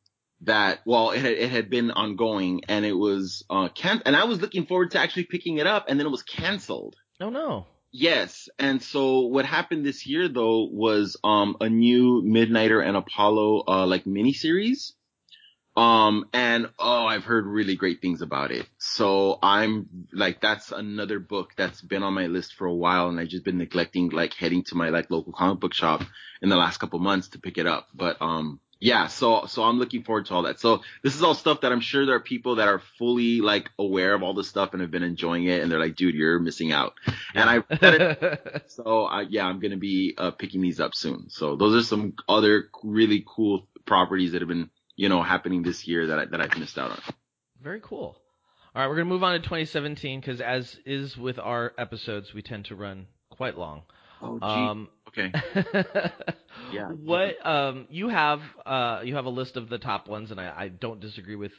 that, 0.42 0.80
well, 0.84 1.10
it 1.10 1.20
had, 1.20 1.32
it 1.32 1.50
had 1.50 1.70
been 1.70 1.90
ongoing 1.90 2.62
and 2.68 2.84
it 2.84 2.92
was, 2.92 3.44
uh, 3.48 3.68
can, 3.68 4.02
and 4.04 4.14
I 4.14 4.24
was 4.24 4.40
looking 4.40 4.66
forward 4.66 4.90
to 4.90 5.00
actually 5.00 5.24
picking 5.24 5.58
it 5.58 5.66
up 5.66 5.86
and 5.88 5.98
then 5.98 6.06
it 6.06 6.10
was 6.10 6.22
canceled. 6.22 6.96
Oh 7.20 7.30
no. 7.30 7.66
Yes. 7.90 8.48
And 8.58 8.82
so 8.82 9.20
what 9.20 9.46
happened 9.46 9.86
this 9.86 10.06
year 10.06 10.28
though 10.28 10.68
was, 10.70 11.16
um, 11.24 11.56
a 11.60 11.70
new 11.70 12.22
Midnighter 12.22 12.86
and 12.86 12.96
Apollo, 12.96 13.64
uh, 13.66 13.86
like 13.86 14.04
miniseries. 14.04 14.92
Um, 15.74 16.26
and 16.32 16.70
oh, 16.78 17.06
I've 17.06 17.24
heard 17.24 17.46
really 17.46 17.76
great 17.76 18.00
things 18.00 18.22
about 18.22 18.50
it. 18.50 18.66
So 18.78 19.38
I'm 19.42 20.06
like, 20.12 20.40
that's 20.40 20.72
another 20.72 21.18
book 21.18 21.50
that's 21.56 21.82
been 21.82 22.02
on 22.02 22.14
my 22.14 22.26
list 22.26 22.54
for 22.54 22.66
a 22.66 22.74
while 22.74 23.08
and 23.08 23.18
I've 23.20 23.28
just 23.28 23.44
been 23.44 23.58
neglecting 23.58 24.10
like 24.10 24.34
heading 24.34 24.64
to 24.64 24.74
my 24.74 24.88
like 24.90 25.10
local 25.10 25.32
comic 25.32 25.60
book 25.60 25.74
shop 25.74 26.02
in 26.42 26.48
the 26.50 26.56
last 26.56 26.78
couple 26.78 26.98
months 26.98 27.28
to 27.30 27.38
pick 27.38 27.56
it 27.56 27.66
up. 27.66 27.88
But, 27.94 28.20
um, 28.20 28.60
yeah, 28.78 29.06
so, 29.06 29.46
so 29.46 29.62
I'm 29.62 29.78
looking 29.78 30.02
forward 30.02 30.26
to 30.26 30.34
all 30.34 30.42
that. 30.42 30.60
So 30.60 30.82
this 31.02 31.14
is 31.14 31.22
all 31.22 31.34
stuff 31.34 31.62
that 31.62 31.72
I'm 31.72 31.80
sure 31.80 32.04
there 32.04 32.16
are 32.16 32.20
people 32.20 32.56
that 32.56 32.68
are 32.68 32.82
fully 32.98 33.40
like 33.40 33.70
aware 33.78 34.12
of 34.14 34.22
all 34.22 34.34
this 34.34 34.48
stuff 34.48 34.72
and 34.72 34.82
have 34.82 34.90
been 34.90 35.02
enjoying 35.02 35.44
it. 35.44 35.62
And 35.62 35.72
they're 35.72 35.80
like, 35.80 35.96
dude, 35.96 36.14
you're 36.14 36.38
missing 36.38 36.72
out. 36.72 36.94
And 37.34 37.48
I 37.48 37.56
read 37.56 37.94
it 37.94 38.64
so 38.70 39.04
I, 39.04 39.22
yeah, 39.22 39.46
I'm 39.46 39.60
gonna 39.60 39.78
be 39.78 40.14
uh, 40.18 40.30
picking 40.32 40.60
these 40.60 40.78
up 40.78 40.94
soon. 40.94 41.30
So 41.30 41.56
those 41.56 41.74
are 41.74 41.86
some 41.86 42.14
other 42.28 42.68
really 42.82 43.24
cool 43.26 43.66
properties 43.86 44.32
that 44.32 44.42
have 44.42 44.48
been, 44.48 44.68
you 44.94 45.08
know, 45.08 45.22
happening 45.22 45.62
this 45.62 45.86
year 45.86 46.08
that 46.08 46.18
I, 46.18 46.24
that 46.26 46.40
I've 46.40 46.58
missed 46.58 46.78
out 46.78 46.90
on. 46.90 47.00
Very 47.62 47.80
cool. 47.82 48.18
All 48.74 48.82
right, 48.82 48.88
we're 48.88 48.96
gonna 48.96 49.06
move 49.06 49.24
on 49.24 49.32
to 49.32 49.38
2017 49.38 50.20
because, 50.20 50.42
as 50.42 50.78
is 50.84 51.16
with 51.16 51.38
our 51.38 51.72
episodes, 51.78 52.34
we 52.34 52.42
tend 52.42 52.66
to 52.66 52.74
run 52.74 53.06
quite 53.30 53.56
long. 53.56 53.84
Oh, 54.20 54.38
Um, 54.40 54.88
okay. 55.16 55.32
Yeah. 56.72 56.88
What 56.88 57.46
um 57.46 57.86
you 57.90 58.08
have 58.08 58.40
uh 58.64 59.00
you 59.04 59.14
have 59.16 59.26
a 59.26 59.30
list 59.30 59.56
of 59.56 59.68
the 59.68 59.78
top 59.78 60.08
ones, 60.08 60.30
and 60.30 60.40
I, 60.40 60.52
I 60.56 60.68
don't 60.68 61.00
disagree 61.00 61.36
with 61.36 61.52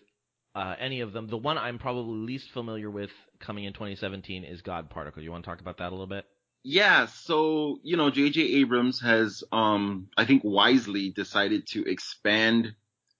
uh, 0.56 0.76
any 0.80 1.02
of 1.02 1.14
them. 1.14 1.28
The 1.28 1.38
one 1.38 1.58
I'm 1.58 1.78
probably 1.78 2.26
least 2.26 2.52
familiar 2.52 2.90
with 2.90 3.12
coming 3.40 3.66
in 3.66 3.74
2017 3.74 4.44
is 4.44 4.62
God 4.62 4.90
Particle. 4.90 5.22
You 5.22 5.32
want 5.32 5.44
to 5.44 5.50
talk 5.50 5.62
about 5.62 5.78
that 5.78 5.90
a 5.90 5.92
little 5.92 6.08
bit? 6.08 6.26
Yeah. 6.64 7.06
So 7.06 7.80
you 7.84 7.96
know, 7.96 8.10
J.J. 8.10 8.42
Abrams 8.42 9.00
has, 9.02 9.44
um, 9.52 10.10
I 10.18 10.26
think, 10.26 10.42
wisely 10.44 11.12
decided 11.12 11.68
to 11.68 11.84
expand 11.90 12.74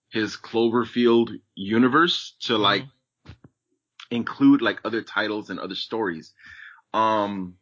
his 0.10 0.36
Cloverfield 0.36 1.30
universe 1.56 2.36
to 2.42 2.58
like 2.58 2.84
include 4.10 4.62
like 4.62 4.80
other 4.84 5.02
titles 5.02 5.50
and 5.50 5.60
other 5.60 5.76
stories. 5.76 6.34
Um, 6.94 7.56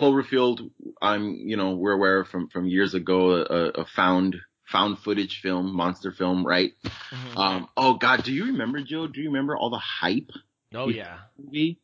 Cloverfield, 0.00 0.70
I'm, 1.02 1.34
you 1.34 1.56
know, 1.56 1.74
we're 1.74 1.92
aware 1.92 2.24
from, 2.24 2.48
from 2.48 2.66
years 2.66 2.94
ago, 2.94 3.32
a, 3.32 3.80
a 3.80 3.84
found 3.84 4.36
found 4.66 4.98
footage 5.00 5.40
film, 5.40 5.74
monster 5.74 6.12
film, 6.12 6.46
right? 6.46 6.72
Mhm. 6.84 7.36
Um, 7.36 7.68
oh 7.76 7.94
God, 7.94 8.22
do 8.22 8.32
you 8.32 8.46
remember 8.46 8.80
Joe? 8.80 9.06
Do 9.06 9.20
you 9.20 9.28
remember 9.28 9.56
all 9.56 9.70
the 9.70 9.78
hype 9.78 10.30
oh 10.74 10.88
yeah. 10.88 11.18
movie? 11.38 11.80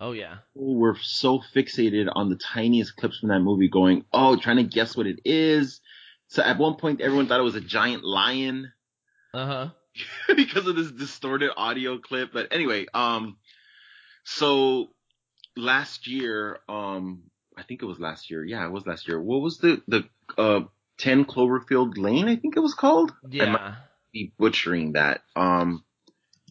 Oh 0.00 0.12
yeah. 0.12 0.36
Were 0.54 0.96
so 1.02 1.40
fixated 1.54 2.08
on 2.14 2.30
the 2.30 2.36
tiniest 2.36 2.96
clips 2.96 3.18
from 3.18 3.28
that 3.30 3.40
movie, 3.40 3.68
going, 3.68 4.04
oh, 4.12 4.36
trying 4.36 4.56
to 4.56 4.62
guess 4.62 4.96
what 4.96 5.06
it 5.06 5.20
is. 5.24 5.80
So 6.28 6.42
at 6.42 6.58
one 6.58 6.76
point, 6.76 7.00
everyone 7.00 7.26
thought 7.26 7.40
it 7.40 7.44
was 7.44 7.56
a 7.56 7.60
giant 7.60 8.04
lion. 8.04 8.72
Uh 9.34 9.46
huh. 9.46 9.68
because 10.36 10.66
of 10.66 10.76
this 10.76 10.90
distorted 10.92 11.50
audio 11.56 11.98
clip. 11.98 12.32
But 12.32 12.52
anyway, 12.52 12.86
um, 12.94 13.36
so 14.24 14.90
last 15.56 16.06
year, 16.06 16.58
um, 16.68 17.24
I 17.60 17.62
think 17.62 17.82
it 17.82 17.86
was 17.86 18.00
last 18.00 18.30
year. 18.30 18.44
Yeah, 18.44 18.64
it 18.66 18.72
was 18.72 18.86
last 18.86 19.06
year. 19.06 19.20
What 19.20 19.42
was 19.42 19.58
the 19.58 19.82
the 19.86 20.04
uh 20.38 20.62
10 20.98 21.26
Cloverfield 21.26 21.98
Lane? 21.98 22.28
I 22.28 22.36
think 22.36 22.56
it 22.56 22.60
was 22.60 22.74
called. 22.74 23.12
I 23.24 23.28
Yeah. 23.30 23.52
might 23.52 23.74
be 24.12 24.32
butchering 24.38 24.92
that. 24.92 25.22
Um, 25.36 25.84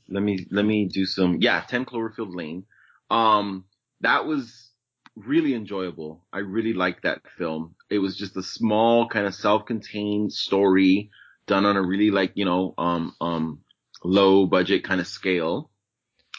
let 0.07 0.22
me 0.24 0.45
let 0.51 0.66
me 0.66 0.86
do 0.86 1.05
some. 1.05 1.38
Yeah, 1.41 1.62
10 1.68 1.86
Cloverfield 1.86 2.36
Lane. 2.36 2.66
Um, 3.10 3.66
that 4.01 4.26
was 4.26 4.72
really 5.16 5.53
enjoyable. 5.53 6.26
I 6.32 6.39
really 6.39 6.74
liked 6.74 7.03
that 7.03 7.22
film. 7.38 7.76
It 7.89 7.99
was 7.99 8.16
just 8.16 8.38
a 8.38 8.43
small 8.43 9.07
kind 9.10 9.26
of 9.26 9.36
self-contained 9.36 10.32
story 10.32 11.10
done 11.47 11.66
on 11.66 11.76
a 11.76 11.82
really 11.82 12.12
like, 12.12 12.32
you 12.36 12.45
know, 12.45 12.74
um, 12.78 13.16
um, 13.20 13.60
low 14.03 14.45
budget 14.45 14.84
kind 14.84 15.01
of 15.01 15.07
scale, 15.07 15.72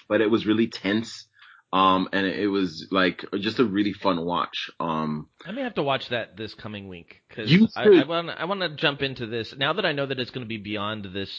but 0.09 0.21
it 0.21 0.31
was 0.31 0.47
really 0.47 0.69
tense. 0.69 1.27
Um, 1.73 2.09
and 2.13 2.27
it 2.27 2.49
was 2.49 2.89
like 2.91 3.25
just 3.39 3.61
a 3.61 3.65
really 3.65 3.93
fun 3.93 4.25
watch. 4.25 4.71
Um, 4.81 5.29
I 5.47 5.53
may 5.53 5.63
have 5.63 5.75
to 5.75 5.85
watch 5.85 6.09
that 6.09 6.37
this 6.37 6.53
coming 6.55 6.89
week 6.89 7.23
because 7.29 7.49
I. 7.77 7.85
I 7.85 8.05
want 8.05 8.31
I 8.31 8.45
want 8.47 8.61
to 8.63 8.71
jump 8.71 9.03
into 9.03 9.27
this 9.27 9.55
now 9.57 9.73
that 9.75 9.87
I 9.87 9.93
know 9.93 10.07
that 10.07 10.19
it's 10.19 10.31
going 10.33 10.45
to 10.45 10.49
be 10.49 10.57
beyond 10.59 11.07
this, 11.15 11.31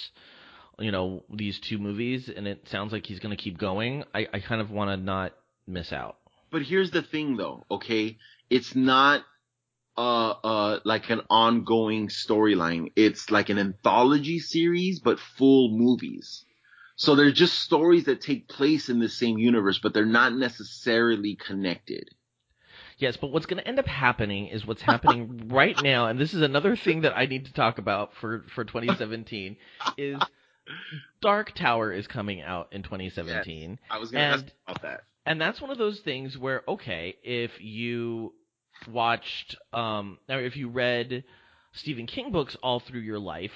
you 0.80 0.92
know, 0.92 1.26
these 1.30 1.60
two 1.60 1.78
movies, 1.80 2.30
and 2.34 2.48
it 2.48 2.68
sounds 2.70 2.94
like 2.94 3.06
he's 3.06 3.20
going 3.20 3.36
to 3.36 3.44
keep 3.44 3.58
going. 3.58 4.06
I, 4.16 4.28
I 4.34 4.40
kind 4.40 4.62
of 4.62 4.72
want 4.72 4.90
to 4.90 4.98
not 4.98 5.34
miss 5.68 5.92
out. 5.92 6.16
but 6.50 6.62
here's 6.62 6.92
the 6.92 7.02
thing 7.02 7.36
though, 7.38 7.66
okay? 7.70 8.18
It's 8.50 8.76
not, 8.76 9.24
uh, 9.98 10.30
uh, 10.32 10.80
like 10.86 11.10
an 11.10 11.22
ongoing 11.30 12.08
storyline. 12.10 12.92
It's 12.96 13.30
like 13.30 13.50
an 13.50 13.60
anthology 13.60 14.40
series, 14.40 15.00
but 15.00 15.20
full 15.20 15.70
movies. 15.78 16.46
So 17.02 17.16
they're 17.16 17.32
just 17.32 17.58
stories 17.62 18.04
that 18.04 18.22
take 18.22 18.48
place 18.48 18.88
in 18.88 19.00
the 19.00 19.10
same 19.10 19.40
universe, 19.40 19.80
but 19.82 19.92
they're 19.92 20.06
not 20.06 20.36
necessarily 20.36 21.34
connected. 21.36 22.10
Yes, 23.00 23.18
but 23.18 23.32
what's 23.32 23.48
going 23.48 23.58
to 23.60 23.68
end 23.68 23.80
up 23.80 23.88
happening 23.88 24.46
is 24.50 24.68
what's 24.68 24.82
happening 24.94 25.48
right 25.52 25.76
now, 25.82 26.06
and 26.06 26.20
this 26.20 26.36
is 26.36 26.44
another 26.44 26.76
thing 26.76 27.02
that 27.02 27.18
I 27.18 27.26
need 27.26 27.46
to 27.48 27.54
talk 27.54 27.80
about 27.80 28.14
for 28.18 28.46
for 28.54 28.64
2017 28.64 29.58
is 29.98 30.20
Dark 31.24 31.56
Tower 31.56 31.92
is 31.92 32.06
coming 32.06 32.42
out 32.42 32.68
in 32.72 32.84
2017. 32.84 33.80
I 33.90 33.98
was 33.98 34.12
gonna 34.12 34.24
ask 34.24 34.46
about 34.68 34.82
that. 34.84 35.02
and 35.26 35.42
that's 35.42 35.60
one 35.60 35.72
of 35.72 35.80
those 35.80 36.02
things 36.02 36.38
where 36.38 36.62
okay 36.68 37.16
if 37.24 37.50
you 37.60 38.34
watched 38.92 39.56
um 39.74 40.20
or 40.30 40.40
if 40.40 40.56
you 40.56 40.70
read 40.70 41.24
stephen 41.74 42.06
king 42.06 42.32
books 42.32 42.56
all 42.62 42.80
through 42.80 43.00
your 43.02 43.20
life 43.20 43.52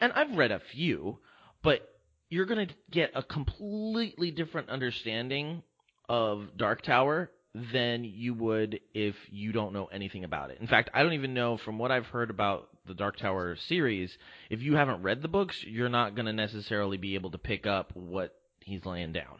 and 0.00 0.12
i've 0.12 0.36
read 0.36 0.50
a 0.50 0.60
few 0.60 1.18
but 1.62 1.82
you're 2.28 2.46
going 2.46 2.66
to 2.66 2.74
get 2.90 3.12
a 3.14 3.22
completely 3.22 4.30
different 4.30 4.68
understanding 4.68 5.62
of 6.08 6.56
dark 6.56 6.82
tower 6.82 7.30
than 7.72 8.04
you 8.04 8.34
would 8.34 8.80
if 8.94 9.16
you 9.30 9.52
don't 9.52 9.72
know 9.72 9.86
anything 9.86 10.22
about 10.22 10.50
it 10.50 10.58
in 10.60 10.66
fact 10.66 10.90
i 10.94 11.02
don't 11.02 11.14
even 11.14 11.34
know 11.34 11.56
from 11.56 11.78
what 11.78 11.90
i've 11.90 12.06
heard 12.06 12.30
about 12.30 12.68
the 12.86 12.94
dark 12.94 13.16
tower 13.16 13.56
series 13.56 14.16
if 14.50 14.62
you 14.62 14.76
haven't 14.76 15.02
read 15.02 15.22
the 15.22 15.28
books 15.28 15.64
you're 15.64 15.88
not 15.88 16.14
going 16.14 16.26
to 16.26 16.32
necessarily 16.32 16.98
be 16.98 17.14
able 17.14 17.30
to 17.30 17.38
pick 17.38 17.66
up 17.66 17.90
what 17.96 18.34
he's 18.60 18.84
laying 18.84 19.12
down 19.12 19.38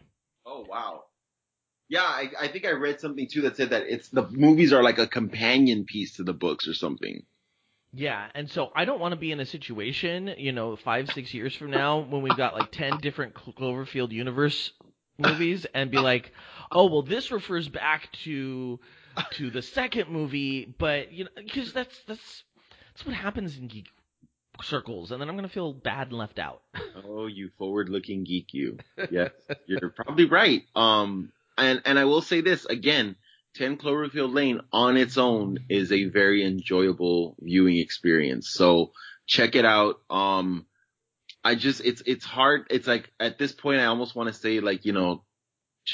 Oh 0.50 0.64
wow. 0.68 1.04
Yeah, 1.88 2.02
I, 2.02 2.30
I 2.40 2.48
think 2.48 2.64
I 2.64 2.70
read 2.70 3.00
something 3.00 3.28
too 3.30 3.42
that 3.42 3.56
said 3.56 3.70
that 3.70 3.84
it's 3.86 4.08
the 4.08 4.26
movies 4.30 4.72
are 4.72 4.82
like 4.82 4.98
a 4.98 5.06
companion 5.06 5.84
piece 5.84 6.16
to 6.16 6.22
the 6.22 6.32
books 6.32 6.66
or 6.66 6.74
something. 6.74 7.24
Yeah, 7.92 8.26
and 8.34 8.50
so 8.50 8.70
I 8.74 8.84
don't 8.84 9.00
want 9.00 9.12
to 9.12 9.18
be 9.18 9.32
in 9.32 9.40
a 9.40 9.46
situation, 9.46 10.34
you 10.36 10.52
know, 10.52 10.76
five, 10.76 11.08
six 11.08 11.32
years 11.32 11.54
from 11.54 11.70
now 11.70 12.00
when 12.00 12.22
we've 12.22 12.36
got 12.36 12.54
like 12.54 12.70
10 12.70 12.98
different 12.98 13.34
Cloverfield 13.34 14.12
universe 14.12 14.72
movies 15.18 15.66
and 15.74 15.90
be 15.90 15.98
like, 15.98 16.32
oh, 16.70 16.86
well, 16.86 17.02
this 17.02 17.30
refers 17.30 17.68
back 17.68 18.12
to 18.24 18.78
to 19.32 19.50
the 19.50 19.62
second 19.62 20.10
movie, 20.10 20.72
but, 20.78 21.12
you 21.12 21.24
know, 21.24 21.30
because 21.34 21.72
that's, 21.72 21.98
that's, 22.06 22.44
that's 22.94 23.04
what 23.04 23.16
happens 23.16 23.56
in 23.58 23.66
geek 23.66 23.88
circles, 24.62 25.10
and 25.10 25.20
then 25.20 25.28
I'm 25.28 25.36
to 25.38 25.48
feel 25.48 25.72
bad 25.72 26.08
and 26.08 26.18
left 26.18 26.38
out. 26.38 26.62
Oh, 27.10 27.26
you 27.26 27.50
forward-looking 27.58 28.24
geek, 28.24 28.52
you. 28.52 28.76
Yes, 29.10 29.30
you're 29.66 29.90
probably 29.90 30.24
right. 30.24 30.62
Um, 30.74 31.32
and 31.56 31.80
and 31.84 31.98
I 31.98 32.04
will 32.06 32.22
say 32.22 32.40
this 32.40 32.64
again: 32.64 33.14
Ten 33.58 33.76
Cloverfield 33.76 34.32
Lane 34.32 34.60
on 34.72 34.96
its 34.96 35.18
own 35.18 35.58
is 35.68 35.90
a 35.90 36.04
very 36.04 36.44
enjoyable 36.46 37.34
viewing 37.40 37.78
experience. 37.78 38.50
So 38.50 38.92
check 39.26 39.56
it 39.56 39.64
out. 39.64 39.96
Um, 40.08 40.66
I 41.42 41.56
just 41.56 41.80
it's 41.84 42.02
it's 42.06 42.24
hard. 42.24 42.68
It's 42.70 42.86
like 42.86 43.10
at 43.18 43.36
this 43.38 43.52
point, 43.52 43.80
I 43.80 43.86
almost 43.86 44.14
want 44.14 44.28
to 44.28 44.32
say 44.40 44.60
like 44.60 44.84
you 44.84 44.92
know, 44.92 45.24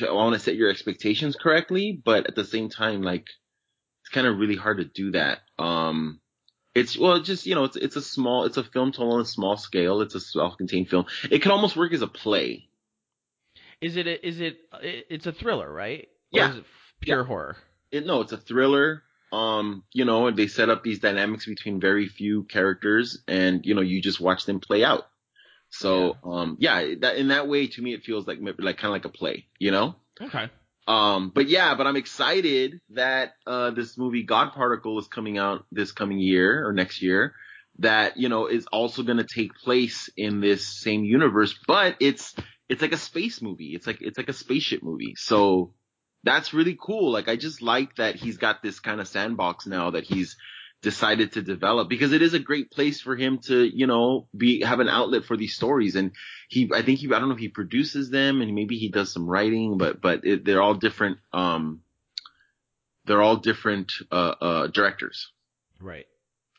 I 0.07 0.13
want 0.13 0.35
to 0.35 0.41
set 0.41 0.57
your 0.57 0.71
expectations 0.71 1.37
correctly, 1.37 1.99
but 2.05 2.27
at 2.27 2.35
the 2.35 2.45
same 2.45 2.69
time, 2.69 3.03
like 3.03 3.27
it's 4.03 4.11
kind 4.13 4.27
of 4.27 4.37
really 4.39 4.57
hard 4.57 4.79
to 4.79 4.85
do 4.85 5.13
that. 5.13 5.39
Um, 5.59 6.21
it's 6.75 6.99
well, 6.99 7.21
just 7.21 7.47
you 7.47 7.55
know, 7.55 7.65
it's 7.65 7.77
it's 7.77 7.97
a 7.97 8.03
small, 8.03 8.45
it's 8.45 8.59
a 8.59 8.65
film 8.65 8.93
told 8.93 9.15
on 9.15 9.21
a 9.21 9.25
small 9.25 9.57
scale. 9.57 10.03
It's 10.03 10.15
a 10.15 10.21
self-contained 10.21 10.89
film. 10.91 11.07
It 11.31 11.41
can 11.41 11.51
almost 11.53 11.77
work 11.77 11.93
as 11.95 12.03
a 12.03 12.09
play. 12.09 12.69
Is 13.81 13.97
it, 13.97 14.07
a, 14.07 14.27
is 14.27 14.41
it, 14.41 14.59
it- 14.83 15.07
it's 15.11 15.27
a 15.27 15.33
thriller, 15.33 15.73
right? 15.73 16.09
Or 16.33 16.41
Yeah. 16.41 16.55
Pure 17.05 17.25
horror? 17.25 17.57
It, 17.91 18.07
no, 18.07 18.21
it's 18.21 18.33
a 18.33 18.37
thriller. 18.37 19.03
Um, 19.33 19.83
you 19.93 20.05
know, 20.05 20.29
and 20.29 20.37
they 20.37 20.47
set 20.47 20.71
up 20.71 20.85
these 20.85 21.01
dynamics 21.01 21.47
between 21.47 21.81
very 21.81 22.07
few 22.07 22.45
characters, 22.45 23.19
and 23.27 23.67
you 23.67 23.75
know, 23.75 23.81
you 23.81 24.01
just 24.01 24.21
watch 24.21 24.47
them 24.47 24.61
play 24.61 24.85
out. 24.85 25.07
So, 25.71 26.17
um, 26.23 26.57
yeah, 26.61 26.95
that 27.01 27.17
in 27.17 27.29
that 27.29 27.49
way, 27.49 27.67
to 27.67 27.83
me, 27.83 27.95
it 27.95 28.05
feels 28.05 28.29
like 28.29 28.39
like 28.41 28.77
kind 28.77 28.87
of 28.87 28.93
like 28.93 29.05
a 29.05 29.09
play. 29.09 29.47
You 29.59 29.73
know. 29.73 29.97
Okay. 30.21 30.51
Um, 30.87 31.33
but 31.35 31.49
yeah, 31.49 31.75
but 31.75 31.87
I'm 31.87 31.97
excited 31.97 32.81
that 32.91 33.33
uh 33.47 33.71
this 33.71 33.97
movie 33.97 34.23
God 34.23 34.53
Particle 34.53 34.99
is 34.99 35.09
coming 35.09 35.39
out 35.39 35.65
this 35.73 35.93
coming 35.93 36.19
year 36.19 36.67
or 36.67 36.73
next 36.73 37.03
year. 37.03 37.35
That 37.81 38.17
you 38.17 38.29
know 38.29 38.47
is 38.47 38.67
also 38.67 39.03
going 39.03 39.19
to 39.19 39.25
take 39.25 39.55
place 39.55 40.09
in 40.17 40.41
this 40.41 40.65
same 40.65 41.05
universe, 41.05 41.59
but 41.67 41.97
it's 41.99 42.37
it's 42.69 42.83
like 42.83 42.93
a 42.93 42.99
space 42.99 43.43
movie. 43.43 43.75
It's 43.75 43.87
like 43.87 44.01
it's 44.01 44.19
like 44.19 44.29
a 44.29 44.35
spaceship 44.35 44.83
movie. 44.83 45.15
So 45.17 45.73
that's 46.25 46.53
really 46.55 46.77
cool. 46.81 47.13
Like 47.13 47.29
I 47.29 47.37
just 47.37 47.63
like 47.63 47.97
that 47.97 48.17
he's 48.17 48.39
got 48.39 48.63
this 48.63 48.81
kind 48.81 49.01
of 49.01 49.07
sandbox 49.07 49.67
now 49.67 49.91
that 49.91 50.05
he's 50.05 50.37
decided 50.83 51.33
to 51.33 51.43
develop 51.43 51.89
because 51.89 52.13
it 52.13 52.23
is 52.23 52.35
a 52.35 52.39
great 52.39 52.71
place 52.71 53.01
for 53.01 53.17
him 53.17 53.39
to, 53.39 53.65
you 53.65 53.87
know, 53.87 54.29
be 54.37 54.63
have 54.63 54.81
an 54.81 54.89
outlet 54.89 55.25
for 55.25 55.37
these 55.37 55.55
stories. 55.55 55.97
And 55.97 56.13
he, 56.49 56.71
I 56.75 56.83
think 56.83 56.99
he, 56.99 57.07
I 57.07 57.19
don't 57.19 57.29
know 57.29 57.35
if 57.35 57.41
he 57.41 57.49
produces 57.49 58.11
them 58.11 58.43
and 58.43 58.55
maybe 58.55 58.77
he 58.77 58.91
does 58.91 59.13
some 59.13 59.27
writing, 59.27 59.79
but 59.79 60.01
but 60.01 60.25
it, 60.25 60.45
they're 60.45 60.63
all 60.63 60.75
different. 60.75 61.19
Um, 61.33 61.81
they're 63.07 63.23
all 63.23 63.37
different 63.37 63.93
uh, 64.11 64.35
uh, 64.41 64.67
directors. 64.69 65.31
Right. 65.81 66.07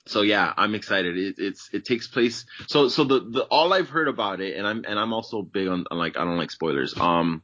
So 0.08 0.22
yeah, 0.22 0.54
I'm 0.56 0.76
excited. 0.76 1.18
It, 1.18 1.36
it's 1.38 1.70
it 1.74 1.86
takes 1.86 2.08
place. 2.08 2.46
So 2.68 2.90
so 2.90 3.04
the 3.04 3.20
the 3.22 3.42
all 3.44 3.74
I've 3.74 3.90
heard 3.90 4.08
about 4.08 4.42
it, 4.42 4.56
and 4.56 4.68
I'm 4.68 4.84
and 4.88 5.00
I'm 5.00 5.14
also 5.14 5.42
big 5.42 5.68
on, 5.68 5.86
on 5.90 5.98
like 5.98 6.18
I 6.18 6.24
don't 6.24 6.38
like 6.38 6.52
spoilers. 6.52 6.96
Um, 7.00 7.42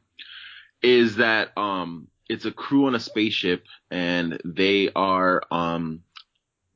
is 0.82 1.16
that 1.16 1.56
um 1.56 2.08
it's 2.32 2.46
a 2.46 2.50
crew 2.50 2.86
on 2.86 2.94
a 2.94 3.00
spaceship 3.00 3.62
and 3.90 4.40
they 4.44 4.90
are 4.96 5.42
um 5.50 6.00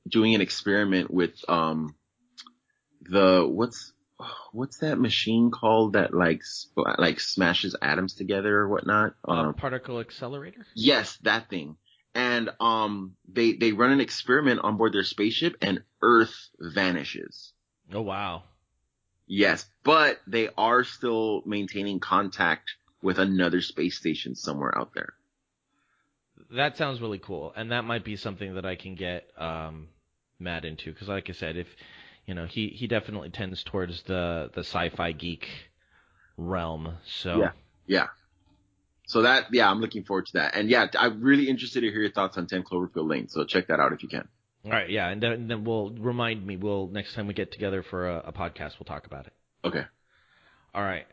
doing 0.07 0.35
an 0.35 0.43
experiment 0.43 1.11
with 1.11 1.33
um 1.49 1.95
the 3.01 3.47
what's 3.49 3.93
what's 4.53 4.79
that 4.79 4.99
machine 4.99 5.51
called 5.51 5.95
that 5.95 6.13
like 6.13 6.45
sp- 6.45 6.99
like 6.99 7.21
smashes 7.21 7.75
atoms 7.81 8.15
together 8.15 8.55
or 8.55 8.69
whatnot. 8.69 9.15
Um, 9.27 9.55
particle 9.55 10.01
accelerator? 10.01 10.67
Yes, 10.75 11.19
that 11.23 11.49
thing. 11.49 11.77
And 12.15 12.51
um 12.61 13.17
they 13.27 13.53
they 13.55 13.73
run 13.73 13.93
an 13.93 14.01
experiment 14.01 14.61
on 14.63 14.77
board 14.77 14.93
their 14.93 15.05
spaceship 15.05 15.57
and 15.63 15.83
Earth 16.03 16.51
vanishes. 16.59 17.53
Oh, 17.93 18.03
wow. 18.03 18.43
Yes, 19.27 19.65
but 19.85 20.21
they 20.27 20.51
are 20.59 20.85
still 20.85 21.43
maintaining 21.47 21.99
contact 22.01 22.71
with 23.03 23.19
another 23.19 23.61
space 23.63 23.97
station 23.99 24.35
somewhere 24.35 24.77
out 24.77 24.93
there. 24.95 25.15
That 26.53 26.77
sounds 26.77 27.01
really 27.01 27.19
cool, 27.19 27.53
and 27.57 27.73
that 27.73 27.85
might 27.85 28.05
be 28.05 28.17
something 28.17 28.55
that 28.55 28.65
I 28.65 28.77
can 28.77 28.95
get 28.95 29.29
um, 29.39 29.89
Matt 30.39 30.65
into 30.65 30.93
because, 30.93 31.09
like 31.09 31.29
I 31.29 31.33
said, 31.33 31.57
if 31.57 31.67
you 32.27 32.35
know, 32.35 32.47
he 32.47 32.69
he 32.69 32.87
definitely 32.87 33.31
tends 33.31 33.63
towards 33.63 34.03
the 34.03 34.51
the 34.55 34.61
sci-fi 34.61 35.13
geek 35.13 35.49
realm. 36.37 36.97
So 37.23 37.39
Yeah. 37.39 37.51
Yeah. 37.87 38.07
So 39.07 39.23
that 39.23 39.47
yeah, 39.53 39.71
I'm 39.71 39.81
looking 39.81 40.05
forward 40.05 40.27
to 40.27 40.33
that. 40.35 40.57
And 40.57 40.69
yeah, 40.69 40.87
I'm 40.99 41.21
really 41.23 41.49
interested 41.49 41.81
to 41.83 41.91
hear 41.91 42.01
your 42.01 42.11
thoughts 42.11 42.37
on 42.37 42.47
10 42.47 42.65
Cloverfield 42.65 43.09
Lane. 43.09 43.29
So 43.29 43.45
check 43.45 43.69
that 43.69 43.79
out 43.79 43.93
if 43.93 44.03
you 44.03 44.09
can. 44.09 44.29
All 44.65 44.73
right, 44.73 44.91
yeah, 44.91 45.09
and 45.11 45.23
then, 45.23 45.33
and 45.33 45.51
then 45.51 45.63
we'll 45.63 45.91
remind 45.91 46.45
me. 46.45 46.57
We'll 46.57 46.89
next 46.89 47.15
time 47.15 47.29
we 47.29 47.35
get 47.35 47.53
together 47.53 47.85
for 47.85 48.09
a, 48.09 48.17
a 48.27 48.33
podcast, 48.33 48.73
we'll 48.81 48.87
talk 48.87 49.07
about 49.07 49.29
it. 49.29 49.33
Okay. 49.65 49.85
All 50.75 50.83
right. 50.83 51.07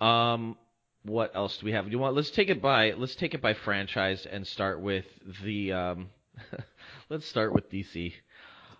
Um, 0.00 0.56
what 1.02 1.34
else 1.34 1.56
do 1.58 1.66
we 1.66 1.72
have? 1.72 1.86
Do 1.86 1.90
you 1.90 1.98
want? 1.98 2.14
Let's 2.14 2.30
take 2.30 2.48
it 2.48 2.60
by. 2.60 2.92
Let's 2.92 3.14
take 3.14 3.34
it 3.34 3.42
by 3.42 3.54
franchise 3.54 4.26
and 4.30 4.46
start 4.46 4.80
with 4.80 5.06
the. 5.42 5.72
Um, 5.72 6.08
let's 7.08 7.26
start 7.26 7.52
with 7.52 7.70
DC. 7.70 8.12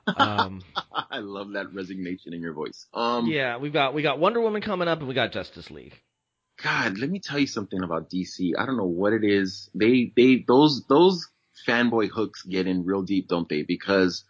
Um, 0.07 0.63
I 1.11 1.19
love 1.19 1.53
that 1.53 1.73
resignation 1.73 2.35
in 2.35 2.41
your 2.41 2.53
voice. 2.53 2.87
Um, 2.93 3.27
yeah, 3.27 3.59
we've 3.59 3.73
got 3.73 3.95
we 3.95 4.03
got 4.03 4.19
Wonder 4.19 4.41
Woman 4.41 4.63
coming 4.63 4.89
up, 4.89 4.99
and 4.99 5.09
we 5.09 5.15
got 5.15 5.33
Justice 5.33 5.71
League. 5.71 5.95
God, 6.63 6.99
let 6.99 7.09
me 7.09 7.21
tell 7.21 7.39
you 7.39 7.47
something 7.47 7.83
about 7.83 8.11
DC. 8.11 8.53
I 8.59 8.67
don't 8.67 8.77
know 8.77 8.85
what 8.85 9.13
it 9.13 9.25
is. 9.25 9.71
They 9.75 10.13
they 10.15 10.45
those 10.47 10.85
those 10.89 11.27
fanboy 11.67 12.11
hooks 12.11 12.43
get 12.43 12.67
in 12.67 12.85
real 12.85 13.03
deep, 13.03 13.29
don't 13.29 13.49
they? 13.49 13.63
Because 13.63 14.25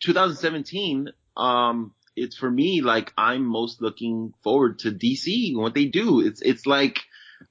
2017, 0.00 1.10
um, 1.36 1.92
it's 2.16 2.36
for 2.36 2.50
me 2.50 2.80
like 2.80 3.12
I'm 3.16 3.44
most 3.44 3.80
looking 3.82 4.32
forward 4.42 4.80
to 4.80 4.90
DC 4.90 5.50
and 5.50 5.58
what 5.58 5.74
they 5.74 5.84
do. 5.86 6.20
It's 6.20 6.40
it's 6.42 6.66
like 6.66 7.00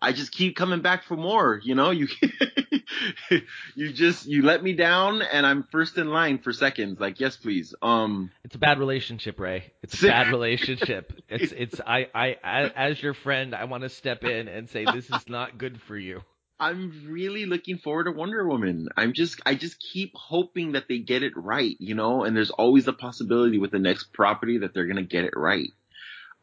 I 0.02 0.12
just 0.14 0.32
keep 0.32 0.56
coming 0.56 0.82
back 0.82 1.04
for 1.04 1.16
more. 1.16 1.60
You 1.64 1.76
know, 1.76 1.92
you 1.92 2.08
you 3.76 3.94
just 3.94 4.26
you 4.26 4.42
let 4.42 4.64
me 4.64 4.74
down, 4.74 5.22
and 5.22 5.46
I'm 5.46 5.64
first 5.72 5.98
in 5.98 6.08
line 6.10 6.40
for 6.40 6.54
seconds. 6.54 7.00
Like, 7.00 7.20
yes, 7.20 7.38
please. 7.38 7.74
Um, 7.82 8.32
It's 8.44 8.56
a 8.56 8.60
bad 8.60 8.80
relationship, 8.80 9.40
Ray. 9.40 9.72
It's 9.84 10.02
a 10.04 10.08
bad 10.08 10.28
relationship. 10.30 11.14
It's 11.30 11.52
it's 11.52 11.80
I 11.86 12.08
I 12.14 12.38
I- 12.44 12.72
as 12.76 13.02
your 13.02 13.14
friend, 13.14 13.54
I 13.56 13.66
want 13.66 13.84
to 13.84 13.90
step 13.90 14.24
in 14.24 14.48
and 14.48 14.70
say 14.70 14.86
this 14.86 15.10
is 15.10 15.28
not 15.30 15.58
good 15.58 15.80
for 15.82 15.98
you. 15.98 16.22
I'm 16.60 17.08
really 17.10 17.46
looking 17.46 17.78
forward 17.78 18.06
to 18.06 18.12
Wonder 18.12 18.48
Woman. 18.48 18.88
I'm 18.96 19.14
just, 19.14 19.42
I 19.46 19.56
just 19.56 19.78
keep 19.80 20.14
hoping 20.16 20.74
that 20.74 20.88
they 20.88 21.00
get 21.00 21.24
it 21.24 21.34
right, 21.36 21.76
you 21.80 21.96
know, 21.96 22.24
and 22.24 22.36
there's 22.36 22.50
always 22.50 22.88
a 22.88 22.94
possibility 22.94 23.58
with 23.58 23.72
the 23.72 23.80
next 23.80 24.14
property 24.14 24.60
that 24.60 24.74
they're 24.74 24.86
going 24.86 24.96
to 24.96 25.04
get 25.04 25.26
it 25.26 25.34
right. 25.36 25.70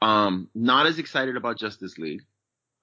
Um, 0.03 0.49
not 0.55 0.87
as 0.87 0.99
excited 0.99 1.37
about 1.37 1.59
Justice 1.59 1.97
League, 1.97 2.23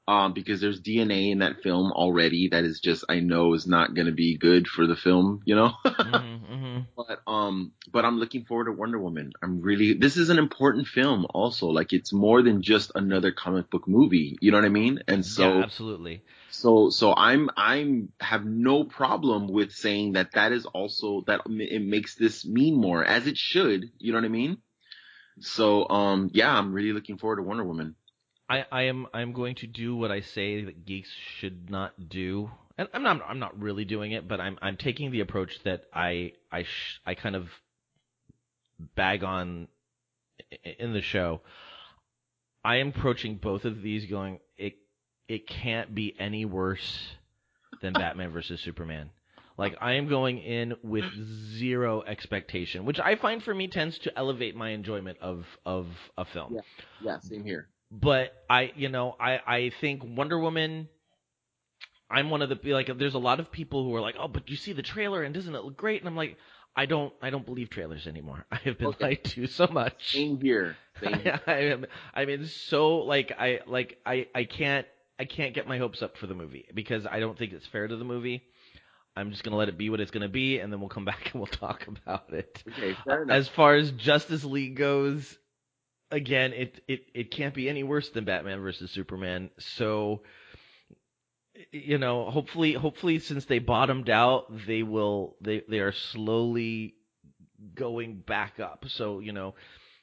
um, 0.08 0.34
because 0.34 0.60
there's 0.60 0.82
DNA 0.82 1.32
in 1.32 1.40
that 1.40 1.62
film 1.62 1.92
already 1.92 2.50
that 2.50 2.64
is 2.64 2.80
just, 2.80 3.06
I 3.10 3.20
know 3.20 3.54
is 3.54 3.68
not 3.68 3.94
going 3.94 4.08
to 4.08 4.14
be 4.14 4.38
good 4.38 4.68
for 4.68 4.88
the 4.88 4.96
film, 4.96 5.42
you 5.46 5.56
know? 5.56 5.74
hmm 5.86 6.36
hmm 6.36 6.80
but, 6.96 7.22
um, 7.28 7.72
but 7.92 8.06
I'm 8.06 8.20
looking 8.20 8.46
forward 8.46 8.66
to 8.66 8.72
Wonder 8.72 9.00
Woman. 9.00 9.32
I'm 9.42 9.62
really, 9.62 9.94
this 9.94 10.18
is 10.18 10.30
an 10.30 10.40
important 10.40 10.88
film 10.88 11.26
also. 11.30 11.68
Like 11.68 11.94
it's 11.94 12.12
more 12.12 12.42
than 12.42 12.62
just 12.62 12.92
another 12.96 13.32
comic 13.32 13.70
book 13.70 13.88
movie. 13.88 14.38
You 14.42 14.52
know 14.52 14.58
what 14.58 14.66
I 14.66 14.70
mean? 14.70 15.04
And 15.08 15.26
so, 15.26 15.44
yeah, 15.44 15.64
absolutely. 15.64 16.24
So, 16.52 16.90
so 16.90 17.14
I'm, 17.16 17.50
I'm 17.56 18.12
have 18.20 18.46
no 18.46 18.84
problem 18.84 19.48
with 19.48 19.72
saying 19.72 20.14
that 20.14 20.32
that 20.34 20.52
is 20.52 20.66
also 20.66 21.24
that 21.28 21.42
it 21.48 21.82
makes 21.82 22.16
this 22.16 22.46
mean 22.46 22.76
more 22.76 23.04
as 23.04 23.28
it 23.28 23.38
should. 23.38 23.92
You 23.98 24.12
know 24.12 24.18
what 24.18 24.26
I 24.26 24.30
mean? 24.30 24.58
So, 25.40 25.88
um, 25.90 26.30
yeah, 26.34 26.52
I'm 26.52 26.74
really 26.74 26.94
looking 26.94 27.18
forward 27.18 27.38
to 27.38 27.44
Wonder 27.44 27.64
Woman. 27.64 27.96
I, 28.50 28.66
I 28.72 28.82
am 28.84 29.06
I'm 29.14 29.34
going 29.34 29.56
to 29.56 29.68
do 29.68 29.96
what 29.96 30.12
I 30.12 30.22
say 30.22 30.64
that 30.66 30.86
geeks 30.86 31.10
should 31.38 31.70
not 31.70 32.10
do, 32.10 32.50
and 32.80 32.90
I'm 32.94 33.04
not 33.04 33.22
I'm 33.28 33.38
not 33.38 33.60
really 33.60 33.86
doing 33.86 34.12
it, 34.12 34.28
but 34.28 34.42
I'm 34.42 34.58
I'm 34.62 34.76
taking 34.76 35.12
the 35.12 35.20
approach 35.20 35.60
that 35.66 35.84
I 35.94 36.34
I 36.52 36.64
sh- 36.64 37.00
I 37.06 37.14
kind 37.14 37.36
of 37.36 37.48
bag 38.96 39.24
on 39.24 39.68
in 40.80 40.94
the 40.94 41.02
show. 41.02 41.42
I 42.64 42.78
am 42.78 42.90
approaching 42.90 43.36
both 43.36 43.66
of 43.66 43.84
these 43.84 44.08
going 44.08 44.40
it 45.30 45.48
can't 45.48 45.96
be 45.96 46.14
any 46.20 46.44
worse 46.44 47.16
than 47.82 47.94
Batman 47.94 48.32
versus 48.32 48.60
Superman. 48.60 49.12
Like 49.58 49.76
I 49.82 49.94
am 49.94 50.08
going 50.10 50.40
in 50.40 50.76
with 50.84 51.06
zero 51.58 52.02
expectation, 52.04 52.86
which 52.86 53.00
I 53.00 53.16
find 53.16 53.42
for 53.44 53.54
me 53.54 53.68
tends 53.68 53.98
to 54.00 54.18
elevate 54.18 54.56
my 54.56 54.70
enjoyment 54.72 55.18
of 55.22 55.46
of 55.66 55.88
a 56.18 56.26
film 56.26 56.56
Yeah. 56.56 56.62
Yeah, 57.02 57.20
same 57.20 57.44
here. 57.46 57.70
but 57.92 58.34
I, 58.50 58.72
you 58.76 58.90
know, 58.90 59.16
I, 59.20 59.40
I 59.48 59.72
think 59.82 60.04
Wonder 60.04 60.40
Woman. 60.40 60.90
I'm 62.12 62.30
one 62.32 62.42
of 62.42 62.50
the 62.50 62.74
like. 62.74 62.90
There's 62.98 63.14
a 63.14 63.20
lot 63.20 63.40
of 63.40 63.52
people 63.52 63.84
who 63.84 63.94
are 63.96 64.02
like, 64.02 64.16
"Oh, 64.20 64.28
but 64.28 64.50
you 64.50 64.56
see 64.56 64.74
the 64.74 64.82
trailer 64.82 65.22
and 65.24 65.34
doesn't 65.34 65.54
it 65.54 65.64
look 65.64 65.78
great?" 65.78 66.02
And 66.02 66.10
I'm 66.10 66.16
like, 66.16 66.38
I 66.76 66.86
don't, 66.88 67.14
I 67.22 67.30
don't 67.30 67.46
believe 67.46 67.70
trailers 67.70 68.08
anymore. 68.08 68.46
I 68.52 68.56
have 68.64 68.78
been 68.80 68.88
Okay. 68.90 69.06
lied 69.06 69.24
to 69.26 69.48
so 69.48 69.68
much. 69.68 70.14
Same 70.14 70.40
here. 70.42 70.76
Same 71.02 71.20
here. 71.20 71.40
I 71.46 71.54
am, 71.72 71.86
I 72.16 72.26
mean, 72.26 72.46
so 72.48 73.00
like, 73.00 73.32
I 73.38 73.60
like, 73.68 74.00
I, 74.06 74.28
I 74.34 74.46
can't, 74.46 74.88
I 75.20 75.26
can't 75.26 75.54
get 75.54 75.68
my 75.68 75.78
hopes 75.78 76.02
up 76.02 76.18
for 76.18 76.28
the 76.28 76.36
movie 76.36 76.66
because 76.74 77.06
I 77.06 77.20
don't 77.20 77.38
think 77.38 77.54
it's 77.54 77.68
fair 77.68 77.88
to 77.88 77.98
the 77.98 78.06
movie. 78.06 78.44
I'm 79.16 79.32
just 79.32 79.44
gonna 79.44 79.58
let 79.58 79.70
it 79.70 79.78
be 79.78 79.90
what 79.90 80.00
it's 80.00 80.12
gonna 80.12 80.30
be, 80.30 80.60
and 80.60 80.72
then 80.72 80.80
we'll 80.80 80.90
come 80.90 81.06
back 81.12 81.32
and 81.32 81.36
we'll 81.42 81.48
talk 81.48 81.88
about 81.88 82.34
it 82.34 82.64
Okay, 82.68 82.96
fair 83.04 83.24
enough. 83.24 83.40
as 83.40 83.48
far 83.50 83.76
as 83.76 83.92
Justice 83.92 84.44
League 84.46 84.76
goes, 84.78 85.38
again, 86.12 86.54
it 86.54 86.82
it 86.88 87.06
it 87.14 87.32
can't 87.32 87.54
be 87.54 87.70
any 87.70 87.84
worse 87.84 88.10
than 88.10 88.26
Batman 88.26 88.62
versus 88.62 88.92
Superman. 88.92 89.52
So 89.60 90.24
you 91.72 91.98
know, 91.98 92.30
hopefully 92.30 92.74
hopefully 92.74 93.20
since 93.20 93.46
they 93.46 93.60
bottomed 93.60 94.10
out, 94.10 94.46
they 94.68 94.84
will 94.84 95.36
they 95.42 95.64
they 95.68 95.80
are 95.80 95.92
slowly 95.92 96.96
going 97.76 98.20
back 98.20 98.60
up. 98.60 98.86
So, 98.88 99.20
you 99.20 99.34
know, 99.34 99.56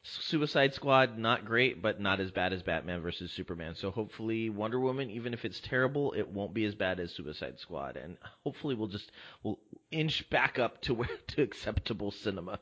Suicide 0.08 0.72
Squad 0.74 1.18
not 1.18 1.44
great, 1.44 1.82
but 1.82 2.00
not 2.00 2.20
as 2.20 2.30
bad 2.30 2.52
as 2.52 2.62
Batman 2.62 3.00
versus 3.00 3.32
Superman. 3.32 3.74
So 3.74 3.90
hopefully 3.90 4.50
Wonder 4.50 4.78
Woman, 4.78 5.10
even 5.10 5.34
if 5.34 5.44
it's 5.44 5.60
terrible, 5.60 6.12
it 6.12 6.28
won't 6.28 6.54
be 6.54 6.64
as 6.64 6.74
bad 6.74 7.00
as 7.00 7.12
Suicide 7.12 7.58
Squad, 7.58 7.96
and 7.96 8.16
hopefully 8.44 8.74
we'll 8.74 8.88
just 8.88 9.10
we'll 9.42 9.58
inch 9.90 10.28
back 10.30 10.58
up 10.58 10.80
to 10.82 10.94
where 10.94 11.08
to 11.28 11.42
acceptable 11.42 12.10
cinema. 12.10 12.60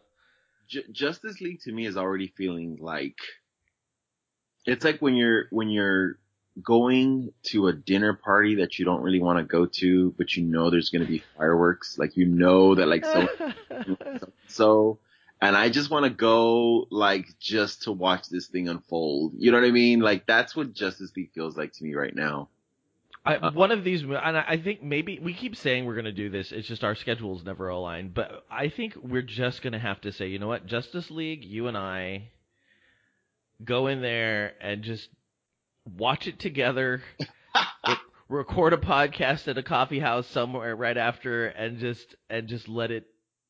Ju- 0.68 0.84
Justice 0.90 1.40
League 1.40 1.60
to 1.60 1.72
me 1.72 1.86
is 1.86 1.96
already 1.96 2.28
feeling 2.28 2.78
like 2.80 3.18
it's 4.66 4.84
like 4.84 5.00
when 5.00 5.14
you're 5.14 5.46
when 5.50 5.68
you're 5.68 6.18
going 6.62 7.32
to 7.42 7.66
a 7.66 7.72
dinner 7.72 8.14
party 8.14 8.56
that 8.56 8.78
you 8.78 8.84
don't 8.84 9.02
really 9.02 9.20
want 9.20 9.38
to 9.38 9.44
go 9.44 9.66
to, 9.66 10.14
but 10.16 10.36
you 10.36 10.44
know 10.44 10.70
there's 10.70 10.90
going 10.90 11.04
to 11.04 11.10
be 11.10 11.22
fireworks. 11.36 11.98
Like 11.98 12.16
you 12.16 12.26
know 12.26 12.74
that 12.74 12.86
like 12.86 13.04
so 13.04 13.28
so, 14.46 14.98
and 15.40 15.56
I 15.56 15.68
just 15.68 15.90
want 15.90 16.04
to 16.04 16.10
go 16.10 16.86
like 16.90 17.26
just 17.38 17.82
to 17.82 17.92
watch 17.92 18.28
this 18.28 18.46
thing 18.46 18.68
unfold. 18.68 19.34
You 19.36 19.50
know 19.52 19.60
what 19.60 19.66
I 19.66 19.72
mean? 19.72 20.00
Like 20.00 20.26
that's 20.26 20.56
what 20.56 20.72
Justice 20.72 21.12
League 21.16 21.32
feels 21.34 21.56
like 21.56 21.72
to 21.74 21.84
me 21.84 21.94
right 21.94 22.14
now. 22.14 22.48
I, 23.26 23.36
Uh, 23.36 23.52
one 23.52 23.70
of 23.70 23.84
these, 23.84 24.02
and 24.02 24.14
I 24.14 24.44
I 24.46 24.56
think 24.58 24.82
maybe 24.82 25.18
we 25.18 25.32
keep 25.32 25.56
saying 25.56 25.86
we're 25.86 25.94
going 25.94 26.04
to 26.04 26.12
do 26.12 26.28
this. 26.28 26.52
It's 26.52 26.68
just 26.68 26.84
our 26.84 26.94
schedules 26.94 27.42
never 27.44 27.68
align. 27.68 28.10
But 28.10 28.44
I 28.50 28.68
think 28.68 28.96
we're 28.96 29.22
just 29.22 29.62
going 29.62 29.72
to 29.72 29.78
have 29.78 30.00
to 30.02 30.12
say, 30.12 30.28
you 30.28 30.38
know 30.38 30.48
what, 30.48 30.66
Justice 30.66 31.10
League, 31.10 31.44
you 31.44 31.66
and 31.66 31.76
I 31.76 32.30
go 33.64 33.86
in 33.86 34.02
there 34.02 34.52
and 34.60 34.82
just 34.82 35.08
watch 35.84 36.26
it 36.26 36.38
together. 36.38 37.02
re- 37.88 37.96
record 38.28 38.72
a 38.72 38.78
podcast 38.78 39.48
at 39.48 39.58
a 39.58 39.62
coffee 39.62 40.00
house 40.00 40.26
somewhere 40.26 40.76
right 40.76 40.96
after, 40.96 41.46
and 41.46 41.78
just 41.78 42.14
and 42.28 42.48
just 42.48 42.68
let 42.68 42.90
it 42.90 43.06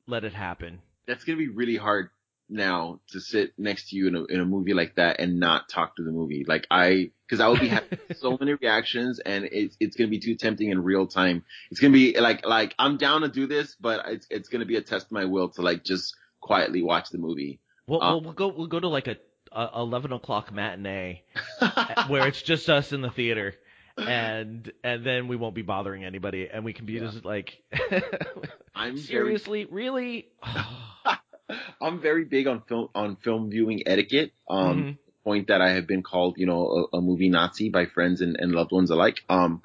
let 0.06 0.24
it 0.24 0.35
happen. 0.35 0.81
That's 1.06 1.24
gonna 1.24 1.39
be 1.39 1.48
really 1.48 1.76
hard 1.76 2.10
now 2.48 3.01
to 3.10 3.20
sit 3.20 3.52
next 3.59 3.89
to 3.90 3.97
you 3.97 4.09
in 4.09 4.14
a 4.14 4.24
in 4.24 4.40
a 4.40 4.44
movie 4.44 4.74
like 4.74 4.97
that 4.97 5.20
and 5.20 5.40
not 5.40 5.68
talk 5.68 5.97
to 5.97 6.02
the 6.02 6.10
movie. 6.10 6.44
Like 6.47 6.66
I, 6.70 7.10
because 7.26 7.40
I 7.40 7.48
will 7.48 7.59
be 7.59 7.68
having 7.68 7.98
so 8.16 8.36
many 8.39 8.55
reactions, 8.55 9.18
and 9.18 9.44
it's 9.51 9.76
it's 9.81 9.97
gonna 9.97 10.10
be 10.10 10.20
too 10.20 10.35
tempting 10.35 10.70
in 10.70 10.82
real 10.82 11.06
time. 11.06 11.44
It's 11.70 11.81
gonna 11.81 11.93
be 11.93 12.18
like 12.18 12.47
like 12.47 12.74
I'm 12.78 12.97
down 12.97 13.22
to 13.22 13.28
do 13.28 13.47
this, 13.47 13.74
but 13.81 14.05
it's 14.09 14.26
it's 14.31 14.48
gonna 14.48 14.66
be 14.66 14.76
a 14.76 14.82
test 14.82 15.06
of 15.06 15.12
my 15.12 15.24
will 15.24 15.48
to 15.51 15.62
like 15.62 15.85
just 15.85 16.14
quietly 16.40 16.82
watch 16.82 17.10
the 17.10 17.18
movie. 17.18 17.60
We'll, 17.86 18.02
Uh, 18.02 18.12
we'll, 18.12 18.20
we'll 18.22 18.32
go 18.32 18.48
we'll 18.48 18.66
go 18.66 18.81
to 18.81 18.89
like 18.89 19.09
a, 19.09 19.16
a 19.52 19.70
eleven 19.76 20.12
o'clock 20.12 20.52
matinee 20.52 21.22
where 22.09 22.26
it's 22.28 22.43
just 22.43 22.68
us 22.68 22.93
in 22.93 23.01
the 23.01 23.10
theater 23.10 23.55
and 23.99 24.73
and 24.83 25.05
then 25.05 25.29
we 25.29 25.37
won't 25.37 25.55
be 25.55 25.62
bothering 25.62 26.05
anybody 26.05 26.49
and 26.53 26.65
we 26.65 26.73
can 26.73 26.87
be 26.87 26.95
Yeah. 26.95 27.11
just 27.11 27.25
like 27.25 27.62
I'm 28.75 28.95
very 29.07 29.39
seriously 29.39 29.65
really 29.66 30.29
I'm 31.81 32.01
very 32.01 32.25
big 32.25 32.47
on 32.47 32.62
film 32.62 32.89
on 32.95 33.16
film 33.16 33.51
viewing 33.51 33.83
etiquette. 33.87 34.33
Um, 34.49 34.87
Mhm. 34.87 34.99
point 35.25 35.49
that 35.49 35.61
I 35.62 35.71
have 35.71 35.87
been 35.87 36.03
called, 36.03 36.37
you 36.39 36.47
know, 36.47 36.89
a, 36.93 36.99
a 36.99 37.01
movie 37.01 37.31
Nazi 37.31 37.71
by 37.71 37.87
friends 37.87 38.21
and, 38.21 38.37
and 38.39 38.53
loved 38.53 38.73
ones 38.73 38.91
alike. 38.91 39.25
Um, 39.29 39.62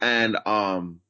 and 0.00 0.36
um, 0.46 1.00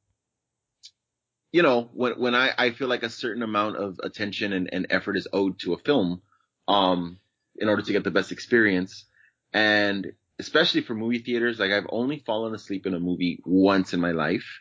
you 1.52 1.62
know, 1.62 1.90
when 1.93 2.12
when 2.18 2.34
I 2.34 2.51
I 2.56 2.70
feel 2.72 2.89
like 2.89 3.02
a 3.02 3.10
certain 3.10 3.43
amount 3.43 3.76
of 3.76 3.98
attention 4.02 4.52
and, 4.52 4.68
and 4.72 4.86
effort 4.90 5.16
is 5.16 5.28
owed 5.32 5.59
to 5.60 5.74
a 5.74 5.78
film, 5.78 6.22
um, 6.68 7.18
in 7.56 7.68
order 7.68 7.82
to 7.82 7.93
get 7.93 8.05
the 8.05 8.10
best 8.10 8.32
experience, 8.32 9.05
and 9.52 10.12
especially 10.43 10.82
for 10.82 10.94
movie 10.94 11.20
theaters, 11.20 11.60
like 11.60 11.70
I've 11.70 11.86
only 11.89 12.19
fallen 12.27 12.52
asleep 12.52 12.85
in 12.86 12.94
a 12.94 13.01
movie 13.01 13.40
once 13.44 13.94
in 13.94 14.01
my 14.01 14.10
life, 14.10 14.60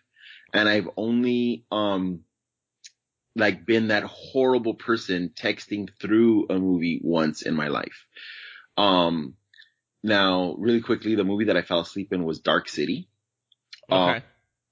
and 0.54 0.70
I've 0.70 0.88
only 0.96 1.66
um 1.72 2.22
like 3.36 3.66
been 3.66 3.88
that 3.88 4.04
horrible 4.04 4.76
person 4.76 5.32
texting 5.36 5.90
through 6.00 6.48
a 6.50 6.60
movie 6.60 7.02
once 7.04 7.42
in 7.42 7.56
my 7.56 7.70
life. 7.70 8.06
Um, 8.78 9.36
now 10.04 10.56
really 10.60 10.82
quickly, 10.82 11.16
the 11.16 11.24
movie 11.24 11.46
that 11.46 11.58
I 11.58 11.64
fell 11.64 11.80
asleep 11.80 12.14
in 12.14 12.26
was 12.26 12.40
Dark 12.40 12.70
City. 12.70 13.10
okay 13.92 14.24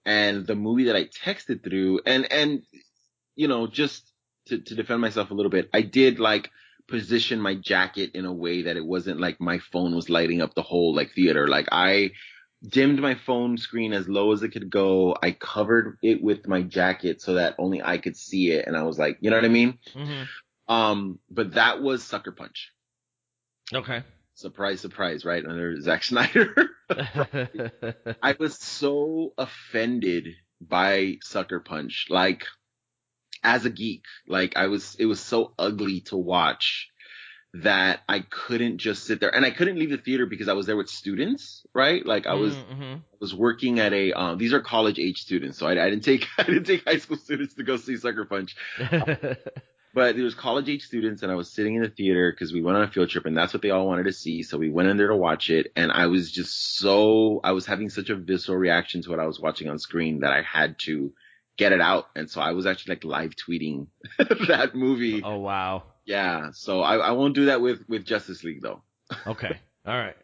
And 0.05 0.45
the 0.45 0.55
movie 0.55 0.85
that 0.85 0.95
I 0.95 1.05
texted 1.05 1.63
through 1.63 2.01
and, 2.05 2.31
and, 2.31 2.63
you 3.35 3.47
know, 3.47 3.65
just 3.67 4.11
to, 4.47 4.59
to 4.59 4.75
defend 4.75 5.01
myself 5.01 5.31
a 5.31 5.33
little 5.33 5.51
bit, 5.51 5.69
I 5.73 5.81
did 5.81 6.19
like 6.19 6.51
position 6.89 7.39
my 7.39 7.55
jacket 7.55 8.11
in 8.13 8.25
a 8.25 8.33
way 8.33 8.63
that 8.63 8.77
it 8.77 8.85
wasn't 8.85 9.19
like 9.19 9.39
my 9.39 9.59
phone 9.59 9.95
was 9.95 10.09
lighting 10.09 10.41
up 10.41 10.55
the 10.55 10.61
whole 10.61 10.95
like 10.95 11.13
theater. 11.13 11.47
Like 11.47 11.67
I 11.71 12.11
dimmed 12.67 12.99
my 12.99 13.15
phone 13.15 13.57
screen 13.57 13.93
as 13.93 14.07
low 14.07 14.31
as 14.31 14.43
it 14.43 14.49
could 14.49 14.69
go. 14.69 15.15
I 15.21 15.31
covered 15.31 15.97
it 16.01 16.21
with 16.21 16.47
my 16.47 16.61
jacket 16.61 17.21
so 17.21 17.35
that 17.35 17.55
only 17.57 17.81
I 17.81 17.97
could 17.97 18.17
see 18.17 18.51
it. 18.51 18.67
And 18.67 18.75
I 18.75 18.83
was 18.83 18.99
like, 18.99 19.17
you 19.21 19.29
know 19.29 19.37
what 19.37 19.45
I 19.45 19.49
mean? 19.49 19.79
Mm-hmm. 19.93 20.73
Um, 20.73 21.19
but 21.29 21.53
that 21.53 21.81
was 21.81 22.03
Sucker 22.03 22.31
Punch. 22.31 22.71
Okay. 23.73 24.03
Surprise, 24.35 24.79
surprise, 24.79 25.25
right? 25.25 25.45
Under 25.45 25.79
Zack 25.81 26.03
Snyder. 26.03 26.69
I 28.21 28.35
was 28.39 28.57
so 28.57 29.33
offended 29.37 30.35
by 30.61 31.17
Sucker 31.23 31.59
Punch. 31.59 32.07
Like, 32.09 32.45
as 33.43 33.65
a 33.65 33.69
geek, 33.69 34.03
like 34.27 34.57
I 34.57 34.67
was, 34.67 34.95
it 34.99 35.05
was 35.05 35.19
so 35.19 35.53
ugly 35.57 36.01
to 36.01 36.17
watch 36.17 36.89
that 37.53 38.01
I 38.07 38.19
couldn't 38.19 38.77
just 38.77 39.05
sit 39.05 39.19
there 39.19 39.33
and 39.35 39.45
I 39.45 39.51
couldn't 39.51 39.79
leave 39.79 39.89
the 39.89 39.97
theater 39.97 40.25
because 40.27 40.47
I 40.47 40.53
was 40.53 40.67
there 40.67 40.77
with 40.77 40.89
students, 40.89 41.65
right? 41.73 42.05
Like 42.05 42.27
I 42.27 42.35
was, 42.35 42.55
Mm-hmm. 42.55 42.95
was 43.19 43.33
working 43.33 43.79
at 43.79 43.91
a, 43.91 44.13
um, 44.13 44.37
these 44.37 44.53
are 44.53 44.61
college 44.61 44.99
age 44.99 45.21
students. 45.21 45.57
So 45.57 45.67
I, 45.67 45.71
I 45.71 45.89
didn't 45.89 46.03
take, 46.03 46.27
I 46.37 46.43
didn't 46.43 46.65
take 46.65 46.85
high 46.85 46.97
school 46.99 47.17
students 47.17 47.55
to 47.55 47.63
go 47.63 47.77
see 47.77 47.97
Sucker 47.97 48.25
Punch, 48.25 48.55
but 49.93 50.15
there 50.15 50.23
was 50.23 50.35
college 50.35 50.69
age 50.69 50.83
students 50.83 51.23
and 51.23 51.31
I 51.31 51.35
was 51.35 51.51
sitting 51.51 51.75
in 51.75 51.81
the 51.81 51.89
theater 51.89 52.31
because 52.31 52.53
we 52.53 52.61
went 52.61 52.77
on 52.77 52.83
a 52.83 52.91
field 52.91 53.09
trip 53.09 53.25
and 53.25 53.35
that's 53.35 53.53
what 53.53 53.63
they 53.63 53.71
all 53.71 53.87
wanted 53.87 54.03
to 54.03 54.13
see. 54.13 54.43
So 54.43 54.57
we 54.59 54.69
went 54.69 54.89
in 54.89 54.97
there 54.97 55.07
to 55.07 55.15
watch 55.15 55.49
it 55.49 55.71
and 55.75 55.91
I 55.91 56.05
was 56.05 56.31
just 56.31 56.77
so, 56.77 57.41
I 57.43 57.53
was 57.53 57.65
having 57.65 57.89
such 57.89 58.09
a 58.11 58.15
visceral 58.15 58.57
reaction 58.59 59.01
to 59.01 59.09
what 59.09 59.19
I 59.19 59.25
was 59.25 59.39
watching 59.39 59.67
on 59.69 59.79
screen 59.79 60.19
that 60.19 60.31
I 60.31 60.43
had 60.43 60.77
to 60.81 61.11
get 61.59 61.73
it 61.73 61.81
out. 61.81 62.07
And 62.15 62.27
so 62.31 62.41
I 62.41 62.53
was 62.53 62.65
actually 62.65 62.95
like 62.95 63.03
live 63.03 63.35
tweeting 63.35 63.87
that 64.17 64.71
movie. 64.73 65.21
oh 65.23 65.37
wow. 65.37 65.83
Yeah. 66.05 66.49
So 66.53 66.81
I, 66.81 66.95
I 66.95 67.11
won't 67.11 67.35
do 67.35 67.45
that 67.45 67.61
with, 67.61 67.87
with 67.87 68.05
Justice 68.05 68.43
League 68.43 68.61
though. 68.61 68.81
Okay. 69.27 69.59
All 69.85 69.93
right. 69.95 70.17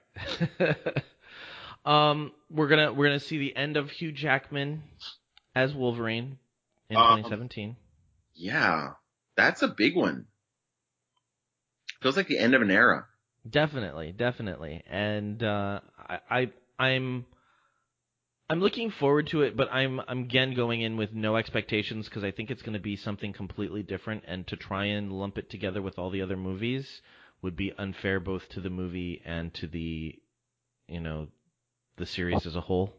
um, 1.86 2.32
we're 2.50 2.68
gonna 2.70 2.92
we're 2.94 3.06
gonna 3.06 3.20
see 3.20 3.38
the 3.38 3.56
end 3.56 3.78
of 3.78 3.92
Hugh 3.92 4.12
Jackman 4.12 4.82
as 5.54 5.74
Wolverine 5.74 6.40
in 6.90 6.98
Um, 6.98 7.18
2017. 7.18 7.76
Yeah. 8.34 8.92
That's 9.36 9.62
a 9.62 9.68
big 9.68 9.96
one. 9.96 10.26
Feels 12.02 12.18
like 12.18 12.28
the 12.28 12.38
end 12.40 12.56
of 12.56 12.62
an 12.62 12.72
era. 12.72 13.06
Definitely, 13.48 14.12
definitely, 14.12 14.82
and 14.90 15.44
uh, 15.44 15.80
I, 16.10 16.20
I 16.32 16.50
I'm 16.80 17.26
I'm 18.48 18.60
looking 18.60 18.92
forward 18.92 19.28
to 19.28 19.42
it, 19.42 19.58
but 19.58 19.74
I'm 19.74 20.00
I'm 20.08 20.20
again 20.20 20.54
going 20.54 20.82
in 20.82 20.98
with 20.98 21.14
no 21.14 21.36
expectations 21.36 22.08
because 22.08 22.24
I 22.24 22.30
think 22.30 22.52
it's 22.52 22.62
going 22.62 22.74
to 22.74 22.80
be 22.80 22.96
something 22.96 23.34
completely 23.34 23.82
different, 23.82 24.24
and 24.28 24.46
to 24.48 24.56
try 24.56 24.86
and 24.86 25.12
lump 25.12 25.40
it 25.40 25.50
together 25.50 25.82
with 25.82 25.98
all 25.98 26.12
the 26.12 26.22
other 26.22 26.38
movies 26.38 27.02
would 27.42 27.56
be 27.56 27.74
unfair 27.78 28.20
both 28.20 28.48
to 28.50 28.62
the 28.62 28.70
movie 28.70 29.22
and 29.26 29.54
to 29.56 29.68
the 29.68 30.16
you 30.88 31.00
know 31.00 31.28
the 31.98 32.06
series 32.06 32.46
as 32.46 32.56
a 32.56 32.62
whole. 32.62 32.94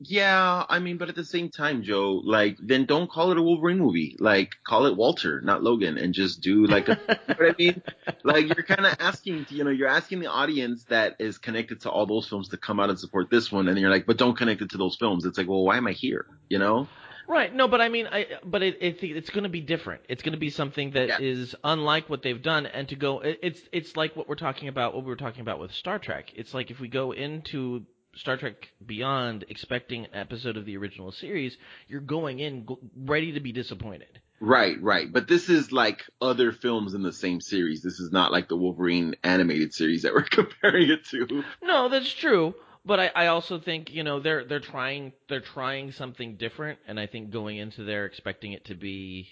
Yeah, 0.00 0.64
I 0.68 0.80
mean, 0.80 0.98
but 0.98 1.08
at 1.08 1.14
the 1.14 1.24
same 1.24 1.50
time, 1.50 1.82
Joe, 1.82 2.20
like, 2.24 2.56
then 2.60 2.84
don't 2.84 3.08
call 3.10 3.30
it 3.30 3.38
a 3.38 3.42
Wolverine 3.42 3.78
movie. 3.78 4.16
Like, 4.18 4.50
call 4.66 4.86
it 4.86 4.96
Walter, 4.96 5.40
not 5.40 5.62
Logan, 5.62 5.98
and 5.98 6.12
just 6.12 6.42
do 6.42 6.66
like 6.66 6.88
a, 6.88 6.98
you 7.08 7.14
know 7.28 7.34
what 7.36 7.50
I 7.50 7.54
mean? 7.58 7.82
Like, 8.24 8.46
you're 8.46 8.64
kind 8.64 8.86
of 8.86 8.96
asking, 9.00 9.46
you 9.50 9.64
know, 9.64 9.70
you're 9.70 9.88
asking 9.88 10.20
the 10.20 10.26
audience 10.30 10.84
that 10.88 11.16
is 11.20 11.38
connected 11.38 11.82
to 11.82 11.90
all 11.90 12.06
those 12.06 12.26
films 12.28 12.48
to 12.48 12.56
come 12.56 12.80
out 12.80 12.90
and 12.90 12.98
support 12.98 13.30
this 13.30 13.52
one, 13.52 13.68
and 13.68 13.78
you're 13.78 13.90
like, 13.90 14.06
but 14.06 14.16
don't 14.16 14.36
connect 14.36 14.62
it 14.62 14.70
to 14.70 14.78
those 14.78 14.96
films. 14.96 15.24
It's 15.24 15.38
like, 15.38 15.48
well, 15.48 15.62
why 15.64 15.76
am 15.76 15.86
I 15.86 15.92
here? 15.92 16.26
You 16.48 16.58
know? 16.58 16.88
Right. 17.26 17.54
No, 17.54 17.68
but 17.68 17.80
I 17.80 17.88
mean, 17.88 18.06
I 18.06 18.26
but 18.44 18.62
it, 18.62 18.76
it 18.82 19.02
it's 19.02 19.30
going 19.30 19.44
to 19.44 19.48
be 19.50 19.62
different. 19.62 20.02
It's 20.10 20.22
going 20.22 20.34
to 20.34 20.38
be 20.38 20.50
something 20.50 20.90
that 20.90 21.22
is 21.22 21.52
Yeah. 21.52 21.70
unlike 21.72 22.10
what 22.10 22.22
they've 22.22 22.42
done, 22.42 22.66
and 22.66 22.86
to 22.90 22.96
go, 22.96 23.20
it, 23.20 23.38
it's 23.42 23.60
it's 23.72 23.96
like 23.96 24.14
what 24.14 24.28
we're 24.28 24.34
talking 24.34 24.68
about. 24.68 24.94
What 24.94 25.04
we 25.04 25.08
were 25.08 25.16
talking 25.16 25.40
about 25.40 25.58
with 25.58 25.72
Star 25.72 25.98
Trek. 25.98 26.32
It's 26.34 26.52
like 26.52 26.70
if 26.70 26.80
we 26.80 26.88
go 26.88 27.12
into 27.12 27.84
Star 28.16 28.36
Trek 28.36 28.70
Beyond 28.84 29.44
expecting 29.48 30.04
an 30.06 30.14
episode 30.14 30.56
of 30.56 30.64
the 30.64 30.76
original 30.76 31.12
series, 31.12 31.56
you're 31.88 32.00
going 32.00 32.40
in 32.40 32.66
ready 32.96 33.32
to 33.32 33.40
be 33.40 33.52
disappointed. 33.52 34.20
Right, 34.40 34.80
right. 34.82 35.10
But 35.10 35.28
this 35.28 35.48
is 35.48 35.72
like 35.72 36.04
other 36.20 36.52
films 36.52 36.94
in 36.94 37.02
the 37.02 37.12
same 37.12 37.40
series. 37.40 37.82
This 37.82 38.00
is 38.00 38.12
not 38.12 38.32
like 38.32 38.48
the 38.48 38.56
Wolverine 38.56 39.14
animated 39.22 39.72
series 39.72 40.02
that 40.02 40.12
we're 40.12 40.22
comparing 40.30 40.90
it 40.90 41.04
to. 41.06 41.44
No, 41.62 41.88
that's 41.88 42.12
true. 42.12 42.54
But 42.86 43.00
I, 43.00 43.10
I 43.14 43.26
also 43.28 43.58
think 43.58 43.94
you 43.94 44.02
know 44.02 44.20
they're 44.20 44.44
they're 44.44 44.60
trying 44.60 45.12
they're 45.28 45.40
trying 45.40 45.92
something 45.92 46.36
different, 46.36 46.78
and 46.86 47.00
I 47.00 47.06
think 47.06 47.30
going 47.30 47.56
into 47.56 47.84
there 47.84 48.04
expecting 48.04 48.52
it 48.52 48.66
to 48.66 48.74
be 48.74 49.28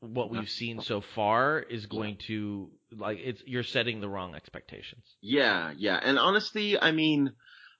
what 0.00 0.30
we've 0.30 0.48
seen 0.48 0.80
so 0.80 1.00
far 1.00 1.58
is 1.58 1.86
going 1.86 2.18
to 2.28 2.70
like 2.92 3.18
it's 3.22 3.42
you're 3.46 3.62
setting 3.62 4.00
the 4.00 4.08
wrong 4.08 4.34
expectations. 4.34 5.04
Yeah, 5.20 5.72
yeah. 5.76 5.98
And 6.02 6.18
honestly, 6.18 6.80
I 6.80 6.92
mean, 6.92 7.32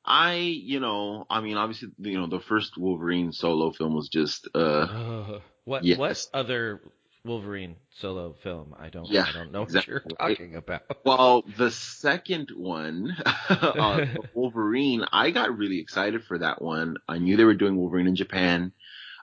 I, 0.04 0.34
you 0.34 0.80
know, 0.80 1.26
I 1.28 1.40
mean, 1.40 1.56
obviously, 1.56 1.88
you 1.98 2.18
know, 2.18 2.28
the 2.28 2.40
first 2.40 2.78
Wolverine 2.78 3.32
solo 3.32 3.72
film 3.72 3.94
was 3.94 4.08
just, 4.08 4.48
uh, 4.54 5.40
what 5.64 5.84
yes. 5.84 5.98
what 5.98 6.26
other 6.32 6.80
Wolverine 7.24 7.74
solo 7.98 8.34
film? 8.42 8.74
I 8.78 8.88
don't 8.88 9.10
Yeah, 9.10 9.26
I 9.28 9.32
don't 9.32 9.50
know 9.50 9.62
exactly. 9.62 9.94
what 9.94 10.14
you're 10.20 10.28
talking 10.28 10.54
about. 10.54 10.82
well, 11.04 11.44
the 11.58 11.72
second 11.72 12.52
one, 12.54 13.16
uh, 13.48 14.06
Wolverine, 14.32 15.04
I 15.12 15.32
got 15.32 15.58
really 15.58 15.80
excited 15.80 16.22
for 16.24 16.38
that 16.38 16.62
one. 16.62 16.96
I 17.08 17.18
knew 17.18 17.36
they 17.36 17.44
were 17.44 17.54
doing 17.54 17.76
Wolverine 17.76 18.06
in 18.06 18.14
Japan. 18.14 18.72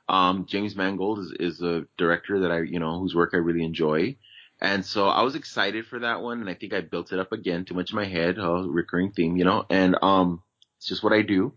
Um, 0.10 0.47
James 0.49 0.76
Mangold 0.76 1.19
is, 1.19 1.34
is 1.39 1.61
a 1.61 1.85
director 1.97 2.41
that 2.41 2.51
I, 2.51 2.60
you 2.60 2.80
know, 2.80 2.99
whose 2.99 3.15
work 3.15 3.31
I 3.34 3.38
really 3.38 3.64
enjoy. 3.64 4.18
And 4.64 4.85
so 4.85 5.10
I 5.10 5.22
was 5.23 5.35
excited 5.35 5.85
for 5.85 5.99
that 5.99 6.22
one, 6.22 6.40
and 6.40 6.49
I 6.49 6.53
think 6.56 6.73
I 6.73 6.81
built 6.81 7.11
it 7.11 7.19
up 7.19 7.34
again 7.34 7.65
too 7.65 7.76
much 7.76 7.91
in 7.91 7.98
my 7.98 8.06
head, 8.06 8.40
a 8.40 8.49
recurring 8.65 9.11
theme, 9.11 9.35
you 9.35 9.44
know, 9.44 9.65
and, 9.69 9.98
um, 10.02 10.41
it's 10.77 10.88
just 10.88 11.03
what 11.03 11.14
I 11.14 11.22
do. 11.22 11.53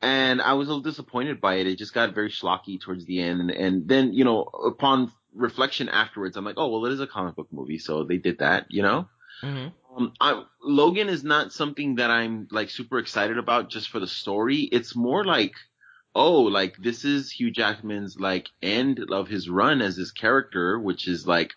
And 0.00 0.40
I 0.40 0.52
was 0.52 0.68
a 0.68 0.70
little 0.70 0.82
disappointed 0.82 1.40
by 1.40 1.56
it. 1.56 1.66
It 1.66 1.78
just 1.78 1.92
got 1.92 2.14
very 2.14 2.30
schlocky 2.30 2.80
towards 2.80 3.04
the 3.04 3.20
end. 3.20 3.40
And, 3.40 3.50
and 3.50 3.88
then, 3.88 4.12
you 4.12 4.24
know, 4.24 4.42
upon 4.42 5.10
reflection 5.34 5.88
afterwards, 5.88 6.36
I'm 6.36 6.44
like, 6.44 6.54
oh, 6.58 6.68
well, 6.68 6.86
it 6.86 6.92
is 6.92 7.00
a 7.00 7.08
comic 7.08 7.34
book 7.34 7.48
movie. 7.50 7.78
So 7.78 8.04
they 8.04 8.18
did 8.18 8.38
that, 8.38 8.66
you 8.70 8.82
know? 8.82 9.08
hmm 9.42 9.68
Um, 9.96 10.12
I, 10.20 10.44
Logan 10.62 11.08
is 11.08 11.24
not 11.24 11.52
something 11.52 11.96
that 11.96 12.10
I'm 12.10 12.46
like 12.52 12.70
super 12.70 12.98
excited 13.00 13.38
about 13.38 13.70
just 13.70 13.88
for 13.88 13.98
the 13.98 14.06
story. 14.06 14.60
It's 14.70 14.94
more 14.94 15.24
like, 15.24 15.54
oh, 16.14 16.42
like 16.42 16.76
this 16.76 17.04
is 17.04 17.32
Hugh 17.32 17.50
Jackman's 17.50 18.18
like 18.20 18.48
end 18.62 19.00
of 19.10 19.28
his 19.28 19.48
run 19.48 19.82
as 19.82 19.96
this 19.96 20.12
character, 20.12 20.78
which 20.78 21.08
is 21.08 21.26
like 21.26 21.52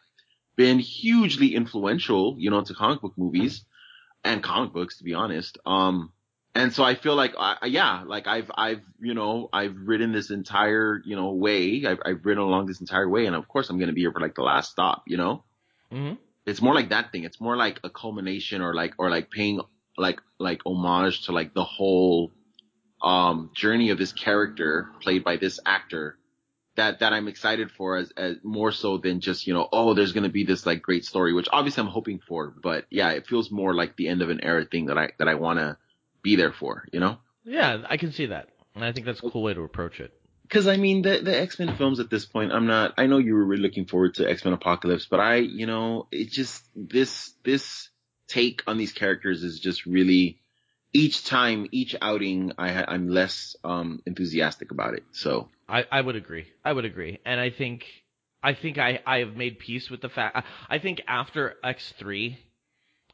been 0.56 0.80
hugely 0.80 1.56
influential, 1.56 2.36
you 2.38 2.50
know, 2.50 2.62
to 2.62 2.74
comic 2.74 3.02
book 3.02 3.14
movies 3.18 3.66
and 4.24 4.44
comic 4.44 4.74
books, 4.74 4.98
to 4.98 5.04
be 5.04 5.14
honest. 5.14 5.58
Um, 5.66 6.12
and 6.54 6.74
so 6.74 6.84
I 6.84 6.96
feel 6.96 7.16
like, 7.16 7.34
I, 7.38 7.68
yeah, 7.68 8.04
like 8.06 8.28
I've, 8.28 8.52
I've, 8.56 8.82
you 9.00 9.14
know, 9.14 9.50
I've 9.54 9.76
ridden 9.78 10.12
this 10.12 10.32
entire, 10.32 11.02
you 11.06 11.16
know, 11.16 11.32
way. 11.32 11.86
I've, 11.86 12.00
I've 12.06 12.26
ridden 12.26 12.44
along 12.44 12.66
this 12.66 12.82
entire 12.82 13.08
way, 13.10 13.26
and 13.26 13.36
of 13.36 13.48
course 13.48 13.70
I'm 13.70 13.78
going 13.78 13.88
to 13.88 13.94
be 13.94 14.02
here 14.02 14.12
for 14.12 14.20
like 14.20 14.36
the 14.36 14.44
last 14.44 14.72
stop, 14.72 15.04
you 15.08 15.18
know 15.18 15.44
hmm 15.92 16.14
it's 16.46 16.62
more 16.62 16.74
like 16.74 16.90
that 16.90 17.12
thing. 17.12 17.24
It's 17.24 17.40
more 17.40 17.56
like 17.56 17.80
a 17.84 17.90
culmination 17.90 18.62
or 18.62 18.74
like 18.74 18.96
or 18.98 19.10
like 19.10 19.30
paying 19.30 19.62
like 19.98 20.20
like 20.40 20.62
homage 20.66 21.26
to 21.26 21.32
like 21.32 21.54
the 21.54 21.64
whole 21.64 22.32
um 23.04 23.52
journey 23.56 23.90
of 23.90 23.98
this 23.98 24.12
character 24.12 24.90
played 25.02 25.24
by 25.24 25.38
this 25.38 25.60
actor 25.66 26.18
that 26.76 27.00
that 27.00 27.14
I'm 27.14 27.28
excited 27.28 27.72
for 27.72 27.98
as 27.98 28.12
as 28.16 28.38
more 28.44 28.72
so 28.72 28.98
than 28.98 29.20
just, 29.20 29.46
you 29.48 29.54
know, 29.54 29.68
oh, 29.72 29.94
there's 29.94 30.14
going 30.14 30.24
to 30.24 30.30
be 30.30 30.46
this 30.46 30.66
like 30.66 30.82
great 30.82 31.06
story, 31.06 31.34
which 31.34 31.50
obviously 31.52 31.82
I'm 31.82 31.90
hoping 31.90 32.20
for, 32.20 32.54
but 32.62 32.86
yeah, 32.90 33.12
it 33.12 33.28
feels 33.28 33.52
more 33.52 33.74
like 33.74 33.96
the 33.96 34.08
end 34.08 34.22
of 34.22 34.30
an 34.30 34.44
era 34.44 34.66
thing 34.66 34.86
that 34.86 34.98
I 34.98 35.10
that 35.20 35.28
I 35.28 35.36
want 35.36 35.60
to 35.60 35.78
be 36.24 36.36
there 36.36 36.54
for, 36.54 36.86
you 36.94 37.00
know? 37.00 37.18
Yeah, 37.44 37.84
I 37.90 37.98
can 37.98 38.12
see 38.12 38.28
that, 38.28 38.50
and 38.76 38.86
I 38.86 38.92
think 38.92 39.06
that's 39.06 39.20
a 39.24 39.30
cool 39.30 39.44
way 39.44 39.54
to 39.54 39.62
approach 39.62 40.00
it. 40.00 40.14
Because 40.44 40.68
I 40.68 40.78
mean, 40.78 41.02
the 41.02 41.20
the 41.20 41.40
X 41.40 41.60
Men 41.60 41.76
films 41.76 42.00
at 42.00 42.10
this 42.10 42.26
point, 42.26 42.52
I'm 42.52 42.68
not. 42.68 42.94
I 42.98 43.08
know 43.08 43.18
you 43.18 43.34
were 43.34 43.46
really 43.46 43.64
looking 43.64 43.86
forward 43.86 44.16
to 44.16 44.30
X 44.30 44.46
Men 44.46 44.54
Apocalypse, 44.54 45.08
but 45.10 45.20
I, 45.20 45.36
you 45.36 45.66
know, 45.66 46.08
it 46.12 46.30
just 46.30 46.64
this 46.76 47.34
this 47.44 47.90
take 48.28 48.64
on 48.68 48.78
these 48.78 48.94
characters 48.94 49.44
is 49.44 49.60
just 49.60 49.86
really. 49.86 50.38
Each 50.94 51.24
time, 51.24 51.70
each 51.72 51.96
outing, 52.02 52.52
I 52.58 52.74
ha- 52.74 52.86
I'm 52.86 53.08
less 53.08 53.56
um 53.64 54.02
enthusiastic 54.06 54.72
about 54.72 54.94
it. 54.94 55.04
So 55.14 55.48
I, 55.72 55.86
I 55.92 56.02
would 56.02 56.16
agree. 56.16 56.48
I 56.66 56.74
would 56.74 56.86
agree, 56.86 57.20
and 57.26 57.40
I 57.40 57.50
think 57.50 57.86
I 58.44 58.54
think 58.54 58.78
I, 58.78 59.00
I 59.06 59.20
have 59.20 59.36
made 59.36 59.60
peace 59.60 59.90
with 59.90 60.02
the 60.02 60.10
fact. 60.10 60.46
I, 60.70 60.80
think 60.80 61.02
after 61.08 61.56
X 61.64 61.94
three, 62.00 62.38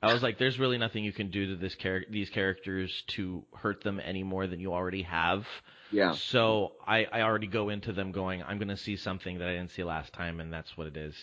I 0.02 0.14
was 0.14 0.24
like, 0.24 0.38
there's 0.38 0.58
really 0.58 0.78
nothing 0.78 1.04
you 1.04 1.12
can 1.12 1.30
do 1.32 1.48
to 1.48 1.56
this 1.56 1.76
char- 1.76 2.06
these 2.10 2.30
characters 2.30 2.92
to 3.16 3.44
hurt 3.54 3.84
them 3.84 4.00
any 4.04 4.24
more 4.24 4.48
than 4.48 4.60
you 4.60 4.74
already 4.74 5.04
have. 5.04 5.46
yeah, 5.92 6.14
So 6.14 6.74
I, 6.86 7.06
I 7.06 7.22
already 7.22 7.48
go 7.48 7.70
into 7.70 7.92
them 7.92 8.12
going, 8.12 8.42
I'm 8.42 8.58
going 8.58 8.70
to 8.70 8.78
see 8.78 8.96
something 8.96 9.40
that 9.40 9.48
I 9.48 9.54
didn't 9.54 9.72
see 9.72 9.84
last 9.84 10.14
time, 10.14 10.40
and 10.40 10.52
that's 10.52 10.78
what 10.78 10.88
it 10.88 10.98
is. 10.98 11.16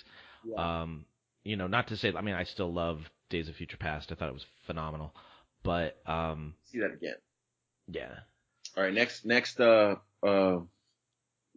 Um, 0.56 1.06
you 1.42 1.56
know, 1.56 1.66
not 1.66 1.88
to 1.88 1.96
say, 1.96 2.12
I 2.14 2.20
mean, 2.20 2.34
I 2.34 2.44
still 2.44 2.72
love 2.72 3.00
Days 3.30 3.48
of 3.48 3.56
Future 3.56 3.76
Past. 3.78 4.12
I 4.12 4.14
thought 4.14 4.28
it 4.28 4.34
was 4.34 4.46
phenomenal, 4.66 5.14
but 5.62 5.96
um, 6.06 6.54
see 6.64 6.80
that 6.80 6.92
again. 6.92 7.14
yeah. 7.88 8.14
All 8.76 8.82
right, 8.82 8.92
next 8.92 9.24
next 9.24 9.60
uh 9.60 9.96
uh 10.22 10.58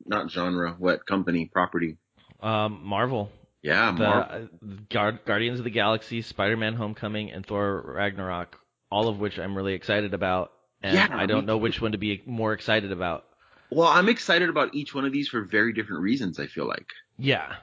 not 0.05 0.29
genre, 0.31 0.75
what 0.77 1.05
company 1.05 1.45
property? 1.51 1.97
Um, 2.41 2.81
Marvel. 2.83 3.31
Yeah, 3.63 3.91
The 3.91 3.99
Mar- 3.99 4.31
uh, 4.31 4.45
Guard- 4.89 5.25
Guardians 5.25 5.59
of 5.59 5.65
the 5.65 5.71
Galaxy, 5.71 6.21
Spider-Man: 6.21 6.75
Homecoming, 6.75 7.31
and 7.31 7.45
Thor: 7.45 7.81
Ragnarok, 7.95 8.59
all 8.91 9.07
of 9.09 9.19
which 9.19 9.39
I'm 9.39 9.55
really 9.57 9.73
excited 9.73 10.13
about, 10.13 10.51
and 10.83 10.93
Yeah, 10.93 11.07
I 11.11 11.25
don't 11.25 11.45
know 11.45 11.57
which 11.57 11.81
one 11.81 11.91
to 11.93 11.97
be 11.97 12.21
more 12.25 12.53
excited 12.53 12.91
about. 12.91 13.25
well, 13.69 13.87
I'm 13.89 14.07
excited 14.09 14.49
about 14.49 14.75
each 14.75 14.93
one 14.95 15.03
of 15.05 15.11
these 15.11 15.27
for 15.27 15.41
very 15.41 15.73
different 15.73 16.03
reasons. 16.03 16.39
I 16.39 16.45
feel 16.47 16.67
like. 16.67 16.87
Yeah, 17.17 17.55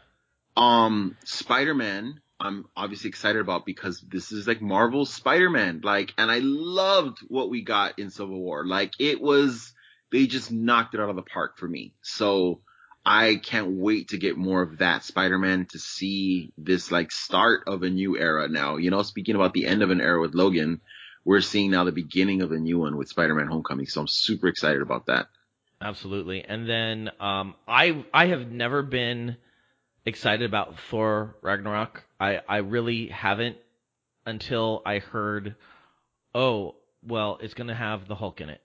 Um, 0.56 1.16
Spider-Man, 1.24 2.20
I'm 2.40 2.66
obviously 2.76 3.08
excited 3.08 3.40
about 3.40 3.64
because 3.64 4.00
this 4.00 4.32
is 4.32 4.46
like 4.48 4.60
Marvel's 4.60 5.12
Spider-Man. 5.14 5.80
Like, 5.84 6.12
and 6.18 6.30
I 6.30 6.40
loved 6.42 7.18
what 7.28 7.50
we 7.50 7.62
got 7.62 7.98
in 7.98 8.10
Civil 8.10 8.40
War. 8.40 8.66
Like, 8.66 8.92
it 8.98 9.20
was, 9.20 9.72
they 10.14 10.28
just 10.28 10.52
knocked 10.52 10.94
it 10.94 11.00
out 11.00 11.10
of 11.10 11.16
the 11.16 11.22
park 11.22 11.58
for 11.58 11.66
me. 11.66 11.92
So 12.02 12.60
I 13.04 13.34
can't 13.34 13.72
wait 13.72 14.10
to 14.10 14.16
get 14.16 14.36
more 14.36 14.62
of 14.62 14.78
that 14.78 15.02
Spider-Man 15.02 15.66
to 15.72 15.78
see 15.80 16.52
this 16.56 16.92
like 16.92 17.10
start 17.10 17.64
of 17.66 17.82
a 17.82 17.90
new 17.90 18.16
era 18.16 18.46
now. 18.48 18.76
You 18.76 18.92
know, 18.92 19.02
speaking 19.02 19.34
about 19.34 19.54
the 19.54 19.66
end 19.66 19.82
of 19.82 19.90
an 19.90 20.00
era 20.00 20.20
with 20.20 20.36
Logan, 20.36 20.80
we're 21.24 21.40
seeing 21.40 21.72
now 21.72 21.82
the 21.82 21.90
beginning 21.90 22.42
of 22.42 22.52
a 22.52 22.58
new 22.58 22.78
one 22.78 22.96
with 22.96 23.08
Spider-Man 23.08 23.48
Homecoming. 23.48 23.86
So 23.86 24.02
I'm 24.02 24.06
super 24.06 24.46
excited 24.46 24.82
about 24.82 25.06
that. 25.06 25.26
absolutely. 25.80 26.44
And 26.44 26.68
then 26.68 27.10
um, 27.18 27.56
I 27.66 28.04
I 28.14 28.26
have 28.26 28.52
never 28.52 28.82
been 28.82 29.36
excited 30.06 30.48
about 30.48 30.78
Thor: 30.90 31.34
Ragnarok. 31.42 32.04
I 32.20 32.40
I 32.48 32.58
really 32.58 33.08
haven't 33.08 33.56
until 34.24 34.80
I 34.86 35.00
heard, 35.00 35.56
oh 36.36 36.76
well, 37.02 37.38
it's 37.42 37.54
gonna 37.54 37.74
have 37.74 38.06
the 38.06 38.14
Hulk 38.14 38.40
in 38.40 38.48
it. 38.48 38.60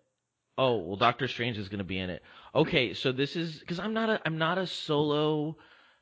Oh 0.60 0.76
well, 0.76 0.98
Doctor 0.98 1.30
Strange 1.30 1.58
is 1.58 1.70
gonna 1.70 1.86
be 1.86 1.98
in 1.98 2.10
it. 2.10 2.22
Okay, 2.54 2.94
so 2.94 3.14
this 3.14 3.38
is 3.38 3.60
because 3.60 3.80
I'm 3.80 3.94
not 3.94 4.10
a 4.10 4.22
I'm 4.26 4.38
not 4.38 4.58
a 4.58 4.68
solo 4.68 5.56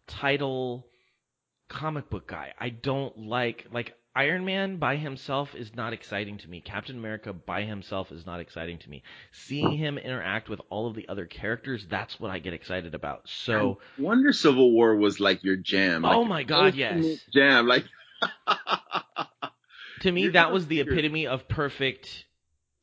title 0.07 0.87
comic 1.69 2.09
book 2.09 2.27
guy. 2.27 2.53
I 2.59 2.69
don't 2.69 3.15
like 3.27 3.67
like 3.71 3.93
Iron 4.15 4.45
Man 4.45 4.77
by 4.77 4.95
himself 4.95 5.53
is 5.53 5.75
not 5.75 5.93
exciting 5.93 6.39
to 6.39 6.49
me. 6.49 6.59
Captain 6.59 6.97
America 6.97 7.33
by 7.33 7.61
himself 7.65 8.11
is 8.11 8.25
not 8.25 8.39
exciting 8.39 8.79
to 8.79 8.89
me. 8.89 9.03
Seeing 9.31 9.73
him 9.73 9.99
interact 9.99 10.49
with 10.49 10.59
all 10.71 10.87
of 10.87 10.95
the 10.95 11.07
other 11.07 11.27
characters, 11.27 11.85
that's 11.87 12.19
what 12.19 12.31
I 12.31 12.39
get 12.39 12.53
excited 12.53 12.95
about. 12.95 13.29
So, 13.29 13.77
I 13.99 14.01
wonder 14.01 14.33
Civil 14.33 14.71
War 14.71 14.95
was 14.95 15.19
like 15.19 15.43
your 15.43 15.55
jam. 15.55 16.03
oh 16.03 16.21
like 16.21 16.29
my 16.29 16.43
god, 16.43 16.73
yes. 16.73 17.19
Jam. 17.31 17.67
Like, 17.67 17.85
To 20.01 20.11
me 20.11 20.29
that 20.29 20.51
was 20.51 20.65
the 20.65 20.79
epitome 20.79 21.27
of 21.27 21.47
perfect 21.47 22.25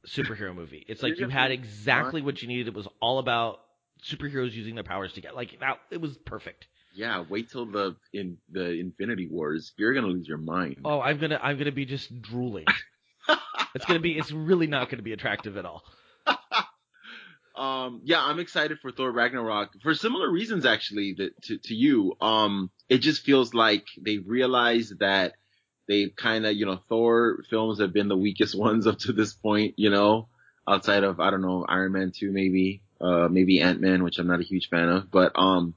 superhero 0.07 0.55
movie. 0.55 0.85
It's 0.89 1.03
like 1.03 1.19
you 1.19 1.29
had 1.29 1.51
exactly 1.51 2.23
what 2.23 2.43
you 2.43 2.49
needed. 2.49 2.69
It 2.69 2.75
was 2.75 2.89
all 3.01 3.19
about 3.19 3.61
superheroes 4.03 4.53
using 4.53 4.75
their 4.75 4.85
powers 4.85 5.13
to 5.15 5.21
get 5.21 5.35
Like 5.35 5.59
that 5.61 5.79
it 5.91 6.01
was 6.01 6.17
perfect. 6.19 6.67
Yeah, 6.95 7.25
wait 7.29 7.51
till 7.51 7.67
the 7.67 7.97
in 8.13 8.39
the 8.51 8.71
Infinity 8.71 9.29
Wars. 9.29 9.73
You're 9.77 9.95
gonna 9.95 10.07
lose 10.07 10.29
your 10.29 10.39
mind. 10.39 10.79
Oh, 10.85 11.01
I'm 11.01 11.19
gonna 11.19 11.41
I'm 11.43 11.59
gonna 11.59 11.73
be 11.73 11.87
just 11.87 12.23
drooling. 12.23 12.67
it's 13.75 13.85
gonna 13.85 14.01
be 14.01 14.13
it's 14.17 14.31
really 14.31 14.69
not 14.69 14.91
gonna 14.91 15.03
be 15.03 15.13
attractive 15.13 15.57
at 15.57 15.65
all. 15.65 15.83
um, 17.57 18.01
yeah, 18.05 18.23
I'm 18.23 18.39
excited 18.39 18.79
for 18.81 18.93
Thor 18.93 19.11
Ragnarok 19.11 19.71
for 19.83 19.95
similar 19.95 20.31
reasons 20.31 20.65
actually 20.65 21.15
that 21.19 21.43
to 21.45 21.59
to 21.59 21.75
you. 21.75 22.15
Um, 22.21 22.71
it 22.89 22.99
just 22.99 23.23
feels 23.23 23.55
like 23.55 23.87
they 24.01 24.19
realized 24.19 25.01
that 25.01 25.35
they've 25.89 26.15
kind 26.15 26.47
of 26.47 26.55
you 26.55 26.67
know 26.67 26.81
Thor 26.89 27.43
films 27.51 27.81
have 27.81 27.93
been 27.93 28.09
the 28.09 28.17
weakest 28.17 28.55
ones 28.59 28.87
up 28.87 28.99
to 29.01 29.13
this 29.13 29.33
point. 29.33 29.75
You 29.77 29.91
know, 29.91 30.29
outside 30.67 31.05
of 31.05 31.21
I 31.21 31.31
don't 31.31 31.43
know 31.43 31.65
Iron 31.69 31.93
Man 31.93 32.13
two 32.15 32.33
maybe, 32.33 32.83
uh, 33.01 33.29
maybe 33.31 33.61
Ant 33.61 33.81
Man, 33.81 34.03
which 34.03 34.19
I'm 34.19 34.27
not 34.27 34.41
a 34.41 34.45
huge 34.45 34.69
fan 34.69 34.89
of, 34.89 35.11
but 35.11 35.33
um, 35.35 35.75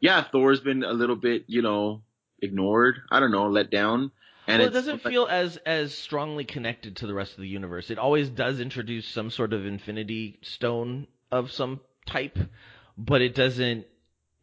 yeah, 0.00 0.22
Thor's 0.22 0.60
been 0.60 0.84
a 0.84 0.92
little 0.92 1.16
bit 1.16 1.44
you 1.46 1.62
know 1.62 2.02
ignored. 2.40 2.96
I 3.10 3.20
don't 3.20 3.32
know, 3.32 3.48
let 3.48 3.70
down. 3.70 4.12
And 4.46 4.60
well, 4.60 4.68
it 4.68 4.72
doesn't 4.72 5.02
feel 5.02 5.26
as 5.26 5.58
as 5.58 5.94
strongly 5.94 6.44
connected 6.44 6.96
to 6.96 7.06
the 7.06 7.12
rest 7.12 7.32
of 7.32 7.40
the 7.40 7.48
universe. 7.48 7.90
It 7.90 7.98
always 7.98 8.30
does 8.30 8.60
introduce 8.60 9.06
some 9.06 9.30
sort 9.30 9.52
of 9.52 9.66
Infinity 9.66 10.38
Stone 10.42 11.06
of 11.30 11.50
some 11.50 11.80
type, 12.06 12.38
but 12.96 13.20
it 13.20 13.34
doesn't. 13.34 13.86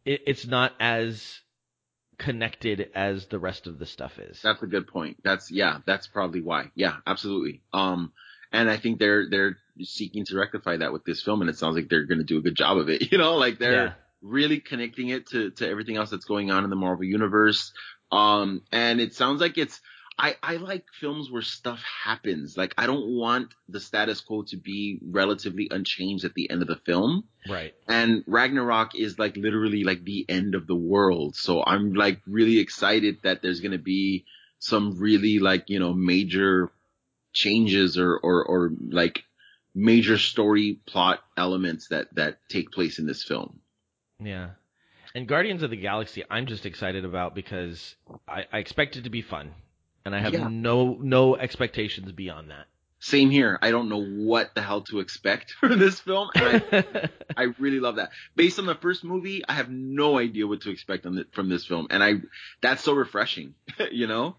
It, 0.04 0.22
it's 0.26 0.46
not 0.46 0.74
as 0.78 1.40
connected 2.18 2.90
as 2.94 3.26
the 3.26 3.38
rest 3.38 3.66
of 3.66 3.78
the 3.78 3.86
stuff 3.86 4.18
is. 4.18 4.40
That's 4.42 4.62
a 4.62 4.66
good 4.66 4.86
point. 4.86 5.18
That's 5.22 5.50
yeah, 5.50 5.78
that's 5.86 6.06
probably 6.06 6.40
why. 6.42 6.70
Yeah, 6.74 6.96
absolutely. 7.06 7.62
Um, 7.72 8.12
and 8.52 8.70
I 8.70 8.76
think 8.76 8.98
they're 8.98 9.28
they're 9.28 9.58
seeking 9.82 10.24
to 10.26 10.36
rectify 10.36 10.78
that 10.78 10.92
with 10.92 11.04
this 11.04 11.22
film, 11.22 11.40
and 11.40 11.50
it 11.50 11.58
sounds 11.58 11.76
like 11.76 11.88
they're 11.88 12.04
going 12.04 12.18
to 12.18 12.24
do 12.24 12.38
a 12.38 12.42
good 12.42 12.56
job 12.56 12.78
of 12.78 12.88
it. 12.88 13.02
You 13.12 13.18
know, 13.18 13.36
like 13.36 13.58
they're 13.58 13.72
Yeah. 13.86 13.92
really 14.22 14.60
connecting 14.60 15.08
it 15.10 15.26
to 15.28 15.50
to 15.52 15.68
everything 15.68 15.96
else 15.96 16.10
that's 16.10 16.24
going 16.24 16.50
on 16.50 16.64
in 16.64 16.70
the 16.70 16.76
Marvel 16.76 17.04
universe. 17.04 17.72
Um, 18.12 18.62
and 18.72 19.00
it 19.00 19.14
sounds 19.14 19.40
like 19.40 19.58
it's. 19.58 19.80
I, 20.18 20.36
I 20.42 20.56
like 20.56 20.84
films 20.98 21.30
where 21.30 21.42
stuff 21.42 21.82
happens. 22.04 22.56
Like 22.56 22.74
I 22.78 22.86
don't 22.86 23.06
want 23.06 23.52
the 23.68 23.80
status 23.80 24.20
quo 24.20 24.42
to 24.44 24.56
be 24.56 24.98
relatively 25.02 25.68
unchanged 25.70 26.24
at 26.24 26.34
the 26.34 26.50
end 26.50 26.62
of 26.62 26.68
the 26.68 26.80
film. 26.86 27.24
right. 27.48 27.74
And 27.86 28.24
Ragnarok 28.26 28.94
is 28.94 29.18
like 29.18 29.36
literally 29.36 29.84
like 29.84 30.04
the 30.04 30.24
end 30.28 30.54
of 30.54 30.66
the 30.66 30.74
world. 30.74 31.36
So 31.36 31.62
I'm 31.62 31.92
like 31.92 32.20
really 32.26 32.58
excited 32.58 33.18
that 33.24 33.42
there's 33.42 33.60
going 33.60 33.72
to 33.72 33.78
be 33.78 34.24
some 34.58 34.98
really 34.98 35.38
like, 35.38 35.68
you 35.68 35.78
know, 35.78 35.92
major 35.92 36.70
changes 37.34 37.98
or, 37.98 38.16
or, 38.16 38.42
or 38.44 38.70
like 38.88 39.22
major 39.74 40.16
story 40.16 40.80
plot 40.86 41.20
elements 41.36 41.88
that, 41.88 42.14
that 42.14 42.38
take 42.48 42.72
place 42.72 42.98
in 42.98 43.06
this 43.06 43.22
film. 43.22 43.60
Yeah. 44.18 44.50
And 45.14 45.28
Guardians 45.28 45.62
of 45.62 45.70
the 45.70 45.76
Galaxy, 45.76 46.24
I'm 46.30 46.46
just 46.46 46.64
excited 46.64 47.04
about 47.04 47.34
because 47.34 47.96
I, 48.26 48.44
I 48.50 48.58
expect 48.58 48.96
it 48.96 49.04
to 49.04 49.10
be 49.10 49.22
fun, 49.22 49.52
and 50.06 50.14
I 50.14 50.20
have 50.20 50.32
Yeah. 50.32 50.48
no 50.48 50.94
no 51.00 51.36
expectations 51.36 52.10
beyond 52.12 52.50
that. 52.50 52.66
Same 52.98 53.30
here. 53.30 53.58
I 53.60 53.70
don't 53.70 53.90
know 53.90 54.02
what 54.02 54.54
the 54.54 54.62
hell 54.62 54.80
to 54.82 55.00
expect 55.00 55.50
for 55.60 55.76
this 55.76 56.00
film. 56.00 56.30
And 56.34 56.64
I, 56.72 57.08
I 57.36 57.42
really 57.58 57.78
love 57.78 57.96
that. 57.96 58.10
Based 58.34 58.58
on 58.58 58.64
the 58.64 58.74
first 58.74 59.04
movie, 59.04 59.42
I 59.46 59.52
have 59.52 59.68
no 59.68 60.18
idea 60.18 60.46
what 60.46 60.62
to 60.62 60.70
expect 60.70 61.04
on 61.04 61.14
the, 61.16 61.26
from 61.32 61.50
this 61.50 61.66
film. 61.66 61.88
And 61.90 62.02
I, 62.02 62.14
that's 62.62 62.82
so 62.82 62.94
refreshing, 62.94 63.54
you 63.92 64.06
know? 64.06 64.36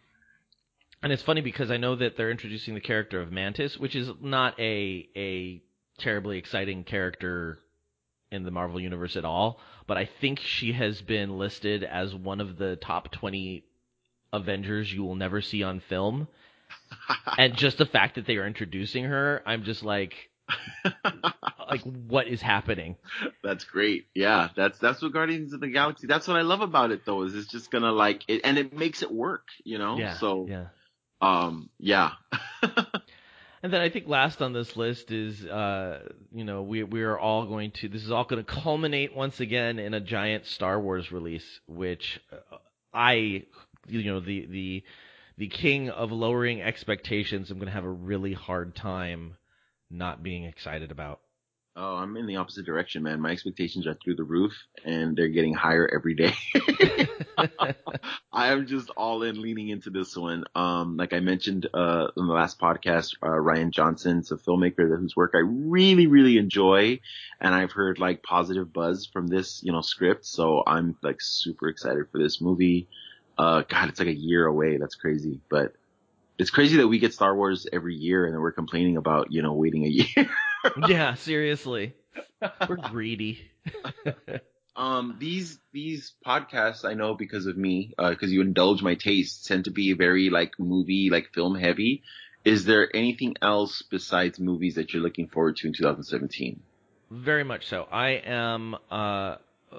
And 1.03 1.14
it's 1.14 1.22
funny 1.22 1.41
because 1.41 1.69
I 1.69 1.77
know 1.77 1.95
that 1.98 2.18
they're 2.18 2.31
introducing 2.31 2.73
the 2.73 2.81
character 2.81 3.22
of 3.22 3.31
Mantis, 3.31 3.77
which 3.77 3.95
is 3.95 4.10
not 4.19 4.60
a 4.60 5.07
a 5.15 5.61
terribly 5.99 6.38
exciting 6.39 6.84
character 6.84 7.60
in 8.31 8.44
the 8.44 8.52
Marvel 8.52 8.80
universe 8.80 9.15
at 9.15 9.23
all, 9.23 9.60
but 9.85 9.98
I 9.98 10.06
think 10.19 10.39
she 10.39 10.73
has 10.73 11.02
been 11.02 11.38
listed 11.38 11.84
as 11.84 12.14
one 12.15 12.41
of 12.41 12.57
the 12.57 12.76
top 12.76 13.11
20 13.11 13.64
Avengers 14.33 14.91
you 14.91 15.03
will 15.03 15.15
never 15.15 15.41
see 15.41 15.63
on 15.63 15.79
film. 15.79 16.27
And 17.37 17.55
just 17.55 17.77
the 17.77 17.85
fact 17.85 18.15
that 18.15 18.25
they 18.25 18.37
are 18.37 18.47
introducing 18.47 19.03
her, 19.05 19.41
I'm 19.45 19.63
just 19.63 19.83
like 19.83 20.13
like 21.69 21.81
what 21.81 22.27
is 22.27 22.41
happening? 22.41 22.95
That's 23.43 23.63
great. 23.65 24.07
Yeah, 24.15 24.49
that's 24.55 24.79
that's 24.79 25.01
what 25.01 25.13
Guardians 25.13 25.53
of 25.53 25.59
the 25.59 25.67
Galaxy. 25.67 26.07
That's 26.07 26.27
what 26.27 26.37
I 26.37 26.41
love 26.41 26.61
about 26.61 26.91
it, 26.91 27.01
though. 27.05 27.23
Is 27.23 27.35
it's 27.35 27.47
just 27.47 27.71
gonna 27.71 27.91
like 27.91 28.23
it, 28.27 28.41
and 28.43 28.57
it 28.57 28.73
makes 28.73 29.03
it 29.03 29.11
work. 29.11 29.47
You 29.63 29.77
know. 29.77 29.97
Yeah. 29.97 30.17
So, 30.17 30.47
yeah. 30.49 30.65
um, 31.21 31.69
yeah. 31.79 32.11
And 33.63 33.73
then 33.73 33.81
I 33.81 33.89
think 33.89 34.07
last 34.07 34.41
on 34.41 34.53
this 34.53 34.77
list 34.77 35.11
is, 35.11 35.43
uh, 35.43 36.07
you 36.31 36.43
know, 36.43 36.61
we 36.61 36.83
we 36.83 37.01
are 37.01 37.17
all 37.17 37.45
going 37.47 37.71
to. 37.71 37.89
This 37.89 38.03
is 38.03 38.11
all 38.11 38.23
going 38.23 38.43
to 38.43 38.49
culminate 38.49 39.15
once 39.15 39.39
again 39.39 39.79
in 39.79 39.95
a 39.95 39.99
giant 39.99 40.45
Star 40.45 40.79
Wars 40.79 41.11
release, 41.11 41.59
which 41.67 42.19
uh, 42.31 42.57
I, 42.93 43.45
you 43.88 44.03
know, 44.11 44.19
the 44.19 44.45
the 44.45 44.84
the 45.38 45.47
king 45.47 45.89
of 45.89 46.11
lowering 46.11 46.61
expectations. 46.61 47.51
I'm 47.51 47.57
going 47.57 47.68
to 47.68 47.73
have 47.73 47.84
a 47.84 47.89
really 47.89 48.34
hard 48.34 48.76
time 48.76 49.35
not 49.89 50.23
being 50.23 50.45
excited 50.45 50.91
about. 50.91 51.19
Oh, 51.80 51.95
I'm 51.95 52.18
in 52.18 52.26
the 52.26 52.38
opposite 52.38 52.65
direction, 52.65 53.03
man. 53.03 53.22
My 53.22 53.30
expectations 53.30 53.85
are 53.85 53.93
through 53.93 54.15
the 54.15 54.23
roof, 54.23 54.51
and 54.84 55.15
they're 55.15 55.27
getting 55.27 55.53
higher 55.53 55.88
every 55.93 56.15
day. 56.15 56.34
I 58.34 58.47
am 58.47 58.65
just 58.65 58.89
all 58.97 59.22
in, 59.22 59.39
leaning 59.39 59.69
into 59.69 59.91
this 59.91 60.18
one. 60.18 60.45
Um, 60.55 60.97
like 60.97 61.14
I 61.14 61.19
mentioned 61.19 61.68
uh, 61.72 62.07
in 62.18 62.26
the 62.26 62.34
last 62.34 62.59
podcast, 62.59 63.14
uh, 63.22 63.27
Rian 63.27 63.69
Johnson's 63.69 64.31
a 64.31 64.38
filmmaker 64.38 64.97
whose 64.97 65.15
work 65.15 65.34
I 65.35 65.43
really, 65.45 66.07
really 66.07 66.39
enjoy, 66.39 66.99
and 67.39 67.53
I've 67.53 67.73
heard 67.73 67.99
like 67.99 68.23
positive 68.23 68.73
buzz 68.73 69.07
from 69.14 69.27
this, 69.27 69.61
you 69.64 69.72
know, 69.72 69.81
script. 69.81 70.26
So 70.26 70.64
I'm 70.65 70.97
like 71.03 71.18
super 71.22 71.68
excited 71.68 72.05
for 72.11 72.18
this 72.18 72.41
movie. 72.41 72.88
Uh, 73.38 73.64
God, 73.68 73.89
it's 73.89 73.99
like 73.99 74.07
a 74.09 74.14
year 74.14 74.45
away. 74.45 74.77
That's 74.77 74.95
crazy, 74.95 75.39
but 75.49 75.73
it's 76.38 76.49
crazy 76.49 76.77
that 76.77 76.88
we 76.88 76.99
get 76.99 77.14
Star 77.14 77.35
Wars 77.35 77.68
every 77.72 77.95
year, 77.95 78.26
and 78.26 78.34
then 78.34 78.41
we're 78.41 78.51
complaining 78.51 78.97
about 78.97 79.31
you 79.31 79.41
know 79.41 79.53
waiting 79.53 79.85
a 79.85 79.88
year. 79.89 80.30
yeah, 80.88 81.14
seriously, 81.15 81.93
we're 82.68 82.76
greedy. 82.89 83.39
Um, 84.76 85.18
these 85.19 85.59
these 85.72 86.14
podcasts 86.26 86.85
I 86.85 86.93
know 86.93 87.15
because 87.15 87.47
of 87.47 87.57
me, 87.57 87.93
because 87.97 88.31
you 88.31 88.41
indulge 88.41 88.84
my 88.84 88.95
tastes, 88.95 89.47
tend 89.47 89.65
to 89.65 89.72
be 89.72 89.93
very 89.93 90.30
like 90.30 90.53
movie, 90.59 91.09
like 91.11 91.34
film 91.34 91.55
heavy. 91.55 92.03
Is 92.45 92.64
there 92.65 92.95
anything 92.95 93.35
else 93.41 93.81
besides 93.81 94.39
movies 94.39 94.76
that 94.76 94.93
you're 94.93 95.01
looking 95.01 95.27
forward 95.27 95.57
to 95.57 95.68
in 95.68 95.73
2017? 95.73 96.61
Very 97.09 97.43
much 97.43 97.68
so. 97.68 97.88
I 97.91 98.09
am 98.09 98.76
uh 98.91 99.38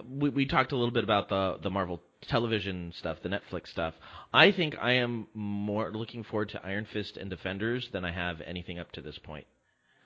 we 0.09 0.29
we 0.31 0.47
talked 0.47 0.73
a 0.73 0.77
little 0.77 0.93
bit 0.93 1.05
about 1.05 1.29
the 1.29 1.59
the 1.63 1.71
Marvel 1.71 2.03
television 2.23 2.93
stuff, 2.97 3.19
the 3.23 3.29
Netflix 3.29 3.69
stuff. 3.69 3.95
I 4.33 4.53
think 4.53 4.77
I 4.81 4.93
am 4.95 5.29
more 5.35 5.93
looking 5.93 6.25
forward 6.25 6.51
to 6.51 6.65
Iron 6.65 6.87
Fist 6.93 7.17
and 7.17 7.31
Defenders 7.31 7.89
than 7.93 8.05
I 8.05 8.13
have 8.13 8.41
anything 8.41 8.79
up 8.79 8.93
to 8.93 9.01
this 9.01 9.19
point. 9.19 9.47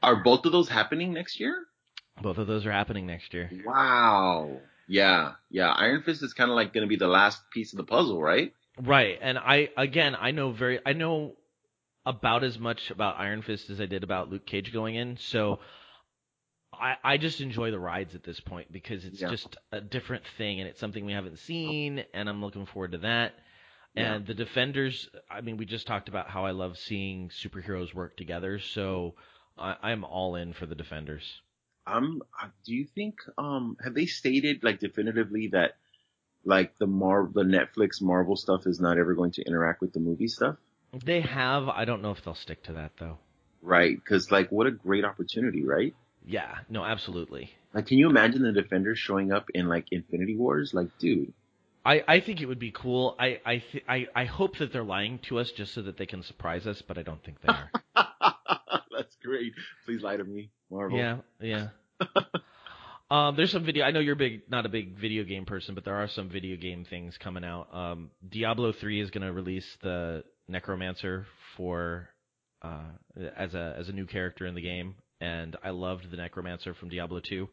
Are 0.02 0.22
both 0.22 0.44
of 0.44 0.52
those 0.52 0.68
happening 0.68 1.12
next 1.12 1.40
year? 1.40 1.66
Both 2.20 2.38
of 2.38 2.46
those 2.46 2.66
are 2.66 2.72
happening 2.72 3.06
next 3.06 3.32
year. 3.32 3.50
Wow. 3.64 4.60
Yeah, 4.88 5.32
yeah. 5.50 5.70
Iron 5.70 6.02
Fist 6.02 6.22
is 6.22 6.34
kind 6.34 6.50
of 6.50 6.56
like 6.56 6.74
going 6.74 6.82
to 6.82 6.88
be 6.88 6.96
the 6.96 7.06
last 7.06 7.40
piece 7.50 7.72
of 7.72 7.76
the 7.76 7.84
puzzle, 7.84 8.20
right? 8.20 8.52
Right. 8.80 9.18
And 9.20 9.38
I 9.38 9.68
again, 9.76 10.16
I 10.18 10.30
know 10.32 10.52
very 10.52 10.80
I 10.84 10.92
know 10.92 11.34
about 12.04 12.44
as 12.44 12.58
much 12.58 12.90
about 12.90 13.18
Iron 13.18 13.42
Fist 13.42 13.70
as 13.70 13.80
I 13.80 13.86
did 13.86 14.02
about 14.02 14.30
Luke 14.30 14.46
Cage 14.46 14.72
going 14.72 14.96
in. 14.96 15.16
So 15.16 15.60
I, 16.72 16.96
I 17.04 17.16
just 17.16 17.40
enjoy 17.40 17.70
the 17.70 17.78
rides 17.78 18.14
at 18.14 18.22
this 18.24 18.40
point 18.40 18.72
because 18.72 19.04
it's 19.04 19.20
Yeah. 19.20 19.30
just 19.30 19.56
a 19.70 19.80
different 19.80 20.24
thing 20.38 20.60
and 20.60 20.68
it's 20.68 20.80
something 20.80 21.04
we 21.04 21.12
haven't 21.12 21.38
seen 21.38 22.04
and 22.14 22.28
I'm 22.28 22.40
looking 22.42 22.66
forward 22.66 22.92
to 22.92 22.98
that. 22.98 23.34
Yeah. 23.94 24.14
And 24.14 24.26
the 24.26 24.34
Defenders, 24.34 25.08
I 25.30 25.42
mean, 25.42 25.58
we 25.58 25.66
just 25.66 25.86
talked 25.86 26.08
about 26.08 26.28
how 26.28 26.46
I 26.46 26.52
love 26.52 26.78
seeing 26.78 27.28
superheroes 27.28 27.92
work 27.92 28.16
together, 28.16 28.58
so 28.58 29.14
I, 29.58 29.76
I'm 29.82 30.02
all 30.04 30.36
in 30.36 30.54
for 30.54 30.64
the 30.64 30.74
Defenders. 30.74 31.42
Um, 31.86 32.22
uh, 32.40 32.48
do 32.64 32.74
you 32.74 32.86
think 32.86 33.16
um 33.36 33.76
have 33.82 33.92
they 33.92 34.06
stated 34.06 34.62
like 34.62 34.78
definitively 34.78 35.48
that 35.48 35.72
like 36.44 36.78
the 36.78 36.86
Mar 36.86 37.28
the 37.32 37.42
Netflix 37.42 38.00
Marvel 38.00 38.36
stuff 38.36 38.66
is 38.66 38.80
not 38.80 38.98
ever 38.98 39.14
going 39.14 39.32
to 39.32 39.42
interact 39.42 39.80
with 39.80 39.92
the 39.92 40.00
movie 40.00 40.28
stuff? 40.28 40.56
They 41.04 41.20
have, 41.20 41.68
I 41.68 41.84
don't 41.84 42.02
know 42.02 42.10
if 42.12 42.22
they'll 42.24 42.34
stick 42.34 42.62
to 42.64 42.74
that 42.74 42.92
though. 42.98 43.18
Right? 43.62 43.96
Because 43.96 44.30
like 44.30 44.50
what 44.50 44.66
a 44.66 44.70
great 44.70 45.04
opportunity, 45.04 45.64
right? 45.64 45.94
Yeah, 46.26 46.58
no, 46.68 46.84
absolutely. 46.84 47.52
Like, 47.74 47.86
can 47.86 47.98
you 47.98 48.08
imagine 48.08 48.42
the 48.42 48.52
Defenders 48.52 48.98
showing 48.98 49.32
up 49.32 49.50
in 49.54 49.68
like 49.68 49.86
Infinity 49.90 50.36
Wars? 50.36 50.72
Like, 50.74 50.88
dude, 50.98 51.32
I, 51.84 52.02
I 52.06 52.20
think 52.20 52.40
it 52.40 52.46
would 52.46 52.58
be 52.58 52.70
cool. 52.70 53.16
I 53.18 53.40
I, 53.44 53.58
th- 53.58 53.84
I 53.88 54.06
I 54.14 54.24
hope 54.24 54.58
that 54.58 54.72
they're 54.72 54.84
lying 54.84 55.18
to 55.28 55.38
us 55.38 55.50
just 55.50 55.74
so 55.74 55.82
that 55.82 55.96
they 55.96 56.06
can 56.06 56.22
surprise 56.22 56.66
us, 56.66 56.82
but 56.82 56.98
I 56.98 57.02
don't 57.02 57.22
think 57.24 57.40
they 57.40 57.48
are. 57.48 57.70
that's 58.96 59.16
great. 59.22 59.52
Please 59.84 60.02
lie 60.02 60.16
to 60.16 60.24
me, 60.24 60.50
Marvel. 60.70 60.98
yeah, 60.98 61.18
yeah. 61.40 61.68
um, 63.10 63.36
there's 63.36 63.50
some 63.50 63.64
video. 63.64 63.84
I 63.84 63.90
know 63.90 64.00
you're 64.00 64.14
big, 64.14 64.42
not 64.48 64.64
a 64.64 64.68
big 64.68 64.96
video 64.98 65.24
game 65.24 65.44
person, 65.44 65.74
but 65.74 65.84
there 65.84 65.96
are 65.96 66.08
some 66.08 66.28
video 66.28 66.56
game 66.56 66.84
things 66.84 67.18
coming 67.18 67.44
out. 67.44 67.74
Um, 67.74 68.10
Diablo 68.28 68.72
3 68.72 69.00
is 69.00 69.10
going 69.10 69.26
to 69.26 69.32
release 69.32 69.76
the 69.82 70.24
Necromancer 70.48 71.26
for 71.56 72.08
uh, 72.62 72.90
as 73.36 73.54
a 73.54 73.74
as 73.76 73.88
a 73.88 73.92
new 73.92 74.06
character 74.06 74.46
in 74.46 74.54
the 74.54 74.62
game, 74.62 74.94
and 75.22 75.56
I 75.62 75.70
loved 75.70 76.10
the 76.10 76.16
Necromancer 76.16 76.74
from 76.74 76.88
Diablo 76.90 77.20
2. 77.20 77.48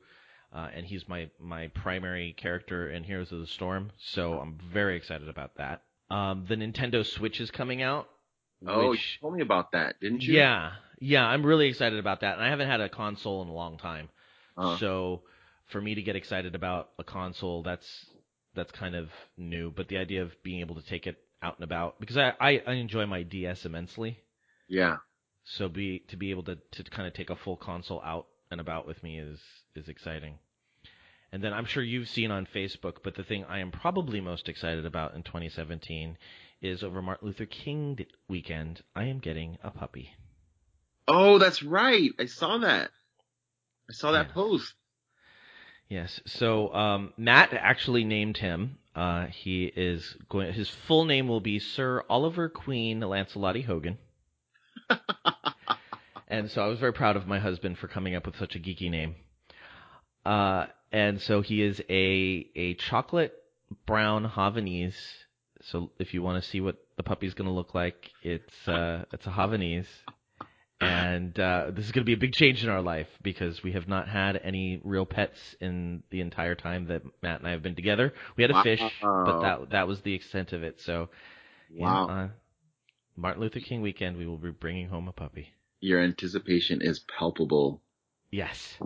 Uh, 0.52 0.68
and 0.74 0.84
he's 0.86 1.08
my, 1.08 1.30
my 1.40 1.68
primary 1.68 2.34
character 2.36 2.90
in 2.90 3.04
Heroes 3.04 3.32
of 3.32 3.40
the 3.40 3.46
Storm, 3.46 3.92
so 3.98 4.40
I'm 4.40 4.58
very 4.74 4.98
excited 4.98 5.30
about 5.30 5.56
that. 5.58 5.84
Um, 6.10 6.46
the 6.50 6.56
Nintendo 6.56 7.06
Switch 7.06 7.40
is 7.40 7.52
coming 7.52 7.84
out. 7.84 8.10
Oh, 8.66 8.90
which- 8.90 9.20
you 9.22 9.22
told 9.28 9.36
me 9.36 9.44
about 9.44 9.72
that, 9.74 10.00
didn't 10.02 10.24
you? 10.24 10.34
yeah, 10.34 10.72
yeah, 11.00 11.24
I'm 11.26 11.46
really 11.46 11.68
excited 11.68 12.00
about 12.00 12.22
that, 12.22 12.34
and 12.38 12.44
I 12.44 12.50
haven't 12.50 12.68
had 12.68 12.82
a 12.82 12.90
console 12.90 13.44
in 13.44 13.48
a 13.48 13.54
long 13.54 13.78
time. 13.78 14.10
Uh, 14.58 14.76
So 14.78 15.22
for 15.68 15.80
me 15.80 15.94
to 15.96 16.02
get 16.02 16.16
excited 16.16 16.56
about 16.56 16.90
a 16.98 17.04
console, 17.04 17.62
that's 17.62 18.08
that's 18.56 18.72
kind 18.72 18.96
of 18.96 19.10
new. 19.38 19.70
But 19.70 19.88
the 19.88 19.98
idea 19.98 20.24
of 20.24 20.32
being 20.42 20.62
able 20.62 20.76
to 20.76 20.82
take 20.82 21.06
it 21.06 21.18
out 21.44 21.56
and 21.58 21.64
about, 21.64 22.00
because 22.00 22.18
I 22.18 22.34
I, 22.42 22.64
I 22.66 22.74
enjoy 22.74 23.06
my 23.06 23.22
DS 23.22 23.66
immensely, 23.66 24.18
yeah. 24.68 24.98
So 25.58 25.68
be 25.70 26.00
to 26.10 26.18
be 26.18 26.32
able 26.32 26.44
to 26.44 26.58
to 26.72 26.84
kind 26.84 27.08
of 27.08 27.14
take 27.14 27.30
a 27.30 27.36
full 27.36 27.58
console 27.58 28.02
out 28.04 28.28
and 28.52 28.60
about 28.62 28.88
with 28.88 29.02
me 29.04 29.20
is 29.20 29.40
is 29.76 29.88
exciting. 29.90 30.40
And 31.32 31.44
then 31.44 31.54
I'm 31.54 31.66
sure 31.66 31.84
you've 31.84 32.10
seen 32.10 32.32
on 32.32 32.48
Facebook, 32.48 32.98
but 33.04 33.16
the 33.16 33.24
thing 33.24 33.46
I 33.48 33.60
am 33.60 33.70
probably 33.70 34.20
most 34.20 34.50
excited 34.50 34.84
about 34.86 35.14
in 35.14 35.22
2017 35.22 36.18
is 36.62 36.82
over 36.84 37.02
Martin 37.04 37.28
Luther 37.28 37.46
King 37.46 38.00
weekend. 38.28 38.82
I 38.96 39.04
am 39.06 39.20
getting 39.20 39.58
a 39.64 39.70
puppy. 39.70 40.10
Oh, 41.08 41.38
that's 41.38 41.62
right. 41.62 42.10
I 42.20 42.26
saw 42.26 42.58
that. 42.60 42.90
I 43.90 43.94
saw 43.94 44.12
that 44.14 44.28
Yeah. 44.28 44.34
post. 44.34 44.74
Yes. 45.88 46.20
So 46.26 46.74
um, 46.74 47.14
Matt 47.18 47.54
actually 47.54 48.04
named 48.06 48.38
him. 48.38 48.78
Uh, 48.96 49.28
he 49.28 49.66
is 49.66 50.16
going. 50.30 50.52
His 50.54 50.70
full 50.70 51.06
name 51.06 51.28
will 51.28 51.40
be 51.42 51.60
Sir 51.60 52.04
Oliver 52.10 52.50
Queen 52.50 53.02
Lancelotti 53.02 53.66
Hogan. 53.66 53.98
and 56.28 56.50
so 56.52 56.64
I 56.64 56.68
was 56.68 56.80
very 56.80 56.94
proud 56.94 57.16
of 57.16 57.28
my 57.28 57.40
husband 57.40 57.78
for 57.78 57.88
coming 57.88 58.16
up 58.16 58.26
with 58.26 58.38
such 58.38 58.56
a 58.56 58.60
geeky 58.60 58.90
name. 58.90 59.16
Uh, 60.26 60.68
and 60.92 61.22
so 61.22 61.42
he 61.42 61.62
is 61.62 61.82
a 61.90 62.50
a 62.56 62.74
chocolate 62.76 63.34
brown 63.86 64.28
Havanese. 64.28 64.96
So 65.62 65.92
if 66.00 66.14
you 66.14 66.22
want 66.22 66.42
to 66.42 66.50
see 66.50 66.62
what 66.62 66.78
the 66.98 67.04
puppy's 67.04 67.34
going 67.34 67.48
to 67.48 67.54
look 67.54 67.74
like, 67.76 68.12
it's 68.24 68.68
uh, 68.68 69.06
it's 69.12 69.26
a 69.28 69.32
Havanese. 69.32 69.88
And 70.82 71.38
uh, 71.38 71.72
this 71.72 71.86
is 71.86 71.92
going 71.92 72.04
to 72.04 72.10
be 72.10 72.14
a 72.14 72.18
big 72.18 72.32
change 72.34 72.64
in 72.64 72.70
our 72.70 72.82
life 72.82 73.10
because 73.22 73.62
we 73.64 73.74
have 73.74 73.90
not 73.90 74.08
had 74.08 74.40
any 74.42 74.80
real 74.84 75.06
pets 75.06 75.38
in 75.60 76.04
the 76.10 76.22
entire 76.22 76.56
time 76.56 76.86
that 76.88 77.02
Matt 77.22 77.40
and 77.40 77.48
I 77.48 77.52
have 77.52 77.62
been 77.62 77.76
together. 77.76 78.14
We 78.38 78.44
had 78.44 78.52
a 78.52 78.54
fish, 78.64 78.80
but 79.26 79.42
that 79.42 79.70
that 79.72 79.88
was 79.88 80.00
the 80.02 80.14
extent 80.14 80.54
of 80.54 80.64
it. 80.64 80.80
So, 80.80 81.10
Wow. 81.82 82.08
uh, 82.08 82.28
Martin 83.20 83.42
Luther 83.42 83.60
King 83.60 83.82
weekend, 83.82 84.18
we 84.18 84.26
will 84.26 84.38
be 84.38 84.52
bringing 84.52 84.88
home 84.88 85.08
a 85.08 85.12
puppy. 85.12 85.54
Your 85.82 86.02
anticipation 86.02 86.82
is 86.82 87.00
palpable. 87.00 87.82
Yes. 88.32 88.78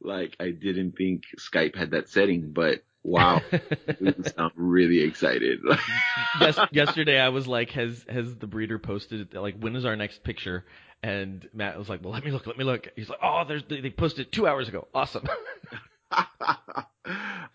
like 0.00 0.36
I 0.40 0.50
didn't 0.50 0.96
think 0.96 1.22
Skype 1.38 1.76
had 1.76 1.92
that 1.92 2.08
setting, 2.08 2.52
but 2.52 2.82
wow, 3.02 3.40
I'm 4.38 4.50
really 4.56 5.00
excited. 5.00 5.60
yes, 6.40 6.58
yesterday 6.72 7.18
I 7.18 7.28
was 7.28 7.46
like, 7.46 7.70
has 7.70 8.04
has 8.08 8.36
the 8.36 8.46
breeder 8.46 8.78
posted 8.78 9.34
like 9.34 9.56
when 9.58 9.76
is 9.76 9.84
our 9.84 9.96
next 9.96 10.24
picture? 10.24 10.64
And 11.02 11.48
Matt 11.54 11.78
was 11.78 11.88
like, 11.88 12.02
well, 12.02 12.12
let 12.12 12.24
me 12.24 12.30
look, 12.30 12.46
let 12.46 12.58
me 12.58 12.64
look. 12.64 12.88
He's 12.94 13.08
like, 13.08 13.20
oh, 13.22 13.44
there's 13.46 13.64
they 13.64 13.80
they 13.80 13.90
posted 13.90 14.32
two 14.32 14.46
hours 14.46 14.68
ago. 14.68 14.88
Awesome. 14.94 15.26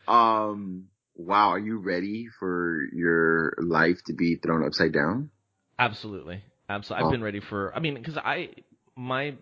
um, 0.08 0.86
wow, 1.16 1.50
are 1.50 1.60
you 1.60 1.78
ready 1.80 2.28
for 2.40 2.80
your 2.94 3.54
life 3.62 4.00
to 4.08 4.14
be 4.14 4.36
thrown 4.36 4.66
upside 4.66 4.94
down? 4.94 5.32
Absolutely, 5.80 6.44
absolutely. 6.70 7.04
I've 7.04 7.08
Oh. 7.08 7.12
been 7.12 7.24
ready 7.24 7.40
for. 7.40 7.76
I 7.76 7.80
mean, 7.80 7.96
because 7.96 8.18
I 8.18 8.50
my 8.96 9.36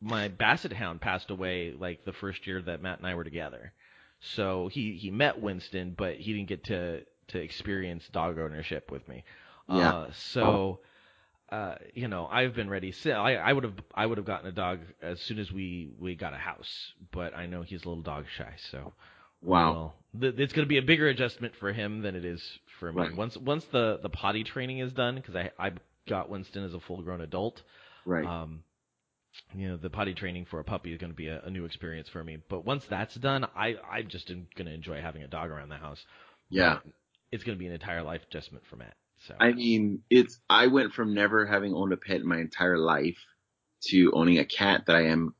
my 0.00 0.28
basset 0.28 0.72
hound 0.72 1.00
passed 1.00 1.30
away 1.30 1.72
like 1.72 2.04
the 2.04 2.12
first 2.12 2.46
year 2.46 2.62
that 2.62 2.82
Matt 2.82 2.98
and 2.98 3.06
I 3.06 3.14
were 3.14 3.24
together. 3.24 3.72
So 4.20 4.68
he 4.68 4.96
he 4.96 5.10
met 5.10 5.40
Winston, 5.40 5.94
but 5.96 6.16
he 6.16 6.32
didn't 6.34 6.48
get 6.48 6.64
to 6.64 7.04
to 7.28 7.38
experience 7.38 8.08
dog 8.08 8.38
ownership 8.38 8.90
with 8.90 9.06
me. 9.08 9.24
Yeah. 9.68 9.90
Uh, 9.90 10.10
so. 10.12 10.80
Uh, 11.50 11.74
you 11.94 12.06
know, 12.06 12.28
I've 12.28 12.54
been 12.54 12.70
ready. 12.70 12.92
So 12.92 13.10
I, 13.10 13.32
I 13.32 13.52
would 13.52 13.64
have, 13.64 13.74
I 13.92 14.06
would 14.06 14.18
have 14.18 14.24
gotten 14.26 14.46
a 14.48 14.52
dog 14.52 14.80
as 15.02 15.20
soon 15.20 15.40
as 15.40 15.50
we 15.50 15.90
we 15.98 16.14
got 16.14 16.32
a 16.32 16.36
house. 16.36 16.92
But 17.10 17.36
I 17.36 17.46
know 17.46 17.62
he's 17.62 17.84
a 17.84 17.88
little 17.88 18.04
dog 18.04 18.26
shy, 18.36 18.54
so 18.70 18.92
Wow. 19.42 19.94
th- 20.18 20.34
it's 20.38 20.52
going 20.52 20.64
to 20.64 20.68
be 20.68 20.78
a 20.78 20.82
bigger 20.82 21.08
adjustment 21.08 21.54
for 21.58 21.72
him 21.72 22.02
than 22.02 22.14
it 22.14 22.24
is 22.24 22.42
for 22.78 22.92
me. 22.92 23.02
Right. 23.02 23.16
Once 23.16 23.36
once 23.36 23.64
the 23.72 23.98
the 24.02 24.08
potty 24.10 24.44
training 24.44 24.78
is 24.78 24.92
done, 24.92 25.16
because 25.16 25.36
I 25.36 25.50
I 25.58 25.72
got 26.08 26.28
Winston 26.28 26.64
as 26.64 26.74
a 26.74 26.80
full 26.80 27.02
grown 27.02 27.20
adult. 27.20 27.62
Right. 28.04 28.26
Um, 28.26 28.64
you 29.54 29.68
know, 29.68 29.76
the 29.76 29.90
potty 29.90 30.14
training 30.14 30.46
for 30.50 30.58
a 30.58 30.64
puppy 30.64 30.92
is 30.92 30.98
going 30.98 31.12
to 31.12 31.16
be 31.16 31.28
a, 31.28 31.40
a 31.42 31.50
new 31.50 31.64
experience 31.64 32.08
for 32.08 32.22
me. 32.22 32.38
But 32.48 32.64
once 32.64 32.84
that's 32.90 33.14
done, 33.14 33.46
I 33.56 33.76
I'm 33.90 34.08
just 34.08 34.28
going 34.28 34.46
to 34.56 34.72
enjoy 34.72 35.00
having 35.00 35.22
a 35.22 35.28
dog 35.28 35.50
around 35.50 35.68
the 35.68 35.76
house. 35.76 36.04
yeah. 36.48 36.78
But 36.84 36.92
it's 37.32 37.44
going 37.44 37.56
to 37.56 37.60
be 37.60 37.66
an 37.66 37.72
entire 37.72 38.02
life 38.02 38.22
adjustment 38.28 38.64
for 38.68 38.76
Matt. 38.76 38.94
So 39.28 39.34
I 39.38 39.52
mean, 39.52 40.02
it's, 40.08 40.38
I 40.48 40.66
went 40.68 40.94
from 40.94 41.14
never 41.14 41.46
having 41.46 41.74
owned 41.74 41.92
a 41.92 41.96
pet 41.96 42.16
in 42.20 42.26
my 42.26 42.38
entire 42.38 42.78
life 42.78 43.18
to 43.88 44.10
owning 44.14 44.38
a 44.38 44.44
cat 44.44 44.84
that 44.86 44.96
I 44.96 45.06
am 45.06 45.34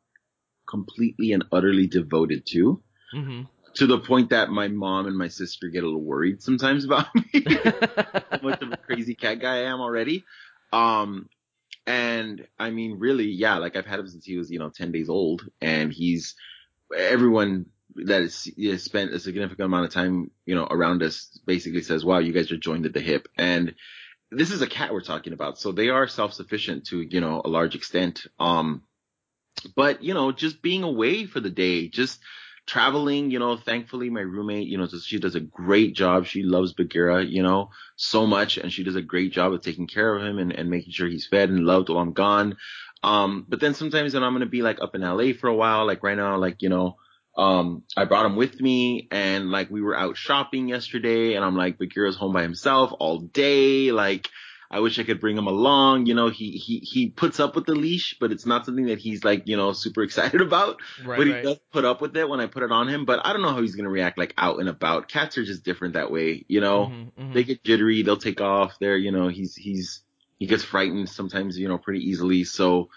completely 0.69 1.33
and 1.33 1.45
utterly 1.51 1.87
devoted 1.87 2.47
to. 2.53 2.83
hmm 3.13 3.43
To 3.75 3.87
the 3.87 3.99
point 3.99 4.31
that 4.31 4.51
my 4.51 4.69
mom 4.69 5.07
and 5.07 5.17
my 5.17 5.29
sister 5.29 5.69
get 5.69 5.85
a 5.85 5.87
little 5.87 6.03
worried 6.03 6.43
sometimes 6.43 6.85
about 6.85 7.07
me. 7.15 7.45
how 7.45 8.41
much 8.43 8.63
of 8.63 8.73
a 8.73 8.77
crazy 8.77 9.15
cat 9.15 9.41
guy 9.41 9.59
I 9.59 9.65
am 9.65 9.81
already. 9.81 10.25
Um, 10.73 11.29
and 11.87 12.47
I 12.59 12.71
mean, 12.71 12.99
really, 12.99 13.27
yeah, 13.27 13.59
like 13.59 13.77
I've 13.77 13.87
had 13.87 14.01
him 14.01 14.09
since 14.09 14.25
he 14.25 14.37
was, 14.37 14.51
you 14.51 14.59
know, 14.59 14.71
10 14.71 14.93
days 14.93 15.09
old 15.09 15.49
and 15.61 15.93
he's, 15.93 16.35
everyone 16.97 17.67
that 17.97 18.23
has 18.23 18.83
spent 18.83 19.15
a 19.15 19.21
significant 19.21 19.67
amount 19.67 19.87
of 19.87 19.93
time, 19.93 20.31
you 20.47 20.55
know, 20.55 20.67
around 20.71 21.03
us 21.03 21.39
basically 21.47 21.83
says, 21.83 22.05
wow, 22.05 22.19
you 22.19 22.33
guys 22.33 22.53
are 22.53 22.57
joined 22.57 22.87
at 22.87 22.93
the 22.93 23.01
hip. 23.01 23.29
And 23.37 23.75
this 24.31 24.51
is 24.51 24.63
a 24.63 24.67
cat 24.67 24.93
we're 24.93 25.01
talking 25.01 25.33
about. 25.33 25.59
So 25.59 25.73
they 25.73 25.89
are 25.89 26.07
self-sufficient 26.07 26.87
to, 26.89 27.01
you 27.01 27.21
know, 27.21 27.43
a 27.45 27.49
large 27.49 27.75
extent. 27.75 28.27
Um, 28.39 28.83
but 29.75 30.03
you 30.03 30.15
know, 30.15 30.33
just 30.33 30.63
being 30.63 30.83
away 30.83 31.27
for 31.27 31.41
the 31.41 31.51
day, 31.51 31.89
just 31.89 32.21
traveling, 32.71 33.33
you 33.33 33.41
know, 33.41 33.57
thankfully 33.57 34.11
my 34.11 34.21
roommate, 34.21 34.69
you 34.69 34.79
know, 34.79 34.87
she 34.87 35.19
does 35.19 35.35
a 35.35 35.41
great 35.41 35.93
job. 35.93 36.25
She 36.25 36.45
loves 36.45 36.73
Bagheera, 36.73 37.25
you 37.25 37.43
know, 37.43 37.71
so 37.97 38.29
much 38.29 38.59
and 38.59 38.73
she 38.73 38.85
does 38.85 38.95
a 38.95 39.03
great 39.03 39.33
job 39.33 39.53
of 39.53 39.61
taking 39.61 39.89
care 39.89 40.15
of 40.15 40.23
him 40.23 40.39
and, 40.39 40.53
and 40.53 40.71
making 40.71 40.93
sure 40.93 41.09
he's 41.09 41.27
fed 41.27 41.51
and 41.51 41.67
loved 41.67 41.89
while 41.89 41.99
I'm 41.99 42.13
gone. 42.13 42.57
Um, 43.03 43.45
but 43.49 43.59
then 43.59 43.75
sometimes 43.75 44.15
when 44.15 44.23
I'm 44.23 44.35
going 44.35 44.41
to 44.41 44.47
be 44.47 44.63
like 44.63 44.81
up 44.81 44.95
in 44.95 45.01
LA 45.01 45.33
for 45.33 45.49
a 45.49 45.55
while, 45.55 45.85
like 45.85 46.05
right 46.05 46.17
now, 46.17 46.37
like, 46.39 46.63
you 46.63 46.69
know, 46.69 46.97
um, 47.37 47.83
I 47.97 48.05
brought 48.05 48.27
him 48.27 48.37
with 48.37 48.61
me 48.61 49.09
and 49.11 49.51
like 49.51 49.69
we 49.69 49.83
were 49.83 49.97
out 49.97 50.17
shopping 50.17 50.69
yesterday 50.69 51.35
and 51.35 51.45
I'm 51.45 51.57
like, 51.57 51.77
Bagheera's 51.77 52.17
home 52.17 52.33
by 52.33 52.43
himself 52.43 52.93
all 53.01 53.19
day. 53.19 53.91
Like, 53.91 54.29
I 54.71 54.81
wish 54.81 54.99
I 54.99 55.03
could 55.03 55.21
bring 55.21 55.37
him 55.37 55.49
along. 55.49 56.07
You 56.07 56.15
know, 56.15 56.29
he, 56.29 56.53
he, 56.53 56.79
he 56.79 57.09
puts 57.09 57.41
up 57.41 57.57
with 57.57 57.67
the 57.67 57.75
leash, 57.75 58.17
but 58.21 58.31
it's 58.31 58.47
not 58.47 58.65
something 58.65 58.87
that 58.87 58.99
he's 59.01 59.25
like, 59.25 59.49
you 59.49 59.57
know, 59.57 59.73
super 59.73 60.03
excited 60.03 60.41
about. 60.43 60.81
Right, 61.05 61.17
but 61.17 61.27
he 61.27 61.33
right. 61.33 61.43
does 61.45 61.59
put 61.73 61.85
up 61.85 62.01
with 62.01 62.17
it 62.17 62.29
when 62.29 62.41
I 62.41 62.47
put 62.47 62.63
it 62.63 62.71
on 62.71 62.89
him. 62.89 63.05
But 63.05 63.27
I 63.27 63.33
don't 63.33 63.43
know 63.43 63.53
how 63.53 63.61
he's 63.63 63.75
going 63.75 63.85
to 63.85 63.91
react 63.91 64.17
like 64.17 64.33
out 64.39 64.61
and 64.61 64.69
about. 64.69 65.09
Cats 65.09 65.37
are 65.39 65.45
just 65.45 65.65
different 65.65 65.95
that 65.95 66.13
way. 66.13 66.45
You 66.47 66.61
know, 66.61 66.87
Mhm, 66.87 67.13
mhm. 67.19 67.35
they 67.35 67.43
get 67.45 67.65
jittery. 67.65 68.03
They'll 68.03 68.17
take 68.17 68.41
off. 68.41 68.79
They're, 68.79 68.97
you 68.97 69.11
know, 69.11 69.29
he's, 69.29 69.57
he's, 69.57 70.03
he 70.39 70.47
gets 70.47 70.63
frightened 70.63 71.09
sometimes, 71.09 71.59
you 71.59 71.69
know, 71.69 71.79
pretty 71.79 72.09
easily. 72.09 72.45
So, 72.45 72.89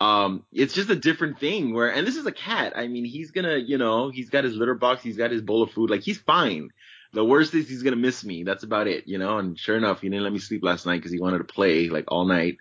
um, 0.00 0.44
it's 0.52 0.74
just 0.74 0.90
a 0.90 0.96
different 0.96 1.40
thing 1.40 1.72
where, 1.72 1.88
and 1.92 2.06
this 2.06 2.16
is 2.16 2.26
a 2.26 2.32
cat. 2.32 2.74
I 2.76 2.86
mean, 2.86 3.04
he's 3.04 3.30
gonna, 3.30 3.56
you 3.56 3.78
know, 3.78 4.10
he's 4.10 4.28
got 4.30 4.44
his 4.44 4.54
litter 4.54 4.74
box. 4.74 5.02
He's 5.02 5.16
got 5.16 5.30
his 5.30 5.40
bowl 5.42 5.62
of 5.62 5.70
food. 5.70 5.90
Like 5.90 6.02
he's 6.02 6.18
fine. 6.18 6.70
The 7.16 7.24
worst 7.24 7.54
is 7.54 7.66
he's 7.66 7.82
gonna 7.82 7.96
miss 7.96 8.26
me. 8.26 8.42
That's 8.42 8.62
about 8.62 8.88
it, 8.88 9.08
you 9.08 9.16
know. 9.16 9.38
And 9.38 9.58
sure 9.58 9.78
enough, 9.78 10.02
he 10.02 10.10
didn't 10.10 10.22
let 10.22 10.34
me 10.34 10.38
sleep 10.38 10.62
last 10.62 10.84
night 10.84 10.98
because 10.98 11.10
he 11.10 11.18
wanted 11.18 11.38
to 11.38 11.44
play 11.44 11.88
like 11.88 12.04
all 12.08 12.26
night. 12.26 12.58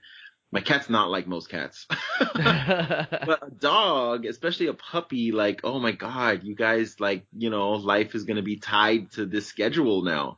My 0.49 0.61
cat's 0.61 0.89
not 0.89 1.09
like 1.09 1.27
most 1.27 1.49
cats. 1.49 1.85
but 2.19 3.39
a 3.43 3.51
dog, 3.59 4.25
especially 4.25 4.67
a 4.67 4.73
puppy, 4.73 5.33
like, 5.33 5.59
oh 5.65 5.79
my 5.79 5.91
god, 5.91 6.45
you 6.45 6.55
guys, 6.55 7.01
like, 7.01 7.25
you 7.35 7.49
know, 7.49 7.71
life 7.71 8.15
is 8.15 8.23
gonna 8.23 8.41
be 8.41 8.55
tied 8.55 9.11
to 9.11 9.25
this 9.25 9.45
schedule 9.45 10.03
now. 10.03 10.37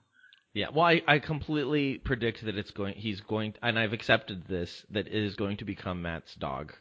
Yeah, 0.51 0.69
well, 0.73 0.85
I, 0.85 1.03
I 1.07 1.19
completely 1.19 1.99
predict 1.99 2.43
that 2.43 2.57
it's 2.57 2.71
going. 2.71 2.95
He's 2.95 3.21
going, 3.21 3.53
and 3.61 3.77
I've 3.77 3.93
accepted 3.93 4.47
this 4.47 4.83
that 4.89 5.05
it 5.05 5.13
is 5.13 5.35
going 5.35 5.57
to 5.57 5.65
become 5.65 6.01
Matt's 6.01 6.33
dog 6.33 6.73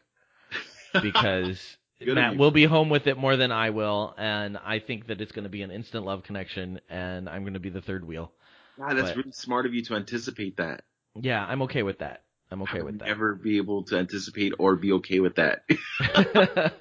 because 1.02 1.76
Good 1.98 2.14
Matt 2.14 2.36
will 2.36 2.50
be 2.50 2.64
home 2.64 2.90
with 2.90 3.06
it 3.06 3.16
more 3.16 3.36
than 3.36 3.50
I 3.52 3.70
will, 3.70 4.14
and 4.18 4.58
I 4.58 4.80
think 4.80 5.06
that 5.06 5.20
it's 5.20 5.32
going 5.32 5.44
to 5.44 5.48
be 5.50 5.62
an 5.62 5.70
instant 5.70 6.04
love 6.04 6.22
connection, 6.24 6.80
and 6.90 7.28
I'm 7.28 7.42
going 7.42 7.54
to 7.54 7.60
be 7.60 7.70
the 7.70 7.80
third 7.80 8.06
wheel. 8.06 8.32
God, 8.78 8.94
that's 8.96 9.08
But- 9.10 9.16
really 9.16 9.32
smart 9.32 9.64
of 9.66 9.72
you 9.74 9.82
to 9.84 9.94
anticipate 9.94 10.58
that. 10.58 10.84
Yeah, 11.18 11.42
I'm 11.44 11.62
okay 11.62 11.82
with 11.82 12.00
that. 12.00 12.24
I'm 12.50 12.62
okay 12.62 12.82
with 12.82 12.98
that. 12.98 13.06
never 13.08 13.34
be 13.34 13.56
able 13.56 13.84
to 13.84 13.96
anticipate 13.96 14.52
or 14.58 14.76
be 14.76 14.92
okay 14.92 15.18
with 15.20 15.36
that. 15.36 15.64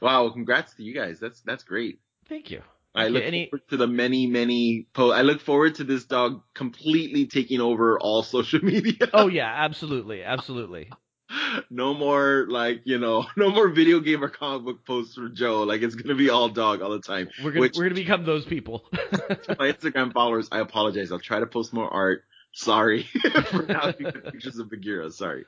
wow, 0.00 0.22
Well, 0.24 0.30
congrats 0.30 0.74
to 0.74 0.82
you 0.82 0.94
guys. 0.94 1.18
That's 1.20 1.40
that's 1.42 1.64
great. 1.64 1.98
Thank 2.28 2.50
you. 2.50 2.62
I 2.94 3.04
Okay, 3.04 3.10
look 3.10 3.22
any- 3.24 3.46
forward 3.50 3.68
to 3.68 3.76
the 3.76 3.86
many, 3.86 4.26
many 4.26 4.86
po- 4.94 5.10
I 5.12 5.22
look 5.22 5.40
forward 5.40 5.74
to 5.76 5.84
this 5.84 6.04
dog 6.04 6.42
completely 6.54 7.26
taking 7.26 7.60
over 7.60 7.98
all 7.98 8.22
social 8.36 8.60
media. 8.64 9.08
Oh 9.12 9.26
yeah, 9.28 9.52
absolutely, 9.54 10.22
absolutely. 10.22 10.90
no 11.70 11.94
more 11.94 12.46
like, 12.48 12.82
you 12.84 12.98
know, 12.98 13.26
no 13.36 13.50
more 13.50 13.68
video 13.68 14.00
game 14.00 14.22
or 14.22 14.28
comic 14.28 14.64
book 14.64 14.84
posts 14.86 15.14
from 15.14 15.34
Joe. 15.34 15.62
Like 15.64 15.82
it's 15.82 15.94
gonna 15.94 16.14
be 16.14 16.30
all 16.30 16.48
dog 16.48 16.82
all 16.82 16.90
the 16.90 17.00
time. 17.00 17.28
We're 17.42 17.50
gonna 17.50 17.60
Which- 17.60 17.76
we're 17.76 17.84
gonna 17.84 17.94
become 17.94 18.24
those 18.24 18.44
people. 18.44 18.84
To 18.92 19.56
my 19.58 19.72
Instagram 19.72 20.12
followers, 20.12 20.48
I 20.50 20.60
apologize. 20.60 21.12
I'll 21.12 21.18
try 21.18 21.40
to 21.40 21.46
post 21.46 21.72
more 21.72 21.88
art. 21.88 22.24
Sorry 22.52 23.02
for 23.02 23.62
now 23.62 23.92
pictures 23.92 24.58
of 24.58 24.70
Bagheera. 24.70 25.10
Sorry. 25.10 25.44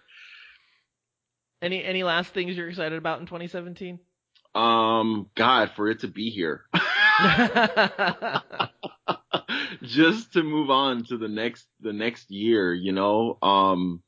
any 1.63 1.83
any 1.83 2.03
last 2.03 2.33
things 2.33 2.57
you're 2.57 2.69
excited 2.69 2.99
about 2.99 3.21
in 3.21 3.27
2017? 3.27 3.99
Um, 4.55 5.31
God, 5.35 5.73
for 5.77 5.89
it 5.89 6.01
to 6.01 6.09
be 6.09 6.31
here. 6.31 6.65
just 9.83 10.33
to 10.35 10.43
move 10.43 10.71
on 10.71 11.05
to 11.05 11.17
the 11.17 11.29
next 11.29 11.67
the 11.81 11.93
next 11.93 12.31
year 12.31 12.73
you 12.75 12.93
know 12.93 13.39
um 13.43 14.03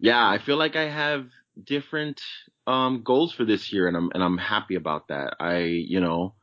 yeah 0.00 0.28
i 0.28 0.38
feel 0.38 0.56
like 0.56 0.76
i 0.76 0.88
have 0.88 1.26
different 1.62 2.20
um 2.66 3.02
goals 3.04 3.32
for 3.32 3.44
this 3.44 3.72
year 3.72 3.88
and 3.88 3.96
i'm 3.96 4.10
and 4.14 4.22
i'm 4.22 4.38
happy 4.38 4.76
about 4.76 5.08
that. 5.08 5.34
I 5.40 5.58
you 5.64 6.00
know 6.00 6.34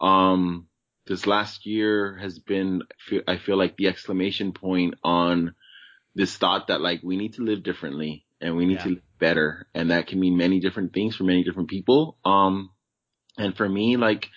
um 0.00 0.68
this 1.06 1.26
last 1.26 1.66
year 1.66 2.16
has 2.18 2.38
been 2.38 2.82
i 3.28 3.36
feel 3.36 3.56
like 3.56 3.76
the 3.76 3.88
exclamation 3.88 4.52
point 4.52 4.94
on 5.04 5.54
this 6.14 6.36
thought 6.36 6.68
that 6.68 6.80
like 6.80 7.02
we 7.02 7.16
need 7.16 7.34
to 7.34 7.42
live 7.44 7.62
differently 7.62 8.26
and 8.40 8.56
we 8.56 8.66
need 8.66 8.74
Yeah. 8.74 8.82
to 8.84 8.88
live 8.90 9.02
better 9.20 9.68
and 9.74 9.90
that 9.90 10.06
can 10.06 10.20
mean 10.20 10.36
many 10.36 10.60
different 10.60 10.92
things 10.92 11.16
for 11.16 11.24
many 11.24 11.44
different 11.44 11.70
people. 11.70 12.18
Um 12.24 12.70
and 13.38 13.56
for 13.56 13.68
me 13.68 13.96
like 13.96 14.28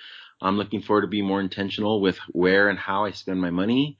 I'm 0.41 0.57
looking 0.57 0.81
forward 0.81 1.01
to 1.01 1.07
being 1.07 1.25
more 1.27 1.41
intentional 1.41 2.01
with 2.01 2.17
where 2.31 2.69
and 2.69 2.77
how 2.77 3.05
I 3.05 3.11
spend 3.11 3.41
my 3.41 3.49
money 3.49 3.97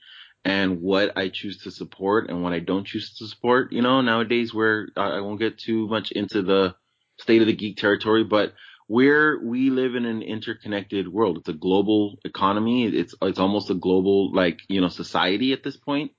and 0.48 0.82
what 0.82 1.18
I 1.18 1.28
choose 1.28 1.64
to 1.64 1.72
support 1.72 2.30
and 2.30 2.42
what 2.42 2.54
I 2.54 2.60
don't 2.60 2.88
choose 2.88 3.18
to 3.18 3.28
support. 3.28 3.74
You 3.74 3.82
know, 3.82 4.00
nowadays 4.00 4.54
where 4.54 4.88
I 4.96 5.18
I 5.18 5.20
won't 5.20 5.42
get 5.42 5.60
too 5.60 5.88
much 5.90 6.12
into 6.14 6.42
the 6.42 6.74
state 7.20 7.42
of 7.42 7.48
the 7.48 7.54
geek 7.54 7.76
territory, 7.76 8.24
but 8.24 8.54
where 8.88 9.38
we 9.44 9.70
live 9.70 9.96
in 9.96 10.06
an 10.06 10.22
interconnected 10.22 11.10
world. 11.10 11.40
It's 11.40 11.50
a 11.50 11.54
global 11.54 12.20
economy. 12.24 12.86
It's, 12.86 13.14
it's 13.22 13.40
almost 13.40 13.70
a 13.70 13.74
global, 13.74 14.34
like, 14.34 14.62
you 14.70 14.80
know, 14.80 14.88
society 14.88 15.52
at 15.52 15.64
this 15.64 15.76
point. 15.76 16.12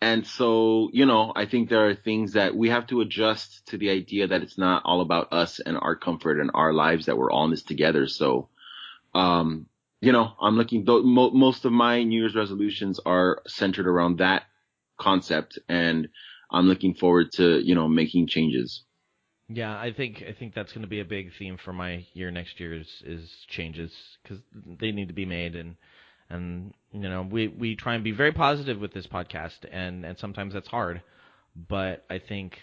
And 0.00 0.24
so, 0.24 0.90
you 0.92 1.06
know, 1.06 1.32
I 1.34 1.46
think 1.46 1.68
there 1.68 1.88
are 1.88 1.94
things 1.96 2.34
that 2.34 2.54
we 2.54 2.68
have 2.68 2.86
to 2.88 3.00
adjust 3.00 3.66
to 3.70 3.78
the 3.78 3.90
idea 3.90 4.28
that 4.28 4.42
it's 4.42 4.58
not 4.58 4.82
all 4.84 5.00
about 5.00 5.32
us 5.32 5.58
and 5.58 5.76
our 5.76 5.96
comfort 5.96 6.38
and 6.38 6.52
our 6.54 6.72
lives, 6.72 7.06
that 7.06 7.18
we're 7.18 7.32
all 7.32 7.46
in 7.46 7.50
this 7.50 7.64
together. 7.64 8.06
So, 8.06 8.50
um, 9.14 9.66
you 10.04 10.12
know, 10.12 10.32
I'm 10.40 10.56
looking, 10.56 10.84
most 10.86 11.64
of 11.64 11.72
my 11.72 12.02
New 12.02 12.20
Year's 12.20 12.36
resolutions 12.36 13.00
are 13.06 13.42
centered 13.46 13.86
around 13.86 14.18
that 14.18 14.44
concept 15.00 15.58
and 15.68 16.08
I'm 16.50 16.66
looking 16.66 16.94
forward 16.94 17.32
to, 17.32 17.58
you 17.60 17.74
know, 17.74 17.88
making 17.88 18.28
changes. 18.28 18.82
Yeah, 19.48 19.78
I 19.78 19.92
think 19.92 20.24
I 20.26 20.32
think 20.32 20.54
that's 20.54 20.72
going 20.72 20.82
to 20.82 20.88
be 20.88 21.00
a 21.00 21.04
big 21.04 21.32
theme 21.38 21.58
for 21.62 21.72
my 21.72 22.06
year 22.14 22.30
next 22.30 22.60
year 22.60 22.72
is, 22.74 23.02
is 23.04 23.30
changes 23.46 23.92
because 24.22 24.38
they 24.80 24.90
need 24.90 25.08
to 25.08 25.14
be 25.14 25.26
made 25.26 25.54
and 25.54 25.76
and 26.30 26.72
you 26.92 27.10
know 27.10 27.28
we 27.30 27.48
we 27.48 27.76
try 27.76 27.94
and 27.94 28.02
be 28.02 28.12
very 28.12 28.32
positive 28.32 28.80
with 28.80 28.94
this 28.94 29.06
podcast 29.06 29.58
and 29.70 30.06
and 30.06 30.18
sometimes 30.18 30.54
that's 30.54 30.68
hard, 30.68 31.02
but 31.68 32.06
I 32.08 32.20
think 32.20 32.58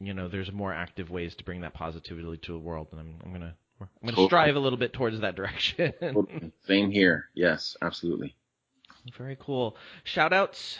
you 0.00 0.14
know 0.14 0.26
there's 0.26 0.50
more 0.50 0.72
active 0.72 1.10
ways 1.10 1.34
to 1.34 1.44
bring 1.44 1.60
that 1.60 1.74
positivity 1.74 2.38
to 2.38 2.52
the 2.52 2.58
world 2.58 2.88
and 2.92 3.00
I'm 3.00 3.14
I'm 3.22 3.32
gonna 3.32 3.54
I'm 3.82 4.06
gonna 4.06 4.12
Totally. 4.12 4.28
strive 4.28 4.56
a 4.56 4.60
little 4.60 4.78
bit 4.78 4.92
towards 4.92 5.20
that 5.20 5.34
direction. 5.36 5.92
Same 6.66 6.90
here. 6.90 7.26
Yes, 7.34 7.76
absolutely. 7.82 8.34
very 9.16 9.36
cool. 9.40 9.76
Shout 10.04 10.32
outs. 10.32 10.78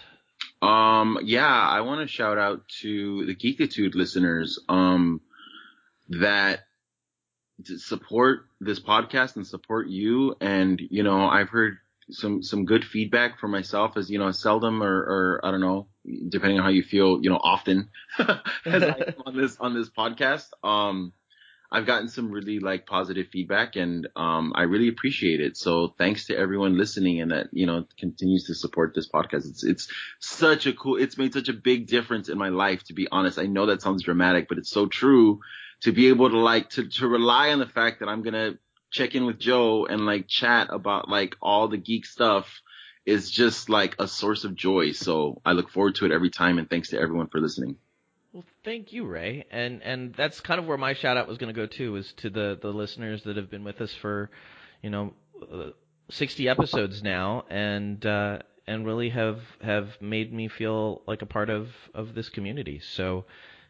Um, 0.61 1.19
yeah, 1.25 1.47
I 1.47 1.81
want 1.81 2.01
to 2.01 2.07
shout 2.13 2.39
out 2.39 2.67
to 2.81 3.27
the 3.27 3.35
geektitude 3.35 3.95
listeners, 3.95 4.59
um, 4.69 5.21
that 6.09 6.61
support 7.65 8.47
this 8.61 8.81
podcast 8.81 9.37
and 9.37 9.47
support 9.47 9.89
you. 9.89 10.37
And, 10.41 10.81
you 10.91 11.03
know, 11.03 11.29
I've 11.29 11.49
heard 11.49 11.79
some, 12.11 12.43
some 12.43 12.65
good 12.65 12.85
feedback 12.85 13.39
for 13.39 13.49
myself 13.49 13.97
as, 13.97 14.11
you 14.11 14.19
know, 14.19 14.31
seldom 14.31 14.83
or, 14.83 14.97
or 14.97 15.41
I 15.45 15.51
don't 15.51 15.61
know, 15.61 15.89
depending 16.29 16.59
on 16.59 16.65
how 16.65 16.71
you 16.71 16.83
feel, 16.83 17.21
you 17.23 17.31
know, 17.31 17.41
often 17.43 17.91
as 18.19 18.83
I 18.83 18.97
am 19.07 19.15
on 19.27 19.37
this, 19.37 19.57
on 19.59 19.75
this 19.75 19.91
podcast. 19.91 20.47
Um, 20.65 21.13
I've 21.73 21.87
gotten 21.87 22.09
some 22.09 22.31
really 22.31 22.59
like 22.61 22.87
positive 22.87 23.29
feedback 23.29 23.77
and 23.77 24.07
um 24.15 24.53
I 24.55 24.63
really 24.63 24.89
appreciate 24.89 25.41
it. 25.41 25.57
So 25.57 25.95
thanks 25.97 26.27
to 26.27 26.37
everyone 26.37 26.77
listening 26.77 27.21
and 27.21 27.31
that, 27.31 27.49
you 27.53 27.67
know, 27.67 27.87
continues 27.99 28.45
to 28.45 28.55
support 28.55 28.95
this 28.95 29.09
podcast. 29.09 29.49
It's 29.49 29.65
it's 29.65 29.89
such 30.21 30.67
a 30.67 30.75
cool 30.75 30.97
it's 30.97 31.17
made 31.17 31.33
such 31.33 31.49
a 31.49 31.55
big 31.55 31.87
difference 31.87 32.29
in 32.29 32.37
my 32.37 32.51
life 32.51 32.85
to 32.85 32.93
be 32.93 33.09
honest. 33.11 33.39
I 33.39 33.47
know 33.47 33.67
that 33.67 33.81
sounds 33.81 34.03
dramatic, 34.03 34.49
but 34.49 34.59
it's 34.59 34.71
so 34.71 34.87
true 34.87 35.41
to 35.81 35.93
be 35.93 36.09
able 36.09 36.29
to 36.29 36.39
like 36.39 36.69
to 36.71 36.89
to 36.89 37.09
rely 37.09 37.51
on 37.53 37.59
the 37.59 37.67
fact 37.67 38.01
that 38.01 38.09
I'm 38.09 38.23
going 38.23 38.35
to 38.35 38.59
check 38.91 39.15
in 39.15 39.25
with 39.25 39.39
Joe 39.39 39.87
and 39.87 40.05
like 40.05 40.29
chat 40.29 40.69
about 40.71 41.09
like 41.09 41.37
all 41.41 41.69
the 41.69 41.79
geek 41.79 42.05
stuff 42.05 42.61
is 43.07 43.31
just 43.31 43.69
like 43.69 43.97
a 43.99 44.07
source 44.07 44.45
of 44.45 44.55
joy. 44.55 44.93
So 44.93 45.41
I 45.45 45.53
look 45.53 45.71
forward 45.71 45.97
to 45.97 46.07
it 46.07 46.13
every 46.13 46.31
time 46.31 46.59
and 46.59 46.69
thanks 46.69 46.91
to 46.91 47.01
everyone 47.01 47.29
for 47.29 47.41
listening. 47.41 47.77
Well, 48.33 48.45
thank 48.65 48.95
you, 48.95 49.05
Ray, 49.05 49.45
and 49.51 49.83
and 49.83 50.15
that's 50.15 50.41
kind 50.41 50.59
of 50.59 50.67
where 50.67 50.79
my 50.79 50.95
shout 50.95 51.19
out 51.19 51.29
was 51.29 51.37
going 51.37 51.55
to 51.55 51.61
go 51.61 51.67
too, 51.67 51.97
is 51.97 52.13
to 52.19 52.31
the 52.31 52.59
the 52.61 52.69
listeners 52.73 53.25
that 53.25 53.37
have 53.37 53.51
been 53.51 53.63
with 53.63 53.81
us 53.83 53.93
for, 53.95 54.31
you 54.83 54.89
know, 54.89 55.13
uh, 55.53 55.71
sixty 56.11 56.49
episodes 56.49 57.03
now, 57.03 57.45
and 57.51 58.05
uh, 58.07 58.39
and 58.67 58.87
really 58.87 59.11
have 59.11 59.41
have 59.63 60.01
made 60.01 60.33
me 60.33 60.49
feel 60.49 61.03
like 61.07 61.21
a 61.21 61.27
part 61.27 61.51
of 61.51 61.69
of 61.93 62.15
this 62.15 62.31
community. 62.31 62.81
So, 62.81 63.27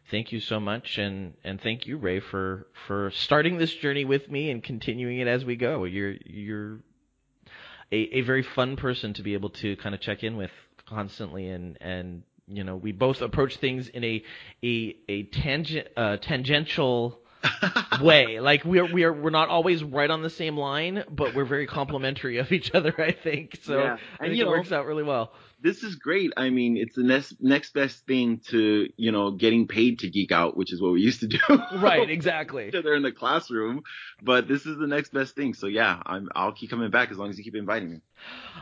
thank 0.09 0.31
you 0.31 0.39
so 0.39 0.61
much, 0.61 0.97
and 0.97 1.33
and 1.43 1.59
thank 1.59 1.85
you, 1.85 1.97
Ray, 1.97 2.21
for 2.21 2.67
for 2.87 3.11
starting 3.11 3.57
this 3.57 3.73
journey 3.73 4.05
with 4.05 4.31
me 4.31 4.49
and 4.49 4.63
continuing 4.63 5.19
it 5.19 5.27
as 5.27 5.43
we 5.43 5.57
go. 5.57 5.83
You're 5.83 6.15
you're 6.25 6.79
a, 7.91 7.97
a 8.17 8.21
very 8.21 8.43
fun 8.43 8.77
person 8.77 9.13
to 9.15 9.23
be 9.23 9.33
able 9.33 9.49
to 9.49 9.75
kind 9.75 9.93
of 9.93 9.99
check 9.99 10.23
in 10.23 10.37
with 10.37 10.51
constantly 10.87 11.49
and 11.49 11.77
and 11.81 12.23
you 12.55 12.63
know 12.63 12.75
we 12.75 12.91
both 12.91 13.21
approach 13.21 13.57
things 13.57 13.87
in 13.89 14.03
a 14.03 14.23
a 14.63 14.95
a 15.09 15.23
tangent 15.23 15.87
uh, 15.97 16.17
tangential 16.17 17.19
way. 18.01 18.39
Like 18.39 18.63
we're 18.65 18.91
we're 18.91 19.13
we're 19.13 19.29
not 19.29 19.49
always 19.49 19.83
right 19.83 20.09
on 20.09 20.21
the 20.21 20.29
same 20.29 20.57
line, 20.57 21.03
but 21.09 21.35
we're 21.35 21.45
very 21.45 21.67
complimentary 21.67 22.37
of 22.37 22.51
each 22.51 22.73
other. 22.73 22.93
I 22.99 23.11
think 23.11 23.57
so. 23.63 23.79
Yeah. 23.79 23.83
I 23.83 23.89
And, 23.89 23.99
think 24.19 24.35
you 24.35 24.43
it 24.43 24.45
know, 24.45 24.51
works 24.51 24.71
out 24.71 24.85
really 24.85 25.03
well. 25.03 25.31
This 25.63 25.81
is 25.81 25.95
great. 25.95 26.33
I 26.35 26.49
mean, 26.49 26.75
it's 26.75 26.95
the 26.95 27.03
next 27.03 27.35
next 27.39 27.73
best 27.73 28.05
thing 28.05 28.41
to 28.49 28.89
you 28.97 29.11
know 29.11 29.31
getting 29.31 29.67
paid 29.67 29.99
to 29.99 30.09
geek 30.09 30.31
out, 30.31 30.57
which 30.57 30.73
is 30.73 30.81
what 30.81 30.91
we 30.91 31.01
used 31.01 31.21
to 31.21 31.27
do. 31.27 31.39
Right, 31.77 32.09
exactly. 32.09 32.69
They're 32.69 32.95
in 32.95 33.01
the 33.01 33.13
classroom, 33.13 33.83
but 34.21 34.47
this 34.47 34.65
is 34.65 34.77
the 34.77 34.87
next 34.87 35.13
best 35.13 35.35
thing. 35.35 35.53
So 35.53 35.67
yeah, 35.67 36.01
I'm 36.05 36.29
I'll 36.35 36.51
keep 36.51 36.69
coming 36.69 36.91
back 36.91 37.11
as 37.11 37.17
long 37.17 37.29
as 37.29 37.37
you 37.37 37.45
keep 37.45 37.55
inviting 37.55 37.91
me. 37.91 38.01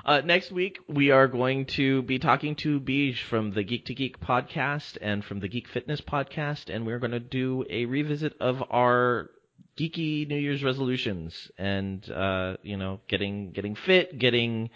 Uh, 0.06 0.22
next 0.22 0.52
week, 0.52 0.80
we 0.88 1.10
are 1.10 1.28
going 1.28 1.65
to 1.65 2.03
be 2.03 2.19
talking 2.19 2.56
to 2.57 2.80
Beej 2.80 3.18
from 3.18 3.52
the 3.52 3.64
Geek 3.64 3.86
to 3.88 3.95
Geek 3.95 4.19
podcast 4.19 4.98
and 5.02 5.26
from 5.26 5.40
the 5.40 5.48
Geek 5.48 5.68
Fitness 5.68 6.02
podcast, 6.02 6.73
and 6.73 6.86
we're 6.86 6.99
going 6.99 7.11
to 7.11 7.19
do 7.19 7.65
a 7.69 7.86
revisit 7.86 8.36
of 8.40 8.64
our 8.69 9.32
geeky 9.78 10.28
New 10.28 10.38
Year's 10.38 10.64
resolutions 10.64 11.52
and, 11.57 12.10
uh, 12.11 12.57
you 12.61 12.78
know, 12.78 12.99
getting 13.07 13.52
getting 13.52 13.76
fit, 13.76 14.19
getting 14.19 14.69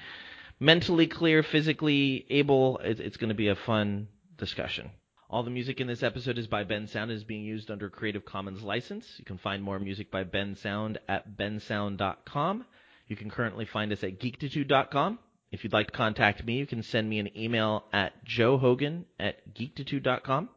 mentally 0.60 1.08
clear, 1.08 1.44
physically 1.44 2.26
able. 2.30 2.80
It, 2.80 3.00
it's 3.00 3.18
going 3.18 3.30
to 3.30 3.36
be 3.36 3.48
a 3.48 3.56
fun 3.56 4.08
discussion. 4.38 4.92
All 5.30 5.44
the 5.44 5.50
music 5.50 5.82
in 5.82 5.88
this 5.88 6.04
episode 6.04 6.38
is 6.38 6.48
by 6.48 6.64
Bensound 6.64 7.04
and 7.04 7.12
is 7.12 7.24
being 7.24 7.44
used 7.44 7.72
under 7.72 7.90
Creative 7.90 8.24
Commons 8.24 8.62
license. 8.62 9.06
You 9.18 9.26
can 9.26 9.38
find 9.38 9.64
more 9.64 9.80
music 9.80 10.12
by 10.12 10.24
Bensound 10.24 10.98
at 11.08 11.36
bensound.com. 11.38 12.66
You 13.08 13.16
can 13.16 13.30
currently 13.30 13.66
find 13.66 13.92
us 13.92 14.04
at 14.04 14.20
geektitude.com. 14.20 15.20
If 15.52 15.64
you'd 15.64 15.74
like 15.74 15.88
to 15.88 15.94
contact 15.94 16.46
me, 16.46 16.58
you 16.58 16.68
can 16.68 16.84
send 16.84 17.10
me 17.10 17.20
an 17.20 17.38
email 17.38 17.86
at 17.92 18.26
joehogan 18.26 19.06
at 19.20 19.54
geektitude.com. 19.54 20.50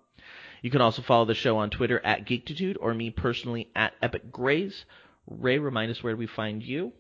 You 0.63 0.71
can 0.71 0.81
also 0.81 1.03
follow 1.03 1.25
the 1.25 1.35
show 1.35 1.57
on 1.59 1.71
Twitter 1.71 2.01
at 2.05 2.27
geektitude 2.27 2.77
or 2.81 2.95
me 2.95 3.11
personally 3.11 3.71
at 3.75 3.95
Epic 4.03 4.33
Grays. 4.33 4.85
Ray, 5.27 5.59
remind 5.59 5.91
us 5.91 6.03
where 6.03 6.17
we 6.17 6.27
find 6.27 6.63
you. 6.63 6.93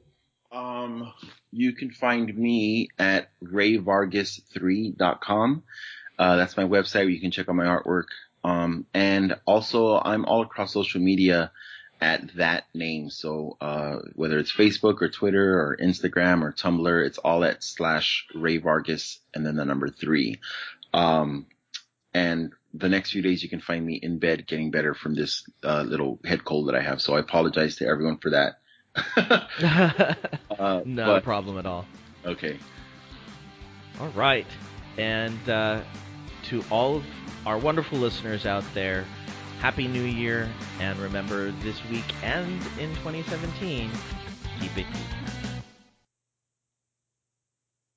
Um, 0.52 1.12
you 1.50 1.72
can 1.72 1.90
find 1.90 2.36
me 2.36 2.90
at 2.98 3.30
rayvargas3.com. 3.42 5.62
Uh, 6.18 6.36
that's 6.36 6.56
my 6.56 6.64
website 6.64 7.02
where 7.02 7.10
you 7.10 7.20
can 7.20 7.30
check 7.30 7.48
out 7.48 7.54
my 7.54 7.64
artwork. 7.64 8.06
Um, 8.44 8.86
and 8.94 9.36
also 9.46 9.98
I'm 9.98 10.24
all 10.24 10.42
across 10.42 10.72
social 10.72 11.00
media 11.00 11.50
at 12.00 12.34
that 12.36 12.64
name. 12.74 13.10
So, 13.10 13.56
uh, 13.60 13.96
whether 14.14 14.38
it's 14.38 14.52
Facebook 14.52 15.02
or 15.02 15.08
Twitter 15.08 15.60
or 15.60 15.76
Instagram 15.80 16.42
or 16.42 16.52
Tumblr, 16.52 17.06
it's 17.06 17.18
all 17.18 17.44
at 17.44 17.64
slash 17.64 18.26
Ray 18.34 18.58
Vargas 18.58 19.18
and 19.34 19.44
then 19.44 19.56
the 19.56 19.64
number 19.64 19.88
three. 19.88 20.40
Um, 20.92 21.46
and 22.14 22.52
the 22.72 22.88
next 22.88 23.10
few 23.10 23.22
days 23.22 23.42
you 23.42 23.48
can 23.48 23.60
find 23.60 23.84
me 23.84 23.94
in 23.94 24.18
bed 24.18 24.46
getting 24.46 24.70
better 24.70 24.94
from 24.94 25.14
this, 25.14 25.44
uh, 25.64 25.82
little 25.82 26.20
head 26.24 26.44
cold 26.44 26.68
that 26.68 26.74
I 26.74 26.82
have. 26.82 27.00
So 27.00 27.14
I 27.14 27.20
apologize 27.20 27.76
to 27.76 27.86
everyone 27.86 28.18
for 28.18 28.30
that. 28.30 28.60
uh, 29.16 30.82
Not 30.84 31.06
but- 31.06 31.18
a 31.18 31.20
problem 31.20 31.58
at 31.58 31.66
all. 31.66 31.86
Okay. 32.24 32.58
All 34.00 34.08
right. 34.10 34.46
And 34.96 35.48
uh, 35.48 35.82
to 36.44 36.64
all 36.70 36.96
of 36.96 37.04
our 37.46 37.58
wonderful 37.58 37.98
listeners 37.98 38.46
out 38.46 38.64
there, 38.74 39.04
Happy 39.60 39.88
New 39.88 40.02
Year. 40.02 40.48
And 40.80 40.98
remember, 40.98 41.50
this 41.62 41.82
week 41.90 42.04
and 42.22 42.60
in 42.78 42.94
2017, 42.96 43.90
keep 44.60 44.76
it 44.76 44.86
geeky. 44.86 45.37